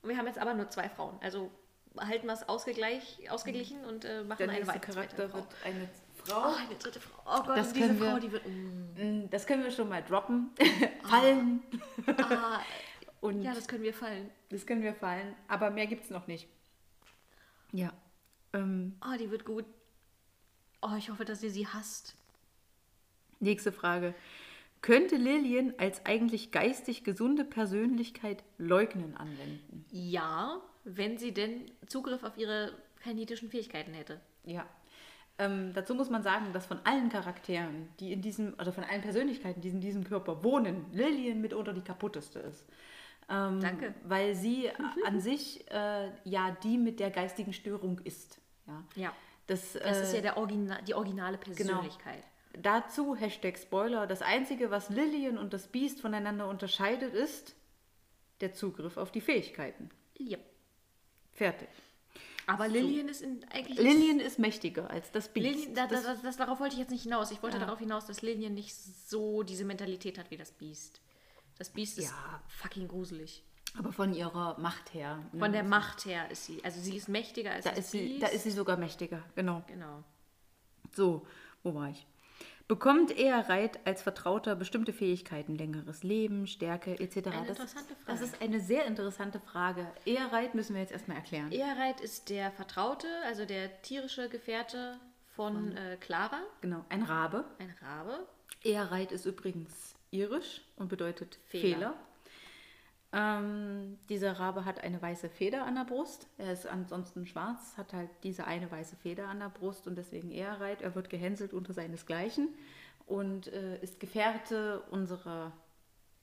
und 0.01 0.07
wir 0.09 0.17
haben 0.17 0.27
jetzt 0.27 0.39
aber 0.39 0.53
nur 0.53 0.69
zwei 0.69 0.87
Frauen. 0.87 1.19
Also 1.21 1.51
halten 1.99 2.25
wir 2.25 2.33
es 2.33 2.47
ausgeglichen 2.47 3.83
und 3.83 4.05
äh, 4.05 4.23
machen 4.23 4.37
Der 4.47 4.49
eine 4.49 4.65
weitere 4.65 4.93
Charakter 4.93 5.27
Frau. 5.27 5.39
wird 5.39 5.47
eine 5.65 5.89
Frau. 6.23 6.51
Oh, 6.51 6.55
eine 6.55 6.75
dritte 6.79 7.01
Frau. 7.01 7.21
Oh 7.25 7.43
Gott, 7.45 7.57
Das 7.57 7.73
diese 7.73 7.99
wir- 7.99 8.09
Frau, 8.11 8.17
die 8.19 8.31
wird. 8.31 8.47
Mm, 8.47 8.83
Mm, 8.95 9.29
Das 9.29 9.45
können 9.45 9.63
wir 9.63 9.71
schon 9.71 9.89
mal 9.89 10.01
droppen. 10.03 10.51
fallen. 11.03 11.63
ah, 12.07 12.59
Und 13.23 13.41
ja, 13.41 13.53
das 13.53 13.67
können 13.69 13.83
wir 13.83 13.93
fallen. 13.93 14.29
das 14.49 14.65
können 14.65 14.83
wir 14.83 14.93
fallen. 14.93 15.33
Aber 15.47 15.69
mehr 15.71 15.87
gibt 15.87 16.03
es 16.03 16.09
noch 16.09 16.27
nicht. 16.27 16.47
Ja. 17.71 17.93
Ähm, 18.51 18.97
Oh, 19.01 19.17
die 19.17 19.31
wird 19.31 19.45
gut. 19.45 19.65
Oh, 20.81 20.95
ich 20.97 21.09
hoffe, 21.09 21.23
dass 21.23 21.41
ihr 21.41 21.49
sie 21.49 21.65
hasst. 21.65 22.15
nächste 23.39 23.71
Frage. 23.71 24.13
Könnte 24.81 25.15
Lillian 25.15 25.73
als 25.77 26.05
eigentlich 26.05 26.51
geistig 26.51 27.05
gesunde 27.05 27.45
Persönlichkeit 27.45 28.43
Leugnen 28.57 29.15
anwenden? 29.15 29.85
Ja, 29.91 30.59
wenn 30.83 31.17
sie 31.17 31.33
denn 31.33 31.71
Zugriff 31.87 32.23
auf 32.23 32.37
ihre 32.37 32.73
kinetischen 33.01 33.49
Fähigkeiten 33.49 33.93
hätte. 33.93 34.19
Ja. 34.43 34.67
Ähm, 35.37 35.71
dazu 35.73 35.95
muss 35.95 36.09
man 36.09 36.23
sagen, 36.23 36.51
dass 36.51 36.65
von 36.65 36.79
allen 36.83 37.07
Charakteren, 37.07 37.87
die 38.01 38.11
in 38.11 38.21
diesem, 38.21 38.53
oder 38.55 38.73
von 38.73 38.83
allen 38.83 39.01
Persönlichkeiten, 39.01 39.61
die 39.61 39.69
in 39.69 39.79
diesem 39.79 40.03
Körper 40.03 40.43
wohnen, 40.43 40.85
Lillian 40.91 41.39
mitunter 41.39 41.71
die 41.71 41.81
kaputteste 41.81 42.39
ist. 42.39 42.65
Ähm, 43.29 43.59
Danke. 43.61 43.93
Weil 44.03 44.35
sie 44.35 44.69
an 45.05 45.19
sich 45.19 45.69
äh, 45.71 46.11
ja 46.23 46.51
die 46.63 46.77
mit 46.77 46.99
der 46.99 47.11
geistigen 47.11 47.53
Störung 47.53 47.99
ist. 48.03 48.39
Ja. 48.67 48.83
Ja. 48.95 49.13
Das, 49.47 49.73
Das 49.73 50.01
ist 50.01 50.13
äh, 50.13 50.17
ja 50.17 50.21
der 50.21 50.37
Origina 50.37 50.81
die 50.81 50.93
originale 50.93 51.37
Persönlichkeit. 51.37 52.23
Dazu, 52.61 53.15
Hashtag 53.15 53.57
Spoiler, 53.57 54.05
das 54.05 54.21
Einzige, 54.21 54.69
was 54.69 54.89
Lillian 54.89 55.37
und 55.37 55.53
das 55.53 55.67
Biest 55.67 55.99
voneinander 55.99 56.47
unterscheidet, 56.47 57.13
ist 57.13 57.55
der 58.41 58.53
Zugriff 58.53 58.97
auf 58.97 59.11
die 59.11 59.21
Fähigkeiten. 59.21 59.89
Ja. 60.17 60.37
Fertig. 61.31 61.67
Aber 62.45 62.67
Lillian 62.67 63.07
ist 63.07 63.21
in, 63.21 63.43
eigentlich. 63.51 63.79
Lillian 63.79 64.19
ist 64.19 64.37
mächtiger 64.37 64.89
als 64.89 65.11
das 65.11 65.29
Biest. 65.29 65.47
Lillian, 65.47 65.75
da, 65.75 65.87
das, 65.87 66.03
das, 66.03 66.21
das, 66.21 66.37
darauf 66.37 66.59
wollte 66.59 66.73
ich 66.73 66.79
jetzt 66.79 66.91
nicht 66.91 67.03
hinaus. 67.03 67.31
Ich 67.31 67.41
wollte 67.41 67.57
Ja. 67.57 67.65
darauf 67.65 67.79
hinaus, 67.79 68.05
dass 68.05 68.21
Lillian 68.21 68.53
nicht 68.53 68.75
so 68.75 69.43
diese 69.43 69.65
Mentalität 69.65 70.17
hat 70.17 70.29
wie 70.29 70.37
das 70.37 70.51
Biest. 70.51 71.01
Das 71.63 71.69
Biest 71.69 71.97
ist 71.97 72.09
Ja. 72.11 72.41
fucking 72.47 72.89
gruselig. 72.89 73.41
aber 73.79 73.93
von 73.93 74.13
ihrer 74.13 74.59
Macht 74.59 74.93
her. 74.93 75.17
ne? 75.31 75.39
Von 75.39 75.53
der 75.53 75.63
Macht 75.63 76.03
her 76.05 76.29
ist 76.29 76.45
sie. 76.45 76.61
Also 76.63 76.81
sie 76.81 76.97
ist 76.97 77.07
mächtiger 77.07 77.51
als 77.51 77.63
da 77.63 77.69
das 77.69 77.79
ist, 77.79 77.91
sie, 77.91 78.05
Biest. 78.07 78.23
da 78.23 78.27
ist 78.27 78.43
sie 78.43 78.51
sogar 78.51 78.75
mächtiger, 78.75 79.23
genau. 79.33 79.63
Genau. 79.67 80.03
So, 80.93 81.25
wo 81.63 81.73
war 81.73 81.87
ich? 81.89 82.05
Bekommt 82.67 83.17
Ehrreit 83.17 83.79
als 83.87 84.01
Vertrauter 84.01 84.55
bestimmte 84.57 84.91
Fähigkeiten, 84.93 85.55
längeres 85.55 86.03
Leben, 86.03 86.47
Stärke 86.47 86.99
etc.? 86.99 87.27
Eine 87.27 87.47
das, 87.47 87.57
interessante 87.59 87.93
das 88.05 88.19
Frage. 88.19 88.23
ist 88.25 88.41
eine 88.41 88.59
sehr 88.59 88.85
interessante 88.85 89.39
Frage. 89.39 89.87
Ehrreit 90.05 90.53
müssen 90.55 90.73
wir 90.75 90.81
jetzt 90.81 90.91
erstmal 90.91 91.15
erklären. 91.17 91.49
Ehrreit 91.53 92.01
ist 92.01 92.29
der 92.29 92.51
Vertraute, 92.51 93.07
also 93.25 93.45
der 93.45 93.81
tierische 93.83 94.27
Gefährte 94.27 94.99
von 95.35 95.75
äh, 95.77 95.97
Clara, 96.01 96.41
Genau, 96.61 96.85
ein 96.89 97.03
Rabe. 97.03 97.45
ein 97.59 97.73
Rabe. 97.81 98.27
Ehrreit 98.63 99.11
ist 99.13 99.25
übrigens 99.25 99.95
irisch 100.13 100.61
und 100.75 100.87
bedeutet 100.89 101.39
Fehler. 101.47 101.75
Fehler. 101.75 101.95
Ähm, 103.15 103.99
dieser 104.09 104.39
Rabe 104.39 104.65
hat 104.65 104.83
eine 104.83 104.99
weiße 104.99 105.29
Feder 105.29 105.65
an 105.65 105.75
der 105.75 105.85
Brust. 105.85 106.27
Er 106.39 106.51
ist 106.51 106.65
ansonsten 106.65 107.27
schwarz, 107.27 107.77
hat 107.77 107.93
halt 107.93 108.09
diese 108.23 108.45
eine 108.45 108.71
weiße 108.71 108.95
Feder 108.95 109.27
an 109.27 109.39
der 109.39 109.49
Brust 109.49 109.87
und 109.87 109.95
deswegen 109.95 110.31
Ehrreit. 110.31 110.81
Er 110.81 110.95
wird 110.95 111.11
gehänselt 111.11 111.53
unter 111.53 111.73
seinesgleichen 111.73 112.49
und 113.05 113.47
äh, 113.47 113.79
ist 113.81 113.99
Gefährte 113.99 114.81
unserer 114.89 115.51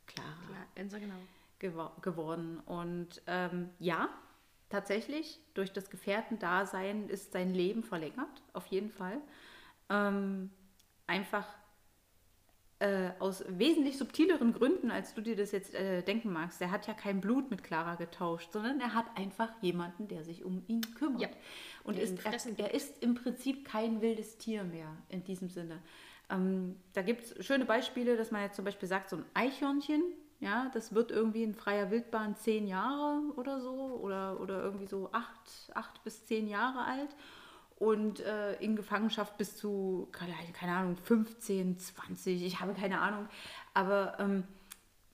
Clara 0.07 0.67
ganz 0.75 0.93
genau. 0.93 1.15
gewo 1.61 1.91
geworden. 2.01 2.59
Und 2.67 3.23
ähm, 3.29 3.71
ja, 3.79 4.09
tatsächlich, 4.69 5.39
durch 5.55 5.73
das 5.73 5.91
Gefährtendasein 5.91 7.09
ist 7.09 7.31
sein 7.31 7.55
Leben 7.55 7.85
verlängert, 7.85 8.43
auf 8.53 8.67
jeden 8.67 8.91
Fall. 8.91 9.21
Ähm, 9.89 10.51
einfach 11.07 11.47
äh, 12.81 13.11
aus 13.19 13.45
wesentlich 13.47 13.99
subtileren 13.99 14.55
Gründen, 14.55 14.91
als 14.91 15.15
du 15.15 15.21
dir 15.21 15.37
das 15.37 15.53
jetzt 15.53 15.75
äh, 15.75 16.03
denken 16.03 16.33
magst. 16.33 16.61
Er 16.63 16.71
hat 16.71 16.87
ja 16.87 16.95
kein 16.95 17.21
Blut 17.21 17.51
mit 17.51 17.63
Clara 17.63 17.95
getauscht, 17.95 18.53
sondern 18.53 18.81
er 18.81 18.95
hat 18.95 19.05
einfach 19.17 19.51
jemanden, 19.61 20.09
der 20.09 20.25
sich 20.25 20.45
um 20.45 20.63
ihn 20.67 20.81
kümmert. 20.95 21.21
Ja, 21.21 21.29
Und 21.85 21.99
ist, 21.99 22.25
er, 22.25 22.59
er 22.59 22.75
ist 22.75 23.03
im 23.03 23.15
Prinzip 23.15 23.67
kein 23.67 24.01
wildes 24.01 24.39
Tier 24.39 24.65
mehr 24.65 24.97
in 25.11 25.23
diesem 25.23 25.51
Sinne. 25.51 25.79
Ähm, 26.31 26.77
da 26.95 27.03
gibt 27.03 27.23
es 27.25 27.45
schöne 27.45 27.67
Beispiele, 27.67 28.17
dass 28.17 28.31
man 28.31 28.43
jetzt 28.43 28.57
zum 28.57 28.65
Beispiel 28.65 28.89
sagt, 28.89 29.11
so 29.11 29.17
ein 29.17 29.25
Eichhörnchen, 29.35 30.03
ja, 30.41 30.71
das 30.73 30.95
wird 30.95 31.11
irgendwie 31.11 31.43
in 31.43 31.55
freier 31.55 31.91
Wildbahn 31.91 32.35
zehn 32.35 32.67
Jahre 32.67 33.21
oder 33.37 33.61
so 33.61 34.01
oder, 34.03 34.41
oder 34.41 34.63
irgendwie 34.63 34.87
so 34.87 35.11
acht, 35.13 35.71
acht 35.75 36.03
bis 36.03 36.25
zehn 36.25 36.49
Jahre 36.49 36.85
alt 36.85 37.15
und 37.81 38.21
äh, 38.21 38.53
in 38.57 38.77
Gefangenschaft 38.77 39.39
bis 39.39 39.57
zu, 39.57 40.07
keine, 40.13 40.35
Ahnung, 40.71 40.97
15, 40.99 41.79
20, 41.79 42.45
ich 42.45 42.61
habe 42.61 42.75
keine 42.75 43.01
Ahnung. 43.01 43.27
Aber 43.73 44.19
ähm, 44.21 44.45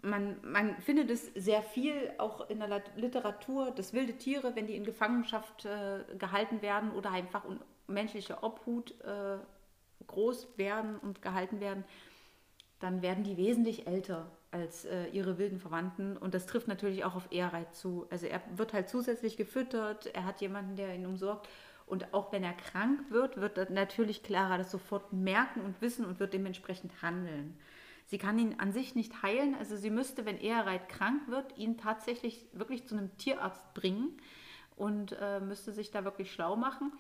man, 0.03 0.37
man 0.43 0.77
findet 0.79 1.09
es 1.09 1.33
sehr 1.37 1.63
viel 1.63 2.11
auch 2.19 2.51
in 2.51 2.59
der 2.59 2.83
Literatur, 2.97 3.71
dass 3.71 3.93
wilde 3.93 4.15
Tiere, 4.15 4.57
wenn 4.57 4.67
die 4.67 4.75
in 4.75 4.85
Gefangenschaft 4.85 5.65
äh, 5.65 6.01
gehalten 6.19 6.61
werden 6.61 6.91
oder 6.91 7.13
einfach 7.13 7.45
un 7.45 7.61
menschlicher 7.87 8.43
Obhut 8.43 9.01
äh, 9.03 9.39
groß 10.09 10.59
werden 10.59 10.99
und 10.99 11.23
gehalten 11.23 11.61
werden, 11.61 11.85
dann 12.81 13.01
werden 13.01 13.23
die 13.23 13.37
wesentlich 13.37 13.87
älter 13.87 14.27
als 14.51 14.87
äh, 14.87 15.07
ihre 15.13 15.39
wilden 15.39 15.61
Verwandten. 15.61 16.17
Und 16.17 16.35
das 16.35 16.47
trifft 16.47 16.67
natürlich 16.67 17.05
auch 17.05 17.15
auf 17.15 17.29
Ehrreit 17.31 17.77
zu. 17.77 18.09
Also 18.11 18.27
er 18.27 18.43
wird 18.57 18.73
halt 18.73 18.89
zusätzlich 18.89 19.37
gefüttert, 19.37 20.07
er 20.07 20.25
hat 20.25 20.41
jemanden, 20.41 20.75
der 20.75 20.97
ihn 20.97 21.07
umsorgt. 21.07 21.49
Und 21.87 22.13
auch 22.13 22.33
wenn 22.33 22.43
er 22.43 22.53
krank 22.53 23.11
wird, 23.11 23.41
wird 23.41 23.71
natürlich 23.71 24.25
Clara 24.25 24.59
das 24.59 24.73
sofort 24.73 25.13
merken 25.13 25.61
und 25.61 25.81
wissen 25.81 26.05
und 26.05 26.19
wird 26.19 26.33
dementsprechend 26.33 27.01
handeln. 27.01 27.57
Sie 28.07 28.19
kann 28.19 28.39
ihn 28.39 28.59
an 28.59 28.73
sich 28.73 28.95
nicht 28.95 29.23
heilen, 29.23 29.55
also 29.57 29.77
sie 29.77 29.91
müsste, 29.91 30.25
wenn 30.27 30.39
Ehrreit 30.39 30.89
krank 30.89 31.23
wird, 31.29 31.57
ihn 31.59 31.77
tatsächlich 31.77 32.47
wirklich 32.53 32.87
zu 32.87 32.97
einem 32.97 33.17
Tierarzt 33.17 33.75
bringen 33.75 34.17
und 34.77 35.17
äh, 35.21 35.41
müsste 35.41 35.73
sich 35.73 35.91
da 35.91 36.05
wirklich 36.05 36.33
schlau 36.33 36.57
machen. 36.57 36.93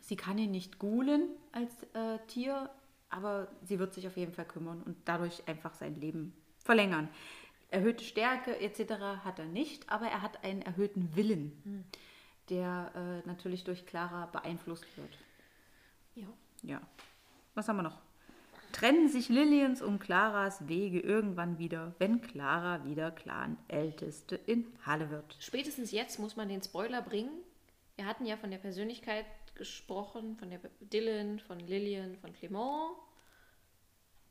Sie 0.00 0.16
kann 0.16 0.38
ihn 0.38 0.50
nicht 0.50 0.78
gulen 0.78 1.28
als 1.52 1.72
äh, 1.94 2.18
Tier, 2.28 2.70
aber 3.08 3.48
sie 3.62 3.78
wird 3.78 3.94
sich 3.94 4.06
auf 4.06 4.16
jeden 4.16 4.32
Fall 4.32 4.46
kümmern 4.46 4.82
und 4.82 4.96
dadurch 5.04 5.46
einfach 5.48 5.74
sein 5.74 6.00
Leben 6.00 6.32
verlängern. 6.58 7.08
Erhöhte 7.70 8.04
Stärke 8.04 8.60
etc. 8.60 9.24
hat 9.24 9.40
er 9.40 9.46
nicht, 9.46 9.90
aber 9.90 10.06
er 10.06 10.22
hat 10.22 10.44
einen 10.44 10.62
erhöhten 10.62 11.16
Willen, 11.16 11.84
der 12.48 12.92
äh, 12.94 13.26
natürlich 13.26 13.64
durch 13.64 13.86
Clara 13.86 14.26
beeinflusst 14.26 14.86
wird. 14.96 15.18
Ja. 16.14 16.26
Ja. 16.62 16.80
Was 17.54 17.68
haben 17.68 17.76
wir 17.76 17.82
noch? 17.82 17.98
Trennen 18.72 19.08
sich 19.08 19.28
Lillians 19.28 19.80
und 19.80 20.00
Claras 20.00 20.68
Wege 20.68 21.00
irgendwann 21.00 21.58
wieder, 21.58 21.94
wenn 21.98 22.20
Clara 22.20 22.84
wieder 22.84 23.10
Clan-Älteste 23.10 24.36
in 24.36 24.66
Halle 24.84 25.10
wird. 25.10 25.36
Spätestens 25.40 25.92
jetzt 25.92 26.18
muss 26.18 26.36
man 26.36 26.48
den 26.48 26.62
Spoiler 26.62 27.00
bringen. 27.00 27.30
Wir 27.94 28.04
hatten 28.04 28.26
ja 28.26 28.36
von 28.36 28.50
der 28.50 28.58
Persönlichkeit 28.58 29.24
gesprochen, 29.54 30.36
von 30.36 30.50
der 30.50 30.60
Dylan, 30.80 31.40
von 31.40 31.58
Lillian, 31.60 32.16
von 32.16 32.34
Clement. 32.34 32.90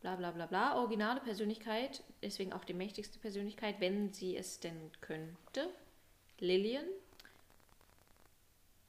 Bla 0.02 0.16
bla 0.16 0.30
bla 0.30 0.46
bla. 0.46 0.76
Originale 0.76 1.22
Persönlichkeit, 1.22 2.04
deswegen 2.22 2.54
auch 2.54 2.64
die 2.64 2.76
mächtigste 2.76 3.18
Persönlichkeit, 3.18 3.80
wenn 3.80 4.14
sie 4.14 4.38
es 4.38 4.60
denn 4.60 4.92
könnte. 5.02 5.70
Lillian 6.40 6.86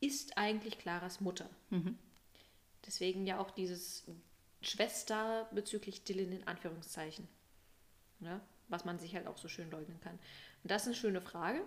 ist 0.01 0.37
eigentlich 0.39 0.79
Claras 0.79 1.21
Mutter. 1.21 1.49
Deswegen 2.87 3.27
ja 3.27 3.39
auch 3.39 3.51
dieses 3.51 4.05
Schwester 4.63 5.49
bezüglich 5.53 6.05
Dylan 6.05 6.33
in 6.33 6.47
Anführungszeichen. 6.47 7.27
Ne? 8.21 8.41
Was 8.69 8.85
man 8.85 8.99
sich 8.99 9.15
halt 9.15 9.27
auch 9.27 9.39
so 9.39 9.49
schön 9.49 9.71
leugnen 9.71 10.01
kann. 10.01 10.19
Und 10.63 10.71
das 10.71 10.83
ist 10.83 10.89
eine 10.89 10.97
schöne 10.97 11.21
Frage. 11.21 11.63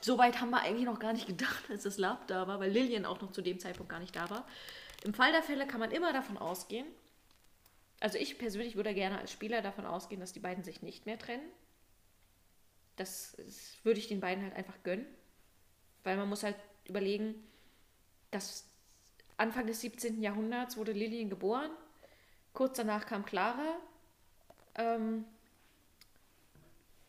Soweit 0.00 0.40
haben 0.40 0.50
wir 0.50 0.60
eigentlich 0.60 0.86
noch 0.86 0.98
gar 0.98 1.12
nicht 1.12 1.26
gedacht, 1.26 1.64
als 1.70 1.84
das 1.84 1.98
Lab 1.98 2.26
da 2.26 2.48
war, 2.48 2.58
weil 2.60 2.70
Lillian 2.70 3.04
auch 3.04 3.20
noch 3.20 3.32
zu 3.32 3.42
dem 3.42 3.60
Zeitpunkt 3.60 3.90
gar 3.90 4.00
nicht 4.00 4.16
da 4.16 4.28
war. 4.30 4.46
Im 5.04 5.14
Fall 5.14 5.32
der 5.32 5.42
Fälle 5.42 5.66
kann 5.66 5.80
man 5.80 5.90
immer 5.90 6.12
davon 6.12 6.38
ausgehen, 6.38 6.86
also 8.02 8.18
ich 8.18 8.36
persönlich 8.36 8.74
würde 8.74 8.94
gerne 8.94 9.20
als 9.20 9.30
Spieler 9.30 9.62
davon 9.62 9.86
ausgehen, 9.86 10.20
dass 10.20 10.32
die 10.32 10.40
beiden 10.40 10.64
sich 10.64 10.82
nicht 10.82 11.06
mehr 11.06 11.20
trennen. 11.20 11.48
Das 12.96 13.34
ist, 13.34 13.84
würde 13.84 14.00
ich 14.00 14.08
den 14.08 14.18
beiden 14.18 14.42
halt 14.42 14.56
einfach 14.56 14.82
gönnen. 14.82 15.06
Weil 16.02 16.16
man 16.16 16.28
muss 16.28 16.42
halt 16.42 16.56
überlegen, 16.88 17.34
dass 18.30 18.66
Anfang 19.36 19.66
des 19.66 19.80
17. 19.80 20.22
Jahrhunderts 20.22 20.76
wurde 20.76 20.92
Lillian 20.92 21.30
geboren. 21.30 21.70
Kurz 22.52 22.76
danach 22.76 23.06
kam 23.06 23.24
Clara 23.24 23.78
Ähm, 24.74 25.24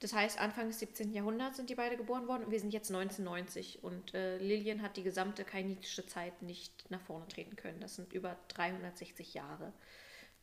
das 0.04 0.12
heißt, 0.12 0.38
Anfang 0.38 0.68
des 0.68 0.80
17. 0.80 1.14
Jahrhunderts 1.14 1.56
sind 1.56 1.70
die 1.70 1.76
beide 1.76 1.95
geboren 1.95 2.28
worden 2.28 2.44
und 2.44 2.52
wir 2.52 2.60
sind 2.60 2.74
jetzt 2.74 2.91
1990 2.91 3.86
und 3.86 4.14
äh, 4.14 4.38
Lillian 4.38 4.82
hat 4.82 4.98
die 4.98 5.04
gesamte 5.04 5.45
kainitische 5.45 6.06
Zeit 6.06 6.41
nicht 6.41 6.91
nach 6.91 7.00
vorne 7.00 7.26
treten 7.30 7.56
können. 7.56 7.80
Das 7.80 7.95
sind 7.95 8.12
über 8.12 8.36
360 8.50 9.34
Jahre, 9.34 9.72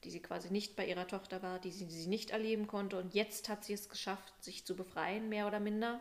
die 0.02 0.10
sie 0.10 0.22
quasi 0.22 0.50
nicht 0.50 0.76
bei 0.76 0.86
ihrer 0.86 1.06
Tochter 1.06 1.42
war, 1.42 1.58
die 1.58 1.72
sie, 1.72 1.84
die 1.84 1.94
sie 1.94 2.08
nicht 2.08 2.30
erleben 2.30 2.68
konnte 2.68 2.98
und 2.98 3.12
jetzt 3.12 3.50
hat 3.50 3.62
sie 3.62 3.74
es 3.74 3.90
geschafft, 3.90 4.32
sich 4.42 4.64
zu 4.64 4.74
befreien, 4.74 5.28
mehr 5.28 5.46
oder 5.46 5.60
minder. 5.60 6.00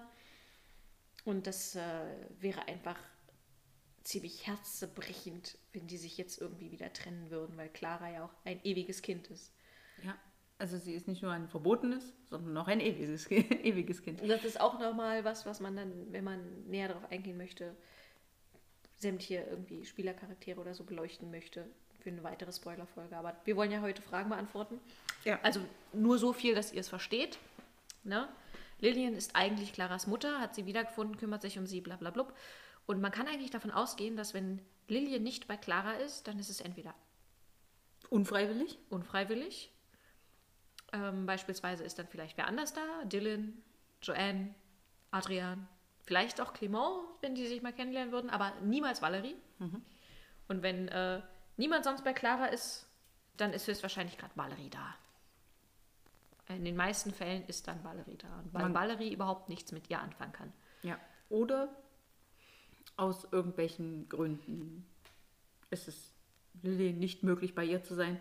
Und 1.25 1.45
das 1.45 1.75
äh, 1.75 1.81
wäre 2.39 2.65
einfach 2.69 2.97
ziemlich 4.03 4.47
herzzerbrechend, 4.47 5.57
wenn 5.73 5.87
die 5.87 5.97
sich 5.97 6.17
jetzt 6.17 6.39
irgendwie 6.39 6.71
wieder 6.71 6.91
trennen 6.93 7.29
würden, 7.29 7.57
weil 7.57 7.69
Clara 7.69 8.11
ja 8.11 8.25
auch 8.25 8.33
ein 8.45 8.59
ewiges 8.63 9.01
Kind 9.01 9.27
ist. 9.27 9.53
Ja. 10.03 10.17
Also 10.57 10.77
sie 10.77 10.93
ist 10.93 11.07
nicht 11.07 11.21
nur 11.21 11.31
ein 11.31 11.47
verbotenes, 11.47 12.13
sondern 12.29 12.57
auch 12.57 12.67
ein 12.67 12.81
ewiges, 12.81 13.29
ewiges 13.31 14.01
Kind. 14.01 14.21
Und 14.21 14.27
das 14.27 14.43
ist 14.43 14.59
auch 14.59 14.79
nochmal 14.79 15.23
was, 15.23 15.45
was 15.45 15.59
man 15.59 15.75
dann, 15.75 16.11
wenn 16.11 16.23
man 16.23 16.67
näher 16.67 16.89
darauf 16.89 17.09
eingehen 17.11 17.37
möchte, 17.37 17.75
sämtliche 18.97 19.45
irgendwie 19.49 19.85
Spielercharaktere 19.85 20.59
oder 20.59 20.73
so 20.73 20.83
beleuchten 20.83 21.31
möchte 21.31 21.65
für 21.99 22.09
eine 22.09 22.23
weitere 22.23 22.51
Spoilerfolge. 22.51 23.15
Aber 23.15 23.35
wir 23.45 23.55
wollen 23.55 23.71
ja 23.71 23.81
heute 23.81 24.01
Fragen 24.01 24.29
beantworten. 24.29 24.79
Ja. 25.23 25.39
Also 25.43 25.61
nur 25.93 26.17
so 26.17 26.33
viel, 26.33 26.55
dass 26.55 26.73
ihr 26.73 26.81
es 26.81 26.89
versteht. 26.89 27.39
Ne? 28.03 28.27
Lillian 28.79 29.13
ist 29.13 29.35
eigentlich 29.35 29.73
Claras 29.73 30.07
Mutter, 30.07 30.39
hat 30.39 30.55
sie 30.55 30.65
wiedergefunden, 30.65 31.17
kümmert 31.17 31.41
sich 31.41 31.57
um 31.57 31.67
sie, 31.67 31.81
bla 31.81 31.95
bla 31.97 32.11
blub. 32.11 32.33
Und 32.89 33.01
man 33.01 33.11
kann 33.11 33.27
eigentlich 33.27 33.51
davon 33.51 33.69
ausgehen, 33.69 34.17
dass 34.17 34.33
wenn 34.33 34.59
Lillian 34.87 35.21
nicht 35.21 35.47
bei 35.47 35.55
Clara 35.55 35.91
ist, 35.93 36.27
dann 36.27 36.39
ist 36.39 36.49
es 36.49 36.59
entweder 36.59 36.95
Unfreiwillig? 38.09 38.79
unfreiwillig. 38.89 39.71
Ähm, 40.91 41.27
beispielsweise 41.27 41.83
ist 41.83 41.99
dann 41.99 42.07
vielleicht 42.07 42.35
wer 42.37 42.47
anders 42.47 42.73
da, 42.73 42.81
Dylan, 43.05 43.61
Joanne, 44.01 44.55
Adrian, 45.11 45.67
vielleicht 46.01 46.41
auch 46.41 46.51
Clement, 46.53 47.03
wenn 47.21 47.35
die 47.35 47.45
sich 47.45 47.61
mal 47.61 47.73
kennenlernen 47.73 48.11
würden, 48.11 48.31
aber 48.31 48.53
niemals 48.61 49.03
Valerie. 49.03 49.35
Und 50.47 50.63
wenn 50.63 50.87
äh, 50.87 51.21
niemand 51.57 51.83
sonst 51.83 52.03
bei 52.03 52.13
Clara 52.13 52.47
ist, 52.47 52.87
dann 53.37 53.53
ist 53.53 53.67
höchstwahrscheinlich 53.67 54.17
gerade 54.17 54.35
Valerie 54.35 54.71
da. 54.71 54.95
In 56.55 56.65
den 56.65 56.75
meisten 56.75 57.13
Fällen 57.13 57.45
ist 57.45 57.67
dann 57.67 57.83
Valerie 57.83 58.17
da, 58.17 58.39
und 58.39 58.51
weil 58.51 58.63
Man- 58.63 58.73
Valerie 58.73 59.13
überhaupt 59.13 59.47
nichts 59.47 59.71
mit 59.71 59.91
ihr 59.91 59.99
anfangen 59.99 60.33
kann. 60.33 60.51
Ja. 60.81 60.97
Oder 61.29 61.69
aus 62.99 63.27
irgendwelchen 63.31 64.07
Gründen 64.09 64.85
ist 65.69 65.87
es 65.87 66.11
Lilly 66.61 66.93
nicht 66.93 67.23
möglich, 67.23 67.55
bei 67.55 67.63
ihr 67.63 67.83
zu 67.83 67.95
sein. 67.95 68.19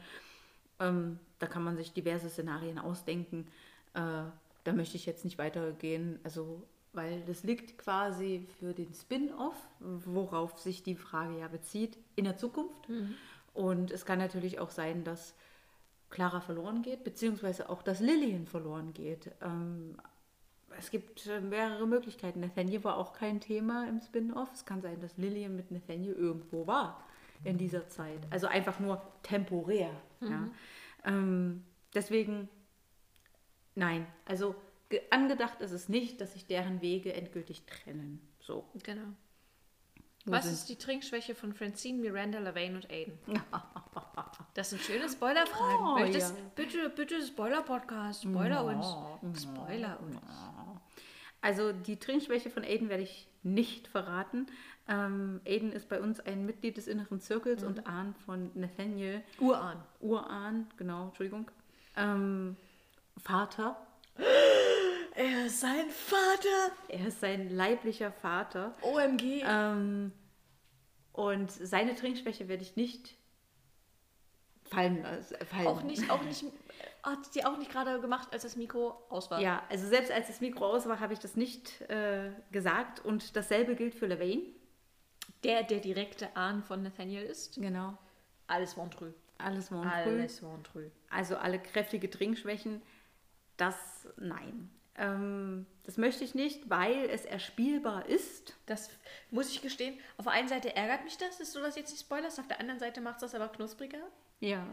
Ähm, 0.79 1.19
da 1.39 1.47
kann 1.47 1.65
man 1.65 1.77
sich 1.77 1.93
diverse 1.93 2.29
Szenarien 2.29 2.79
ausdenken. 2.79 3.49
Äh, 3.95 4.23
da 4.65 4.73
möchte 4.73 4.97
ich 4.97 5.07
jetzt 5.07 5.25
nicht 5.25 5.39
weitergehen. 5.39 6.21
Also, 6.23 6.63
weil 6.93 7.23
das 7.27 7.43
liegt 7.43 7.79
quasi 7.79 8.47
für 8.59 8.73
den 8.73 8.93
Spin-off, 8.95 9.57
worauf 9.81 10.59
sich 10.59 10.83
die 10.83 10.95
Frage 10.95 11.39
ja 11.39 11.49
bezieht, 11.49 11.99
in 12.17 12.25
der 12.25 12.37
Zukunft. 12.37 12.89
Und 13.55 13.91
es 13.91 14.05
kann 14.05 14.19
natürlich 14.19 14.61
auch 14.61 14.71
sein, 14.71 15.05
dass 15.05 15.35
Clara 16.11 16.41
verloren 16.41 16.83
geht, 16.83 17.05
beziehungsweise 17.05 17.69
auch, 17.69 17.83
dass 17.83 18.01
Lillian 18.01 18.47
verloren 18.47 18.93
geht. 18.95 19.31
Ähm, 19.43 19.97
es 20.79 20.91
gibt 20.91 21.27
äh, 21.27 21.41
mehrere 21.41 21.87
Möglichkeiten. 21.87 22.41
Nathaniel 22.41 22.83
war 22.85 22.97
auch 22.97 23.13
kein 23.13 23.41
Thema 23.41 23.87
im 23.89 24.01
Spin-off. 24.01 24.51
Es 24.55 24.65
kann 24.65 24.81
sein, 24.81 25.01
dass 25.01 25.17
Lillian 25.17 25.55
mit 25.57 25.71
Nathaniel 25.71 26.13
irgendwo 26.15 26.67
war 26.67 27.05
in 27.45 27.59
dieser 27.59 27.89
Zeit. 27.89 28.21
Also 28.31 28.47
einfach 28.47 28.81
nur 28.81 29.01
temporär. 29.23 29.91
Ja. 30.21 30.49
Ähm, 31.05 31.65
deswegen, 31.95 32.49
nein. 33.75 34.07
Also 34.25 34.55
ge- 34.89 35.03
angedacht 35.11 35.61
ist 35.61 35.73
es 35.73 35.89
nicht, 35.89 36.21
dass 36.21 36.33
sich 36.33 36.47
deren 36.47 36.81
Wege 36.81 37.13
endgültig 37.13 37.65
trennen. 37.67 38.21
So. 38.41 38.65
Genau. 38.83 39.07
Wo 40.25 40.33
Was 40.33 40.47
ist 40.47 40.69
die 40.69 40.77
Trinkschwäche 40.77 41.35
von 41.35 41.53
Francine, 41.55 42.01
Miranda, 42.01 42.39
Lavaine 42.39 42.77
und 42.77 42.91
Aiden? 42.91 43.19
Das 44.55 44.71
sind 44.71 44.83
schöne 44.83 45.09
Spoilerfragen. 45.09 45.87
Oh, 45.87 45.99
Möchtest, 46.01 46.37
ja. 46.37 46.43
Bitte, 46.57 46.91
bitte 46.91 47.23
Spoiler-Podcast. 47.25 48.25
Spoiler 48.25 48.65
uns. 48.65 49.41
Spoiler 49.41 50.01
uns. 50.01 50.17
Also 51.41 51.73
die 51.73 51.99
Trinkschwäche 51.99 52.51
von 52.51 52.65
Aiden 52.65 52.89
werde 52.89 53.05
ich 53.05 53.29
nicht 53.43 53.89
verraten. 53.89 54.47
Ähm, 54.89 55.41
Aiden 55.47 55.73
ist 55.73 55.89
bei 55.89 56.01
uns 56.01 56.21
ein 56.21 56.45
Mitglied 56.47 56.77
des 56.77 56.89
inneren 56.89 57.21
Zirkels 57.21 57.63
und 57.63 57.87
Ahn 57.87 58.15
von 58.27 58.51
Nathaniel. 58.55 59.23
Urahn. 59.39 59.83
Urahn, 60.01 60.67
genau, 60.77 61.07
Entschuldigung. 61.07 61.51
Ähm, 61.97 62.57
Vater. 63.17 63.77
Er 65.15 65.47
ist 65.47 65.59
sein 65.59 65.91
Vater. 65.91 66.73
Er 66.87 67.09
ist 67.09 67.19
sein 67.19 67.51
leiblicher 67.51 68.13
Vater. 68.13 68.73
OMG. 68.83 69.43
Ähm, 69.45 70.13
und 71.13 71.51
seine 71.51 71.97
Trinkschwäche 71.97 72.47
werde 72.47 72.63
ich 72.63 72.77
nicht 72.77 73.17
fallen 74.71 75.03
lassen. 75.03 75.35
Fallen. 75.47 75.67
auch 75.67 75.83
nicht, 75.83 76.09
auch 76.09 76.23
nicht, 76.23 76.45
hat 77.03 77.33
sie 77.33 77.45
auch 77.45 77.57
nicht 77.59 77.71
gerade 77.71 78.01
gemacht, 78.01 78.29
als 78.33 78.43
das 78.43 78.57
Mikro 78.57 79.01
aus 79.09 79.31
war. 79.31 79.41
Ja, 79.41 79.63
also 79.69 79.87
selbst 79.87 80.11
als 80.11 80.29
das 80.29 80.41
Mikro 80.41 80.67
aus 80.67 80.89
war, 80.89 81.01
habe 81.01 81.13
ich 81.13 81.19
das 81.19 81.37
nicht 81.37 81.81
äh, 81.83 82.31
gesagt. 82.51 83.05
Und 83.05 83.37
dasselbe 83.37 83.75
gilt 83.75 83.95
für 83.95 84.07
Lavaine. 84.07 84.43
Der, 85.45 85.63
der 85.63 85.79
direkte 85.79 86.35
Ahn 86.37 86.63
von 86.63 86.83
Nathaniel 86.83 87.23
ist. 87.23 87.55
Genau. 87.55 87.97
Alles 88.47 88.77
Montreux. 88.77 89.15
Alles 89.39 89.71
Montreux. 89.71 89.95
Alles 89.95 90.43
Montreux. 90.43 90.91
Also 91.11 91.37
alle 91.37 91.61
kräftige 91.61 92.11
Trinkschwächen, 92.11 92.83
das 93.57 94.09
nein. 94.17 94.71
Ähm, 94.97 95.67
das 95.85 95.97
möchte 95.97 96.25
ich 96.25 96.35
nicht, 96.35 96.69
weil 96.69 97.09
es 97.09 97.25
erspielbar 97.25 98.07
ist. 98.07 98.57
Das 98.67 98.91
muss 99.31 99.51
ich 99.51 99.63
gestehen. 99.63 99.97
Auf 100.17 100.25
der 100.25 100.35
einen 100.35 100.49
Seite 100.49 100.75
ärgert 100.75 101.05
mich 101.05 101.17
das, 101.17 101.39
dass 101.39 101.53
du 101.53 101.61
das 101.61 101.77
jetzt 101.77 101.91
nicht 101.93 102.01
spoilerst. 102.01 102.41
Auf 102.41 102.49
der 102.49 102.59
anderen 102.59 102.81
Seite 102.81 103.01
macht 103.01 103.17
es 103.17 103.21
das 103.21 103.35
aber 103.35 103.49
knuspriger. 103.49 104.03
Ja. 104.41 104.67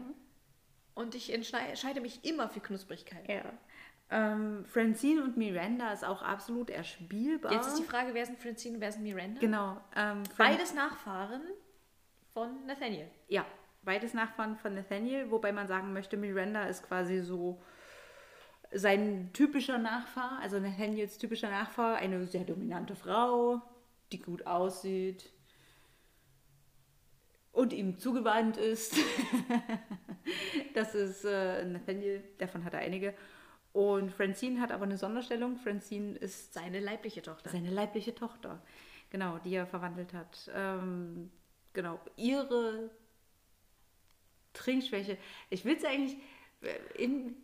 Und 0.96 1.14
ich 1.14 1.32
entschei- 1.32 1.68
entscheide 1.68 2.00
mich 2.00 2.24
immer 2.24 2.48
für 2.48 2.58
Knusprigkeit. 2.60 3.28
ja. 3.28 3.42
Ähm, 4.08 4.64
Francine 4.66 5.22
und 5.24 5.36
Miranda 5.36 5.92
ist 5.92 6.04
auch 6.04 6.22
absolut 6.22 6.70
erspielbar. 6.70 7.52
Jetzt 7.52 7.66
ist 7.66 7.78
die 7.78 7.82
Frage, 7.82 8.14
wer 8.14 8.24
sind 8.24 8.38
Francine 8.38 8.76
und 8.76 8.80
wer 8.80 8.92
sind 8.92 9.02
Miranda? 9.02 9.40
Genau. 9.40 9.80
Ähm, 9.96 10.22
Beides 10.38 10.74
Nachfahren 10.74 11.42
von 12.32 12.66
Nathaniel. 12.66 13.08
Ja, 13.26 13.44
beides 13.82 14.14
Nachfahren 14.14 14.56
von 14.58 14.76
Nathaniel, 14.76 15.28
wobei 15.32 15.50
man 15.50 15.66
sagen 15.66 15.92
möchte, 15.92 16.16
Miranda 16.16 16.66
ist 16.66 16.84
quasi 16.86 17.20
so 17.20 17.60
sein 18.72 19.30
typischer 19.32 19.78
Nachfahr, 19.78 20.38
also 20.40 20.60
Nathaniels 20.60 21.18
typischer 21.18 21.50
Nachfahr, 21.50 21.96
eine 21.96 22.24
sehr 22.26 22.44
dominante 22.44 22.94
Frau, 22.94 23.60
die 24.12 24.20
gut 24.20 24.46
aussieht 24.46 25.32
und 27.56 27.72
ihm 27.72 27.98
zugewandt 27.98 28.58
ist. 28.58 28.94
das 30.74 30.94
ist 30.94 31.24
äh, 31.24 31.64
Nathaniel, 31.64 32.22
davon 32.36 32.64
hat 32.64 32.74
er 32.74 32.80
einige. 32.80 33.14
Und 33.72 34.12
Francine 34.12 34.60
hat 34.60 34.72
aber 34.72 34.84
eine 34.84 34.98
Sonderstellung. 34.98 35.56
Francine 35.56 36.18
ist 36.18 36.52
Seine 36.52 36.80
leibliche 36.80 37.22
Tochter. 37.22 37.50
seine 37.50 37.70
leibliche 37.70 38.14
Tochter, 38.14 38.62
genau, 39.10 39.38
die 39.38 39.54
er 39.54 39.66
verwandelt 39.66 40.12
hat. 40.12 40.50
Ähm, 40.54 41.30
genau, 41.72 41.98
ihre 42.16 42.90
Trinkschwäche. 44.52 45.16
Ich 45.48 45.64
will 45.64 45.76
es 45.76 45.84
eigentlich 45.84 46.16
äh, 46.60 47.02
in. 47.02 47.36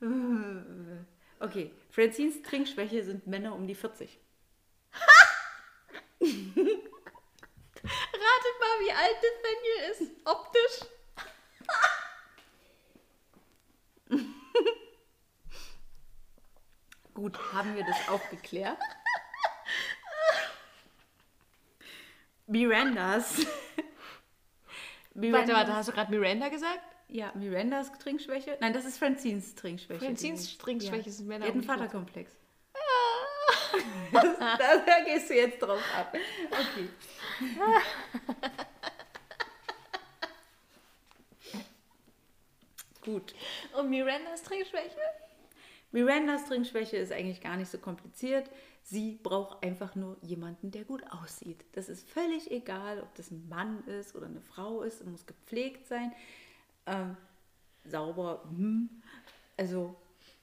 Okay, 1.42 1.70
Francines 1.88 2.42
Trinkschwäche 2.42 3.02
sind 3.02 3.26
Männer 3.26 3.54
um 3.54 3.66
die 3.66 3.74
40. 3.74 4.18
Ratet 8.40 8.60
mal, 8.60 8.80
wie 8.84 8.92
alt 8.92 9.16
Nathaniel 9.22 9.78
ist. 9.90 10.02
Optisch. 10.24 10.76
Gut, 17.14 17.38
haben 17.52 17.76
wir 17.76 17.84
das 17.84 18.08
auch 18.08 18.30
geklärt? 18.30 18.78
Mirandas. 22.46 23.46
Warte, 25.14 25.52
warte, 25.52 25.74
hast 25.74 25.88
du 25.88 25.92
gerade 25.92 26.10
Miranda 26.10 26.48
gesagt? 26.48 26.80
Ja, 27.08 27.32
Mirandas 27.34 27.92
Trinkschwäche. 27.98 28.56
Nein, 28.60 28.72
das 28.72 28.84
ist 28.84 28.98
Francines 28.98 29.54
Trinkschwäche. 29.54 30.04
Francines 30.04 30.56
Trinkschwäche 30.56 31.10
sind 31.10 31.28
Männer 31.28 31.46
Die 31.46 31.50
hat 31.50 31.54
einen 31.54 31.62
die 31.62 31.66
40. 31.66 31.82
Vaterkomplex. 31.82 32.32
das, 34.12 34.84
da 34.86 35.00
gehst 35.04 35.30
du 35.30 35.34
jetzt 35.34 35.60
drauf 35.60 35.82
ab. 35.96 36.14
Okay. 36.50 36.88
Gut. 43.02 43.34
Und 43.78 43.90
Mirandas 43.90 44.42
Trinkschwäche? 44.42 44.98
Mirandas 45.92 46.46
Trinkschwäche 46.46 46.98
ist 46.98 47.12
eigentlich 47.12 47.40
gar 47.40 47.56
nicht 47.56 47.70
so 47.70 47.78
kompliziert. 47.78 48.50
Sie 48.82 49.18
braucht 49.22 49.64
einfach 49.64 49.94
nur 49.94 50.16
jemanden, 50.22 50.70
der 50.70 50.84
gut 50.84 51.02
aussieht. 51.10 51.64
Das 51.72 51.88
ist 51.88 52.08
völlig 52.08 52.50
egal, 52.50 53.00
ob 53.00 53.14
das 53.14 53.30
ein 53.30 53.48
Mann 53.48 53.84
ist 53.86 54.14
oder 54.14 54.26
eine 54.26 54.40
Frau 54.40 54.82
ist. 54.82 55.00
Es 55.00 55.06
muss 55.06 55.26
gepflegt 55.26 55.86
sein, 55.86 56.12
ähm, 56.86 57.16
sauber. 57.84 58.42
hm. 58.48 58.88
Also 59.56 59.96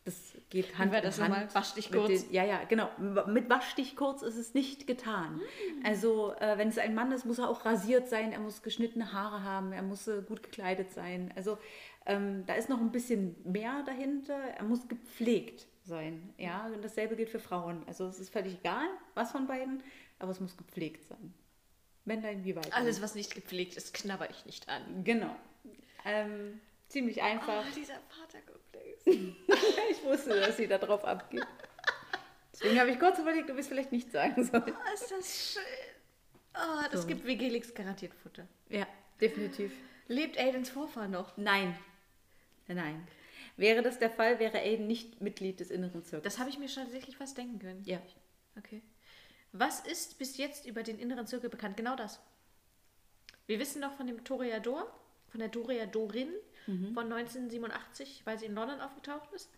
Das 0.07 0.37
geht 0.49 0.77
Hand 0.77 0.93
in 0.93 1.01
das 1.01 1.19
Hand. 1.19 1.31
nochmal? 1.31 1.53
Wasch 1.53 1.73
dich 1.73 1.91
kurz. 1.91 2.07
Den, 2.07 2.31
ja, 2.31 2.45
ja, 2.45 2.63
genau. 2.63 2.89
Mit 3.27 3.49
wasch 3.49 3.75
dich 3.75 3.97
kurz 3.97 4.21
ist 4.21 4.37
es 4.37 4.53
nicht 4.53 4.87
getan. 4.87 5.41
Also, 5.83 6.33
äh, 6.39 6.57
wenn 6.57 6.69
es 6.69 6.77
ein 6.77 6.95
Mann 6.95 7.11
ist, 7.11 7.25
muss 7.25 7.39
er 7.39 7.49
auch 7.49 7.65
rasiert 7.65 8.07
sein, 8.07 8.31
er 8.31 8.39
muss 8.39 8.61
geschnittene 8.61 9.11
Haare 9.11 9.43
haben, 9.43 9.73
er 9.73 9.81
muss 9.81 10.07
äh, 10.07 10.21
gut 10.25 10.43
gekleidet 10.43 10.93
sein. 10.93 11.33
Also, 11.35 11.57
ähm, 12.05 12.45
da 12.45 12.53
ist 12.53 12.69
noch 12.69 12.79
ein 12.79 12.93
bisschen 12.93 13.35
mehr 13.43 13.83
dahinter. 13.85 14.37
Er 14.37 14.63
muss 14.63 14.87
gepflegt 14.87 15.67
sein. 15.83 16.33
Ja, 16.37 16.67
und 16.67 16.81
dasselbe 16.85 17.17
gilt 17.17 17.29
für 17.29 17.39
Frauen. 17.41 17.83
Also, 17.85 18.07
es 18.07 18.17
ist 18.17 18.31
völlig 18.31 18.59
egal, 18.59 18.87
was 19.13 19.33
von 19.33 19.45
beiden, 19.45 19.83
aber 20.19 20.31
es 20.31 20.39
muss 20.39 20.55
gepflegt 20.55 21.03
sein. 21.03 21.33
Männlein 22.05 22.45
wie 22.45 22.55
Weiblein. 22.55 22.71
Alles, 22.71 23.01
was 23.01 23.13
nicht 23.13 23.35
gepflegt 23.35 23.75
ist, 23.75 23.93
knabber 23.93 24.29
ich 24.29 24.45
nicht 24.45 24.69
an. 24.69 25.03
Genau. 25.03 25.35
Ähm, 26.05 26.61
ziemlich 26.87 27.21
einfach. 27.21 27.65
Oh, 27.67 27.75
dieser 27.75 27.99
Vaterkomplex. 28.07 28.56
Ich 29.89 30.03
wusste, 30.03 30.39
dass 30.39 30.57
sie 30.57 30.67
da 30.67 30.77
drauf 30.77 31.03
abgeht. 31.05 31.45
Deswegen 32.53 32.79
habe 32.79 32.89
ich 32.91 32.99
kurz 32.99 33.19
überlegt, 33.19 33.49
ob 33.49 33.55
ich 33.57 33.61
es 33.61 33.67
vielleicht 33.67 33.91
nicht 33.91 34.11
sagen 34.11 34.43
soll. 34.43 34.63
Oh, 34.65 34.93
ist 34.93 35.11
das 35.11 35.53
schön. 35.53 35.63
Oh, 36.55 36.83
das 36.91 37.01
So. 37.01 37.07
gibt 37.07 37.25
Wikileaks 37.25 37.73
garantiert 37.73 38.13
Futter. 38.15 38.47
Ja, 38.69 38.87
definitiv. 39.21 39.71
Lebt 40.07 40.37
Aidens 40.39 40.69
Vorfahr 40.69 41.07
noch? 41.07 41.35
Nein. 41.37 41.77
Nein. 42.67 43.07
Wäre 43.57 43.81
das 43.81 43.99
der 43.99 44.09
Fall, 44.09 44.39
wäre 44.39 44.59
Aiden 44.59 44.87
nicht 44.87 45.21
Mitglied 45.21 45.59
des 45.59 45.71
inneren 45.71 46.03
Zirkels. 46.03 46.23
Das 46.33 46.39
habe 46.39 46.49
ich 46.49 46.57
mir 46.59 46.67
schon 46.69 46.83
tatsächlich 46.83 47.17
fast 47.17 47.37
denken 47.37 47.59
können. 47.59 47.83
ja. 47.85 48.01
Okay. 48.57 48.81
Was 49.53 49.79
ist 49.81 50.17
bis 50.19 50.37
jetzt 50.37 50.65
über 50.65 50.83
den 50.83 50.99
inneren 50.99 51.25
Zirkel 51.27 51.49
bekannt? 51.49 51.77
Genau 51.77 51.95
das. 51.95 52.19
Wir 53.45 53.59
wissen 53.59 53.81
doch 53.81 53.93
von 53.93 54.05
dem 54.07 54.23
Toreador, 54.23 54.91
von 55.29 55.39
der 55.39 55.49
Toreadorin 55.51 56.29
von 56.93 57.11
1987, 57.11 58.21
weil 58.25 58.37
sie 58.37 58.45
in 58.47 58.55
London 58.55 58.81
aufgetaucht 58.81 59.31
ist. 59.33 59.49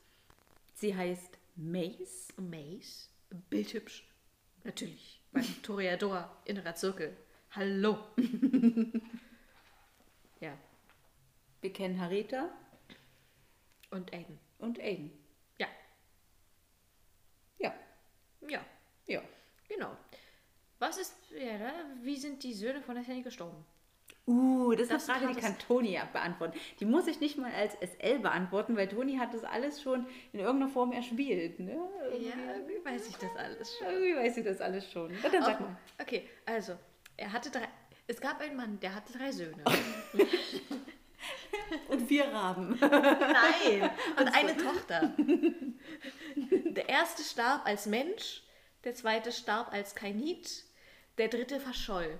Sie 0.75 0.95
heißt 0.95 1.37
Mace. 1.55 2.27
Mace, 2.37 3.09
bildhübsch. 3.49 4.03
Natürlich. 4.63 5.21
Weil 5.31 5.43
Toreador, 5.63 6.35
innerer 6.45 6.75
Zirkel. 6.75 7.17
Hallo. 7.51 7.97
ja. 10.39 10.55
Wir 11.61 11.73
kennen 11.73 11.99
Harita 11.99 12.49
Und 13.89 14.13
Aiden. 14.13 14.39
und 14.59 14.79
Aiden. 14.79 15.11
Ja. 15.57 15.67
Ja. 17.57 17.73
Ja. 18.47 18.63
Ja. 19.07 19.21
Genau. 19.67 19.97
Was 20.77 20.97
ist, 20.97 21.15
ja, 21.31 21.73
wie 22.03 22.17
sind 22.17 22.43
die 22.43 22.53
Söhne 22.53 22.81
von 22.81 22.95
Nathaniel 22.95 23.23
gestorben? 23.23 23.65
Uh, 24.29 24.71
das 24.73 24.81
ist 24.83 24.91
Das 24.91 25.09
eine 25.09 25.19
Frage, 25.21 25.33
die 25.33 25.41
kann 25.41 25.57
Toni 25.57 25.99
beantworten. 26.13 26.59
Die 26.79 26.85
muss 26.85 27.07
ich 27.07 27.19
nicht 27.19 27.37
mal 27.39 27.51
als 27.51 27.73
SL 27.81 28.19
beantworten, 28.19 28.75
weil 28.77 28.87
Toni 28.87 29.17
hat 29.17 29.33
das 29.33 29.43
alles 29.43 29.81
schon 29.81 30.05
in 30.33 30.39
irgendeiner 30.39 30.71
Form 30.71 30.91
erspielt. 30.91 31.59
Ne? 31.59 31.71
Ja, 32.19 32.33
wie 32.67 32.85
weiß 32.85 33.07
ich 33.09 33.15
das 33.17 33.35
alles 33.35 33.75
schon. 33.77 33.87
Irgendwie 33.87 34.15
weiß 34.15 34.35
sie 34.35 34.43
das 34.43 34.61
alles 34.61 34.91
schon. 34.91 35.11
Dann 35.23 35.31
sag 35.43 35.59
Oh, 35.59 35.63
mal. 35.63 35.77
Okay, 35.99 36.29
also, 36.45 36.73
er 37.17 37.31
hatte 37.33 37.49
drei. 37.49 37.67
Es 38.05 38.21
gab 38.21 38.39
einen 38.41 38.55
Mann, 38.55 38.79
der 38.79 38.93
hatte 38.93 39.13
drei 39.13 39.31
Söhne. 39.31 39.63
Und 41.87 42.07
vier 42.07 42.25
Raben. 42.25 42.77
Nein! 42.79 43.89
Und 44.19 44.27
eine 44.27 44.55
Tochter. 44.57 45.13
Der 46.35 46.87
erste 46.87 47.23
starb 47.23 47.65
als 47.65 47.85
Mensch, 47.87 48.43
der 48.83 48.93
zweite 48.95 49.31
starb 49.31 49.73
als 49.73 49.95
Kainit, 49.95 50.65
der 51.17 51.27
dritte 51.29 51.59
verscholl. 51.59 52.19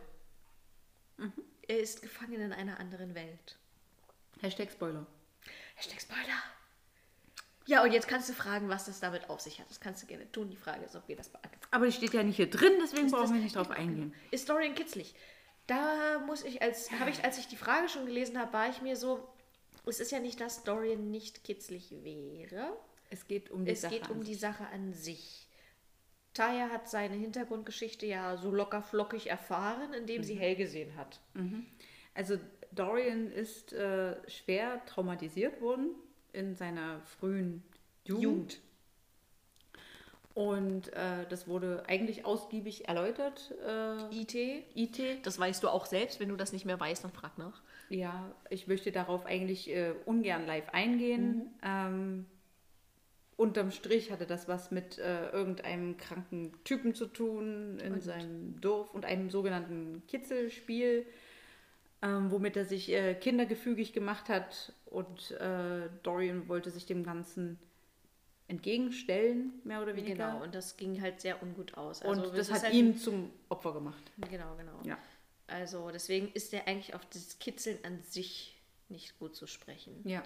Er 1.70 1.80
ist 1.80 2.02
gefangen 2.02 2.42
in 2.42 2.52
einer 2.52 2.80
anderen 2.80 3.14
Welt. 3.14 3.56
Hashtag 4.42 4.72
Spoiler. 4.72 5.06
Hashtag 5.76 6.02
Spoiler. 6.02 6.42
Ja, 7.68 7.84
und 7.84 7.92
jetzt 7.92 8.08
kannst 8.08 8.28
du 8.28 8.34
fragen, 8.34 8.70
was 8.70 8.86
das 8.86 9.00
damit 9.00 9.30
auf 9.30 9.40
sich 9.40 9.60
hat. 9.60 9.70
Das 9.70 9.80
kannst 9.80 10.02
du 10.02 10.08
gerne 10.08 10.30
tun. 10.32 10.50
Die 10.50 10.56
Frage 10.56 10.84
ist, 10.84 10.96
ob 10.96 11.08
wir 11.08 11.16
das 11.16 11.30
beantworten. 11.30 11.68
Aber 11.70 11.86
die 11.86 11.92
steht 11.92 12.14
ja 12.14 12.24
nicht 12.24 12.38
hier 12.38 12.50
drin, 12.50 12.74
deswegen 12.82 13.06
Ist 13.06 13.12
brauchen 13.12 13.36
wir 13.36 13.42
nicht 13.42 13.56
drauf 13.56 13.70
eingehen. 13.70 14.16
Ist 14.32 14.50
Dorian 14.50 14.74
kitzlig? 14.74 15.14
Da 15.68 16.18
muss 16.26 16.44
ich 16.44 16.64
als, 16.64 16.90
habe 16.94 17.12
ich, 17.12 17.24
als 17.24 17.38
ich 17.38 17.48
die 17.48 17.56
Frage 17.56 17.88
schon 17.88 18.08
gelesen 18.08 18.40
habe, 18.40 18.52
war 18.52 18.68
ich 18.72 18.82
mir 18.82 18.96
so, 18.96 19.30
es 19.86 20.00
ist 20.00 20.12
ja 20.12 20.20
nicht, 20.20 20.42
dass 20.42 20.64
Dorian 20.64 21.12
nicht 21.12 21.44
kitzlig 21.44 21.92
wäre. 22.04 22.76
Es 23.12 23.28
geht 23.28 23.52
um 23.52 23.66
die 23.66 23.74
Es 23.74 23.82
Sache. 23.82 23.94
geht 23.94 24.10
um 24.10 24.22
an 24.22 24.24
die. 24.26 24.34
Sache 24.34 24.66
an 24.70 24.94
sich. 24.96 25.48
Taya 26.34 26.70
hat 26.70 26.88
seine 26.90 27.16
Hintergrundgeschichte 27.16 28.06
ja 28.06 28.38
so 28.38 28.52
locker 28.52 28.82
flockig 28.82 29.28
erfahren, 29.30 29.94
indem 29.94 30.18
Mhm. 30.22 30.24
sie 30.24 30.36
hell 30.36 30.56
gesehen 30.56 30.96
hat. 30.96 31.20
Also 32.14 32.38
Dorian 32.72 33.32
ist 33.32 33.74
äh, 33.74 34.16
schwer 34.30 34.84
traumatisiert 34.86 35.60
worden 35.62 35.90
in 36.34 36.56
seiner 36.56 37.02
frühen 37.02 37.64
Jugend. 38.06 38.24
Jugend. 38.24 38.60
Und 40.36 40.94
äh, 40.94 41.26
das 41.28 41.48
wurde 41.48 41.84
eigentlich 41.88 42.24
ausgiebig 42.24 42.88
erläutert. 42.88 43.54
Äh, 43.66 44.22
IT, 44.22 44.36
IT. 44.76 45.26
das 45.26 45.38
weißt 45.40 45.64
du 45.64 45.68
auch 45.70 45.86
selbst. 45.86 46.20
Wenn 46.20 46.30
du 46.30 46.36
das 46.38 46.54
nicht 46.54 46.66
mehr 46.66 46.80
weißt, 46.80 47.04
dann 47.04 47.12
frag 47.12 47.38
nach. 47.38 47.62
Ja, 47.90 48.32
ich 48.50 48.68
möchte 48.68 48.92
darauf 48.92 49.26
eigentlich 49.26 49.70
äh, 49.70 49.94
ungern 50.06 50.46
live 50.46 50.70
eingehen. 50.70 51.50
Ähm, 51.64 52.26
unterm 53.40 53.72
Strich 53.72 54.12
hatte 54.12 54.26
das 54.26 54.48
was 54.48 54.70
mit 54.70 54.98
äh, 55.00 55.30
irgendeinem 55.30 55.96
kranken 55.98 56.52
Typen 56.66 56.94
zu 56.94 57.08
tun 57.08 57.80
in 57.80 57.94
Und- 57.94 58.04
seinem 58.04 58.60
Dorf 58.60 58.94
und 58.94 59.06
einem 59.06 59.30
sogenannten 59.30 60.04
Kitzelspiel, 60.08 61.06
ähm, 62.02 62.32
womit 62.32 62.58
er 62.58 62.66
sich 62.66 62.90
äh, 62.92 63.16
kindergefügig 63.16 63.94
gemacht 63.94 64.28
hat. 64.30 64.74
Und 64.86 65.32
äh, 65.32 65.90
Dorian 66.04 66.48
wollte 66.50 66.70
sich 66.70 66.86
dem 66.86 67.04
Ganzen 67.04 67.58
entgegenstellen, 68.48 69.54
mehr 69.64 69.82
oder 69.82 69.96
weniger. 69.96 70.32
Genau, 70.32 70.44
und 70.44 70.56
das 70.56 70.76
ging 70.76 71.02
halt 71.02 71.22
sehr 71.22 71.42
ungut 71.42 71.76
aus. 71.78 72.02
und 72.02 72.20
Also, 72.20 72.32
das 72.32 72.48
ist 72.50 72.54
hat 72.56 72.64
halt- 72.64 72.74
ihn 72.74 72.98
zum 72.98 73.32
Opfer 73.48 73.74
gemacht. 73.74 74.04
Genau, 74.30 74.56
genau. 74.58 74.80
Ja. 74.84 74.98
Also 75.48 75.90
deswegen 75.92 76.32
ist 76.34 76.54
er 76.54 76.68
eigentlich 76.68 76.94
auf 76.96 77.06
das 77.08 77.40
Kitzeln 77.40 77.78
an 77.84 78.02
sich 78.04 78.60
nicht 78.90 79.18
gut 79.20 79.36
zu 79.36 79.46
sprechen. 79.48 80.02
Ja. 80.04 80.24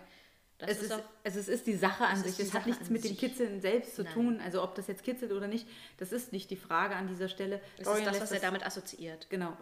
Das 0.60 0.70
es, 0.72 0.78
ist 0.78 0.84
ist, 0.86 0.92
auch- 0.94 1.04
also 1.24 1.40
es 1.40 1.48
ist 1.48 1.68
die 1.68 1.76
Sache 1.76 2.06
an 2.06 2.24
sich. 2.24 2.40
Es 2.40 2.54
hat 2.54 2.62
Sache 2.62 2.70
nichts 2.70 2.90
mit 2.90 3.04
dem. 3.04 3.18
Kitzeln 3.18 3.60
selbst 3.60 3.96
zu 3.96 4.04
Nein. 4.04 4.14
tun. 4.14 4.40
Also 4.40 4.64
ob 4.64 4.76
das 4.76 4.88
jetzt 4.88 5.04
kitzelt 5.04 5.32
oder 5.32 5.48
nicht, 5.48 5.68
das 5.98 6.12
ist 6.12 6.32
nicht 6.32 6.50
die 6.52 6.56
Frage 6.56 6.96
an 6.96 7.08
dieser 7.08 7.28
Stelle. 7.28 7.60
Das 7.78 7.86
Dorian 7.88 8.06
ist 8.14 8.22
das, 8.22 8.22
was 8.22 8.32
er 8.32 8.40
damit 8.40 8.66
assoziiert. 8.66 9.30
Genau. 9.30 9.58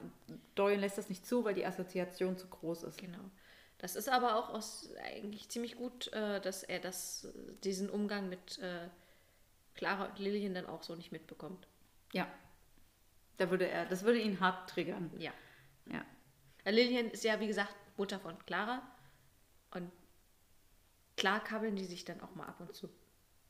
Dorian 0.55 0.79
lässt 0.81 0.97
das 0.97 1.09
nicht 1.09 1.25
zu, 1.25 1.43
weil 1.43 1.53
die 1.55 1.65
Assoziation 1.65 2.37
zu 2.37 2.47
groß 2.47 2.83
ist. 2.83 2.97
Genau. 2.99 3.19
Das 3.79 3.95
ist 3.95 4.09
aber 4.09 4.35
auch 4.35 4.49
aus, 4.49 4.89
eigentlich 5.03 5.49
ziemlich 5.49 5.75
gut, 5.75 6.13
äh, 6.13 6.39
dass 6.41 6.61
er 6.61 6.79
das, 6.79 7.27
diesen 7.63 7.89
Umgang 7.89 8.29
mit 8.29 8.59
äh, 8.59 8.87
Clara 9.73 10.05
und 10.05 10.19
Lillian 10.19 10.53
dann 10.53 10.67
auch 10.67 10.83
so 10.83 10.95
nicht 10.95 11.11
mitbekommt. 11.11 11.67
Ja. 12.13 12.27
Da 13.37 13.49
würde 13.49 13.67
er, 13.67 13.85
das 13.87 14.03
würde 14.03 14.19
ihn 14.19 14.39
hart 14.39 14.69
triggern. 14.69 15.09
Ja. 15.17 15.31
Ja. 15.91 16.05
Lillian 16.71 17.09
ist 17.09 17.23
ja, 17.23 17.39
wie 17.39 17.47
gesagt, 17.47 17.73
Mutter 17.97 18.19
von 18.19 18.37
Clara. 18.45 18.83
Und 19.73 19.91
klar 21.17 21.43
kabbeln 21.43 21.75
die 21.75 21.85
sich 21.85 22.05
dann 22.05 22.21
auch 22.21 22.35
mal 22.35 22.45
ab 22.47 22.59
und 22.59 22.75
zu. 22.75 22.89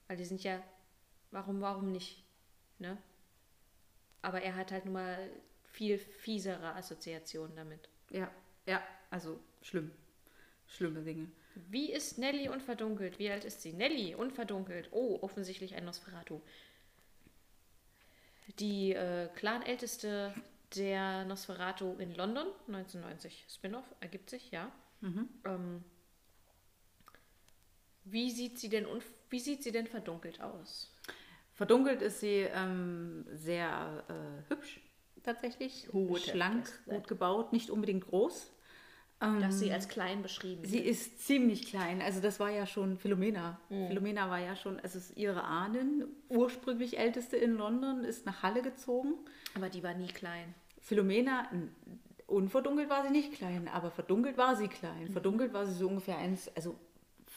Weil 0.07 0.17
die 0.17 0.25
sind 0.25 0.43
ja, 0.43 0.61
warum, 1.31 1.61
warum 1.61 1.91
nicht? 1.91 2.23
Ne? 2.79 2.97
Aber 4.21 4.41
er 4.41 4.55
hat 4.55 4.71
halt 4.71 4.85
nun 4.85 4.95
mal 4.95 5.29
viel 5.63 5.97
fiesere 5.97 6.75
Assoziationen 6.75 7.55
damit. 7.55 7.89
Ja. 8.09 8.29
Ja. 8.65 8.81
Also 9.09 9.39
schlimm. 9.61 9.91
Schlimme 10.67 11.01
Dinge. 11.01 11.29
Wie 11.69 11.91
ist 11.91 12.17
Nelly 12.17 12.47
unverdunkelt? 12.49 13.19
Wie 13.19 13.29
alt 13.29 13.43
ist 13.43 13.61
sie? 13.61 13.73
Nelly 13.73 14.15
unverdunkelt. 14.15 14.89
Oh, 14.91 15.19
offensichtlich 15.21 15.75
ein 15.75 15.85
Nosferatu. 15.85 16.41
Die 18.59 18.93
äh, 18.93 19.27
Clanälteste 19.35 20.33
der 20.75 21.25
Nosferatu 21.25 21.95
in 21.99 22.15
London, 22.15 22.47
1990. 22.67 23.45
Spin-off, 23.49 23.85
ergibt 23.99 24.29
sich, 24.29 24.51
ja. 24.51 24.71
Ähm, 25.45 25.83
wie, 28.03 28.32
sieht 28.32 28.60
sie 28.60 28.69
denn 28.69 28.86
wie 29.30 29.40
sieht 29.40 29.64
sie 29.64 29.72
denn 29.72 29.88
verdunkelt 29.88 30.41
aus? 30.41 30.91
Verdunkelt 31.53 32.02
ist 32.02 32.19
sie 32.19 32.48
ähm, 32.53 33.26
sehr 33.34 34.03
äh, 34.10 34.49
hübsch 34.52 34.80
tatsächlich. 35.23 35.88
Gute 35.91 36.22
Schlank, 36.22 36.68
gut 36.86 37.07
gebaut, 37.07 37.53
nicht 37.53 37.69
unbedingt 37.69 38.07
groß. 38.07 38.52
Dass 39.40 39.60
sie 39.60 39.72
als 39.72 39.88
klein 39.88 40.23
beschrieben 40.23 40.65
Sie 40.65 40.80
wird. 40.80 40.88
ist 40.88 41.28
ziemlich 41.28 41.68
klein. 41.68 42.02
Also 42.02 42.22
das 42.22 42.40
war 42.40 42.49
ja 42.49 42.65
schon 42.65 42.98
Philomena. 42.98 43.61
Philomena 43.69 44.32
war 44.32 44.40
ja 44.40 44.56
schon, 44.56 44.80
es 44.80 44.95
ist 44.95 45.15
ihre 45.15 45.44
Ahnen, 45.44 46.06
ursprünglich 46.28 46.98
älteste 46.98 47.38
in 47.38 47.53
London, 47.53 48.03
ist 48.03 48.26
nach 48.26 48.41
Halle 48.41 48.64
gezogen. 48.64 49.14
Aber 49.53 49.69
die 49.69 49.84
war 49.84 49.94
nie 49.94 50.07
klein. 50.07 50.56
Philomena, 50.80 51.48
unverdunkelt 52.26 52.90
war 52.90 53.03
sie 53.03 53.11
nicht 53.11 53.34
klein, 53.34 53.68
aber 53.68 53.91
verdunkelt 53.91 54.40
war 54.40 54.56
sie 54.56 54.68
klein. 54.68 55.03
Mhm. 55.03 55.11
Verdunkelt 55.11 55.53
war 55.53 55.68
sie 55.68 55.73
so 55.76 55.88
ungefähr 55.88 56.18
eins, 56.18 56.49
also 56.56 56.76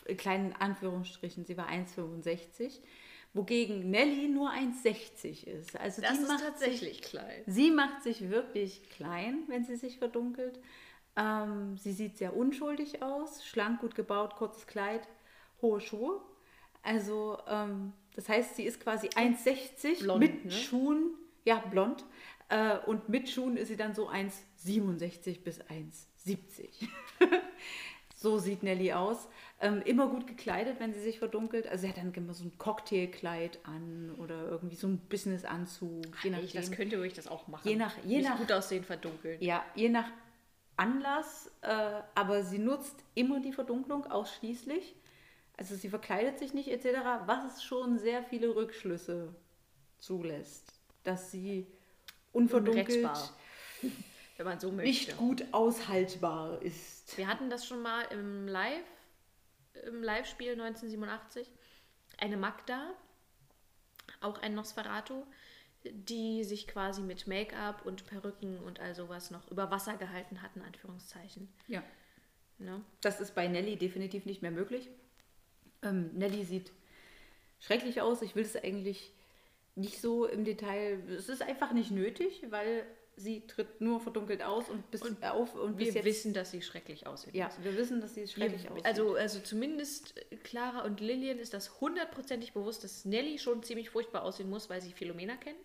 in 0.04 0.16
kleinen 0.16 0.52
Anführungsstrichen, 0.52 1.44
sie 1.44 1.56
war 1.56 1.68
1,65. 1.68 2.80
Wogegen 3.32 3.90
Nelly 3.90 4.28
nur 4.28 4.50
1,60 4.50 5.44
ist. 5.48 5.76
Also 5.76 6.00
Das 6.02 6.18
die 6.18 6.22
ist 6.22 6.28
macht 6.28 6.44
tatsächlich 6.44 7.02
klein. 7.02 7.42
Sie 7.46 7.72
macht 7.72 8.04
sich 8.04 8.30
wirklich 8.30 8.88
klein, 8.90 9.42
wenn 9.48 9.64
sie 9.64 9.74
sich 9.74 9.98
verdunkelt. 9.98 10.60
Ähm, 11.16 11.76
sie 11.76 11.92
sieht 11.92 12.16
sehr 12.16 12.36
unschuldig 12.36 13.02
aus, 13.02 13.44
schlank, 13.44 13.80
gut 13.80 13.96
gebaut, 13.96 14.36
kurzes 14.36 14.66
Kleid, 14.66 15.08
hohe 15.62 15.80
Schuhe. 15.80 16.20
Also, 16.82 17.38
ähm, 17.48 17.92
das 18.14 18.28
heißt, 18.28 18.56
sie 18.56 18.64
ist 18.64 18.80
quasi 18.80 19.08
1,60 19.08 20.00
Blond, 20.00 20.20
mit 20.20 20.44
ne? 20.44 20.50
Schuhen, 20.50 21.14
ja, 21.44 21.58
blond. 21.58 22.04
Äh, 22.50 22.78
und 22.86 23.08
mit 23.08 23.28
Schuhen 23.28 23.56
ist 23.56 23.68
sie 23.68 23.76
dann 23.76 23.94
so 23.94 24.08
1,67 24.08 25.42
bis 25.42 25.60
1,70. 25.62 26.88
so 28.24 28.38
sieht 28.38 28.62
Nelly 28.62 28.92
aus. 28.92 29.28
Ähm, 29.60 29.82
immer 29.82 30.08
gut 30.08 30.26
gekleidet, 30.26 30.80
wenn 30.80 30.92
sie 30.94 31.00
sich 31.00 31.18
verdunkelt. 31.18 31.66
Also 31.68 31.82
sie 31.82 31.88
hat 31.90 31.98
dann 31.98 32.12
immer 32.14 32.34
so 32.34 32.44
ein 32.44 32.58
Cocktailkleid 32.58 33.60
an 33.64 34.14
oder 34.18 34.48
irgendwie 34.48 34.76
so 34.76 34.88
ein 34.88 34.98
Businessanzug. 34.98 36.04
Je 36.24 36.32
Ach, 36.34 36.38
ich, 36.42 36.52
das 36.52 36.64
nachdem. 36.64 36.76
könnte 36.76 36.96
wirklich 36.96 37.14
das 37.14 37.28
auch 37.28 37.46
machen. 37.48 37.68
Je 37.68 37.76
nach- 37.76 37.94
je 38.04 38.16
Nicht 38.18 38.28
nach- 38.28 38.38
gut 38.38 38.50
aussehen, 38.50 38.82
verdunkeln. 38.84 39.40
Ja, 39.40 39.64
je 39.74 39.88
nach 39.90 40.10
Anlass, 40.76 41.50
äh, 41.62 41.68
aber 42.16 42.42
sie 42.42 42.58
nutzt 42.58 42.96
immer 43.14 43.40
die 43.40 43.52
Verdunklung 43.52 44.06
ausschließlich. 44.10 44.94
Also 45.56 45.76
sie 45.76 45.88
verkleidet 45.88 46.38
sich 46.40 46.52
nicht 46.52 46.68
etc., 46.68 46.98
was 47.26 47.62
schon 47.62 47.98
sehr 47.98 48.24
viele 48.24 48.56
Rückschlüsse 48.56 49.34
zulässt, 50.00 50.72
dass 51.04 51.30
sie 51.30 51.66
unverdunkelt 52.32 53.08
wenn 54.36 54.46
man 54.46 54.60
so 54.60 54.70
möchte. 54.70 54.88
nicht 54.88 55.16
gut 55.16 55.44
aushaltbar 55.52 56.60
ist. 56.62 57.16
Wir 57.16 57.28
hatten 57.28 57.50
das 57.50 57.66
schon 57.66 57.82
mal 57.82 58.02
im 58.10 58.48
Live, 58.48 58.84
im 59.86 60.02
Live-Spiel 60.02 60.52
1987. 60.52 61.50
Eine 62.18 62.36
Magda, 62.36 62.92
auch 64.20 64.40
ein 64.42 64.54
Nosferatu, 64.54 65.24
die 65.84 66.44
sich 66.44 66.66
quasi 66.66 67.02
mit 67.02 67.26
Make-up 67.26 67.84
und 67.84 68.06
Perücken 68.06 68.58
und 68.60 68.80
all 68.80 68.94
sowas 68.94 69.30
noch 69.30 69.50
über 69.50 69.70
Wasser 69.70 69.96
gehalten 69.96 70.42
hatten, 70.42 70.62
Anführungszeichen. 70.62 71.48
Ja. 71.68 71.82
Ne? 72.58 72.82
Das 73.00 73.20
ist 73.20 73.34
bei 73.34 73.48
Nelly 73.48 73.76
definitiv 73.76 74.24
nicht 74.26 74.42
mehr 74.42 74.50
möglich. 74.50 74.88
Ähm, 75.82 76.10
Nelly 76.14 76.44
sieht 76.44 76.72
schrecklich 77.60 78.00
aus. 78.00 78.22
Ich 78.22 78.34
will 78.34 78.44
es 78.44 78.56
eigentlich 78.56 79.12
nicht 79.74 80.00
so 80.00 80.26
im 80.26 80.44
Detail. 80.44 81.02
Es 81.10 81.28
ist 81.28 81.42
einfach 81.42 81.72
nicht 81.72 81.90
nötig, 81.90 82.46
weil 82.50 82.86
sie 83.16 83.46
tritt 83.46 83.80
nur 83.80 84.00
verdunkelt 84.00 84.42
aus 84.42 84.68
und 84.68 84.90
bis 84.90 85.02
auf 85.22 85.54
und 85.54 85.78
Wir 85.78 85.86
jetzt. 85.92 86.04
wissen, 86.04 86.32
dass 86.34 86.50
sie 86.50 86.62
schrecklich 86.62 87.06
aussieht. 87.06 87.34
ja, 87.34 87.50
wir 87.62 87.76
wissen, 87.76 88.00
dass 88.00 88.14
sie 88.14 88.26
schrecklich 88.26 88.64
Wir, 88.64 88.72
aussieht. 88.72 88.86
also, 88.86 89.14
also 89.14 89.40
zumindest 89.40 90.14
Clara 90.42 90.84
und 90.84 91.00
Lillian 91.00 91.38
ist 91.38 91.54
das 91.54 91.80
hundertprozentig 91.80 92.52
bewusst, 92.52 92.82
dass 92.84 93.04
Nelly 93.04 93.38
schon 93.38 93.62
ziemlich 93.62 93.90
furchtbar 93.90 94.22
aussehen 94.22 94.50
muss, 94.50 94.68
weil 94.70 94.80
sie 94.82 94.92
Philomena 94.92 95.36
kennen. 95.36 95.58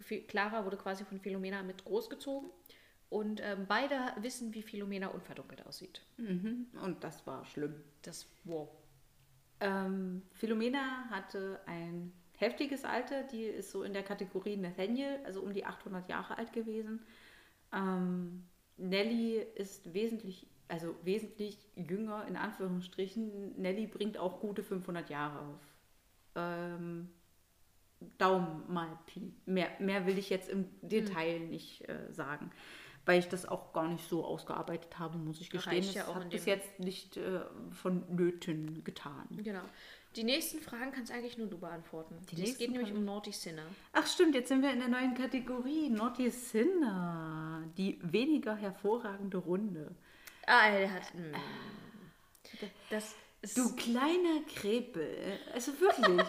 Phi- 0.00 0.26
Clara 0.26 0.64
wurde 0.64 0.76
quasi 0.76 1.04
von 1.04 1.18
Philomena 1.20 1.62
mit 1.62 1.84
großgezogen. 1.84 2.50
Und 3.10 3.40
ähm, 3.44 3.66
beide 3.68 3.96
wissen, 4.20 4.52
wie 4.54 4.62
Philomena 4.62 5.06
unverdunkelt 5.08 5.64
aussieht. 5.66 6.02
Mhm. 6.16 6.66
Und 6.82 7.04
das 7.04 7.24
war 7.26 7.44
schlimm. 7.44 7.74
Das, 8.02 8.26
wow. 8.42 8.68
Ähm, 9.60 10.22
Philomena 10.32 11.08
hatte 11.10 11.60
ein 11.66 12.12
heftiges 12.36 12.84
Alter, 12.84 13.22
die 13.24 13.44
ist 13.44 13.70
so 13.70 13.82
in 13.82 13.92
der 13.92 14.02
Kategorie 14.02 14.56
Nathaniel, 14.56 15.20
also 15.24 15.40
um 15.40 15.52
die 15.52 15.64
800 15.64 16.08
Jahre 16.08 16.38
alt 16.38 16.52
gewesen. 16.52 17.00
Ähm, 17.72 18.44
Nelly 18.76 19.38
ist 19.54 19.94
wesentlich, 19.94 20.46
also 20.68 20.94
wesentlich 21.02 21.58
jünger 21.76 22.26
in 22.26 22.36
Anführungsstrichen. 22.36 23.60
Nelly 23.60 23.86
bringt 23.86 24.18
auch 24.18 24.40
gute 24.40 24.62
500 24.62 25.10
Jahre 25.10 25.40
auf. 25.40 25.60
Ähm, 26.34 27.08
Daumen 28.18 28.64
mal 28.72 28.98
Pi. 29.06 29.32
Mehr, 29.46 29.70
mehr 29.78 30.06
will 30.06 30.18
ich 30.18 30.30
jetzt 30.30 30.48
im 30.48 30.66
Detail 30.82 31.40
nicht 31.40 31.88
äh, 31.88 32.12
sagen, 32.12 32.50
weil 33.06 33.18
ich 33.18 33.28
das 33.28 33.46
auch 33.46 33.72
gar 33.72 33.88
nicht 33.88 34.08
so 34.08 34.24
ausgearbeitet 34.24 34.98
habe, 34.98 35.18
muss 35.18 35.40
ich 35.40 35.50
gestehen. 35.50 35.74
Reicht 35.74 35.94
ja 35.94 36.02
das 36.02 36.10
auch 36.10 36.16
in 36.16 36.22
hat 36.22 36.30
bis 36.30 36.46
jetzt 36.46 36.80
nicht 36.80 37.16
äh, 37.16 37.40
von 37.70 38.04
Nöten 38.14 38.84
getan. 38.84 39.26
Genau. 39.42 39.62
Die 40.16 40.24
nächsten 40.24 40.60
Fragen 40.60 40.92
kannst 40.92 41.10
eigentlich 41.10 41.38
nur 41.38 41.48
du 41.48 41.58
beantworten. 41.58 42.16
Die 42.30 42.42
es 42.42 42.56
geht 42.56 42.70
nämlich 42.70 42.92
um 42.92 43.04
Naughty 43.04 43.32
Sinner. 43.32 43.66
Ach 43.92 44.06
stimmt, 44.06 44.34
jetzt 44.34 44.48
sind 44.48 44.62
wir 44.62 44.72
in 44.72 44.78
der 44.78 44.88
neuen 44.88 45.14
Kategorie 45.14 45.90
Naughty 45.90 46.30
Sinner, 46.30 47.64
die 47.76 47.98
weniger 48.00 48.54
hervorragende 48.54 49.38
Runde. 49.38 49.94
Ah, 50.46 50.68
er 50.68 50.92
hat. 50.92 51.12
hm. 51.12 51.32
Das 52.90 53.14
ist. 53.42 53.58
Du 53.58 53.74
kleiner 53.74 54.42
Krepel, 54.54 55.38
also 55.52 55.72
wirklich, 55.80 56.26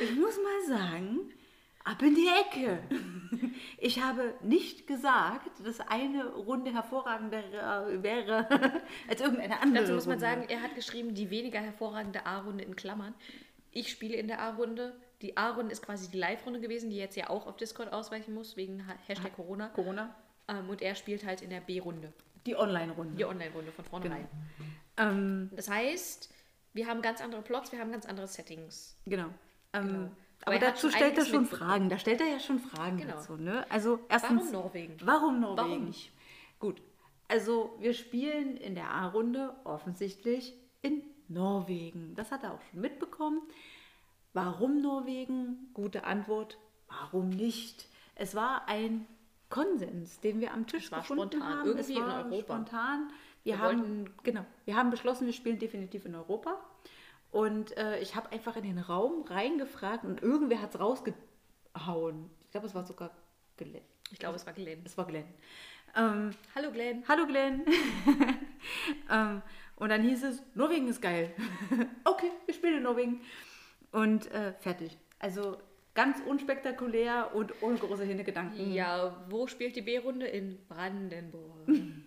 ich 0.00 0.14
muss 0.16 0.36
mal 0.36 0.78
sagen, 0.78 1.32
ab 1.90 2.02
in 2.02 2.14
die 2.14 2.28
Ecke. 2.28 2.78
Ich 3.80 4.02
habe 4.02 4.34
nicht 4.42 4.86
gesagt, 4.86 5.50
dass 5.64 5.80
eine 5.80 6.26
Runde 6.34 6.72
hervorragender 6.72 7.86
äh, 7.88 8.02
wäre 8.02 8.48
als 9.08 9.20
irgendeine 9.20 9.60
andere. 9.60 9.82
Dazu 9.84 9.94
muss 9.94 10.06
man 10.06 10.18
sagen, 10.18 10.44
er 10.48 10.62
hat 10.62 10.74
geschrieben, 10.74 11.14
die 11.14 11.30
weniger 11.30 11.60
hervorragende 11.60 12.24
A-Runde 12.26 12.64
in 12.64 12.74
Klammern. 12.74 13.14
Ich 13.70 13.90
spiele 13.90 14.16
in 14.16 14.26
der 14.26 14.40
A-Runde. 14.40 14.96
Die 15.22 15.36
A-Runde 15.36 15.72
ist 15.72 15.82
quasi 15.84 16.10
die 16.10 16.18
Live-Runde 16.18 16.60
gewesen, 16.60 16.90
die 16.90 16.96
jetzt 16.96 17.16
ja 17.16 17.28
auch 17.30 17.46
auf 17.46 17.56
Discord 17.56 17.92
ausweichen 17.92 18.34
muss, 18.34 18.56
wegen 18.56 18.86
Ha- 18.88 18.96
Hashtag 19.06 19.34
Corona. 19.36 19.68
Corona, 19.68 20.14
Ähm, 20.48 20.68
und 20.70 20.80
er 20.82 20.94
spielt 20.94 21.24
halt 21.24 21.42
in 21.42 21.50
der 21.50 21.60
B-Runde, 21.60 22.12
die 22.46 22.56
Online-Runde. 22.56 23.16
die 23.16 23.24
Online-Runde 23.24 23.70
von 23.72 23.84
vornherein. 23.84 24.26
Ähm, 24.96 25.50
Das 25.54 25.68
heißt, 25.70 26.32
wir 26.72 26.86
haben 26.88 27.02
ganz 27.02 27.20
andere 27.20 27.42
Plots, 27.42 27.70
wir 27.72 27.78
haben 27.78 27.92
ganz 27.92 28.06
andere 28.06 28.26
Settings. 28.26 28.96
Genau. 29.06 29.28
Ähm, 29.72 29.86
Genau. 29.88 30.10
Aber 30.48 30.54
er 30.64 30.70
dazu 30.72 30.90
stellt 30.90 31.16
er 31.18 31.24
schon. 31.24 31.46
Fragen. 31.46 31.88
Da 31.88 31.98
stellt 31.98 32.20
er 32.20 32.26
ja 32.28 32.40
schon 32.40 32.58
Fragen 32.58 32.98
Genau. 32.98 33.12
dazu. 33.14 33.36
Ne? 33.36 33.64
Also 33.70 34.00
erstens, 34.08 34.40
Warum 34.40 34.52
Norwegen? 34.52 34.96
Warum 35.04 35.40
Norwegen? 35.40 35.68
Warum 35.70 35.84
nicht? 35.86 36.12
Gut. 36.58 36.82
Also 37.28 37.76
wir 37.80 37.94
spielen 37.94 38.56
in 38.56 38.74
der 38.74 38.90
A-Runde 38.90 39.54
offensichtlich 39.64 40.54
in 40.82 41.02
Norwegen. 41.28 42.14
Das 42.16 42.30
hat 42.32 42.42
er 42.42 42.54
auch 42.54 42.60
schon 42.70 42.80
mitbekommen. 42.80 43.42
Warum 44.32 44.80
Norwegen? 44.80 45.70
Gute 45.74 46.04
Antwort. 46.04 46.58
Warum 46.88 47.28
nicht? 47.30 47.86
Es 48.14 48.34
war 48.34 48.68
ein 48.68 49.06
Konsens, 49.50 50.20
den 50.20 50.40
wir 50.40 50.52
am 50.52 50.66
Tisch 50.66 50.90
gefunden 50.90 51.30
spontan. 51.32 51.42
haben. 51.58 51.66
Irgendwie 51.68 51.92
es 51.92 51.98
in 51.98 52.04
war 52.06 52.24
Europa. 52.24 52.42
spontan. 52.54 53.08
Wir, 53.44 53.54
Wir 53.54 53.58
haben 53.62 53.78
wollten- 53.80 54.14
genau, 54.22 54.44
wir 54.64 54.76
haben 54.76 54.90
beschlossen, 54.90 55.26
wir 55.26 55.32
spielen 55.32 55.58
definitiv 55.58 56.04
in 56.04 56.14
Europa. 56.14 56.58
Und 57.30 57.76
äh, 57.76 57.98
ich 58.00 58.16
habe 58.16 58.32
einfach 58.32 58.56
in 58.56 58.62
den 58.62 58.78
Raum 58.78 59.22
reingefragt 59.22 60.04
und 60.04 60.22
irgendwer 60.22 60.62
hat 60.62 60.74
es 60.74 60.80
rausgehauen. 60.80 62.30
Ich 62.44 62.50
glaube, 62.50 62.66
es 62.66 62.74
war 62.74 62.84
sogar 62.84 63.10
Glenn. 63.56 63.82
Ich 64.10 64.18
glaube, 64.18 64.36
es 64.36 64.46
war 64.46 64.54
Glenn. 64.54 64.80
Es 64.84 64.96
war 64.96 65.06
Glenn. 65.06 65.26
Ähm, 65.96 66.30
Hallo 66.54 66.70
Glenn. 66.70 67.04
Hallo 67.06 67.26
Glenn. 67.26 67.64
ähm, 69.10 69.42
und 69.76 69.90
dann 69.90 70.02
hieß 70.02 70.24
es, 70.24 70.42
Norwegen 70.54 70.88
ist 70.88 71.02
geil. 71.02 71.34
okay, 72.04 72.30
wir 72.46 72.54
spielen 72.54 72.78
in 72.78 72.82
Norwegen. 72.82 73.20
Und 73.92 74.30
äh, 74.30 74.52
fertig. 74.54 74.96
Also 75.18 75.58
ganz 75.94 76.20
unspektakulär 76.26 77.34
und 77.34 77.52
ohne 77.62 77.76
große 77.76 78.04
Hintergedanken. 78.04 78.72
Ja, 78.72 79.24
wo 79.28 79.46
spielt 79.46 79.76
die 79.76 79.82
B-Runde? 79.82 80.26
In 80.26 80.58
Brandenburg. 80.68 81.68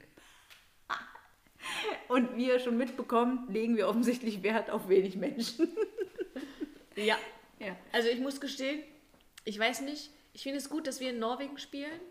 Und 2.12 2.36
wie 2.36 2.48
ihr 2.48 2.60
schon 2.60 2.76
mitbekommt, 2.76 3.50
legen 3.54 3.78
wir 3.78 3.88
offensichtlich 3.88 4.44
Wert 4.44 4.70
auf 4.70 4.90
wenig 4.90 5.16
Menschen. 5.16 5.70
ja. 6.98 7.18
ja. 7.58 7.74
Also 7.94 8.10
ich 8.10 8.20
muss 8.20 8.42
gestehen, 8.42 8.84
ich 9.46 9.58
weiß 9.58 9.80
nicht, 9.80 10.10
ich 10.34 10.44
finde 10.44 10.58
es 10.58 10.70
gut, 10.70 10.88
dass 10.88 11.00
wir 11.00 11.12
in 11.12 11.20
Norwegen 11.20 11.58
spielen. 11.58 12.02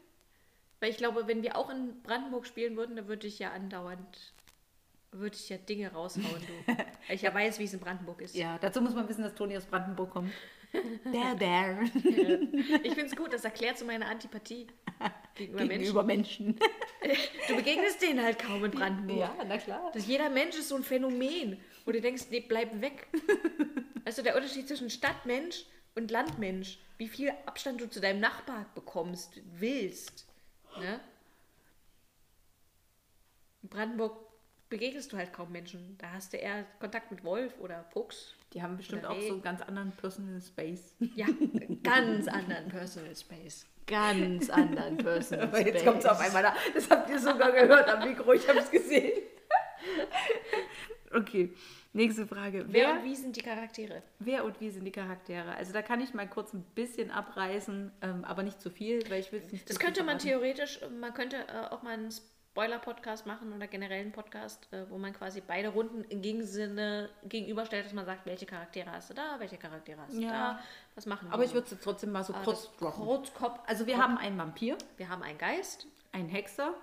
Weil 0.81 0.89
ich 0.89 0.97
glaube, 0.97 1.27
wenn 1.27 1.43
wir 1.43 1.55
auch 1.55 1.69
in 1.69 2.01
Brandenburg 2.03 2.47
spielen 2.47 2.79
würden, 2.79 2.97
dann 2.97 3.09
würde 3.09 3.27
ich 3.27 3.39
ja 3.41 3.51
andauernd, 3.51 4.33
würde 5.13 5.37
ich 5.37 5.51
ja 5.51 5.59
Dinge 5.59 5.93
raushauen, 5.93 6.25
du. 6.25 6.73
Weil 7.07 7.17
ich 7.17 7.21
ja 7.21 7.35
weiß, 7.35 7.59
wie 7.59 7.65
es 7.65 7.75
in 7.75 7.81
Brandenburg 7.81 8.23
ist. 8.23 8.35
Ja, 8.35 8.57
dazu 8.57 8.81
muss 8.81 8.95
man 8.95 9.07
wissen, 9.07 9.23
dass 9.23 9.35
Toni 9.35 9.55
aus 9.55 9.67
Brandenburg 9.67 10.13
kommt. 10.13 10.33
Der, 11.13 11.35
der. 11.35 11.83
Ich 11.83 12.95
finde 12.95 13.07
es 13.07 13.17
gut, 13.17 13.33
das 13.33 13.45
erklärt 13.45 13.77
so 13.77 13.85
meine 13.85 14.07
Antipathie 14.07 14.69
gegenüber, 15.35 15.67
Gegenüber 15.67 16.03
Menschen. 16.03 16.47
Menschen. 16.47 16.71
Du 17.49 17.57
begegnest 17.57 18.03
denen 18.03 18.23
halt 18.23 18.39
kaum 18.39 18.65
in 18.65 18.71
Brandenburg. 18.71 19.19
Ja, 19.19 19.35
na 19.47 19.59
klar. 19.59 19.91
Das 19.93 20.07
jeder 20.07 20.29
Mensch 20.29 20.57
ist 20.57 20.69
so 20.69 20.77
ein 20.77 20.85
Phänomen, 20.85 21.59
wo 21.85 21.93
du 21.93 22.01
denkst, 22.01 22.25
nee, 22.31 22.41
bleib 22.41 22.81
weg. 22.81 23.09
Also 24.07 24.23
der 24.23 24.35
Unterschied 24.35 24.67
zwischen 24.67 24.89
Stadtmensch 24.89 25.67
und 25.95 26.11
Landmensch, 26.11 26.79
wie 26.97 27.07
viel 27.07 27.33
Abstand 27.45 27.83
du 27.83 27.89
zu 27.89 28.01
deinem 28.01 28.19
Nachbar 28.19 28.65
bekommst, 28.75 29.41
willst. 29.45 30.27
Ne? 30.79 31.01
In 33.63 33.69
Brandenburg 33.69 34.17
begegnest 34.71 35.13
du 35.13 35.19
halt 35.19 35.35
kaum 35.35 35.53
Menschen. 35.53 35.99
Da 35.99 36.13
hast 36.13 36.33
du 36.33 36.39
eher 36.39 36.65
Kontakt 36.81 37.11
mit 37.11 37.25
Wolf 37.25 37.59
oder 37.61 37.85
Fuchs. 37.93 38.35
Die 38.53 38.63
haben 38.63 38.77
bestimmt 38.77 39.07
auch 39.07 39.21
so 39.21 39.33
einen 39.35 39.43
ganz 39.43 39.63
anderen 39.63 39.93
Personal 39.93 40.41
Space. 40.41 40.95
Ja, 41.15 41.27
ganz 41.83 42.27
anderen 42.29 42.69
Personal 42.69 43.15
Space. 43.15 43.67
Ganz 43.87 44.51
anderen 44.51 44.97
Personal 44.97 45.49
Space. 45.49 45.67
jetzt 45.67 45.85
kommt 45.85 45.99
es 45.99 46.07
auf 46.07 46.21
einmal 46.21 46.43
da. 46.43 46.55
Das 46.75 46.91
habt 46.91 47.09
ihr 47.11 47.19
sogar 47.19 47.53
gehört 47.53 47.89
am 47.89 48.09
Mikro, 48.09 48.33
ich 48.33 48.49
habe 48.49 48.59
es 48.59 48.71
gesehen. 48.71 49.13
Okay, 51.13 51.53
nächste 51.93 52.27
Frage. 52.27 52.65
Wer 52.69 52.89
Wer, 52.89 52.93
und 52.95 53.05
wie 53.05 53.17
sind 53.17 53.35
die 53.37 53.41
Charaktere? 53.43 54.03
wer 54.21 54.45
und 54.45 54.61
wie 54.61 54.71
sind 54.71 54.85
die 54.85 54.93
Charaktere? 54.93 55.55
Also 55.57 55.73
da 55.73 55.83
kann 55.83 56.01
ich 56.01 56.15
mal 56.15 56.29
kurz 56.29 56.53
ein 56.53 56.63
bisschen 56.75 57.11
abreißen, 57.11 57.91
ähm, 58.03 58.25
aber 58.25 58.43
nicht 58.45 58.61
zu 58.61 58.71
viel, 58.71 59.03
weil 59.11 59.19
ich 59.21 59.33
will 59.33 59.43
es 59.45 59.51
nicht 59.51 59.69
Das 59.69 59.79
könnte 59.81 60.05
man 60.05 60.21
verraten. 60.21 60.41
theoretisch, 60.41 60.81
man 61.01 61.13
könnte 61.15 61.37
äh, 61.49 61.67
auch 61.71 61.83
mal 61.83 61.95
ein 61.99 62.11
Spoiler-Podcast 62.53 63.27
machen 63.27 63.53
oder 63.53 63.69
generell 63.69 64.01
einen 64.01 64.11
Podcast, 64.13 64.67
äh, 64.73 64.89
wo 64.91 64.99
man 64.99 65.13
quasi 65.13 65.41
beide 65.41 65.69
Runden 65.69 66.03
im 66.05 66.21
Gegensinne 66.21 67.09
gegenüberstellt, 67.29 67.87
dass 67.87 67.93
man 67.93 68.05
sagt, 68.05 68.27
welche 68.27 68.45
Charaktere 68.45 68.91
hast 68.91 69.11
du 69.11 69.15
da, 69.15 69.37
welche 69.39 69.57
Charaktere 69.57 70.01
hast 70.01 70.17
du 70.17 70.21
Ja. 70.21 70.31
da, 70.31 70.61
was 70.97 71.07
machen 71.07 71.29
die? 71.29 71.33
Aber 71.33 71.45
ich 71.45 71.55
würde 71.55 71.73
es 71.73 71.81
trotzdem 71.81 72.11
mal 72.11 72.25
so 72.25 72.35
Ah, 72.35 72.41
kurz 72.43 72.69
droppen. 72.77 73.05
kurz, 73.05 73.33
Kopf, 73.35 73.61
Also 73.67 73.87
wir 73.87 73.99
haben 73.99 74.19
einen 74.19 74.37
Vampir, 74.37 74.77
wir 74.97 75.09
haben 75.09 75.23
einen 75.23 75.39
Geist, 75.39 75.87
einen 76.11 76.29
Hexer, 76.29 76.75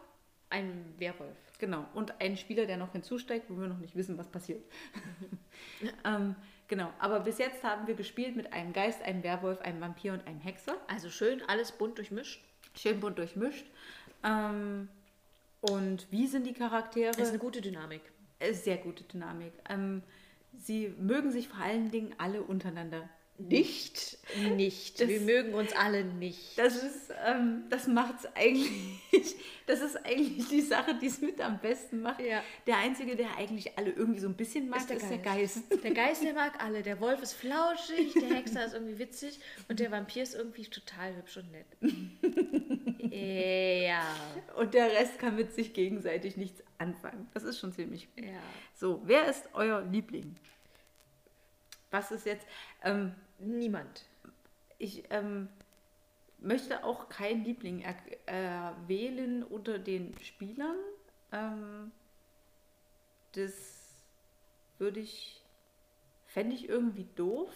einen 0.50 0.96
Werwolf. 1.00 1.36
genau, 1.60 1.86
und 1.94 2.20
einen 2.22 2.38
Spieler, 2.38 2.66
der 2.66 2.78
noch 2.78 2.94
hinzusteigt, 2.94 3.50
wo 3.50 3.60
wir 3.60 3.68
noch 3.68 3.80
nicht 3.80 3.94
wissen, 3.96 4.18
was 4.18 4.28
passiert. 4.30 4.64
ähm, 6.06 6.36
genau, 6.70 6.94
aber 7.00 7.20
bis 7.20 7.40
jetzt 7.40 7.62
haben 7.66 7.88
wir 7.88 7.96
gespielt 7.96 8.38
mit 8.38 8.54
einem 8.54 8.72
Geist, 8.72 9.02
einem 9.04 9.22
Werwolf, 9.22 9.60
einem 9.62 9.82
Vampir 9.82 10.14
und 10.14 10.26
einem 10.28 10.40
Hexer. 10.40 10.78
Also 10.88 11.10
schön, 11.10 11.42
alles 11.50 11.74
bunt 11.74 11.98
durchmischt. 11.98 12.42
Schön 12.74 13.02
bunt 13.02 13.18
durchmischt. 13.18 13.66
Ähm, 14.24 14.88
und 15.72 16.08
wie 16.12 16.28
sind 16.28 16.46
die 16.46 16.54
Charaktere? 16.54 17.12
Das 17.12 17.24
ist 17.24 17.30
eine 17.30 17.40
gute 17.40 17.62
Dynamik. 17.62 18.02
Sehr 18.52 18.78
gute 18.78 19.04
Dynamik. 19.04 19.54
Ähm, 19.70 20.04
sie 20.58 20.94
mögen 21.00 21.32
sich 21.32 21.48
vor 21.48 21.60
allen 21.64 21.92
Dingen 21.92 22.14
alle 22.18 22.44
untereinander 22.44 23.10
nicht. 23.38 24.18
Nicht. 24.56 25.00
Das- 25.00 25.08
wir 25.08 25.22
mögen 25.22 25.54
uns 25.54 25.72
alle 25.74 26.04
nicht. 26.04 26.58
Das 26.58 26.76
ist, 26.76 27.12
ähm, 27.26 27.64
das 27.70 27.88
macht's 27.88 28.26
eigentlich. 28.36 28.72
Das 29.68 29.82
ist 29.82 29.98
eigentlich 30.06 30.48
die 30.48 30.62
Sache, 30.62 30.96
die 30.96 31.08
es 31.08 31.20
mit 31.20 31.42
am 31.42 31.60
besten 31.60 32.00
macht. 32.00 32.22
Ja. 32.22 32.42
Der 32.68 32.78
einzige, 32.78 33.18
der 33.18 33.36
eigentlich 33.36 33.78
alle 33.78 33.92
irgendwie 33.92 34.22
so 34.22 34.30
ein 34.30 34.36
bisschen 34.38 34.70
mag, 34.70 34.90
ist 34.90 35.10
der, 35.10 35.18
Geist. 35.18 35.64
Der 35.84 35.92
Geist, 35.92 36.24
der 36.24 36.34
mag 36.34 36.64
alle. 36.64 36.84
Der 36.84 37.02
Wolf 37.02 37.22
ist 37.22 37.34
flauschig, 37.34 38.14
der 38.14 38.34
Hexer 38.34 38.66
ist 38.66 38.74
irgendwie 38.76 38.98
witzig 38.98 39.42
und 39.68 39.82
der 39.82 39.92
Vampir 39.92 40.24
ist 40.24 40.36
irgendwie 40.36 40.64
total 40.68 41.18
hübsch 41.18 41.36
und 41.36 41.52
nett. 41.52 41.66
ja. 43.12 44.16
Und 44.56 44.74
der 44.74 44.90
Rest 44.94 45.20
kann 45.20 45.36
mit 45.36 45.54
sich 45.54 45.74
gegenseitig 45.74 46.38
nichts 46.38 46.64
anfangen. 46.78 47.28
Das 47.34 47.44
ist 47.44 47.60
schon 47.60 47.74
ziemlich. 47.74 48.08
Ja. 48.16 48.40
So, 48.74 49.02
wer 49.04 49.28
ist 49.28 49.50
euer 49.54 49.82
Liebling? 49.82 50.38
Was 51.92 52.12
ist 52.12 52.26
jetzt? 52.26 52.48
Ähm, 52.86 53.14
Niemand. 53.40 54.06
ich 54.80 55.04
ähm, 55.10 55.50
möchte 56.40 56.84
auch 56.84 57.10
keinen 57.10 57.44
Liebling 57.44 57.84
äh, 58.26 58.72
wählen 58.88 59.44
unter 59.44 59.80
den 59.80 60.18
Spielern. 60.22 60.76
Ähm, 61.32 61.92
das 63.34 63.96
würde 64.78 65.00
ich, 65.00 65.44
fände 66.26 66.56
ich 66.56 66.70
irgendwie 66.70 67.08
doof. 67.16 67.52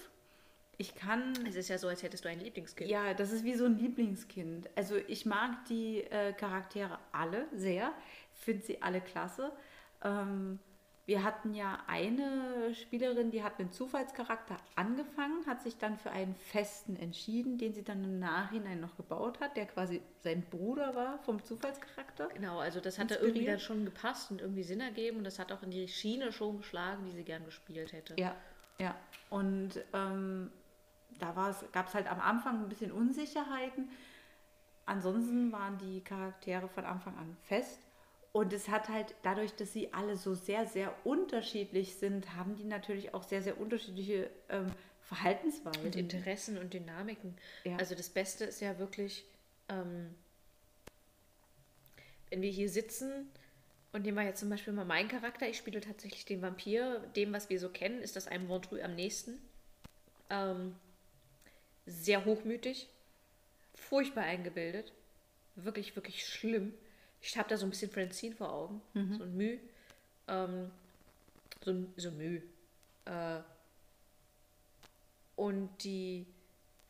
Ich 0.78 0.96
kann. 0.96 1.34
Es 1.48 1.56
ist 1.56 1.70
ja 1.70 1.78
so, 1.78 1.88
als 1.88 2.02
hättest 2.02 2.26
du 2.26 2.30
ein 2.30 2.40
Lieblingskind. 2.40 2.90
Ja, 2.90 3.14
das 3.14 3.32
ist 3.32 3.44
wie 3.44 3.54
so 3.54 3.66
ein 3.66 3.78
Lieblingskind. 3.78 4.70
Also 4.76 4.96
ich 4.96 5.26
mag 5.26 5.66
die 5.66 6.04
äh, 6.06 6.34
Charaktere 6.34 6.98
alle 7.12 7.48
sehr, 7.54 7.94
finde 8.34 8.64
sie 8.64 8.82
alle 8.82 9.00
klasse. 9.00 9.52
Ähm, 10.04 10.60
wir 11.12 11.24
hatten 11.26 11.54
ja 11.54 11.78
eine 11.88 12.74
Spielerin, 12.74 13.32
die 13.32 13.44
hat 13.44 13.60
einen 13.60 13.70
Zufallscharakter 13.70 14.56
angefangen, 14.76 15.46
hat 15.46 15.62
sich 15.62 15.78
dann 15.78 15.98
für 15.98 16.10
einen 16.10 16.36
festen 16.36 16.96
entschieden, 16.96 17.58
den 17.58 17.74
sie 17.74 17.84
dann 17.84 18.02
im 18.02 18.18
Nachhinein 18.20 18.80
noch 18.80 18.96
gebaut 18.96 19.42
hat, 19.42 19.58
der 19.58 19.66
quasi 19.66 20.02
sein 20.22 20.42
Bruder 20.44 20.96
war 20.96 21.20
vom 21.20 21.44
Zufallscharakter. 21.44 22.30
Genau, 22.30 22.60
also 22.60 22.80
das 22.80 22.98
hat 22.98 23.12
da 23.12 23.16
irgendwie 23.16 23.46
dann 23.46 23.60
schon 23.60 23.84
gepasst 23.84 24.32
und 24.32 24.40
irgendwie 24.40 24.64
Sinn 24.64 24.80
ergeben 24.80 25.18
und 25.18 25.26
das 25.26 25.38
hat 25.38 25.52
auch 25.52 25.64
in 25.64 25.72
die 25.72 25.90
Schiene 25.90 26.32
schon 26.32 26.60
geschlagen, 26.60 27.04
die 27.06 27.12
sie 27.12 27.26
gern 27.26 27.44
gespielt 27.44 27.92
hätte. 27.92 28.16
Ja, 28.18 28.34
ja. 28.80 28.96
Und 29.30 29.84
ähm, 29.92 30.50
da 31.20 31.54
gab 31.74 31.88
es 31.90 31.94
halt 31.94 32.10
am 32.10 32.22
Anfang 32.22 32.64
ein 32.64 32.70
bisschen 32.70 32.94
Unsicherheiten. 32.94 33.90
Ansonsten 34.86 35.52
waren 35.52 35.78
die 35.78 36.02
Charaktere 36.06 36.70
von 36.70 36.86
Anfang 36.86 37.18
an 37.18 37.36
fest. 37.44 37.82
Und 38.34 38.54
es 38.54 38.70
hat 38.70 38.88
halt 38.88 39.14
dadurch, 39.24 39.54
dass 39.56 39.74
sie 39.74 39.94
alle 39.94 40.16
so 40.16 40.36
sehr, 40.36 40.66
sehr 40.66 40.94
unterschiedlich 41.06 41.96
sind, 41.96 42.36
haben 42.36 42.56
die 42.56 42.64
natürlich 42.64 43.14
auch 43.14 43.24
sehr, 43.24 43.42
sehr 43.42 43.60
unterschiedliche 43.60 44.30
ähm, 44.50 44.68
Verhaltensweisen. 45.02 45.86
Und 45.86 45.96
Interessen 45.98 46.58
und 46.58 46.74
Dynamiken. 46.74 47.36
Ja. 47.66 47.76
Also 47.76 47.96
das 47.96 48.10
Beste 48.10 48.46
ist 48.46 48.62
ja 48.62 48.80
wirklich, 48.80 49.26
ähm, 49.68 50.16
wenn 52.30 52.42
wir 52.42 52.50
hier 52.50 52.70
sitzen 52.70 53.30
und 53.92 54.04
nehmen 54.04 54.18
wir 54.18 54.24
jetzt 54.24 54.40
zum 54.40 54.50
Beispiel 54.50 54.72
mal 54.72 54.86
meinen 54.86 55.10
Charakter, 55.10 55.50
ich 55.50 55.58
spiele 55.58 55.82
tatsächlich 55.82 56.24
den 56.24 56.42
Vampir, 56.42 57.00
dem, 57.18 57.34
was 57.34 57.50
wir 57.50 57.60
so 57.60 57.68
kennen, 57.68 58.02
ist 58.02 58.16
das 58.16 58.28
einem 58.28 58.48
Ventrue 58.48 58.82
am 58.82 58.96
nächsten. 58.96 59.38
Ähm, 60.30 60.76
sehr 61.86 62.24
hochmütig, 62.24 62.88
furchtbar 63.76 64.24
eingebildet, 64.24 64.94
wirklich, 65.56 65.96
wirklich 65.98 66.26
schlimm. 66.26 66.74
Ich 67.22 67.38
habe 67.38 67.48
da 67.50 67.58
so 67.58 67.66
ein 67.66 67.70
bisschen 67.70 67.92
Francine 67.92 68.36
vor 68.36 68.52
Augen, 68.52 68.82
so 69.18 69.24
ein 69.24 69.36
Müh. 69.38 69.58
Ähm, 70.28 70.72
so, 71.64 71.72
ein- 71.72 71.94
so 71.98 72.10
ein 72.10 72.18
Müh. 72.18 72.42
Äh, 73.06 73.40
und 75.36 75.70
die 75.84 76.26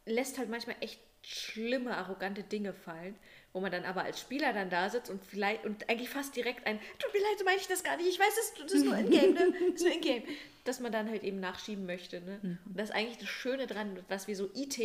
lässt 0.05 0.37
halt 0.37 0.49
manchmal 0.49 0.75
echt 0.81 0.99
schlimme, 1.23 1.95
arrogante 1.95 2.43
Dinge 2.43 2.73
fallen, 2.73 3.15
wo 3.53 3.59
man 3.59 3.71
dann 3.71 3.85
aber 3.85 4.03
als 4.03 4.19
Spieler 4.19 4.53
dann 4.53 4.69
da 4.69 4.89
sitzt 4.89 5.09
und 5.11 5.23
vielleicht 5.23 5.65
und 5.65 5.87
eigentlich 5.89 6.09
fast 6.09 6.35
direkt 6.35 6.65
ein, 6.65 6.79
tut 6.97 7.13
mir 7.13 7.19
leid, 7.19 7.37
so 7.37 7.45
meine 7.45 7.57
ich 7.57 7.67
das 7.67 7.83
gar 7.83 7.97
nicht, 7.97 8.07
ich 8.09 8.19
weiß, 8.19 8.33
es 8.39 8.53
das 8.61 8.71
ist 8.71 8.85
nur 8.85 8.97
in-game, 8.97 9.33
ne? 9.33 9.53
Das 9.71 9.75
ist 9.75 9.83
nur 9.83 9.93
in-game. 9.93 10.23
Dass 10.63 10.79
man 10.79 10.91
dann 10.91 11.09
halt 11.09 11.23
eben 11.23 11.39
nachschieben 11.39 11.85
möchte, 11.85 12.21
ne? 12.21 12.39
Und 12.65 12.77
das 12.77 12.89
ist 12.89 12.95
eigentlich 12.95 13.17
das 13.19 13.29
Schöne 13.29 13.67
dran, 13.67 13.99
was 14.09 14.27
wir 14.27 14.35
so 14.35 14.49
IT 14.55 14.79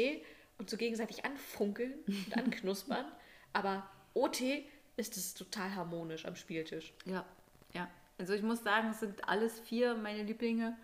und 0.58 0.68
so 0.68 0.76
gegenseitig 0.76 1.24
anfunkeln 1.24 1.94
und 2.06 2.36
anknuspern, 2.36 3.06
aber 3.52 3.88
OT 4.14 4.42
ist 4.96 5.16
es 5.16 5.34
total 5.34 5.74
harmonisch 5.74 6.24
am 6.26 6.36
Spieltisch. 6.36 6.92
Ja, 7.04 7.24
ja. 7.72 7.88
Also 8.18 8.32
ich 8.32 8.42
muss 8.42 8.62
sagen, 8.62 8.88
es 8.90 9.00
sind 9.00 9.28
alles 9.28 9.60
vier 9.60 9.94
meine 9.94 10.22
Lieblinge. 10.22 10.76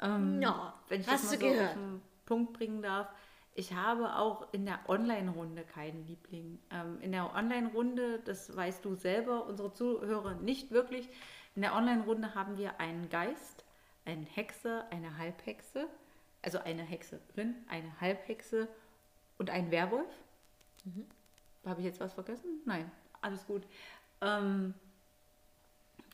Ähm, 0.00 0.40
Ja, 0.40 0.74
wenn 0.88 1.00
ich 1.00 1.06
hast 1.08 1.24
das 1.24 1.32
mal 1.32 1.40
so 1.40 1.46
gehört. 1.54 1.68
auf 1.70 1.74
den 1.74 2.02
Punkt 2.24 2.52
bringen 2.52 2.82
darf. 2.82 3.08
Ich 3.54 3.74
habe 3.74 4.16
auch 4.16 4.50
in 4.52 4.64
der 4.64 4.78
Online-Runde 4.88 5.64
keinen 5.64 6.06
Liebling. 6.06 6.58
Ähm, 6.70 6.98
in 7.00 7.12
der 7.12 7.34
Online-Runde, 7.34 8.20
das 8.24 8.54
weißt 8.56 8.84
du 8.84 8.94
selber, 8.94 9.44
unsere 9.46 9.72
Zuhörer 9.72 10.34
nicht 10.36 10.70
wirklich. 10.70 11.08
In 11.54 11.62
der 11.62 11.74
Online-Runde 11.74 12.34
haben 12.34 12.56
wir 12.56 12.80
einen 12.80 13.10
Geist, 13.10 13.64
einen 14.06 14.24
Hexer, 14.24 14.86
eine 14.90 15.18
Halbhexe, 15.18 15.86
also 16.40 16.58
eine 16.60 16.82
Hexerin, 16.82 17.56
eine 17.68 18.00
Halbhexe 18.00 18.68
und 19.36 19.50
einen 19.50 19.70
Werwolf. 19.70 20.08
Habe 21.66 21.80
ich 21.80 21.86
jetzt 21.86 22.00
was 22.00 22.14
vergessen? 22.14 22.60
Nein, 22.64 22.90
alles 23.22 23.46
gut. 23.46 23.62
Ähm, 24.20 24.74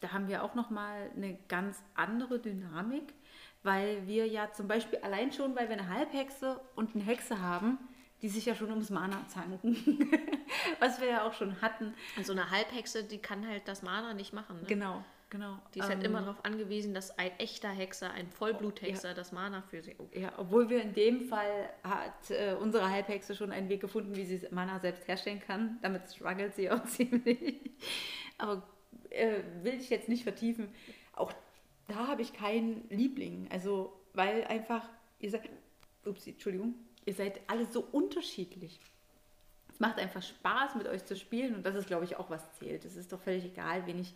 da 0.01 0.13
haben 0.13 0.29
wir 0.29 0.45
auch 0.45 0.55
noch 0.55 0.71
mal 0.71 1.11
eine 1.17 1.37
ganz 1.49 1.83
andere 1.95 2.39
Dynamik, 2.39 3.15
weil 3.63 4.07
wir 4.07 4.27
ja 4.27 4.53
zum 4.53 4.69
Beispiel 4.69 4.99
allein 5.01 5.33
schon, 5.33 5.57
weil 5.57 5.69
wir 5.69 5.77
eine 5.77 5.89
Halbhexe 5.89 6.61
und 6.77 6.95
eine 6.95 7.05
Hexe 7.05 7.41
haben, 7.41 7.79
die 8.23 8.29
sich 8.29 8.47
ja 8.47 8.55
schon 8.55 8.71
ums 8.71 8.91
Mana 8.91 9.27
zanken, 9.29 9.77
was 10.81 11.01
wir 11.01 11.09
ja 11.09 11.27
auch 11.27 11.35
schon 11.35 11.61
hatten. 11.61 11.95
Und 12.17 12.27
so 12.27 12.33
eine 12.33 12.51
Halbhexe, 12.51 13.05
die 13.05 13.19
kann 13.19 13.47
halt 13.47 13.67
das 13.67 13.83
Mana 13.83 14.15
nicht 14.15 14.33
machen. 14.33 14.61
Ne? 14.61 14.67
Genau, 14.67 15.05
genau. 15.31 15.59
Die 15.75 15.81
ist 15.81 15.89
halt 15.89 15.99
Ähm, 16.01 16.07
immer 16.07 16.21
darauf 16.21 16.45
angewiesen, 16.45 16.95
dass 16.95 17.19
ein 17.19 17.31
echter 17.39 17.71
Hexer, 17.71 18.11
ein 18.11 18.29
Vollbluthexer 18.29 19.15
das 19.15 19.33
Mana 19.33 19.63
für 19.63 19.83
sie. 19.83 19.97
Oh. 19.99 20.09
Ja, 20.15 20.33
obwohl 20.37 20.69
wir 20.69 20.83
in 20.83 20.95
dem 20.95 21.23
Fall 21.29 21.71
hat 21.83 22.31
äh, 22.31 22.55
unsere 22.61 22.91
Halbhexe 22.91 23.35
schon 23.35 23.53
einen 23.53 23.69
Weg 23.69 23.81
gefunden, 23.81 24.15
wie 24.17 24.25
sie 24.25 24.47
Mana 24.51 24.79
selbst 24.81 25.07
herstellen 25.09 25.41
kann. 25.41 25.79
Damit 25.83 26.03
struggelt 26.11 26.55
sie 26.55 26.71
auch 26.71 26.85
ziemlich. 26.87 27.71
Aber 28.39 28.63
äh, 29.11 29.41
will 29.63 29.75
ich 29.75 29.91
jetzt 29.91 30.09
nicht 30.09 30.23
vertiefen. 30.23 30.69
Auch 31.15 31.33
da 31.89 32.07
habe 32.07 32.23
ich 32.23 32.33
keinen 32.33 32.89
Liebling. 32.91 33.49
Also, 33.51 33.99
weil 34.13 34.45
einfach, 34.45 34.89
ihr 35.19 35.31
seid, 35.31 35.49
ups, 36.05 36.27
Entschuldigung, 36.27 36.75
ihr 37.07 37.15
seid 37.15 37.41
alle 37.49 37.67
so 37.67 37.81
unterschiedlich. 37.81 38.79
Es 39.73 39.81
macht 39.81 39.99
einfach 39.99 40.23
Spaß, 40.23 40.75
mit 40.75 40.87
euch 40.89 41.05
zu 41.05 41.17
spielen 41.17 41.55
und 41.55 41.65
das 41.65 41.75
ist, 41.75 41.87
glaube 41.87 42.05
ich, 42.05 42.17
auch 42.17 42.31
was 42.31 42.53
zählt. 42.59 42.85
Es 42.85 42.97
ist 42.97 43.13
doch 43.13 43.21
völlig 43.21 43.45
egal, 43.45 43.87
wen 43.87 44.01
ich 44.01 44.15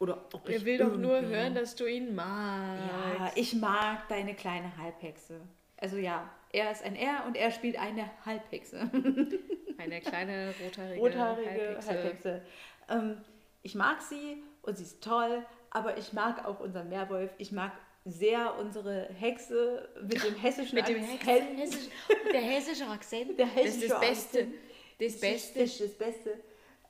oder 0.00 0.24
ob 0.32 0.48
ich 0.48 0.56
Er 0.56 0.64
will 0.64 0.78
doch 0.78 0.96
nur 0.96 1.20
hören, 1.20 1.54
dass 1.54 1.76
du 1.76 1.86
ihn 1.86 2.14
magst. 2.14 2.82
ja, 3.18 3.32
ich 3.36 3.54
mag 3.54 4.08
deine 4.08 4.34
kleine 4.34 4.76
Halbhexe. 4.78 5.40
Also 5.76 5.98
ja, 5.98 6.28
er 6.52 6.72
ist 6.72 6.82
ein 6.82 6.96
R 6.96 7.24
und 7.26 7.36
er 7.36 7.50
spielt 7.52 7.78
eine 7.78 8.10
Halbhexe. 8.26 8.90
Eine 9.78 10.02
kleine 10.02 10.52
rothaarige, 10.62 11.00
Rothaarige 11.00 11.48
Halbhexe. 11.50 11.88
Halbhexe. 11.88 12.42
Ähm, 12.90 13.16
ich 13.62 13.74
mag 13.74 14.02
sie 14.02 14.42
und 14.60 14.76
sie 14.76 14.82
ist 14.82 15.02
toll, 15.02 15.42
aber 15.70 15.96
ich 15.96 16.12
mag 16.12 16.44
auch 16.44 16.60
unseren 16.60 16.90
Meerwolf. 16.90 17.30
Ich 17.38 17.50
mag 17.50 17.72
sehr 18.04 18.58
unsere 18.58 19.08
Hexe 19.18 19.88
mit 20.02 20.22
dem 20.22 20.34
hessischen 20.42 20.74
Mit 20.74 20.86
dem 20.86 21.02
Akzent. 21.02 21.26
Hexen, 21.26 21.56
hessisch, 21.56 21.88
der 22.30 22.40
hessische 22.42 22.86
Akzent. 22.88 23.38
Der 23.38 23.46
das 23.46 23.54
hessische 23.54 23.84
ist 23.86 23.90
das 23.90 24.00
Beste. 24.00 24.38
Akzent. 24.38 24.54
Das 24.98 25.20
Beste. 25.20 25.58
Das 25.60 25.70
ist 25.70 25.80
das 25.80 25.94
Beste. 25.94 26.40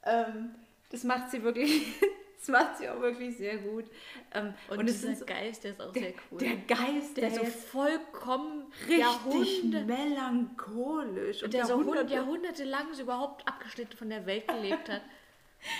Ähm, 0.04 0.54
das 0.90 1.04
macht 1.04 1.30
sie 1.30 1.42
wirklich, 1.44 1.82
das 2.40 2.48
macht 2.48 2.78
sie 2.78 2.88
auch 2.88 3.00
wirklich 3.00 3.36
sehr 3.36 3.58
gut. 3.58 3.84
Ähm, 4.32 4.54
Und, 4.70 4.88
es 4.88 5.02
dieser 5.02 5.14
so, 5.14 5.26
Geist, 5.26 5.62
der 5.64 5.72
ist 5.72 5.80
auch 5.82 5.92
der, 5.92 6.02
sehr 6.02 6.12
cool. 6.30 6.38
der 6.38 6.56
Geist, 6.56 7.16
der 7.16 7.28
der, 7.30 7.38
so 7.38 7.44
vollkommen 7.44 8.72
richtig 8.88 9.86
melancholisch 9.86 11.42
und 11.42 11.52
der 11.52 11.66
so 11.66 11.74
Jahrhunderte, 11.78 12.14
jahrhundertelang 12.14 12.94
so 12.94 13.02
überhaupt 13.02 13.46
abgeschnitten 13.46 13.96
von 13.96 14.08
der 14.08 14.24
Welt 14.26 14.48
gelebt 14.48 14.88
hat. 14.88 15.02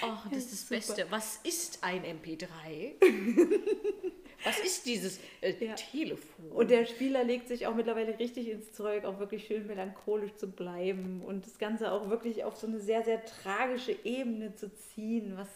Oh, 0.03 0.09
das 0.31 0.45
ist 0.45 0.71
das 0.71 0.89
Super. 0.89 1.05
Beste. 1.05 1.07
Was 1.11 1.41
ist 1.43 1.83
ein 1.83 2.05
MP3? 2.05 2.97
Was 4.45 4.59
ist 4.59 4.85
dieses 4.85 5.21
äh, 5.41 5.55
Ja. 5.59 5.75
Telefon? 5.75 6.51
Und 6.53 6.71
der 6.71 6.85
Spieler 6.87 7.25
legt 7.25 7.49
sich 7.49 7.67
auch 7.67 7.75
mittlerweile 7.75 8.19
richtig 8.19 8.49
ins 8.49 8.73
Zeug, 8.73 9.05
auch 9.05 9.19
wirklich 9.19 9.47
schön 9.47 9.67
melancholisch 9.67 10.35
zu 10.37 10.51
bleiben 10.51 11.23
und 11.27 11.47
das 11.47 11.59
Ganze 11.59 11.93
auch 11.93 12.11
wirklich 12.11 12.45
auf 12.45 12.57
so 12.57 12.67
eine 12.67 12.79
sehr, 12.79 13.03
sehr 13.05 13.25
tragische 13.25 13.97
Ebene 14.05 14.55
zu 14.55 14.71
ziehen, 14.75 15.33
was 15.37 15.49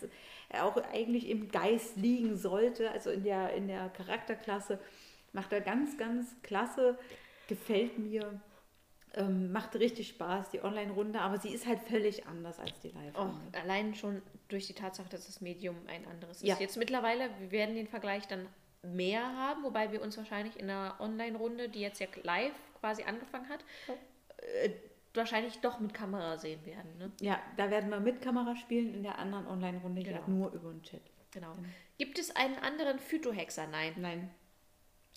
auch 0.63 0.77
eigentlich 0.93 1.29
im 1.29 1.49
Geist 1.51 1.97
liegen 1.97 2.37
sollte. 2.37 2.91
Also 2.91 3.11
in 3.11 3.25
der, 3.25 3.55
in 3.55 3.67
der 3.69 3.89
Charakterklasse 3.91 4.79
macht 5.33 5.53
er 5.53 5.61
ganz, 5.61 5.97
ganz 5.99 6.29
klasse, 6.43 6.99
gefällt 7.49 7.99
mir. 7.99 8.41
Ähm, 9.17 9.53
macht 9.53 9.77
richtig 9.77 10.09
Spaß, 10.09 10.51
die 10.51 10.65
Online-Runde, 10.65 11.21
aber 11.21 11.39
sie 11.39 11.51
ist 11.51 11.67
halt 11.67 11.79
völlig 11.81 12.27
anders 12.27 12.59
als 12.59 12.73
die 12.81 12.89
Oh, 12.89 12.99
Live-Runde. 12.99 13.59
allein 13.63 13.95
schon 13.95 14.21
durch 14.49 14.67
die 14.67 14.73
Tatsache, 14.73 15.09
dass 15.09 15.27
das 15.27 15.41
Medium 15.41 15.77
ein 15.87 16.05
anderes 16.09 16.39
ist. 16.39 16.49
Ja. 16.49 16.57
Jetzt 16.59 16.77
mittlerweile, 16.77 17.31
wir 17.39 17.53
werden 17.53 17.77
den 17.77 17.87
Vergleich 17.87 18.27
dann 18.27 18.49
mehr 18.83 19.23
haben, 19.37 19.63
wobei 19.63 19.93
wir 19.93 20.03
uns 20.03 20.17
wahrscheinlich 20.17 20.59
in 20.59 20.69
einer 20.69 20.97
Online-Runde, 20.99 21.69
die 21.69 21.81
jetzt 21.81 22.01
ja 22.01 22.09
live 22.25 22.53
quasi 22.81 23.05
angefangen 23.05 23.49
hat, 23.49 23.65
äh, 24.65 24.71
wahrscheinlich 25.15 25.61
doch 25.61 25.79
mit 25.81 25.95
Kamera 25.95 26.37
sehen 26.39 26.65
werden. 26.67 26.97
Ne? 26.99 27.13
Ja, 27.21 27.41
da 27.57 27.71
werden 27.71 27.91
wir 27.91 28.01
mit 28.01 28.21
Kamera 28.21 28.57
spielen, 28.57 28.95
in 28.95 29.03
der 29.03 29.19
anderen 29.19 29.47
Online-Runde 29.47 30.03
Genau. 30.03 30.19
geht 30.19 30.29
nur 30.29 30.53
über 30.53 30.71
den 30.71 30.83
Chat. 30.83 31.01
Genau. 31.31 31.55
Gibt 31.99 32.19
es 32.19 32.35
einen 32.37 32.57
anderen 32.57 32.99
Phytohexer? 32.99 33.67
Nein. 33.69 33.95
Nein. 33.99 34.31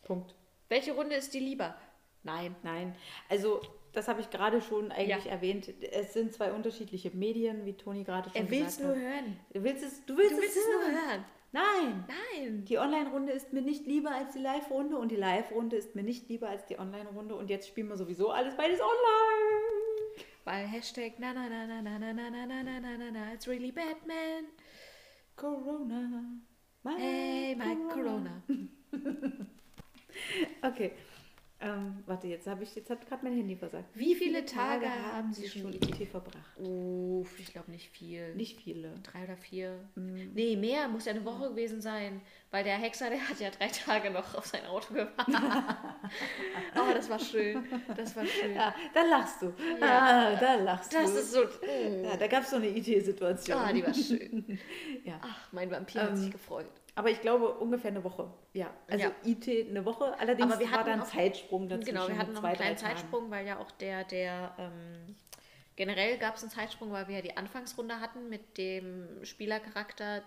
Punkt. 0.06 0.34
Welche 0.70 0.94
Runde 0.94 1.16
ist 1.16 1.34
dir 1.34 1.42
lieber? 1.42 1.76
Nein. 2.24 2.56
Nein, 2.64 2.96
also 3.30 3.62
das 3.94 4.08
habe 4.08 4.22
ich 4.22 4.30
gerade 4.30 4.62
schon 4.62 4.92
eigentlich 4.92 5.26
Ja. 5.26 5.32
erwähnt. 5.32 5.70
Es 5.92 6.14
sind 6.14 6.34
zwei 6.34 6.52
unterschiedliche 6.52 7.10
Medien, 7.12 7.66
wie 7.66 7.74
Toni 7.74 8.04
gerade 8.04 8.30
schon 8.30 8.36
Er 8.42 8.52
will 8.52 8.62
es 8.64 8.78
gesagt 8.78 8.96
nur 8.96 8.96
hat. 8.96 9.14
hören. 9.14 9.40
Du 9.54 9.64
willst 9.64 9.84
es, 9.84 10.06
du 10.06 10.18
willst, 10.18 10.32
Du 10.34 10.42
willst 10.42 10.58
es 10.58 10.66
nur 10.66 10.82
hören. 10.92 11.26
Nein, 11.54 12.04
Nein. 12.08 12.66
die 12.66 12.78
Online-Runde 12.78 13.32
ist 13.32 13.54
mir 13.54 13.62
nicht 13.62 13.88
lieber 13.88 14.12
als 14.12 14.34
die 14.34 14.40
Live-Runde 14.40 14.98
und 14.98 15.10
die 15.10 15.16
Live-Runde 15.16 15.78
ist 15.78 15.96
mir 15.96 16.04
nicht 16.04 16.28
lieber 16.28 16.50
als 16.50 16.66
die 16.66 16.78
Online-Runde 16.78 17.36
und 17.36 17.50
jetzt 17.50 17.68
spielen 17.70 17.88
wir 17.88 17.96
sowieso 17.98 18.30
alles 18.32 18.56
beides 18.58 18.80
online. 18.82 19.47
Weil 20.48 20.64
Hashtag 20.72 21.20
na 21.20 21.34
na 21.36 21.52
na 21.52 21.68
na 21.68 21.82
na 21.84 21.98
na 22.00 22.14
na 22.16 22.30
na 22.32 22.46
na 22.48 22.64
na 22.64 22.80
na 22.80 22.96
na 22.96 23.08
na 23.12 23.34
it's 23.36 23.52
really 23.52 23.68
Batman. 23.68 24.48
Corona. 25.36 26.24
My 26.88 26.96
Hey, 26.96 27.52
my 27.54 27.76
Corona. 27.92 28.32
Okay. 30.64 30.94
Ähm, 31.60 32.04
warte, 32.06 32.28
jetzt 32.28 32.46
habe 32.46 32.62
ich, 32.64 32.76
jetzt 32.76 32.90
hat 32.92 33.08
gerade 33.08 33.24
mein 33.26 33.36
Handy 33.36 33.56
versagt. 33.56 33.86
Wie 33.96 34.14
viele 34.14 34.46
Tage 34.46 34.86
haben 35.12 35.34
Sie 35.34 35.50
schon 35.50 35.74
IT 35.74 36.08
verbracht? 36.08 36.56
Uff, 36.60 37.40
ich 37.40 37.52
glaube 37.52 37.72
nicht 37.72 37.90
viel. 37.90 38.36
Nicht 38.36 38.62
viele. 38.62 38.94
Drei 39.02 39.24
oder 39.24 39.38
vier. 39.38 39.80
Nee, 39.96 40.56
mehr, 40.56 40.88
muss 40.88 41.06
ja 41.06 41.14
eine 41.14 41.26
Woche 41.26 41.50
gewesen 41.50 41.82
sein. 41.82 42.22
Weil 42.52 42.64
der 42.64 42.76
Hexer, 42.76 43.10
der 43.10 43.28
hat 43.28 43.40
ja 43.40 43.50
drei 43.50 43.68
Tage 43.70 44.12
noch 44.12 44.36
auf 44.36 44.46
sein 44.46 44.66
Auto 44.68 44.94
gewartet. 44.94 45.18
oh, 46.76 46.94
das 46.94 47.10
war 47.10 47.20
schön. 47.20 47.66
Das 47.96 48.16
war 48.16 48.26
schön. 48.26 48.54
Ja, 48.56 48.74
da 48.94 49.02
lachst 49.02 49.42
du. 49.42 49.48
Ja. 49.82 50.36
Ah, 50.36 50.36
da 50.36 50.56
lachst 50.56 50.94
Das 50.94 51.12
du. 51.12 51.20
ist 51.20 51.32
so. 51.34 51.40
Oh. 51.42 52.04
Ja, 52.06 52.16
da 52.18 52.28
gab 52.28 52.44
es 52.44 52.52
so 52.52 52.58
eine 52.58 52.68
IT-Situation. 52.68 53.58
Ah, 53.58 53.74
die 53.74 53.84
war 53.86 53.94
schön. 53.94 54.60
ja. 55.04 55.20
Ach, 55.24 55.52
mein 55.52 55.72
Vampir 55.72 56.04
hat 56.04 56.12
Ähm, 56.12 56.18
sich 56.18 56.32
gefreut. 56.32 56.68
Aber 56.98 57.12
ich 57.12 57.22
glaube 57.22 57.54
ungefähr 57.60 57.92
eine 57.92 58.04
Woche. 58.04 58.34
Ja, 58.54 58.74
also 58.88 59.06
Ja. 59.06 59.12
IT 59.24 59.48
eine 59.70 59.86
Woche. 59.86 60.18
Allerdings 60.20 60.52
Aber 60.52 60.60
wir 60.60 60.66
war 60.72 60.80
hatten 60.80 60.88
da 60.88 60.94
ein 60.94 61.02
auch- 61.02 61.08
Zeitsprung 61.08 61.70
dazwischen. 61.70 61.94
Genau, 61.94 62.08
wir 62.08 62.18
hatten 62.18 62.34
noch 62.34 62.42
zwei, 62.42 62.48
einen 62.48 62.58
kleinen. 62.58 62.78
Zeitsprung, 62.78 63.30
weil 63.30 63.46
ja 63.46 63.60
auch 63.60 63.70
der, 63.70 64.04
der 64.04 64.56
ähm, 64.58 65.16
generell 65.76 66.18
gab 66.18 66.36
es 66.38 66.42
einen 66.42 66.52
Zeitsprung, 66.52 66.92
weil 66.92 67.08
wir 67.08 67.18
ja 67.18 67.22
die 67.22 67.38
Anfangsrunde 67.38 68.00
hatten 68.00 68.30
mit 68.30 68.58
dem 68.58 69.24
Spielercharakter, 69.24 70.24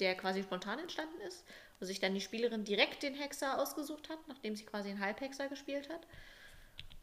der 0.00 0.16
quasi 0.16 0.42
spontan 0.42 0.80
entstanden 0.80 1.20
ist, 1.20 1.44
wo 1.78 1.86
sich 1.86 2.00
dann 2.00 2.14
die 2.14 2.20
Spielerin 2.20 2.64
direkt 2.64 3.04
den 3.04 3.14
Hexer 3.14 3.56
ausgesucht 3.60 4.08
hat, 4.08 4.18
nachdem 4.26 4.56
sie 4.56 4.64
quasi 4.66 4.90
einen 4.90 4.98
Halbhexer 5.00 5.46
gespielt 5.48 5.88
hat. 5.88 6.00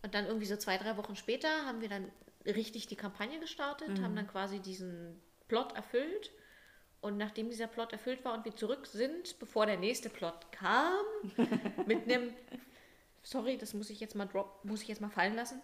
Und 0.02 0.14
dann 0.14 0.26
irgendwie 0.26 0.46
so 0.46 0.58
zwei, 0.58 0.78
drei 0.78 0.98
Wochen 0.98 1.16
später 1.16 1.48
haben 1.66 1.80
wir 1.80 1.88
dann 1.88 2.12
richtig 2.46 2.88
die 2.88 2.98
Kampagne 2.98 3.40
gestartet, 3.40 4.02
haben 4.02 4.18
dann 4.18 4.28
quasi 4.28 4.60
diesen 4.60 5.22
Plot 5.48 5.72
erfüllt. 5.74 6.32
Und 7.04 7.18
nachdem 7.18 7.50
dieser 7.50 7.68
Plot 7.68 7.92
erfüllt 7.92 8.24
war 8.24 8.34
und 8.34 8.46
wir 8.46 8.56
zurück 8.56 8.88
sind, 8.88 9.38
bevor 9.38 9.66
der 9.66 9.76
nächste 9.76 10.10
Plot 10.10 10.54
kam, 10.54 11.04
mit 11.86 12.04
einem, 12.04 12.34
sorry, 13.24 13.58
das 13.58 13.74
muss 13.74 13.90
ich 13.90 14.00
jetzt 14.00 14.16
mal 14.16 14.26
drop, 14.26 14.64
muss 14.64 14.82
ich 14.84 14.88
jetzt 14.88 15.02
mal 15.02 15.10
fallen 15.10 15.36
lassen, 15.36 15.62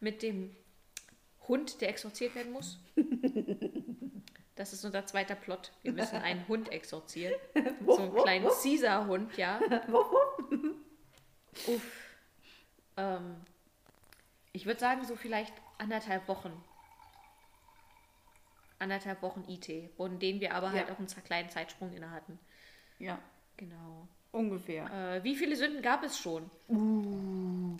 mit 0.00 0.22
dem 0.22 0.54
Hund, 1.48 1.80
der 1.80 1.88
exorziert 1.88 2.34
werden 2.34 2.52
muss. 2.52 2.78
Das 4.56 4.72
ist 4.72 4.84
unser 4.84 5.04
zweiter 5.04 5.34
Plot. 5.34 5.72
Wir 5.82 5.90
müssen 5.90 6.14
einen 6.14 6.46
Hund 6.46 6.70
exorzieren. 6.70 7.34
So 7.84 7.96
einen 8.02 8.14
kleinen 8.14 8.46
Caesar-Hund, 8.46 9.36
ja. 9.36 9.58
Uff. 11.66 11.82
Ähm, 12.96 13.34
ich 14.52 14.64
würde 14.64 14.78
sagen, 14.78 15.04
so 15.04 15.16
vielleicht 15.16 15.52
anderthalb 15.78 16.28
Wochen. 16.28 16.52
Anderthalb 18.84 19.20
Wochen 19.22 19.44
IT, 19.48 19.90
von 19.96 20.18
denen 20.18 20.40
wir 20.40 20.54
aber 20.54 20.70
halt 20.72 20.86
Ja. 20.88 20.94
auch 20.94 20.98
einen 20.98 21.08
kleinen 21.24 21.48
Zeitsprung 21.50 21.92
inne 21.92 22.10
hatten. 22.10 22.38
Ja, 22.98 23.18
Genau. 23.56 24.06
ungefähr. 24.32 25.16
Äh, 25.16 25.24
wie 25.24 25.34
viele 25.36 25.56
Sünden 25.56 25.80
gab 25.82 26.02
es 26.04 26.18
schon? 26.18 26.48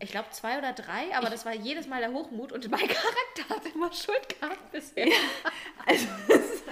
Ich 0.00 0.10
glaube 0.10 0.30
zwei 0.30 0.58
oder 0.58 0.72
drei, 0.72 1.14
aber 1.16 1.30
das 1.30 1.44
war 1.44 1.54
jedes 1.54 1.86
Mal 1.88 2.00
der 2.00 2.12
Hochmut 2.12 2.52
und 2.52 2.70
mein 2.70 2.80
Charakter 2.88 3.48
hat 3.54 3.66
immer 3.74 3.92
Schuld 3.92 4.40
gehabt 4.40 4.70
bisher. 4.72 5.06
Also, 5.86 6.06
es- 6.28 6.62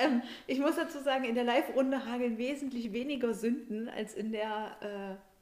ähm, 0.00 0.22
ich 0.46 0.58
muss 0.58 0.76
dazu 0.76 1.00
sagen, 1.00 1.24
in 1.24 1.34
der 1.36 1.44
Live-Runde 1.44 2.04
hageln 2.06 2.36
wesentlich 2.38 2.92
weniger 2.92 3.32
Sünden 3.34 3.88
als 3.88 4.14
in 4.14 4.32
der 4.32 5.18
äh, 5.20 5.33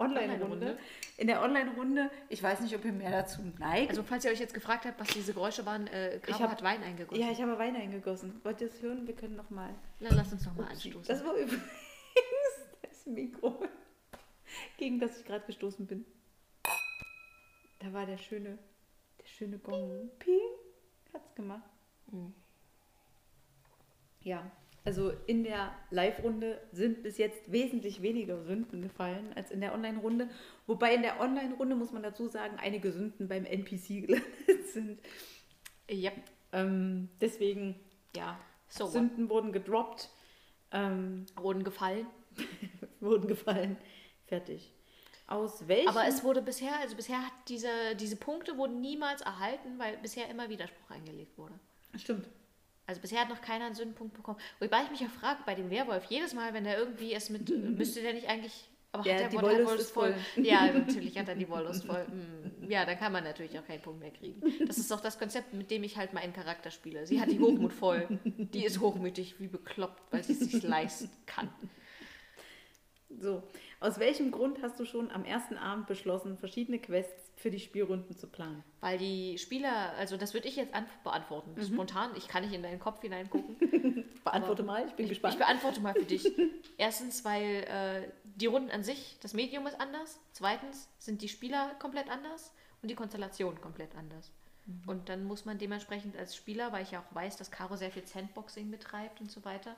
Online-Runde. 0.00 0.78
In 1.18 1.26
der 1.26 1.42
Online-Runde, 1.42 2.10
ich 2.28 2.42
weiß 2.42 2.60
nicht, 2.60 2.74
ob 2.74 2.84
ihr 2.84 2.92
mehr 2.92 3.10
dazu 3.10 3.42
neigt. 3.58 3.90
Also 3.90 4.02
falls 4.02 4.24
ihr 4.24 4.30
euch 4.30 4.40
jetzt 4.40 4.54
gefragt 4.54 4.84
habt, 4.86 4.98
was 4.98 5.08
diese 5.08 5.34
Geräusche 5.34 5.64
waren, 5.66 5.86
äh, 5.88 6.18
Caro 6.22 6.36
Ich 6.36 6.42
hab- 6.42 6.50
hat 6.50 6.62
Wein 6.62 6.82
eingegossen. 6.82 7.22
ja, 7.22 7.30
ich 7.30 7.40
habe 7.40 7.58
Wein 7.58 7.76
eingegossen. 7.76 8.40
Wollt 8.42 8.60
ihr 8.60 8.68
es 8.68 8.80
hören? 8.82 9.06
Wir 9.06 9.14
können 9.14 9.36
noch 9.36 9.50
mal. 9.50 9.74
Na, 10.00 10.08
lass 10.12 10.32
uns 10.32 10.44
noch 10.46 10.54
mal 10.56 10.68
anstoßen. 10.68 11.04
Das 11.06 11.24
war 11.24 11.34
übrigens 11.36 11.62
das 12.82 13.06
Mikro, 13.06 13.62
gegen 14.78 14.98
das 14.98 15.18
ich 15.18 15.24
gerade 15.26 15.44
gestoßen 15.46 15.86
bin. 15.86 16.04
Da 17.80 17.92
war 17.92 18.06
der 18.06 18.18
schöne, 18.18 18.58
der 19.20 19.26
schöne 19.26 19.58
Gong. 19.58 20.10
Ping. 20.18 20.38
Hat's 21.12 21.34
gemacht. 21.34 21.62
Mhm. 22.10 22.32
Ja, 24.22 24.50
also 24.84 25.12
in 25.26 25.44
der 25.44 25.74
Live-Runde 25.90 26.60
sind 26.72 27.02
bis 27.02 27.18
jetzt 27.18 27.50
wesentlich 27.52 28.00
weniger 28.02 28.42
Sünden 28.42 28.80
gefallen 28.82 29.32
als 29.34 29.50
in 29.50 29.60
der 29.60 29.74
Online-Runde. 29.74 30.28
Wobei 30.66 30.94
in 30.94 31.02
der 31.02 31.20
Online-Runde, 31.20 31.76
muss 31.76 31.92
man 31.92 32.02
dazu 32.02 32.28
sagen, 32.28 32.56
einige 32.58 32.90
Sünden 32.90 33.28
beim 33.28 33.44
NPC 33.44 33.88
gelandet 34.06 34.68
sind. 34.72 35.00
ja. 35.90 36.12
Ähm, 36.52 37.08
deswegen, 37.20 37.78
ja, 38.16 38.38
So 38.68 38.84
what? 38.84 38.92
Sünden 38.92 39.28
wurden 39.28 39.52
gedroppt. 39.52 40.08
Ähm, 40.72 41.26
Wurden 41.36 41.62
gefallen. 41.64 42.06
wurden 43.00 43.28
gefallen. 43.28 43.76
Fertig. 44.26 44.72
Aus 45.26 45.68
welchem? 45.68 45.88
Aber 45.88 46.06
es 46.08 46.24
wurde 46.24 46.42
bisher, 46.42 46.76
also 46.80 46.96
bisher 46.96 47.24
hat 47.24 47.32
diese, 47.48 47.68
diese 47.96 48.16
Punkte 48.16 48.56
wurden 48.56 48.80
niemals 48.80 49.20
erhalten, 49.20 49.78
weil 49.78 49.96
bisher 49.98 50.28
immer 50.28 50.48
Widerspruch 50.48 50.90
eingelegt 50.90 51.36
wurde. 51.38 51.54
Stimmt. 51.96 52.28
Also 52.90 53.00
bisher 53.00 53.20
hat 53.20 53.28
noch 53.28 53.40
keiner 53.40 53.66
einen 53.66 53.76
Sündenpunkt 53.76 54.14
bekommen. 54.14 54.38
Wobei 54.58 54.82
ich 54.82 54.90
mich 54.90 54.98
ja 54.98 55.06
frage, 55.08 55.38
bei 55.46 55.54
dem 55.54 55.70
Werwolf, 55.70 56.06
jedes 56.06 56.34
Mal, 56.34 56.52
wenn 56.54 56.66
er 56.66 56.76
irgendwie 56.76 57.14
es 57.14 57.30
mit, 57.30 57.48
müsste 57.78 58.02
der 58.02 58.14
nicht 58.14 58.28
eigentlich, 58.28 58.68
aber 58.90 59.06
Ja, 59.06 59.14
hat 59.22 59.32
der 59.32 59.40
Wollust 59.40 59.64
Wollust 59.64 59.80
ist 59.82 59.90
voll. 59.92 60.14
Ja, 60.34 60.66
natürlich 60.72 61.16
hat 61.16 61.28
er 61.28 61.36
die 61.36 61.48
Wollust 61.48 61.84
voll. 61.84 62.04
Hm, 62.04 62.68
Ja, 62.68 62.84
dann 62.84 62.98
kann 62.98 63.12
man 63.12 63.22
natürlich 63.22 63.56
auch 63.60 63.64
keinen 63.64 63.80
Punkt 63.80 64.00
mehr 64.00 64.10
kriegen. 64.10 64.42
Das 64.66 64.76
ist 64.76 64.90
doch 64.90 65.00
das 65.00 65.20
Konzept, 65.20 65.54
mit 65.54 65.70
dem 65.70 65.84
ich 65.84 65.96
halt 65.98 66.12
meinen 66.14 66.32
Charakter 66.32 66.72
spiele. 66.72 67.06
Sie 67.06 67.20
hat 67.20 67.30
die 67.30 67.38
Hochmut 67.38 67.72
voll. 67.72 68.08
Die 68.24 68.64
ist 68.64 68.80
hochmütig 68.80 69.38
wie 69.38 69.46
bekloppt, 69.46 70.02
weil 70.12 70.24
sie 70.24 70.32
es 70.32 70.40
sich 70.40 70.64
leisten 70.64 71.10
kann. 71.26 71.48
So, 73.20 73.44
aus 73.78 74.00
welchem 74.00 74.32
Grund 74.32 74.62
hast 74.62 74.80
du 74.80 74.84
schon 74.84 75.12
am 75.12 75.24
ersten 75.24 75.56
Abend 75.56 75.86
beschlossen, 75.86 76.36
verschiedene 76.38 76.80
Quests 76.80 77.29
für 77.40 77.50
die 77.50 77.58
Spielrunden 77.60 78.16
zu 78.16 78.26
planen? 78.26 78.62
Weil 78.80 78.98
die 78.98 79.38
Spieler, 79.38 79.92
also 79.98 80.16
das 80.16 80.34
würde 80.34 80.46
ich 80.48 80.56
jetzt 80.56 80.74
an- 80.74 80.86
beantworten. 81.04 81.54
Mhm. 81.56 81.64
Spontan, 81.64 82.10
ich 82.16 82.28
kann 82.28 82.42
nicht 82.44 82.52
in 82.52 82.62
deinen 82.62 82.78
Kopf 82.78 83.00
hineingucken. 83.00 83.56
Beantworte 84.24 84.62
mal, 84.62 84.86
ich 84.86 84.92
bin 84.94 85.06
Ich, 85.06 85.10
gespannt. 85.10 85.34
ich 85.34 85.38
beantworte 85.40 85.80
mal 85.80 85.94
für 85.94 86.04
dich. 86.04 86.30
Erstens, 86.76 87.24
weil 87.24 87.64
äh, 87.64 88.08
die 88.24 88.46
Runden 88.46 88.70
an 88.70 88.84
sich, 88.84 89.16
das 89.22 89.32
Medium 89.32 89.66
ist 89.66 89.80
anders. 89.80 90.18
Zweitens 90.32 90.88
sind 90.98 91.22
die 91.22 91.28
Spieler 91.28 91.74
komplett 91.78 92.10
anders 92.10 92.52
und 92.82 92.90
die 92.90 92.94
Konstellation 92.94 93.58
komplett 93.62 93.94
anders. 93.96 94.30
Mhm. 94.66 94.82
Und 94.86 95.08
dann 95.08 95.24
muss 95.24 95.46
man 95.46 95.56
dementsprechend 95.56 96.16
als 96.18 96.36
Spieler, 96.36 96.70
weil 96.72 96.82
ich 96.82 96.90
ja 96.90 97.00
auch 97.00 97.14
weiß, 97.14 97.36
dass 97.38 97.50
Caro 97.50 97.76
sehr 97.76 97.90
viel 97.90 98.06
Sandboxing 98.06 98.70
betreibt 98.70 99.20
und 99.22 99.30
so 99.30 99.42
weiter, 99.46 99.74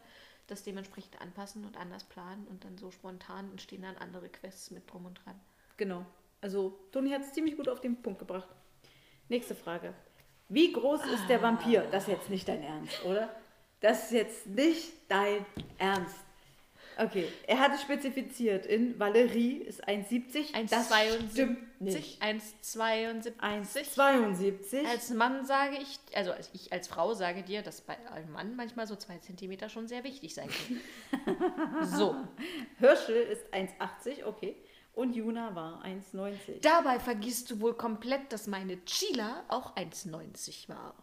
das 0.49 0.65
dementsprechend 0.65 1.21
anpassen 1.21 1.65
und 1.65 1.77
anders 1.77 2.03
planen 2.03 2.45
und 2.49 2.65
dann 2.65 2.77
so 2.77 2.91
spontan 2.91 3.49
entstehen 3.53 3.83
dann 3.83 3.97
andere 3.99 4.29
Quests 4.29 4.73
mit 4.73 4.91
drum 4.93 5.07
und 5.07 5.21
dran. 5.25 5.39
Genau. 5.77 6.05
Also, 6.43 6.79
Toni 6.91 7.11
hat 7.11 7.23
es 7.23 7.33
ziemlich 7.33 7.57
gut 7.57 7.69
auf 7.69 7.81
den 7.81 8.03
Punkt 8.03 8.19
gebracht. 8.19 8.49
Nächste 9.29 9.55
Frage. 9.55 9.95
Wie 10.49 10.73
groß 10.73 11.07
ist 11.07 11.29
der 11.29 11.41
Vampir? 11.41 11.87
Das 11.91 12.03
ist 12.03 12.09
jetzt 12.11 12.31
nicht 12.31 12.49
dein 12.49 12.63
Ernst, 12.63 13.05
oder? 13.07 13.31
Das 13.81 14.05
ist 14.05 14.13
jetzt 14.13 14.47
nicht 14.49 14.93
dein 15.09 15.47
Ernst. 15.79 16.17
Okay, 16.99 17.27
er 17.47 17.59
hatte 17.59 17.79
spezifiziert 17.79 18.67
in 18.67 18.99
Valerie 18.99 19.57
ist 19.57 19.89
1,70. 19.89 20.69
Das 20.69 20.91
stimmt 21.33 21.81
nicht. 21.81 22.23
1,72. 22.23 23.33
1,72. 23.41 24.87
Als 24.87 25.11
Mann 25.11 25.47
sage 25.47 25.79
ich, 25.81 25.99
also 26.15 26.33
als 26.33 26.51
ich 26.53 26.71
als 26.73 26.89
Frau 26.89 27.15
sage 27.15 27.43
dir, 27.43 27.63
dass 27.63 27.81
bei 27.81 27.97
einem 28.11 28.33
Mann 28.33 28.57
manchmal 28.57 28.87
so 28.87 28.97
zwei 28.97 29.17
Zentimeter 29.19 29.71
schon 29.71 29.89
sehr 29.89 30.05
wichtig 30.05 30.35
sein 30.35 30.51
können. 30.51 31.87
so. 31.87 32.15
Hirschel 32.79 33.23
ist 33.23 33.47
1,80, 33.55 34.27
okay. 34.27 34.55
Und 34.95 35.15
Juna 35.15 35.55
war 35.55 35.83
1,90. 35.85 36.61
Dabei 36.61 37.01
vergisst 37.01 37.51
du 37.51 37.61
wohl 37.61 37.75
komplett, 37.75 38.33
dass 38.33 38.47
meine 38.47 38.79
Sheila 38.87 39.43
auch 39.49 39.75
1,90 39.77 40.69
war. 40.69 40.95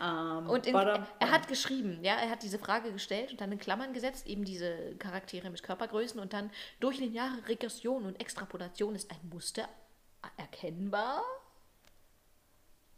Ähm, 0.00 0.48
Und 0.50 0.66
in, 0.66 0.74
er 0.74 1.30
hat 1.30 1.46
geschrieben, 1.46 2.00
ja, 2.02 2.16
er 2.16 2.28
hat 2.30 2.42
diese 2.42 2.58
Frage 2.58 2.92
gestellt 2.92 3.30
und 3.30 3.40
dann 3.40 3.52
in 3.52 3.58
Klammern 3.58 3.92
gesetzt, 3.92 4.26
eben 4.26 4.44
diese 4.44 4.96
Charaktere 4.96 5.48
mit 5.50 5.62
Körpergrößen 5.62 6.18
und 6.18 6.32
dann 6.32 6.50
durch 6.80 6.98
lineare 6.98 7.46
Regression 7.46 8.04
und 8.04 8.20
Extrapolation 8.20 8.96
ist 8.96 9.10
ein 9.10 9.20
Muster 9.32 9.68
erkennbar. 10.36 11.22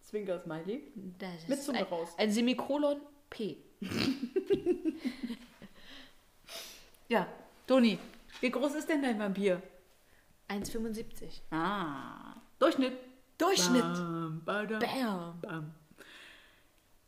Zwinker 0.01 0.41
Smiley. 0.41 0.93
Das 1.19 1.49
Mit 1.49 1.63
Zunge 1.63 1.81
ein, 1.81 1.85
raus. 1.85 2.15
ein 2.17 2.31
Semikolon 2.31 3.01
P. 3.29 3.59
Ja, 7.09 7.29
Toni, 7.69 7.99
wie 8.41 8.51
groß 8.51 8.75
ist 8.75 8.89
denn 8.89 9.01
dein 9.01 9.17
Vampir? 9.19 9.63
1,75. 10.49 11.41
Ah, 11.51 12.35
Durchschnitt. 12.59 12.93
Durchschnitt. 13.39 13.83
Bam, 13.83 14.43
badam, 14.45 14.79
Bam. 14.81 15.41
bam. 15.41 15.75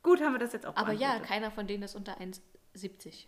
Gut, 0.02 0.20
haben 0.20 0.32
wir 0.34 0.38
das 0.38 0.52
jetzt 0.52 0.66
auch 0.66 0.76
Aber 0.76 0.92
ja, 0.92 1.18
keiner 1.20 1.50
von 1.50 1.66
denen 1.66 1.82
ist 1.82 1.94
unter 1.94 2.18
1,70. 2.20 3.26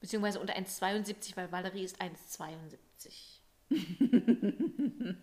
Beziehungsweise 0.00 0.40
unter 0.40 0.54
1,72, 0.54 1.36
weil 1.36 1.50
Valerie 1.52 1.84
ist 1.84 2.00
1,72. 2.00 3.40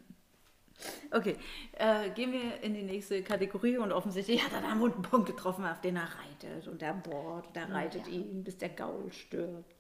Okay, 1.10 1.36
äh, 1.74 2.12
gehen 2.12 2.32
wir 2.32 2.62
in 2.62 2.76
die 2.76 2.84
nächste 2.84 3.24
Kategorie 3.24 3.78
und 3.80 3.92
offensichtlich 3.92 4.44
hat 4.46 4.54
er 4.54 4.62
da 4.62 4.70
einen 4.70 4.80
wunden 4.80 5.02
Punkt 5.02 5.26
getroffen, 5.26 5.66
auf 5.66 5.82
den 5.82 5.96
er 5.96 6.04
reitet 6.20 6.68
und 6.68 6.84
er 6.84 6.94
bohrt 6.94 7.48
und 7.48 7.58
er 7.58 7.72
reitet 7.72 8.06
Ja. 8.06 8.14
ihn, 8.14 8.44
bis 8.44 8.60
der 8.60 8.70
Gaul 8.70 9.12
stirbt. 9.12 9.74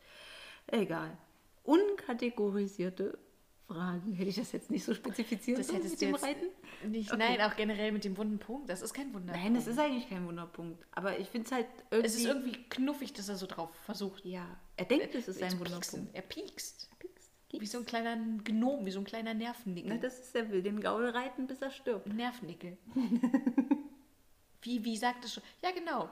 Egal. 0.65 1.15
Unkategorisierte 1.67 3.19
Fragen. 3.67 4.13
Hätte 4.13 4.29
ich 4.29 4.37
das 4.37 4.53
jetzt 4.53 4.71
nicht 4.71 4.85
so 4.85 4.93
spezifiziert 4.93 5.59
Das 5.59 5.71
hättest 5.71 5.99
mit 5.99 6.01
dem 6.01 6.15
Reiten? 6.15 6.45
nicht. 6.87 7.11
Okay. 7.11 7.19
Nein, 7.19 7.41
auch 7.41 7.55
generell 7.57 7.91
mit 7.91 8.05
dem 8.05 8.15
wunden 8.15 8.39
Punkt. 8.39 8.69
Das 8.69 8.81
ist 8.81 8.93
kein 8.93 9.13
Wunder. 9.13 9.33
Nein, 9.33 9.53
das 9.53 9.67
ist 9.67 9.77
eigentlich 9.77 10.07
kein 10.07 10.25
Wunderpunkt. 10.25 10.85
Aber 10.91 11.19
ich 11.19 11.27
finde 11.27 11.47
es 11.47 11.51
halt 11.51 11.67
irgendwie... 11.91 12.07
Es 12.07 12.15
ist 12.15 12.25
irgendwie 12.25 12.63
knuffig, 12.69 13.11
dass 13.11 13.27
er 13.27 13.35
so 13.35 13.45
drauf 13.45 13.69
versucht. 13.83 14.23
ja, 14.23 14.45
er 14.77 14.85
denkt, 14.85 15.13
es 15.13 15.27
ist 15.27 15.43
ein 15.43 15.59
Wunderpunkt. 15.59 16.15
Er 16.15 16.21
piekst. 16.21 16.89
Wie 17.51 17.65
so 17.65 17.79
ein 17.79 17.85
kleiner 17.85 18.15
Gnom, 18.43 18.85
wie 18.85 18.91
so 18.91 18.99
ein 18.99 19.05
kleiner 19.05 19.33
Nervennickel. 19.33 19.93
Na, 19.93 19.97
das 19.97 20.19
ist, 20.19 20.35
er 20.35 20.49
will 20.51 20.61
den 20.61 20.79
Gaul 20.79 21.09
reiten, 21.09 21.47
bis 21.47 21.61
er 21.61 21.71
stirbt. 21.71 22.07
Nervnickel. 22.07 22.77
wie, 24.61 24.83
wie 24.83 24.97
sagt 24.97 25.25
es 25.25 25.33
schon? 25.33 25.43
Ja, 25.63 25.71
genau. 25.71 26.09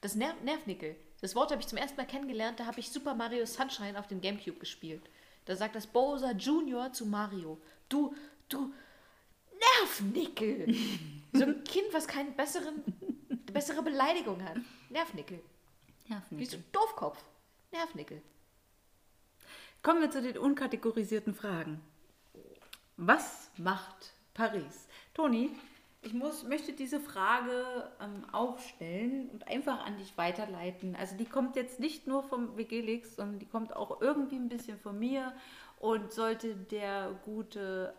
Das 0.00 0.14
Ner 0.14 0.34
Nervnickel. 0.44 0.96
Das 1.20 1.34
Wort 1.34 1.50
habe 1.50 1.60
ich 1.60 1.66
zum 1.68 1.78
ersten 1.78 1.96
Mal 1.96 2.06
kennengelernt, 2.06 2.60
da 2.60 2.66
habe 2.66 2.80
ich 2.80 2.90
Super 2.90 3.14
Mario 3.14 3.44
Sunshine 3.44 3.98
auf 3.98 4.06
dem 4.06 4.20
Gamecube 4.20 4.58
gespielt. 4.58 5.02
Da 5.46 5.56
sagt 5.56 5.74
das 5.74 5.86
Bowser 5.86 6.32
Junior 6.34 6.92
zu 6.92 7.06
Mario. 7.06 7.60
Du, 7.88 8.14
du, 8.48 8.72
Nervnickel. 9.80 10.74
so 11.32 11.44
ein 11.44 11.64
Kind, 11.64 11.86
was 11.92 12.06
keine 12.06 12.30
besseren, 12.30 12.82
bessere 13.52 13.82
Beleidigung 13.82 14.42
hat. 14.42 14.56
Nervnickel. 14.90 15.40
Wie 16.30 16.44
so 16.46 16.56
ein 16.56 16.64
Doofkopf. 16.72 17.22
Nervnickel. 17.72 18.22
Kommen 19.82 20.00
wir 20.00 20.10
zu 20.10 20.22
den 20.22 20.38
unkategorisierten 20.38 21.34
Fragen. 21.34 21.80
Was 22.96 23.50
macht 23.56 24.12
Paris? 24.34 24.88
Toni, 25.14 25.50
ich 26.08 26.14
muss, 26.14 26.42
möchte 26.44 26.72
diese 26.72 27.00
Frage 27.00 27.90
ähm, 28.00 28.24
auch 28.32 28.58
stellen 28.58 29.28
und 29.28 29.46
einfach 29.46 29.84
an 29.84 29.98
dich 29.98 30.16
weiterleiten. 30.16 30.96
Also 30.96 31.16
die 31.16 31.26
kommt 31.26 31.54
jetzt 31.54 31.80
nicht 31.80 32.06
nur 32.06 32.22
vom 32.22 32.56
Wikileaks, 32.56 33.16
sondern 33.16 33.38
die 33.38 33.46
kommt 33.46 33.76
auch 33.76 34.00
irgendwie 34.00 34.36
ein 34.36 34.48
bisschen 34.48 34.78
von 34.78 34.98
mir. 34.98 35.34
Und 35.78 36.10
sollte 36.10 36.56
der 36.56 37.10
gute 37.26 37.92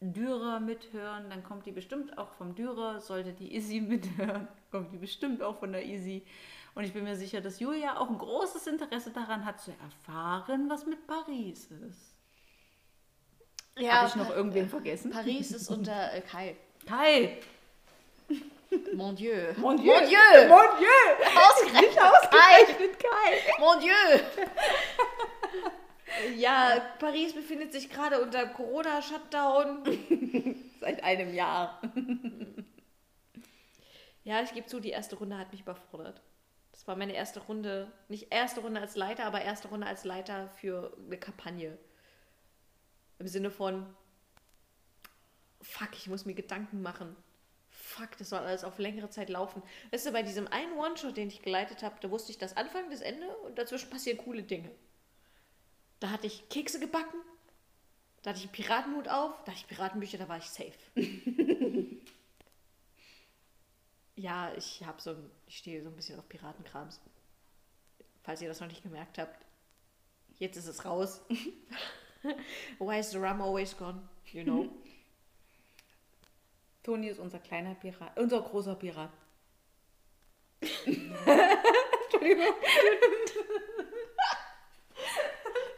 Dürer 0.00 0.60
mithören, 0.60 1.30
dann 1.30 1.42
kommt 1.42 1.64
die 1.64 1.72
bestimmt 1.72 2.18
auch 2.18 2.32
vom 2.32 2.54
Dürer. 2.54 3.00
Sollte 3.00 3.32
die 3.32 3.56
Izzy 3.56 3.80
mithören, 3.88 4.46
kommt 4.70 4.92
die 4.92 4.98
bestimmt 4.98 5.42
auch 5.42 5.56
von 5.56 5.72
der 5.72 5.86
Izzy. 5.86 6.26
Und 6.74 6.84
ich 6.84 6.92
bin 6.92 7.04
mir 7.04 7.16
sicher, 7.16 7.40
dass 7.40 7.60
Julia 7.60 7.96
auch 7.96 8.10
ein 8.10 8.18
großes 8.18 8.66
Interesse 8.66 9.10
daran 9.10 9.46
hat, 9.46 9.58
zu 9.58 9.70
erfahren, 9.70 10.68
was 10.68 10.84
mit 10.84 11.06
Paris 11.06 11.70
ist. 11.70 12.14
Habe 13.76 14.08
ich 14.08 14.16
noch 14.16 14.30
irgendwen 14.30 14.68
vergessen? 14.68 15.10
Paris 15.10 15.50
ist 15.50 15.70
unter 15.70 16.12
äh, 16.12 16.20
Kai. 16.20 16.56
Kai! 16.86 17.38
Mon 18.94 19.12
Dieu. 19.12 19.54
Mon 19.58 19.76
Dieu! 19.76 19.92
Mon 19.92 20.06
Dieu! 20.06 20.48
Mon 20.48 20.78
Dieu! 20.78 21.00
Ausgerechnet 21.36 21.98
Ausgerechnet 21.98 22.98
Kai! 22.98 23.40
Mon 23.58 23.78
Dieu! 23.80 24.20
ja, 26.36 26.80
Paris 26.98 27.34
befindet 27.34 27.72
sich 27.72 27.90
gerade 27.90 28.20
unter 28.20 28.46
Corona-Shutdown. 28.46 29.82
Seit 30.80 31.02
einem 31.04 31.34
Jahr. 31.34 31.80
Ja, 34.24 34.40
ich 34.40 34.54
gebe 34.54 34.66
zu, 34.68 34.78
die 34.78 34.90
erste 34.90 35.16
Runde 35.16 35.36
hat 35.36 35.50
mich 35.50 35.62
überfordert. 35.62 36.22
Das 36.70 36.86
war 36.86 36.94
meine 36.94 37.12
erste 37.12 37.40
Runde, 37.40 37.90
nicht 38.08 38.32
erste 38.32 38.60
Runde 38.60 38.80
als 38.80 38.94
Leiter, 38.94 39.24
aber 39.24 39.42
erste 39.42 39.66
Runde 39.66 39.86
als 39.86 40.04
Leiter 40.04 40.48
für 40.48 40.96
eine 41.04 41.18
Kampagne. 41.18 41.76
Im 43.18 43.26
Sinne 43.26 43.50
von, 43.50 43.84
fuck, 45.62 45.90
ich 45.94 46.08
muss 46.08 46.24
mir 46.24 46.34
Gedanken 46.34 46.82
machen. 46.82 47.16
Fuck, 47.70 48.18
das 48.18 48.28
soll 48.30 48.40
alles 48.40 48.64
auf 48.64 48.78
längere 48.78 49.08
Zeit 49.10 49.28
laufen. 49.30 49.62
Weißt 49.90 50.06
du, 50.06 50.12
bei 50.12 50.22
diesem 50.22 50.46
einen 50.48 50.76
One-Shot, 50.76 51.16
den 51.16 51.28
ich 51.28 51.42
geleitet 51.42 51.82
habe, 51.82 51.96
da 52.00 52.10
wusste 52.10 52.30
ich 52.32 52.38
das 52.38 52.56
Anfang, 52.56 52.90
das 52.90 53.00
Ende 53.00 53.28
und 53.38 53.58
dazwischen 53.58 53.90
passieren 53.90 54.18
coole 54.18 54.42
Dinge. 54.42 54.70
Da 56.00 56.10
hatte 56.10 56.26
ich 56.26 56.48
Kekse 56.48 56.80
gebacken, 56.80 57.18
da 58.22 58.30
hatte 58.30 58.38
ich 58.40 58.46
einen 58.46 58.52
Piratenhut 58.52 59.08
auf, 59.08 59.42
da 59.44 59.52
hatte 59.52 59.60
ich 59.60 59.66
Piratenbücher, 59.68 60.18
da 60.18 60.28
war 60.28 60.38
ich 60.38 60.50
safe. 60.50 60.72
ja, 64.16 64.52
ich 64.54 64.84
habe 64.84 65.00
so, 65.00 65.16
ich 65.46 65.58
stehe 65.58 65.82
so 65.82 65.88
ein 65.88 65.96
bisschen 65.96 66.18
auf 66.18 66.28
Piratenkrams. 66.28 67.00
Falls 68.22 68.42
ihr 68.42 68.48
das 68.48 68.60
noch 68.60 68.68
nicht 68.68 68.82
gemerkt 68.82 69.18
habt, 69.18 69.44
jetzt 70.38 70.56
ist 70.56 70.66
es 70.66 70.84
raus. 70.84 71.22
Why 72.78 72.98
is 73.00 73.10
the 73.10 73.18
rum 73.18 73.40
always 73.40 73.76
gone? 73.76 74.08
You 74.32 74.44
know. 74.44 74.81
Toni 76.82 77.08
ist 77.08 77.20
unser 77.20 77.38
kleiner 77.38 77.74
Pirat, 77.74 78.18
unser 78.18 78.40
großer 78.42 78.74
Pirat. 78.76 79.10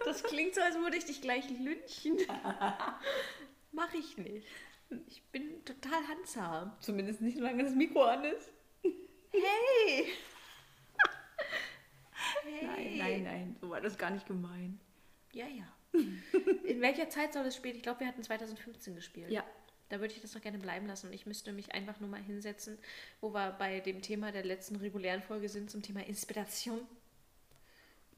Das 0.04 0.22
klingt 0.22 0.54
so, 0.54 0.60
als 0.60 0.76
würde 0.76 0.96
ich 0.96 1.06
dich 1.06 1.20
gleich 1.22 1.48
lynchen. 1.50 2.18
Mach 3.72 3.92
ich 3.94 4.16
nicht. 4.16 4.46
Ich 5.08 5.22
bin 5.32 5.64
total 5.64 6.06
handsam. 6.06 6.72
Zumindest 6.80 7.20
nicht, 7.20 7.38
solange 7.38 7.64
das 7.64 7.74
Mikro 7.74 8.02
an 8.04 8.24
ist. 8.24 8.50
Hey! 9.36 10.06
Nein, 12.62 12.98
nein, 12.98 13.22
nein, 13.24 13.56
so 13.60 13.68
war 13.68 13.80
das 13.80 13.98
gar 13.98 14.10
nicht 14.10 14.28
gemeint. 14.28 14.80
Ja, 15.32 15.46
ja. 15.48 15.64
In 15.92 16.80
welcher 16.80 17.08
Zeit 17.08 17.32
soll 17.32 17.44
es 17.46 17.56
spielen? 17.56 17.74
Ich 17.74 17.82
glaube, 17.82 17.98
wir 17.98 18.06
hatten 18.06 18.22
2015 18.22 18.94
gespielt. 18.94 19.32
Ja. 19.32 19.44
Da 19.94 20.00
würde 20.00 20.12
ich 20.12 20.20
das 20.20 20.32
doch 20.32 20.40
gerne 20.40 20.58
bleiben 20.58 20.88
lassen. 20.88 21.06
Und 21.06 21.12
ich 21.12 21.24
müsste 21.24 21.52
mich 21.52 21.72
einfach 21.72 22.00
nur 22.00 22.10
mal 22.10 22.20
hinsetzen, 22.20 22.78
wo 23.20 23.32
wir 23.32 23.52
bei 23.52 23.78
dem 23.78 24.02
Thema 24.02 24.32
der 24.32 24.44
letzten 24.44 24.74
regulären 24.74 25.22
Folge 25.22 25.48
sind, 25.48 25.70
zum 25.70 25.82
Thema 25.82 26.04
Inspiration. 26.04 26.80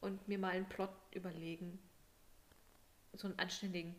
Und 0.00 0.26
mir 0.26 0.38
mal 0.38 0.52
einen 0.52 0.70
Plot 0.70 0.88
überlegen. 1.10 1.78
So 3.12 3.26
einen 3.26 3.38
anständigen. 3.38 3.94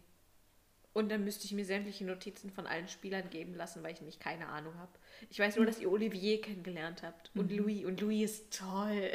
Und 0.94 1.10
dann 1.10 1.24
müsste 1.24 1.46
ich 1.46 1.52
mir 1.52 1.66
sämtliche 1.66 2.04
Notizen 2.04 2.50
von 2.50 2.66
allen 2.66 2.88
Spielern 2.88 3.30
geben 3.30 3.54
lassen, 3.54 3.84
weil 3.84 3.94
ich 3.94 4.02
nämlich 4.02 4.18
keine 4.18 4.48
Ahnung 4.48 4.74
habe. 4.80 4.94
Ich 5.30 5.38
weiß 5.38 5.58
nur, 5.58 5.68
dass 5.68 5.80
ihr 5.80 5.92
Olivier 5.92 6.42
kennengelernt 6.42 7.04
habt. 7.04 7.30
Und 7.36 7.52
Louis. 7.52 7.86
Und 7.86 8.02
Louis 8.02 8.24
ist 8.24 8.58
toll. 8.58 9.12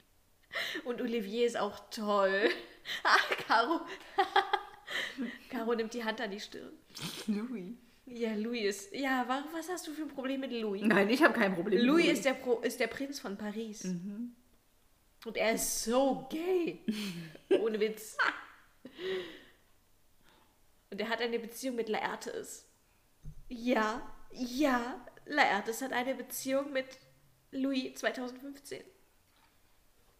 Und 0.84 1.00
Olivier 1.00 1.46
ist 1.46 1.56
auch 1.56 1.80
toll. 1.88 2.50
Ah, 3.02 3.16
Caro. 3.48 3.80
Caro 5.50 5.74
nimmt 5.74 5.92
die 5.92 6.04
Hand 6.04 6.20
an 6.20 6.30
die 6.30 6.38
Stirn. 6.38 6.72
Louis. 7.26 7.74
Ja, 8.06 8.34
Louis. 8.34 8.88
Ja, 8.92 9.24
warum, 9.26 9.52
was 9.52 9.68
hast 9.68 9.86
du 9.86 9.92
für 9.92 10.02
ein 10.02 10.08
Problem 10.08 10.40
mit 10.40 10.52
Louis? 10.52 10.82
Nein, 10.82 11.10
ich 11.10 11.22
habe 11.22 11.34
kein 11.34 11.54
Problem. 11.54 11.80
mit 11.80 11.86
Louis 11.86 12.06
ist 12.06 12.24
der, 12.24 12.34
Pro, 12.34 12.60
ist 12.60 12.78
der 12.78 12.86
Prinz 12.86 13.18
von 13.18 13.36
Paris. 13.36 13.84
Und 15.24 15.36
er 15.36 15.52
ist 15.52 15.84
so 15.84 16.26
gay. 16.30 16.84
Ohne 17.60 17.80
Witz. 17.80 18.16
Und 20.90 21.00
er 21.00 21.08
hat 21.08 21.20
eine 21.20 21.40
Beziehung 21.40 21.74
mit 21.74 21.88
Laertes. 21.88 22.64
Ja. 23.48 24.00
ja, 24.30 25.04
Laertes 25.26 25.82
hat 25.82 25.92
eine 25.92 26.14
Beziehung 26.14 26.72
mit 26.72 26.86
Louis 27.50 27.94
2015 27.94 28.82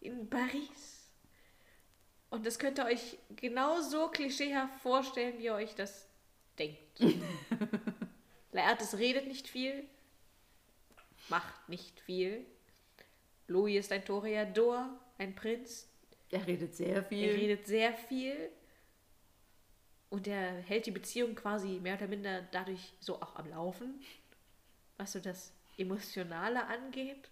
in 0.01 0.29
Paris. 0.29 1.11
Und 2.29 2.45
das 2.45 2.59
könnt 2.59 2.79
ihr 2.79 2.85
euch 2.85 3.17
genauso 3.35 4.09
klischeehaft 4.09 4.81
vorstellen, 4.81 5.37
wie 5.39 5.45
ihr 5.45 5.53
euch 5.53 5.75
das. 5.75 6.06
Laertes 8.51 8.97
redet 8.97 9.27
nicht 9.27 9.47
viel, 9.47 9.83
macht 11.29 11.69
nicht 11.69 11.99
viel. 11.99 12.45
Louis 13.47 13.79
ist 13.79 13.91
ein 13.91 14.03
Toreador, 14.03 14.89
ein 15.17 15.35
Prinz. 15.35 15.87
Er 16.29 16.45
redet 16.45 16.75
sehr 16.75 17.03
viel. 17.03 17.29
Er 17.29 17.35
redet 17.35 17.67
sehr 17.67 17.93
viel. 17.93 18.49
Und 20.09 20.27
er 20.27 20.61
hält 20.61 20.85
die 20.85 20.91
Beziehung 20.91 21.35
quasi 21.35 21.79
mehr 21.79 21.95
oder 21.95 22.07
minder 22.07 22.41
dadurch 22.51 22.93
so 22.99 23.21
auch 23.21 23.35
am 23.35 23.49
Laufen, 23.49 24.01
was 24.97 25.13
so 25.13 25.19
das 25.19 25.53
Emotionale 25.77 26.65
angeht. 26.67 27.29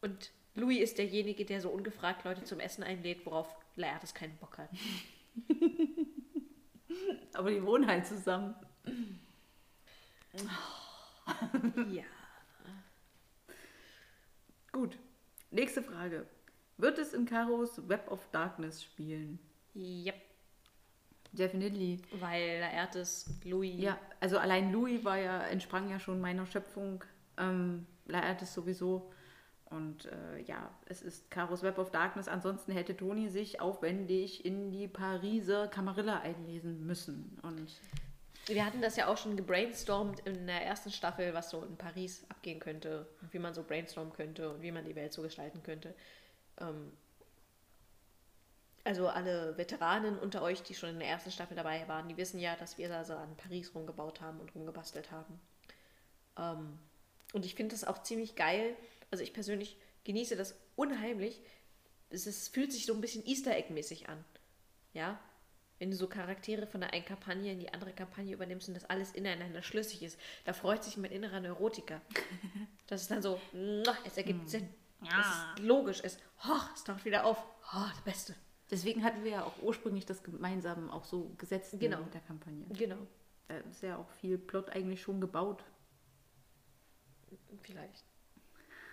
Und 0.00 0.30
Louis 0.54 0.80
ist 0.80 0.98
derjenige, 0.98 1.44
der 1.44 1.60
so 1.60 1.70
ungefragt 1.70 2.24
Leute 2.24 2.44
zum 2.44 2.60
Essen 2.60 2.84
einlädt, 2.84 3.24
worauf 3.26 3.48
Laertes 3.76 4.14
keinen 4.14 4.36
Bock 4.36 4.58
hat. 4.58 4.70
Aber 7.34 7.50
die 7.50 7.64
wohnen 7.64 7.86
halt 7.86 8.06
zusammen. 8.06 8.54
Ja. 11.90 12.04
Gut. 14.72 14.98
Nächste 15.50 15.82
Frage. 15.82 16.26
Wird 16.78 16.98
es 16.98 17.12
in 17.12 17.26
Karos 17.26 17.88
Web 17.88 18.10
of 18.10 18.26
Darkness 18.32 18.82
spielen? 18.82 19.38
Yep. 19.74 20.14
Definitely. 21.32 22.00
Weil 22.18 22.60
Laertes 22.60 23.38
Louis. 23.44 23.80
Ja, 23.80 23.98
also 24.20 24.38
allein 24.38 24.72
Louis 24.72 25.04
war 25.04 25.16
ja, 25.16 25.42
entsprang 25.46 25.90
ja 25.90 25.98
schon 25.98 26.20
meiner 26.20 26.46
Schöpfung. 26.46 27.04
Ähm, 27.36 27.86
Laertes 28.06 28.52
sowieso. 28.52 29.12
Und 29.72 30.04
äh, 30.06 30.40
ja, 30.42 30.70
es 30.86 31.00
ist 31.00 31.30
Karos 31.30 31.62
Web 31.62 31.78
of 31.78 31.90
Darkness. 31.90 32.28
Ansonsten 32.28 32.72
hätte 32.72 32.96
Toni 32.96 33.28
sich 33.28 33.60
aufwendig 33.60 34.44
in 34.44 34.70
die 34.70 34.86
Pariser 34.86 35.66
Kamarilla 35.66 36.20
einlesen 36.20 36.86
müssen. 36.86 37.38
Und 37.42 37.72
Wir 38.46 38.66
hatten 38.66 38.82
das 38.82 38.96
ja 38.96 39.06
auch 39.06 39.16
schon 39.16 39.36
gebrainstormt 39.36 40.20
in 40.20 40.46
der 40.46 40.64
ersten 40.66 40.90
Staffel, 40.90 41.32
was 41.32 41.50
so 41.50 41.62
in 41.62 41.76
Paris 41.76 42.26
abgehen 42.28 42.60
könnte, 42.60 43.06
wie 43.30 43.38
man 43.38 43.54
so 43.54 43.62
brainstormen 43.62 44.12
könnte 44.12 44.50
und 44.50 44.62
wie 44.62 44.72
man 44.72 44.84
die 44.84 44.94
Welt 44.94 45.12
so 45.12 45.22
gestalten 45.22 45.62
könnte. 45.62 45.94
Ähm, 46.60 46.92
also 48.84 49.08
alle 49.08 49.56
Veteranen 49.56 50.18
unter 50.18 50.42
euch, 50.42 50.62
die 50.62 50.74
schon 50.74 50.90
in 50.90 50.98
der 50.98 51.08
ersten 51.08 51.30
Staffel 51.30 51.56
dabei 51.56 51.86
waren, 51.88 52.08
die 52.08 52.16
wissen 52.16 52.40
ja, 52.40 52.56
dass 52.56 52.78
wir 52.78 52.88
da 52.88 53.04
so 53.04 53.14
an 53.14 53.36
Paris 53.36 53.74
rumgebaut 53.74 54.20
haben 54.20 54.40
und 54.40 54.54
rumgebastelt 54.54 55.10
haben. 55.12 55.40
Ähm, 56.36 56.78
und 57.32 57.46
ich 57.46 57.54
finde 57.54 57.74
das 57.74 57.84
auch 57.84 58.02
ziemlich 58.02 58.34
geil. 58.36 58.76
Also 59.12 59.22
ich 59.22 59.32
persönlich 59.32 59.76
genieße 60.04 60.34
das 60.36 60.56
unheimlich. 60.74 61.40
Es, 62.10 62.26
ist, 62.26 62.48
fühlt 62.52 62.72
sich 62.72 62.86
so 62.86 62.94
ein 62.94 63.00
bisschen 63.00 63.24
Easter 63.26 63.54
Egg-mäßig 63.54 64.08
an. 64.08 64.24
Ja, 64.94 65.20
wenn 65.78 65.90
du 65.90 65.96
so 65.96 66.06
Charaktere 66.08 66.66
von 66.66 66.80
der 66.80 66.92
einen 66.92 67.04
Kampagne 67.04 67.52
in 67.52 67.60
die 67.60 67.72
andere 67.72 67.92
Kampagne 67.92 68.32
übernimmst 68.34 68.68
und 68.68 68.74
das 68.74 68.84
alles 68.86 69.12
ineinander 69.12 69.62
schlüssig 69.62 70.02
ist, 70.02 70.18
da 70.44 70.52
freut 70.52 70.82
sich 70.82 70.96
mein 70.96 71.12
innerer 71.12 71.38
Neurotiker. 71.40 72.00
Das 72.88 73.00
ist 73.02 73.10
dann 73.10 73.22
so, 73.22 73.40
"Mua, 73.54 73.96
es 74.04 74.18
ergibt 74.18 74.50
Sinn. 74.50 74.68
Es 75.02 75.08
ist 75.26 75.58
logisch, 75.66 76.00
es, 76.04 76.18
oh, 76.46 76.60
es 76.74 76.84
taucht 76.84 77.06
wieder 77.06 77.24
auf. 77.24 77.38
Oh, 77.74 77.86
das 77.88 78.02
Beste. 78.02 78.34
deswegen 78.70 79.02
hatten 79.02 79.24
wir 79.24 79.30
ja 79.30 79.44
auch 79.44 79.62
ursprünglich 79.62 80.04
das 80.04 80.22
gemeinsam 80.22 80.90
auch 80.90 81.04
so 81.06 81.30
gesetzt 81.38 81.72
ne, 81.72 81.78
Genau. 81.78 82.00
mit 82.02 82.12
der 82.12 82.20
Kampagne. 82.20 82.66
Genau, 82.76 82.98
Da 83.48 83.56
ist 83.58 83.82
ja 83.82 83.96
auch 83.96 84.10
viel 84.20 84.36
Plot 84.38 84.68
eigentlich 84.70 85.00
schon 85.00 85.20
gebaut. 85.22 85.64
vielleicht. 87.62 88.04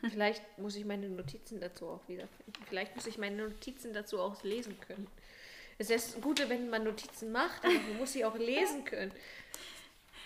Vielleicht 0.10 0.44
muss 0.58 0.76
ich 0.76 0.86
meine 0.86 1.10
Notizen 1.10 1.60
dazu 1.60 1.88
auch 1.88 2.08
wiederfinden. 2.08 2.54
Vielleicht 2.68 2.96
muss 2.96 3.06
ich 3.08 3.18
meine 3.18 3.44
Notizen 3.50 3.94
dazu 3.94 4.20
auch 4.20 4.42
lesen 4.44 4.80
können. 4.82 5.08
Es 5.78 5.90
ist 5.90 6.16
das 6.16 6.22
Gute, 6.22 6.50
wenn 6.50 6.70
man 6.70 6.84
Notizen 6.84 7.32
macht, 7.32 7.64
aber 7.66 7.74
man 7.74 7.98
muss 7.98 8.14
sie 8.14 8.24
auch 8.26 8.36
lesen 8.38 8.84
können. 8.86 9.12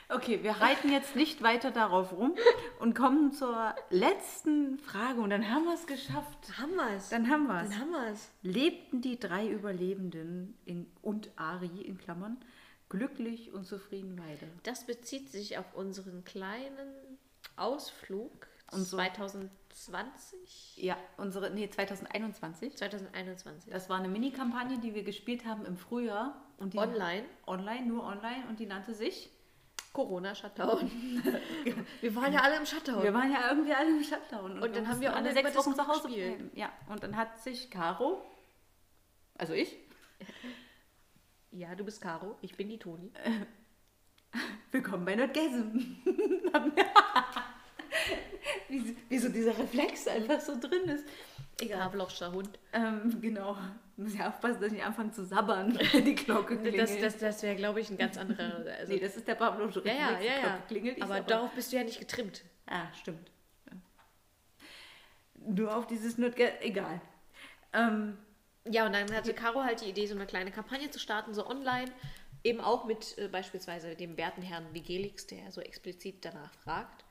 Okay, 0.09 0.43
wir 0.43 0.51
reiten 0.51 0.91
jetzt 0.91 1.15
nicht 1.15 1.41
weiter 1.41 1.71
darauf 1.71 2.11
rum 2.11 2.35
und 2.79 2.93
kommen 2.93 3.31
zur 3.31 3.73
letzten 3.89 4.77
Frage 4.79 5.21
und 5.21 5.29
dann 5.29 5.49
haben 5.49 5.63
wir 5.65 5.73
es 5.73 5.87
geschafft. 5.87 6.37
Haben 6.59 6.75
wir 6.75 6.91
es? 6.97 7.09
Dann 7.09 7.29
haben 7.29 7.47
wir 7.47 7.61
es. 7.63 7.69
Dann 7.69 7.79
haben 7.79 7.91
wir 7.91 8.07
es. 8.11 8.29
Lebten 8.43 9.01
die 9.01 9.17
drei 9.19 9.47
Überlebenden 9.47 10.57
in, 10.65 10.91
und 11.01 11.29
Ari 11.37 11.81
in 11.83 11.97
Klammern 11.97 12.37
glücklich 12.89 13.53
und 13.53 13.65
zufrieden 13.65 14.19
weiter? 14.19 14.45
Das 14.63 14.85
bezieht 14.85 15.31
sich 15.31 15.57
auf 15.57 15.73
unseren 15.73 16.23
kleinen 16.25 17.17
Ausflug 17.55 18.47
Und 18.71 18.81
so- 18.83 18.97
2020? 19.73 20.77
Ja, 20.77 20.97
unsere, 21.17 21.49
nee, 21.51 21.69
2021. 21.69 22.77
2021. 22.77 23.71
Das 23.71 23.89
war 23.89 23.97
eine 23.97 24.07
Mini-Kampagne, 24.07 24.79
die 24.79 24.93
wir 24.93 25.03
gespielt 25.03 25.45
haben 25.45 25.65
im 25.65 25.77
Frühjahr. 25.77 26.41
Und 26.57 26.73
die, 26.73 26.77
Online. 26.77 27.25
Online, 27.47 27.85
nur 27.85 28.03
online 28.03 28.45
und 28.47 28.59
die 28.59 28.65
nannte 28.65 28.93
sich 28.93 29.29
Corona-Shutdown. 29.91 30.89
wir 32.01 32.15
waren 32.15 32.33
ja 32.33 32.41
alle 32.41 32.57
im 32.57 32.65
Shutdown. 32.65 33.03
Wir 33.03 33.13
waren 33.13 33.31
ja 33.31 33.49
irgendwie 33.49 33.73
alle 33.73 33.89
im 33.89 34.03
Shutdown. 34.03 34.59
Und 34.61 34.75
dann 34.75 34.87
haben 34.87 35.01
wir 35.01 35.15
alle 35.15 35.33
sechs 35.33 35.55
Wochen 35.55 35.75
zu 35.75 35.87
Hause 35.87 36.07
gespielt. 36.07 36.37
bleiben. 36.37 36.51
Ja, 36.55 36.71
und 36.89 37.03
dann 37.03 37.15
hat 37.15 37.39
sich 37.39 37.69
Caro, 37.69 38.23
also 39.37 39.53
ich, 39.53 39.77
ja, 41.51 41.75
du 41.75 41.83
bist 41.83 42.01
Caro, 42.01 42.37
ich 42.41 42.55
bin 42.55 42.69
die 42.69 42.79
Toni. 42.79 43.11
willkommen 44.71 45.05
bei 45.05 45.15
Nerdgasm. 45.15 45.79
wie, 48.69 48.95
wie 49.09 49.17
so 49.17 49.29
dieser 49.29 49.57
Reflex 49.57 50.07
einfach 50.07 50.39
so 50.39 50.59
drin 50.59 50.83
ist. 50.85 51.05
Egal. 51.61 51.79
Pavlovscher 51.79 52.31
Hund. 52.31 52.57
Ähm, 52.73 53.19
genau. 53.21 53.57
Muss 53.95 54.17
ja 54.17 54.29
aufpassen, 54.29 54.55
dass 54.59 54.67
ich 54.67 54.73
nicht 54.73 54.85
anfange 54.85 55.11
zu 55.11 55.23
sabbern, 55.23 55.77
wenn 55.91 56.03
die 56.05 56.15
Glocke 56.15 56.57
klingelt. 56.57 56.81
Das, 56.81 56.99
das, 56.99 57.17
das 57.19 57.43
wäre, 57.43 57.55
glaube 57.55 57.79
ich, 57.79 57.89
ein 57.91 57.97
ganz 57.97 58.17
anderer. 58.17 58.65
Also, 58.79 58.93
nee, 58.93 58.99
das 58.99 59.15
ist 59.15 59.27
der 59.27 59.35
Pavlovsche 59.35 59.81
ja, 59.85 59.93
ja, 59.93 60.07
Reflex. 60.09 60.25
ja, 60.25 60.33
ja. 60.35 60.41
Glocke 60.41 60.63
klingelt. 60.67 61.01
Aber 61.01 61.13
sabber. 61.15 61.27
darauf 61.27 61.51
bist 61.51 61.71
du 61.71 61.77
ja 61.77 61.83
nicht 61.83 61.99
getrimmt. 61.99 62.43
Ah, 62.65 62.87
stimmt. 62.99 63.29
Nur 65.45 65.75
auf 65.75 65.85
dieses 65.87 66.17
Nerdgasm, 66.17 66.55
egal. 66.61 67.01
Ähm, 67.73 68.17
Ja, 68.65 68.85
und 68.85 68.93
dann 68.93 69.13
hatte 69.13 69.33
Caro 69.33 69.63
halt 69.63 69.81
die 69.81 69.89
Idee, 69.89 70.07
so 70.07 70.15
eine 70.15 70.25
kleine 70.25 70.51
Kampagne 70.51 70.89
zu 70.89 70.99
starten, 70.99 71.33
so 71.33 71.45
online. 71.47 71.91
Eben 72.45 72.61
auch 72.61 72.85
mit 72.85 73.17
äh, 73.17 73.27
beispielsweise 73.27 73.95
dem 73.95 74.17
werten 74.17 74.41
Herrn 74.41 74.65
Vigelix, 74.73 75.27
der 75.27 75.51
so 75.51 75.61
explizit 75.61 76.23
danach 76.25 76.53
fragt. 76.63 77.05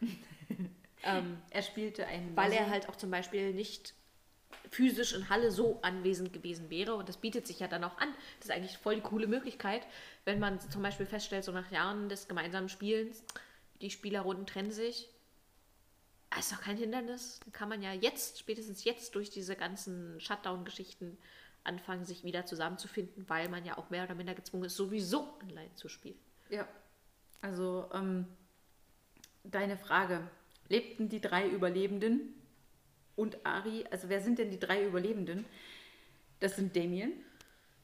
Ähm, 1.03 1.41
er 1.51 1.63
spielte 1.63 2.07
einen 2.07 2.37
weil 2.37 2.53
er 2.53 2.71
halt 2.71 2.89
auch 2.89 2.97
zum 2.97 3.11
Beispiel 3.11 3.53
nicht 3.53 3.95
physisch 4.71 5.13
in 5.13 5.29
Halle 5.29 5.51
so 5.51 5.81
anwesend 5.83 6.33
gewesen 6.33 6.71
wäre. 6.71 6.95
Und 6.95 7.09
das 7.09 7.17
bietet 7.17 7.47
sich 7.47 7.61
ja 7.61 7.69
dann 7.69 7.85
auch 7.85 7.99
an. 7.99 8.09
Das 8.39 8.49
ist 8.49 8.51
eigentlich 8.51 8.79
voll 8.79 8.97
die 8.97 9.01
coole 9.01 9.27
Möglichkeit, 9.27 9.87
wenn 10.25 10.39
man 10.39 10.61
zum 10.61 10.83
Beispiel 10.83 11.07
feststellt, 11.07 11.45
so 11.45 11.53
nach 11.53 11.71
Jahren 11.71 12.09
des 12.09 12.29
gemeinsamen 12.29 12.69
Spielens, 12.69 13.23
die 13.81 13.91
Spielerrunden 13.91 14.47
trennen 14.47 14.71
sich. 14.71 15.09
Ah, 16.31 16.39
Ist 16.39 16.53
doch 16.53 16.63
kein 16.63 16.79
Hindernis. 16.79 17.41
Dann 17.45 17.53
kann 17.53 17.69
man 17.69 17.83
ja 17.83 17.93
jetzt, 17.93 18.39
spätestens 18.39 18.85
jetzt 18.85 19.15
durch 19.15 19.29
diese 19.29 19.57
ganzen 19.57 20.19
Shutdown-Geschichten 20.21 21.19
anfangen, 21.65 22.05
sich 22.05 22.25
wieder 22.25 22.47
zusammenzufinden, 22.47 23.29
weil 23.29 23.49
man 23.49 23.65
ja 23.65 23.77
auch 23.77 23.91
mehr 23.91 24.05
oder 24.05 24.15
minder 24.15 24.35
gezwungen 24.35 24.65
ist, 24.65 24.77
sowieso 24.77 25.39
online 25.43 25.75
zu 25.75 25.89
spielen. 25.89 26.19
Ja. 26.49 26.67
Also, 27.43 27.91
ähm, 27.93 28.27
deine 29.45 29.77
Frage. 29.77 30.29
Lebten 30.73 31.11
die 31.11 31.21
drei 31.21 31.47
Überlebenden 31.49 32.33
und 33.15 33.45
Ari, 33.45 33.85
also 33.91 34.09
wer 34.09 34.23
sind 34.23 34.39
denn 34.39 34.51
die 34.51 34.59
drei 34.59 34.87
Überlebenden? 34.87 35.45
Das 36.41 36.57
sind 36.57 36.75
Damien. 36.75 37.13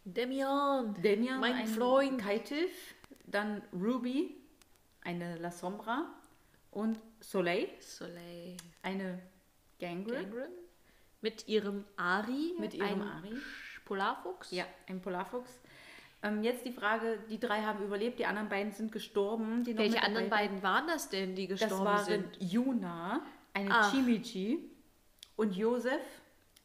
Demian, 0.05 0.97
Damien, 1.03 1.39
mein 1.39 1.53
ein 1.53 1.67
Freund. 1.67 2.19
Kaitif, 2.19 2.95
dann 3.27 3.61
Ruby, 3.75 4.35
eine 5.03 5.37
La 5.37 5.51
Sombra 5.51 6.07
und 6.71 6.99
Soleil, 7.21 7.69
Soleil 7.79 8.57
eine 8.81 9.21
Gangrel. 9.79 10.23
Gangren 10.23 10.53
mit 11.21 11.47
ihrem 11.47 11.85
Ari, 11.97 12.55
Mit 12.59 12.73
ihrem 12.73 13.03
Ari. 13.03 13.35
Polarfuchs. 13.85 14.51
Ja, 14.51 14.65
ein 14.87 15.03
Polarfuchs. 15.03 15.61
Ähm, 16.23 16.43
jetzt 16.43 16.65
die 16.65 16.73
Frage, 16.73 17.19
die 17.31 17.39
drei 17.39 17.63
haben 17.63 17.83
überlebt, 17.85 18.19
die 18.19 18.27
anderen 18.27 18.49
beiden 18.49 18.73
sind 18.73 18.91
gestorben. 18.91 19.65
Welche 19.67 20.03
anderen 20.03 20.31
waren. 20.31 20.31
beiden 20.31 20.63
waren 20.63 20.87
das 20.89 21.09
denn, 21.09 21.35
die 21.37 21.47
Das 21.47 21.61
gestorben 21.61 21.85
waren 21.85 22.05
sind? 22.05 22.37
Juna, 22.41 23.21
eine 23.55 23.71
Ach. 23.71 23.93
Chimichi 23.93 24.59
und 25.37 25.55
Josef, 25.57 26.01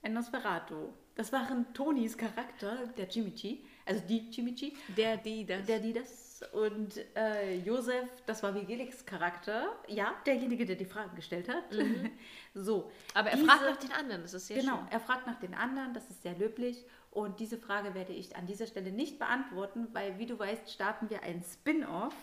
ein 0.01 0.13
Nosferatu. 0.13 0.89
Das 1.15 1.31
waren 1.31 1.71
Tonis 1.75 2.17
Charakter, 2.17 2.87
der 2.97 3.07
Chimichi, 3.07 3.63
also 3.85 4.01
die 4.09 4.31
Chimichi, 4.31 4.75
Der, 4.97 5.17
die, 5.17 5.45
das. 5.45 5.63
der, 5.67 5.77
die 5.79 5.93
das. 5.93 6.41
Und 6.51 6.99
äh, 7.15 7.57
Josef, 7.59 8.09
das 8.25 8.41
war 8.41 8.55
Vigelix 8.55 9.05
Charakter. 9.05 9.77
Ja, 9.87 10.15
derjenige, 10.25 10.65
der 10.65 10.75
die 10.75 10.85
Fragen 10.85 11.15
gestellt 11.15 11.47
hat. 11.47 11.63
so. 12.55 12.91
Aber 13.13 13.29
er 13.29 13.35
diese- 13.37 13.47
fragt 13.47 13.61
nach 13.69 13.77
den 13.77 13.91
anderen, 13.91 14.21
das 14.23 14.33
ist 14.33 14.47
sehr 14.47 14.59
Genau, 14.61 14.77
schön. 14.77 14.87
er 14.89 14.99
fragt 14.99 15.27
nach 15.27 15.39
den 15.39 15.53
anderen, 15.53 15.93
das 15.93 16.09
ist 16.09 16.23
sehr 16.23 16.35
löblich. 16.35 16.83
Und 17.13 17.39
diese 17.39 17.59
Frage 17.59 17.93
werde 17.93 18.11
ich 18.11 18.35
an 18.35 18.47
dieser 18.47 18.65
Stelle 18.65 18.91
nicht 18.91 19.19
beantworten, 19.19 19.87
weil, 19.93 20.17
wie 20.17 20.25
du 20.25 20.37
weißt, 20.39 20.71
starten 20.71 21.11
wir 21.11 21.21
ein 21.21 21.43
Spin-off 21.43 22.15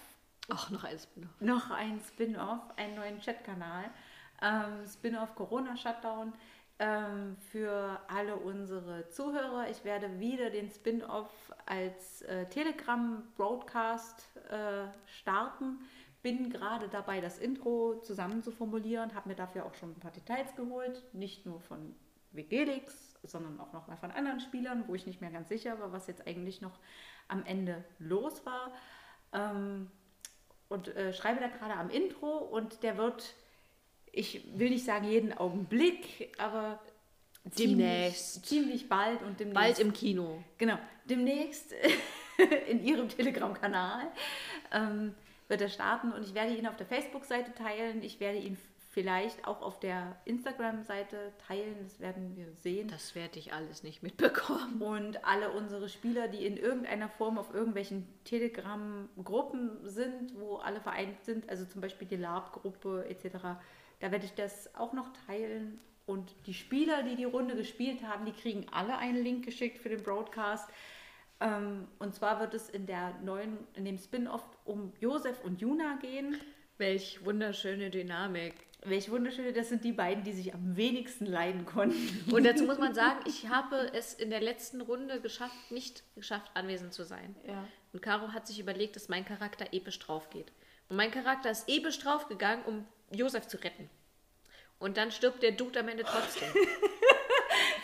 Ach, 0.48 0.68
noch 0.70 0.82
alles. 0.82 1.08
Noch. 1.14 1.40
noch 1.40 1.70
ein 1.70 2.00
Spin-off, 2.00 2.62
einen 2.76 2.96
neuen 2.96 3.20
Chatkanal. 3.20 3.84
Ähm, 4.42 4.84
Spin-off 4.86 5.36
Corona 5.36 5.76
Shutdown 5.76 6.32
ähm, 6.80 7.36
für 7.36 8.00
alle 8.08 8.34
unsere 8.34 9.08
Zuhörer. 9.10 9.70
Ich 9.70 9.84
werde 9.84 10.18
wieder 10.18 10.50
den 10.50 10.68
Spin-off 10.70 11.30
als 11.66 12.22
äh, 12.22 12.46
Telegram-Broadcast 12.46 14.36
äh, 14.50 14.86
starten. 15.06 15.78
Bin 16.22 16.50
gerade 16.50 16.88
dabei, 16.88 17.20
das 17.20 17.38
Intro 17.38 18.00
zusammen 18.00 18.42
zu 18.42 18.50
formulieren, 18.50 19.14
habe 19.14 19.28
mir 19.28 19.36
dafür 19.36 19.64
auch 19.66 19.74
schon 19.74 19.92
ein 19.92 20.00
paar 20.00 20.10
Details 20.10 20.54
geholt, 20.56 21.02
nicht 21.14 21.46
nur 21.46 21.60
von 21.60 21.94
Vegelix, 22.32 23.09
sondern 23.22 23.60
auch 23.60 23.72
noch 23.72 23.86
mal 23.88 23.96
von 23.96 24.10
anderen 24.10 24.40
Spielern, 24.40 24.84
wo 24.86 24.94
ich 24.94 25.06
nicht 25.06 25.20
mehr 25.20 25.30
ganz 25.30 25.48
sicher 25.48 25.78
war, 25.80 25.92
was 25.92 26.06
jetzt 26.06 26.26
eigentlich 26.26 26.60
noch 26.60 26.78
am 27.28 27.44
Ende 27.44 27.84
los 27.98 28.44
war. 28.46 28.72
Ähm, 29.32 29.90
und 30.68 30.88
äh, 30.88 31.12
schreibe 31.12 31.40
da 31.40 31.48
gerade 31.48 31.74
am 31.74 31.90
Intro 31.90 32.38
und 32.38 32.82
der 32.82 32.96
wird, 32.96 33.34
ich 34.12 34.46
will 34.58 34.70
nicht 34.70 34.84
sagen 34.84 35.06
jeden 35.06 35.36
Augenblick, 35.36 36.32
aber 36.38 36.80
Demnächst. 37.44 38.44
Ziemlich, 38.44 38.48
ziemlich 38.48 38.88
bald 38.88 39.22
und 39.22 39.40
demnächst. 39.40 39.54
Bald 39.54 39.78
im 39.78 39.92
Kino. 39.92 40.44
Genau, 40.58 40.78
demnächst 41.06 41.74
in 42.68 42.84
Ihrem 42.84 43.08
Telegram-Kanal 43.08 44.08
ähm, 44.72 45.14
wird 45.48 45.62
er 45.62 45.70
starten 45.70 46.12
und 46.12 46.22
ich 46.22 46.34
werde 46.34 46.54
ihn 46.54 46.66
auf 46.66 46.76
der 46.76 46.86
Facebook-Seite 46.86 47.54
teilen. 47.54 48.02
Ich 48.02 48.20
werde 48.20 48.38
ihn 48.38 48.58
vielleicht 48.90 49.46
auch 49.46 49.62
auf 49.62 49.78
der 49.78 50.16
Instagram-Seite 50.24 51.32
teilen. 51.46 51.76
Das 51.82 52.00
werden 52.00 52.36
wir 52.36 52.52
sehen. 52.54 52.88
Das 52.88 53.14
werde 53.14 53.38
ich 53.38 53.52
alles 53.52 53.82
nicht 53.82 54.02
mitbekommen. 54.02 54.82
Und 54.82 55.24
alle 55.24 55.50
unsere 55.52 55.88
Spieler, 55.88 56.26
die 56.28 56.44
in 56.44 56.56
irgendeiner 56.56 57.08
Form 57.08 57.38
auf 57.38 57.54
irgendwelchen 57.54 58.06
Telegram-Gruppen 58.24 59.88
sind, 59.88 60.38
wo 60.38 60.56
alle 60.56 60.80
vereint 60.80 61.24
sind, 61.24 61.48
also 61.48 61.64
zum 61.64 61.80
Beispiel 61.80 62.08
die 62.08 62.16
LARP-Gruppe 62.16 63.06
etc., 63.08 63.38
da 64.00 64.10
werde 64.10 64.24
ich 64.24 64.34
das 64.34 64.74
auch 64.74 64.92
noch 64.92 65.12
teilen. 65.26 65.78
Und 66.06 66.34
die 66.46 66.54
Spieler, 66.54 67.04
die 67.04 67.14
die 67.14 67.24
Runde 67.24 67.54
gespielt 67.54 68.02
haben, 68.02 68.24
die 68.24 68.32
kriegen 68.32 68.66
alle 68.72 68.98
einen 68.98 69.22
Link 69.22 69.44
geschickt 69.44 69.78
für 69.78 69.90
den 69.90 70.02
Broadcast. 70.02 70.68
Ähm, 71.38 71.86
und 72.00 72.14
zwar 72.14 72.40
wird 72.40 72.54
es 72.54 72.68
in 72.68 72.86
der 72.86 73.14
neuen, 73.22 73.58
in 73.74 73.84
dem 73.84 73.98
Spin-off 73.98 74.42
um 74.64 74.92
Josef 74.98 75.44
und 75.44 75.60
Juna 75.60 75.98
gehen. 76.00 76.36
Welch 76.78 77.24
wunderschöne 77.24 77.90
Dynamik. 77.90 78.54
Welche 78.82 79.10
wunderschöne, 79.10 79.52
das 79.52 79.68
sind 79.68 79.84
die 79.84 79.92
beiden, 79.92 80.24
die 80.24 80.32
sich 80.32 80.54
am 80.54 80.74
wenigsten 80.76 81.26
leiden 81.26 81.66
konnten. 81.66 82.32
Und 82.32 82.44
dazu 82.44 82.64
muss 82.64 82.78
man 82.78 82.94
sagen, 82.94 83.20
ich 83.26 83.48
habe 83.48 83.90
es 83.92 84.14
in 84.14 84.30
der 84.30 84.40
letzten 84.40 84.80
Runde 84.80 85.20
geschafft, 85.20 85.70
nicht 85.70 86.02
geschafft, 86.14 86.50
anwesend 86.54 86.94
zu 86.94 87.04
sein. 87.04 87.36
Ja. 87.46 87.62
Und 87.92 88.00
Caro 88.00 88.28
hat 88.32 88.46
sich 88.46 88.58
überlegt, 88.58 88.96
dass 88.96 89.08
mein 89.10 89.24
Charakter 89.26 89.66
episch 89.72 89.98
drauf 89.98 90.30
geht. 90.30 90.50
Und 90.88 90.96
mein 90.96 91.10
Charakter 91.10 91.50
ist 91.50 91.68
episch 91.68 91.98
draufgegangen, 91.98 92.64
um 92.64 92.86
Josef 93.12 93.46
zu 93.48 93.58
retten. 93.58 93.90
Und 94.78 94.96
dann 94.96 95.10
stirbt 95.10 95.42
der 95.42 95.52
Dude 95.52 95.80
am 95.80 95.88
Ende 95.88 96.04
trotzdem. 96.04 96.48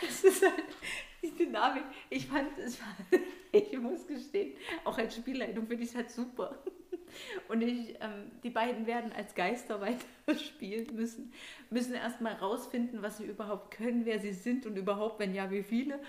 Das 0.01 0.23
ist 0.23 0.41
halt 0.43 0.63
die 1.21 1.31
Dynamik. 1.35 1.83
Ich 2.09 2.27
fand 2.27 2.57
es, 2.57 2.79
war- 2.79 2.95
ich 3.51 3.77
muss 3.77 4.05
gestehen, 4.07 4.55
auch 4.83 4.97
als 4.97 5.15
Spielleitung 5.15 5.67
finde 5.67 5.83
ich 5.83 5.89
es 5.89 5.95
halt 5.95 6.09
super. 6.11 6.57
Und 7.47 7.61
ich, 7.61 7.95
ähm, 7.99 8.31
die 8.43 8.49
beiden 8.49 8.85
werden 8.85 9.11
als 9.13 9.35
Geister 9.35 9.81
weiterspielen 10.27 10.95
müssen, 10.95 11.31
müssen 11.69 11.93
erstmal 11.93 12.33
rausfinden, 12.33 13.01
was 13.01 13.17
sie 13.17 13.25
überhaupt 13.25 13.75
können, 13.75 14.05
wer 14.05 14.19
sie 14.19 14.33
sind 14.33 14.65
und 14.65 14.77
überhaupt, 14.77 15.19
wenn 15.19 15.33
ja, 15.33 15.49
wie 15.51 15.63
viele. 15.63 15.99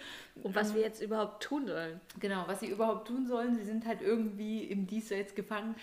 Und 0.43 0.55
was 0.55 0.75
wir 0.75 0.83
jetzt 0.83 1.03
überhaupt 1.03 1.43
tun 1.43 1.67
sollen. 1.67 2.01
Genau, 2.21 2.45
was 2.47 2.61
sie 2.61 2.69
überhaupt 2.69 3.09
tun 3.09 3.27
sollen. 3.27 3.57
Sie 3.57 3.65
sind 3.65 3.87
halt 3.87 4.03
irgendwie 4.03 4.65
im 4.65 4.87
Diesseits 4.87 5.35
gefangen. 5.35 5.75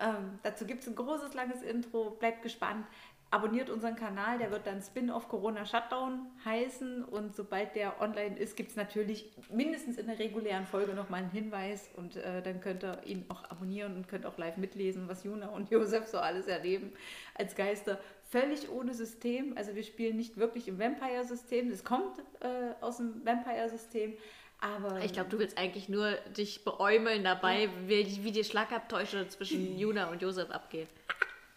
Ähm, 0.00 0.38
dazu 0.42 0.66
gibt 0.66 0.82
es 0.82 0.88
ein 0.88 0.96
großes, 0.96 1.34
langes 1.34 1.62
Intro. 1.62 2.10
Bleibt 2.10 2.42
gespannt. 2.42 2.86
Abonniert 3.30 3.68
unseren 3.68 3.96
Kanal, 3.96 4.38
der 4.38 4.52
wird 4.52 4.66
dann 4.66 4.80
Spin-off 4.80 5.28
Corona 5.28 5.66
Shutdown 5.66 6.26
heißen. 6.44 7.04
Und 7.04 7.34
sobald 7.34 7.74
der 7.74 8.00
online 8.00 8.38
ist, 8.38 8.56
gibt 8.56 8.70
es 8.70 8.76
natürlich 8.76 9.32
mindestens 9.50 9.98
in 9.98 10.06
der 10.06 10.18
regulären 10.18 10.66
Folge 10.66 10.94
nochmal 10.94 11.22
einen 11.22 11.30
Hinweis. 11.30 11.90
Und 11.96 12.16
äh, 12.16 12.42
dann 12.42 12.60
könnt 12.60 12.84
ihr 12.84 13.00
ihn 13.04 13.24
auch 13.28 13.42
abonnieren 13.50 13.96
und 13.96 14.06
könnt 14.06 14.24
auch 14.24 14.38
live 14.38 14.56
mitlesen, 14.56 15.08
was 15.08 15.24
Juna 15.24 15.48
und 15.48 15.70
Josef 15.72 16.06
so 16.06 16.18
alles 16.18 16.46
erleben 16.46 16.92
als 17.34 17.56
Geister. 17.56 17.98
Völlig 18.30 18.70
ohne 18.70 18.94
System. 18.94 19.56
Also 19.56 19.74
wir 19.74 19.82
spielen 19.82 20.16
nicht 20.16 20.36
wirklich 20.36 20.68
im 20.68 20.78
Vampire-System. 20.78 21.70
Das 21.70 21.82
kommt 21.82 22.20
äh, 22.40 22.74
aus 22.80 22.98
dem 22.98 23.24
Vampire-System. 23.24 24.16
Aber 24.60 25.04
Ich 25.04 25.12
glaube, 25.12 25.28
du 25.28 25.38
willst 25.38 25.58
eigentlich 25.58 25.88
nur 25.88 26.12
dich 26.36 26.64
beäumeln 26.64 27.24
dabei, 27.24 27.68
wie, 27.86 28.24
wie 28.24 28.32
die 28.32 28.44
Schlagabtäusche 28.44 29.28
zwischen 29.28 29.78
Juna 29.78 30.08
und 30.10 30.22
Josef 30.22 30.50
abgehen. 30.50 30.88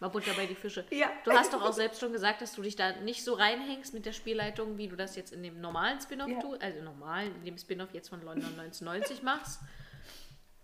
Mal 0.00 0.08
Butter 0.08 0.32
bei 0.34 0.46
die 0.46 0.54
Fische. 0.54 0.84
Ja. 0.90 1.10
Du 1.24 1.32
hast 1.32 1.52
doch 1.52 1.62
auch 1.62 1.72
selbst 1.72 2.00
schon 2.00 2.12
gesagt, 2.12 2.40
dass 2.40 2.54
du 2.54 2.62
dich 2.62 2.76
da 2.76 2.92
nicht 3.00 3.24
so 3.24 3.34
reinhängst 3.34 3.94
mit 3.94 4.06
der 4.06 4.12
Spielleitung, 4.12 4.78
wie 4.78 4.86
du 4.86 4.94
das 4.96 5.16
jetzt 5.16 5.32
in 5.32 5.42
dem 5.42 5.60
normalen 5.60 6.00
Spin-off 6.00 6.28
Ja. 6.28 6.40
tust, 6.40 6.62
also 6.62 6.82
normalen, 6.82 7.34
in 7.36 7.44
dem 7.44 7.58
Spin-off 7.58 7.92
jetzt 7.92 8.08
von 8.08 8.22
London 8.22 8.48
1990 8.58 9.22
machst. 9.24 9.60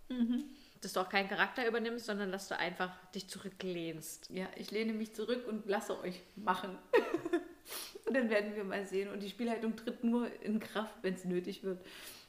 Mhm. 0.09 0.45
Dass 0.81 0.93
du 0.93 1.01
auch 1.01 1.09
keinen 1.09 1.29
Charakter 1.29 1.67
übernimmst, 1.67 2.07
sondern 2.07 2.31
dass 2.31 2.47
du 2.49 2.57
einfach 2.57 2.93
dich 3.13 3.29
zurücklehnst. 3.29 4.31
Ja, 4.31 4.47
ich 4.57 4.71
lehne 4.71 4.93
mich 4.93 5.15
zurück 5.15 5.49
und 5.49 5.67
lasse 5.67 5.99
euch 6.01 6.21
machen. 6.37 6.79
und 8.07 8.15
dann 8.15 8.31
werden 8.31 8.55
wir 8.55 8.63
mal 8.65 8.85
sehen. 8.85 9.11
Und 9.11 9.21
die 9.21 9.31
Spielleitung 9.31 9.75
tritt 9.77 10.05
nur 10.05 10.29
in 10.43 10.61
Kraft, 10.61 10.95
wenn 11.03 11.15
es 11.15 11.25
nötig 11.25 11.65
wird. 11.65 11.85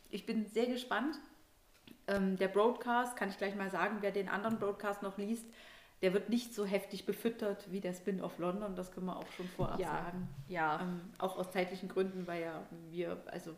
Ich 0.10 0.26
bin 0.26 0.48
sehr 0.48 0.66
gespannt. 0.68 1.20
Ähm, 2.08 2.38
der 2.38 2.48
Broadcast, 2.48 3.16
kann 3.16 3.30
ich 3.30 3.38
gleich 3.38 3.56
mal 3.56 3.70
sagen, 3.70 3.98
wer 4.02 4.12
den 4.12 4.30
anderen 4.30 4.58
Broadcast 4.58 5.04
noch 5.04 5.18
liest, 5.18 5.46
der 6.02 6.14
wird 6.14 6.30
nicht 6.30 6.54
so 6.54 6.66
heftig 6.66 7.06
befüttert 7.06 7.72
wie 7.72 7.80
der 7.82 7.94
Spin-off 7.94 8.38
London. 8.38 8.76
Das 8.76 8.92
können 8.92 9.06
wir 9.08 9.16
auch 9.18 9.32
schon 9.32 9.48
vorab 9.50 9.80
Ja. 9.80 9.88
sagen. 9.88 10.28
Ja. 10.48 10.82
Ähm, 10.82 11.02
auch 11.18 11.38
aus 11.38 11.52
zeitlichen 11.52 11.90
Gründen, 11.90 12.28
weil 12.28 12.42
ja 12.44 12.62
wir, 12.92 13.22
also, 13.28 13.56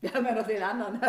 wir 0.00 0.12
haben 0.14 0.24
ja 0.26 0.34
noch 0.34 0.46
den 0.46 0.62
anderen. 0.62 1.00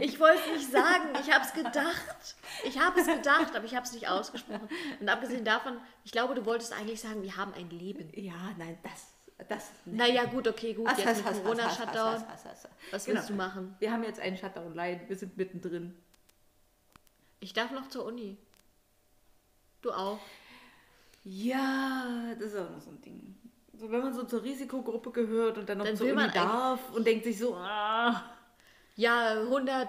Ich 0.00 0.18
wollte 0.18 0.40
es 0.46 0.52
nicht 0.58 0.72
sagen, 0.72 1.10
ich 1.20 1.30
habe 1.32 1.44
es 1.44 1.52
gedacht. 1.52 2.36
Ich 2.64 2.78
habe 2.80 2.98
es 3.00 3.06
gedacht, 3.06 3.54
aber 3.54 3.64
ich 3.64 3.74
habe 3.76 3.84
es 3.86 3.92
nicht 3.92 4.08
ausgesprochen. 4.08 4.68
Und 5.00 5.08
abgesehen 5.08 5.44
davon, 5.44 5.76
ich 6.04 6.12
glaube, 6.12 6.34
du 6.34 6.44
wolltest 6.46 6.72
eigentlich 6.72 7.00
sagen, 7.00 7.22
wir 7.22 7.36
haben 7.36 7.52
ein 7.54 7.68
Leben. 7.70 8.10
ja, 8.14 8.32
nein, 8.58 8.78
das, 8.82 9.48
das 9.48 9.70
Naja, 9.84 10.24
gut, 10.24 10.48
okay, 10.48 10.72
gut. 10.74 10.88
Jetzt 10.96 11.24
has, 11.24 11.42
Corona-Shutdown. 11.42 12.24
Was 12.90 13.04
Genau. 13.04 13.16
willst 13.18 13.30
du 13.30 13.34
machen? 13.34 13.74
Wir 13.78 13.92
haben 13.92 14.02
jetzt 14.04 14.20
einen 14.20 14.36
Shutdown 14.36 14.74
live, 14.74 15.00
wir 15.08 15.16
sind 15.16 15.36
mittendrin. 15.36 15.94
Ich 17.42 17.52
darf 17.52 17.72
noch 17.72 17.88
zur 17.88 18.04
Uni. 18.04 18.36
Du 19.82 19.90
auch. 19.90 20.20
Ja, 21.24 22.34
das 22.38 22.52
ist 22.52 22.56
auch 22.58 22.70
noch 22.70 22.80
so 22.80 22.90
ein 22.90 23.02
Ding. 23.02 23.34
So, 23.76 23.90
wenn 23.90 24.00
man 24.00 24.14
so 24.14 24.22
zur 24.22 24.44
Risikogruppe 24.44 25.10
gehört 25.10 25.58
und 25.58 25.68
dann 25.68 25.78
noch 25.78 25.84
Dann 25.84 25.96
zur 25.96 26.06
Uni 26.06 26.14
man 26.14 26.30
darf 26.32 26.92
und 26.92 27.04
denkt 27.04 27.24
sich 27.24 27.36
so, 27.38 27.56
ah, 27.56 28.22
Ja, 28.94 29.40
100, 29.42 29.88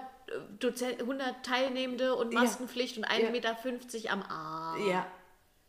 Dozen 0.58 0.98
100 1.00 1.46
Teilnehmende 1.46 2.16
und 2.16 2.32
Ja. 2.32 2.40
Maskenpflicht 2.40 2.98
und 2.98 3.04
1,50 3.04 3.22
Ja. 3.22 3.30
Meter 3.30 3.56
am 4.10 4.22
Arm. 4.22 4.88
ja, 4.88 5.06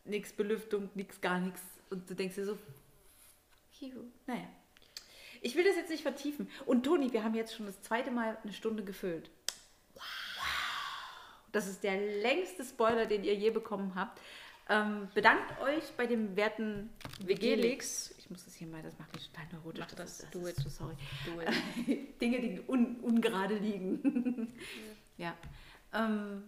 nix 0.04 0.32
Belüftung, 0.32 0.90
nix 0.94 1.20
gar 1.20 1.38
nichts. 1.38 1.62
Und 1.90 2.10
du 2.10 2.14
denkst 2.14 2.34
dir 2.34 2.46
so, 2.46 2.58
naja. 4.26 4.48
Ich 5.40 5.54
will 5.54 5.62
das 5.62 5.76
jetzt 5.76 5.90
nicht 5.90 6.02
vertiefen. 6.02 6.50
Und 6.64 6.84
Toni, 6.84 7.12
wir 7.12 7.22
haben 7.22 7.36
jetzt 7.36 7.54
schon 7.54 7.66
das 7.66 7.80
zweite 7.82 8.10
Mal 8.10 8.36
eine 8.42 8.52
Stunde 8.52 8.82
gefüllt. 8.82 9.30
Das 11.56 11.66
ist 11.68 11.82
der 11.82 11.96
längste 11.96 12.62
Spoiler, 12.64 13.06
den 13.06 13.24
ihr 13.24 13.34
je 13.34 13.48
bekommen 13.48 13.94
habt. 13.94 14.20
Ähm, 14.68 15.08
bedankt 15.14 15.58
euch 15.62 15.90
bei 15.96 16.06
dem 16.06 16.36
werten 16.36 16.90
WG-Leaks. 17.20 18.14
Ich 18.18 18.28
muss 18.28 18.44
das 18.44 18.54
hier 18.54 18.66
mal, 18.66 18.82
das 18.82 18.98
macht 18.98 19.14
mich 19.14 19.30
total 19.30 19.46
neurotisch. 19.52 19.80
Mach 19.88 19.94
das, 19.94 20.20
ist, 20.20 20.34
do 20.34 20.46
it. 20.46 20.56
so 20.56 20.68
sorry. 20.68 20.94
Du, 21.24 21.40
äh, 21.90 21.96
Dinge, 22.20 22.40
die 22.40 22.60
un, 22.68 22.96
ungerade 23.00 23.54
liegen. 23.54 24.52
ja. 25.16 25.34
Ähm, 25.94 26.42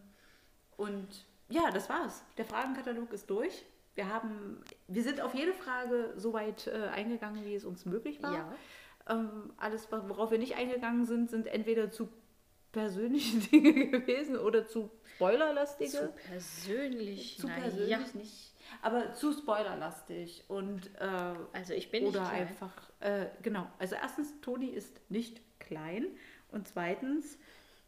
und 0.77 1.09
ja, 1.49 1.71
das 1.71 1.89
war's. 1.89 2.23
Der 2.37 2.45
Fragenkatalog 2.45 3.11
ist 3.15 3.31
durch. 3.31 3.65
Wir 3.95 4.13
haben, 4.13 4.61
wir 4.89 5.03
sind 5.03 5.23
auf 5.23 5.35
jede 5.35 5.55
Frage 5.55 6.13
so 6.17 6.35
weit 6.35 6.67
äh, 6.67 6.89
eingegangen, 6.89 7.47
wie 7.47 7.55
es 7.55 7.65
uns 7.65 7.87
möglich 7.87 8.23
war. 8.23 8.35
Ja. 8.35 8.53
Ähm, 9.09 9.55
alles, 9.57 9.91
worauf 9.91 10.31
wir 10.31 10.39
nicht 10.39 10.57
eingegangen 10.57 11.07
sind, 11.07 11.31
sind 11.31 11.47
entweder 11.47 11.91
zu 11.91 12.11
persönliche 12.79 13.39
Dinge 13.51 13.89
gewesen 13.89 14.37
oder 14.37 14.67
zu 14.67 14.91
spoilerlastige. 15.17 15.91
zu 15.91 16.09
persönlich. 16.31 17.39
Zu 17.39 17.49
persönlich 17.49 17.91
ja. 17.91 18.01
nicht, 18.15 18.55
aber 18.83 19.15
zu 19.15 19.33
spoilerlastig 19.33 20.45
und 20.49 20.87
äh, 21.01 21.35
Also 21.53 21.75
ich 21.75 21.91
bin 21.91 22.05
nicht 22.05 22.17
oder 22.17 22.27
klein. 22.29 22.49
einfach 22.49 22.91
äh, 23.01 23.27
genau. 23.43 23.67
Also 23.79 23.97
erstens, 23.97 24.41
Toni 24.41 24.69
ist 24.69 25.01
nicht 25.09 25.41
klein 25.59 26.07
und 26.53 26.69
zweitens, 26.69 27.39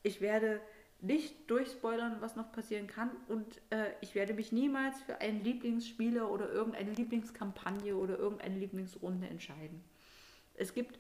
ich 0.03 0.21
werde 0.21 0.61
nicht 1.03 1.51
durchspoilern, 1.51 2.17
was 2.21 2.37
noch 2.37 2.53
passieren 2.53 2.87
kann 2.87 3.11
und 3.29 3.61
äh, 3.71 3.87
ich 4.01 4.15
werde 4.15 4.35
mich 4.35 4.53
niemals 4.53 5.01
für 5.03 5.21
einen 5.21 5.43
Lieblingsspieler 5.43 6.31
oder 6.31 6.51
irgendeine 6.51 6.93
Lieblingskampagne 6.93 7.97
oder 7.97 8.19
irgendeine 8.19 8.59
Lieblingsrunde 8.59 9.27
entscheiden. 9.29 9.83
Es 10.55 10.75
gibt 10.75 10.99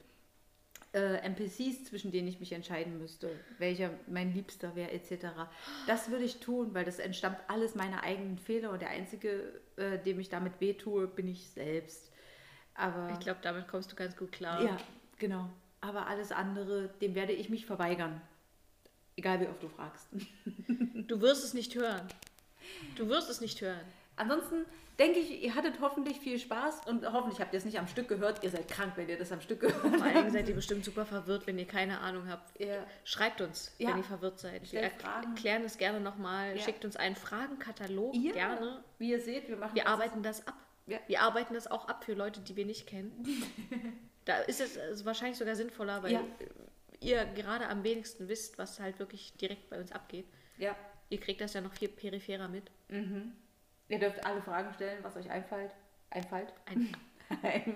äh, 0.93 1.17
NPCs, 1.19 1.85
zwischen 1.85 2.11
denen 2.11 2.27
ich 2.29 2.41
mich 2.41 2.53
entscheiden 2.53 2.99
müsste, 2.99 3.31
welcher 3.59 3.91
mein 4.09 4.35
Liebster 4.35 4.75
wäre, 4.75 4.91
etc. 4.91 5.27
Das 5.87 6.11
würde 6.11 6.25
ich 6.25 6.41
tun, 6.41 6.75
weil 6.75 6.85
das 6.85 6.99
entstammt 6.99 7.39
alles 7.49 7.75
meiner 7.75 8.03
eigenen 8.03 8.39
Fehler 8.39 8.71
und 8.71 8.83
der 8.83 8.91
einzige, 8.91 9.61
äh, 9.77 9.99
dem 9.99 10.19
ich 10.19 10.29
damit 10.29 10.61
wehtue, 10.61 11.07
bin 11.07 11.29
ich 11.29 11.49
selbst. 11.51 12.11
Aber 12.75 13.11
Ich 13.13 13.21
glaube, 13.21 13.41
damit 13.43 13.69
kommst 13.69 13.93
du 13.93 13.97
ganz 13.97 14.17
gut 14.17 14.33
klar. 14.33 14.63
ja, 14.63 14.77
genau. 15.19 15.49
Aber 15.81 16.07
alles 16.09 16.33
andere, 16.33 16.89
dem 17.01 17.15
werde 17.15 17.33
ich 17.33 17.49
mich 17.51 17.67
verweigern. 17.67 18.21
Egal 19.17 19.41
wie 19.41 19.47
oft 19.47 19.63
du 19.63 19.69
fragst. 19.69 20.09
Du 20.95 21.21
wirst 21.21 21.45
es 21.45 21.55
nicht 21.55 21.75
hören. 21.75 22.07
Du 22.97 23.09
wirst 23.09 23.29
es 23.31 23.41
nicht 23.41 23.61
hören. 23.61 23.81
Ansonsten 24.17 24.65
denke 25.01 25.19
ich, 25.19 25.43
ihr 25.43 25.55
hattet 25.57 25.81
hoffentlich 25.81 26.21
viel 26.21 26.39
Spaß 26.39 26.87
und 26.87 27.11
hoffentlich 27.13 27.41
habt 27.41 27.53
ihr 27.55 27.59
es 27.59 27.65
nicht 27.65 27.79
am 27.79 27.89
Stück 27.89 28.07
gehört. 28.09 28.45
Ihr 28.45 28.51
seid 28.51 28.69
krank, 28.69 28.93
wenn 28.97 29.09
ihr 29.09 29.19
das 29.19 29.33
am 29.33 29.41
Stück 29.41 29.61
gehört 29.61 29.81
Vor 29.81 29.91
allen 29.91 30.03
Dingen 30.03 30.17
habt. 30.25 30.33
seid 30.33 30.49
ihr 30.49 30.55
bestimmt 30.55 30.85
super 30.85 31.05
verwirrt, 31.07 31.47
wenn 31.47 31.59
ihr 31.59 31.67
keine 31.67 31.99
Ahnung 32.01 32.29
habt. 32.29 32.61
Ja. 32.61 32.87
Schreibt 33.05 33.41
uns, 33.41 33.75
Ja. 33.79 33.89
wenn 33.91 33.97
ihr 33.99 34.05
verwirrt 34.05 34.39
seid. 34.39 34.61
Wir 34.63 34.69
Stellt 34.69 35.01
Fragen. 35.03 35.31
erklären 35.35 35.65
es 35.65 35.79
gerne 35.79 36.01
nochmal. 36.01 36.57
Ja. 36.57 36.63
Schickt 36.63 36.85
uns 36.85 36.97
einen 36.97 37.17
Fragenkatalog 37.17 38.13
gerne. 38.13 38.85
Wie 38.99 39.11
ihr 39.11 39.21
seht, 39.21 39.49
wir 39.49 39.57
machen 39.57 39.75
Wir 39.75 39.85
das- 39.85 39.93
arbeiten 39.93 40.23
das 40.23 40.47
ab. 40.47 40.55
Wir 41.07 41.21
arbeiten 41.23 41.55
das 41.55 41.67
auch 41.71 41.89
ab 41.89 42.05
für 42.05 42.15
Leute, 42.15 42.41
die 42.41 42.57
wir 42.57 42.67
nicht 42.67 42.87
kennen. 42.87 43.13
da 44.25 44.39
ist 44.39 44.61
es 44.61 44.77
äh, 44.77 45.05
wahrscheinlich 45.05 45.39
sogar 45.39 45.55
sinnvoller, 45.57 46.03
weil 46.03 46.21
ihr 47.01 47.25
gerade 47.27 47.69
am 47.69 47.85
wenigsten 47.85 48.29
wisst, 48.29 48.59
was 48.59 48.81
halt 48.81 48.99
wirklich 48.99 49.33
direkt 49.35 49.71
bei 49.71 49.79
uns 49.81 49.93
abgeht. 49.93 50.27
Ja. 50.59 50.75
Ihr 51.09 51.19
kriegt 51.21 51.41
das 51.41 51.55
ja 51.55 51.61
noch 51.61 51.73
viel 51.73 51.89
peripherer 51.89 52.49
mit. 52.49 52.71
Ihr 53.91 53.99
dürft 53.99 54.25
alle 54.25 54.41
Fragen 54.41 54.73
stellen, 54.73 55.03
was 55.03 55.17
euch 55.17 55.29
einfällt. 55.29 55.73
Einfällt. 56.11 56.55
Ein, 56.67 56.95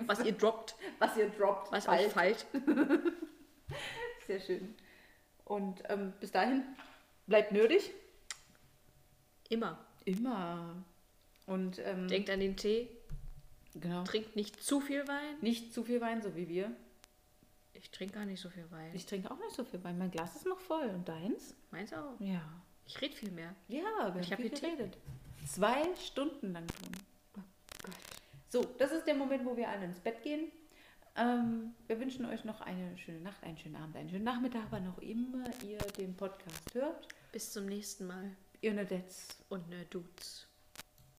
was 0.07 0.23
ihr 0.23 0.31
droppt, 0.31 0.75
was 0.97 1.15
ihr 1.17 1.29
droppt. 1.29 1.71
was 1.73 1.85
fallt. 1.85 2.07
euch 2.07 2.13
fällt. 2.13 2.45
Sehr 4.27 4.39
schön. 4.39 4.75
Und 5.43 5.83
ähm, 5.89 6.13
bis 6.21 6.31
dahin, 6.31 6.63
bleibt 7.27 7.51
nerdig. 7.51 7.91
Immer. 9.49 9.85
Immer. 10.05 10.83
Und 11.47 11.79
ähm, 11.79 12.07
Denkt 12.07 12.29
an 12.29 12.39
den 12.39 12.55
Tee, 12.55 12.89
genau. 13.73 14.03
trinkt 14.05 14.35
nicht 14.37 14.63
zu 14.63 14.79
viel 14.79 15.05
Wein. 15.07 15.35
nicht 15.41 15.73
zu 15.73 15.83
viel 15.83 15.99
Wein, 15.99 16.21
so 16.21 16.33
wie 16.35 16.47
wir. 16.47 16.71
Ich 17.73 17.91
trinke 17.91 18.15
gar 18.15 18.25
nicht 18.25 18.41
so 18.41 18.49
viel 18.49 18.71
Wein. 18.71 18.91
Ich 18.93 19.05
trinke 19.05 19.29
auch 19.29 19.37
nicht 19.37 19.53
so 19.53 19.65
viel 19.65 19.83
Wein. 19.83 19.97
Mein 19.97 20.11
Glas 20.11 20.37
ist 20.37 20.45
noch 20.45 20.59
voll. 20.61 20.87
Und 20.87 21.07
deins? 21.07 21.55
Meins 21.71 21.91
auch. 21.93 22.19
Ja. 22.19 22.41
Ich 22.85 22.99
rede 23.01 23.15
viel 23.15 23.31
mehr. 23.31 23.53
Ja, 23.67 23.81
wir 24.13 24.21
Ich 24.21 24.31
haben 24.31 24.43
hab 24.43 24.49
viel 24.49 24.57
hier 24.57 24.77
Tee. 24.77 24.91
Zwei 25.45 25.95
Stunden 25.95 26.53
lang 26.53 26.67
schon. 26.79 27.43
So, 28.49 28.63
das 28.77 28.91
ist 28.91 29.05
der 29.05 29.15
Moment, 29.15 29.45
wo 29.45 29.55
wir 29.55 29.69
alle 29.69 29.85
ins 29.85 29.99
Bett 29.99 30.21
gehen. 30.23 30.51
Ähm, 31.17 31.73
wir 31.87 31.99
wünschen 31.99 32.25
euch 32.25 32.43
noch 32.43 32.61
eine 32.61 32.97
schöne 32.97 33.21
Nacht, 33.21 33.43
einen 33.43 33.57
schönen 33.57 33.75
Abend, 33.75 33.95
einen 33.95 34.09
schönen 34.09 34.23
Nachmittag, 34.23 34.63
wann 34.71 34.87
auch 34.87 34.97
immer 34.99 35.45
ihr 35.63 35.77
den 35.97 36.15
Podcast 36.15 36.73
hört. 36.73 37.07
Bis 37.31 37.51
zum 37.51 37.65
nächsten 37.65 38.07
Mal. 38.07 38.35
Ihr 38.61 38.73
Nedetz. 38.73 39.37
Und 39.49 39.69
ne 39.69 39.85
Dudes. 39.89 40.47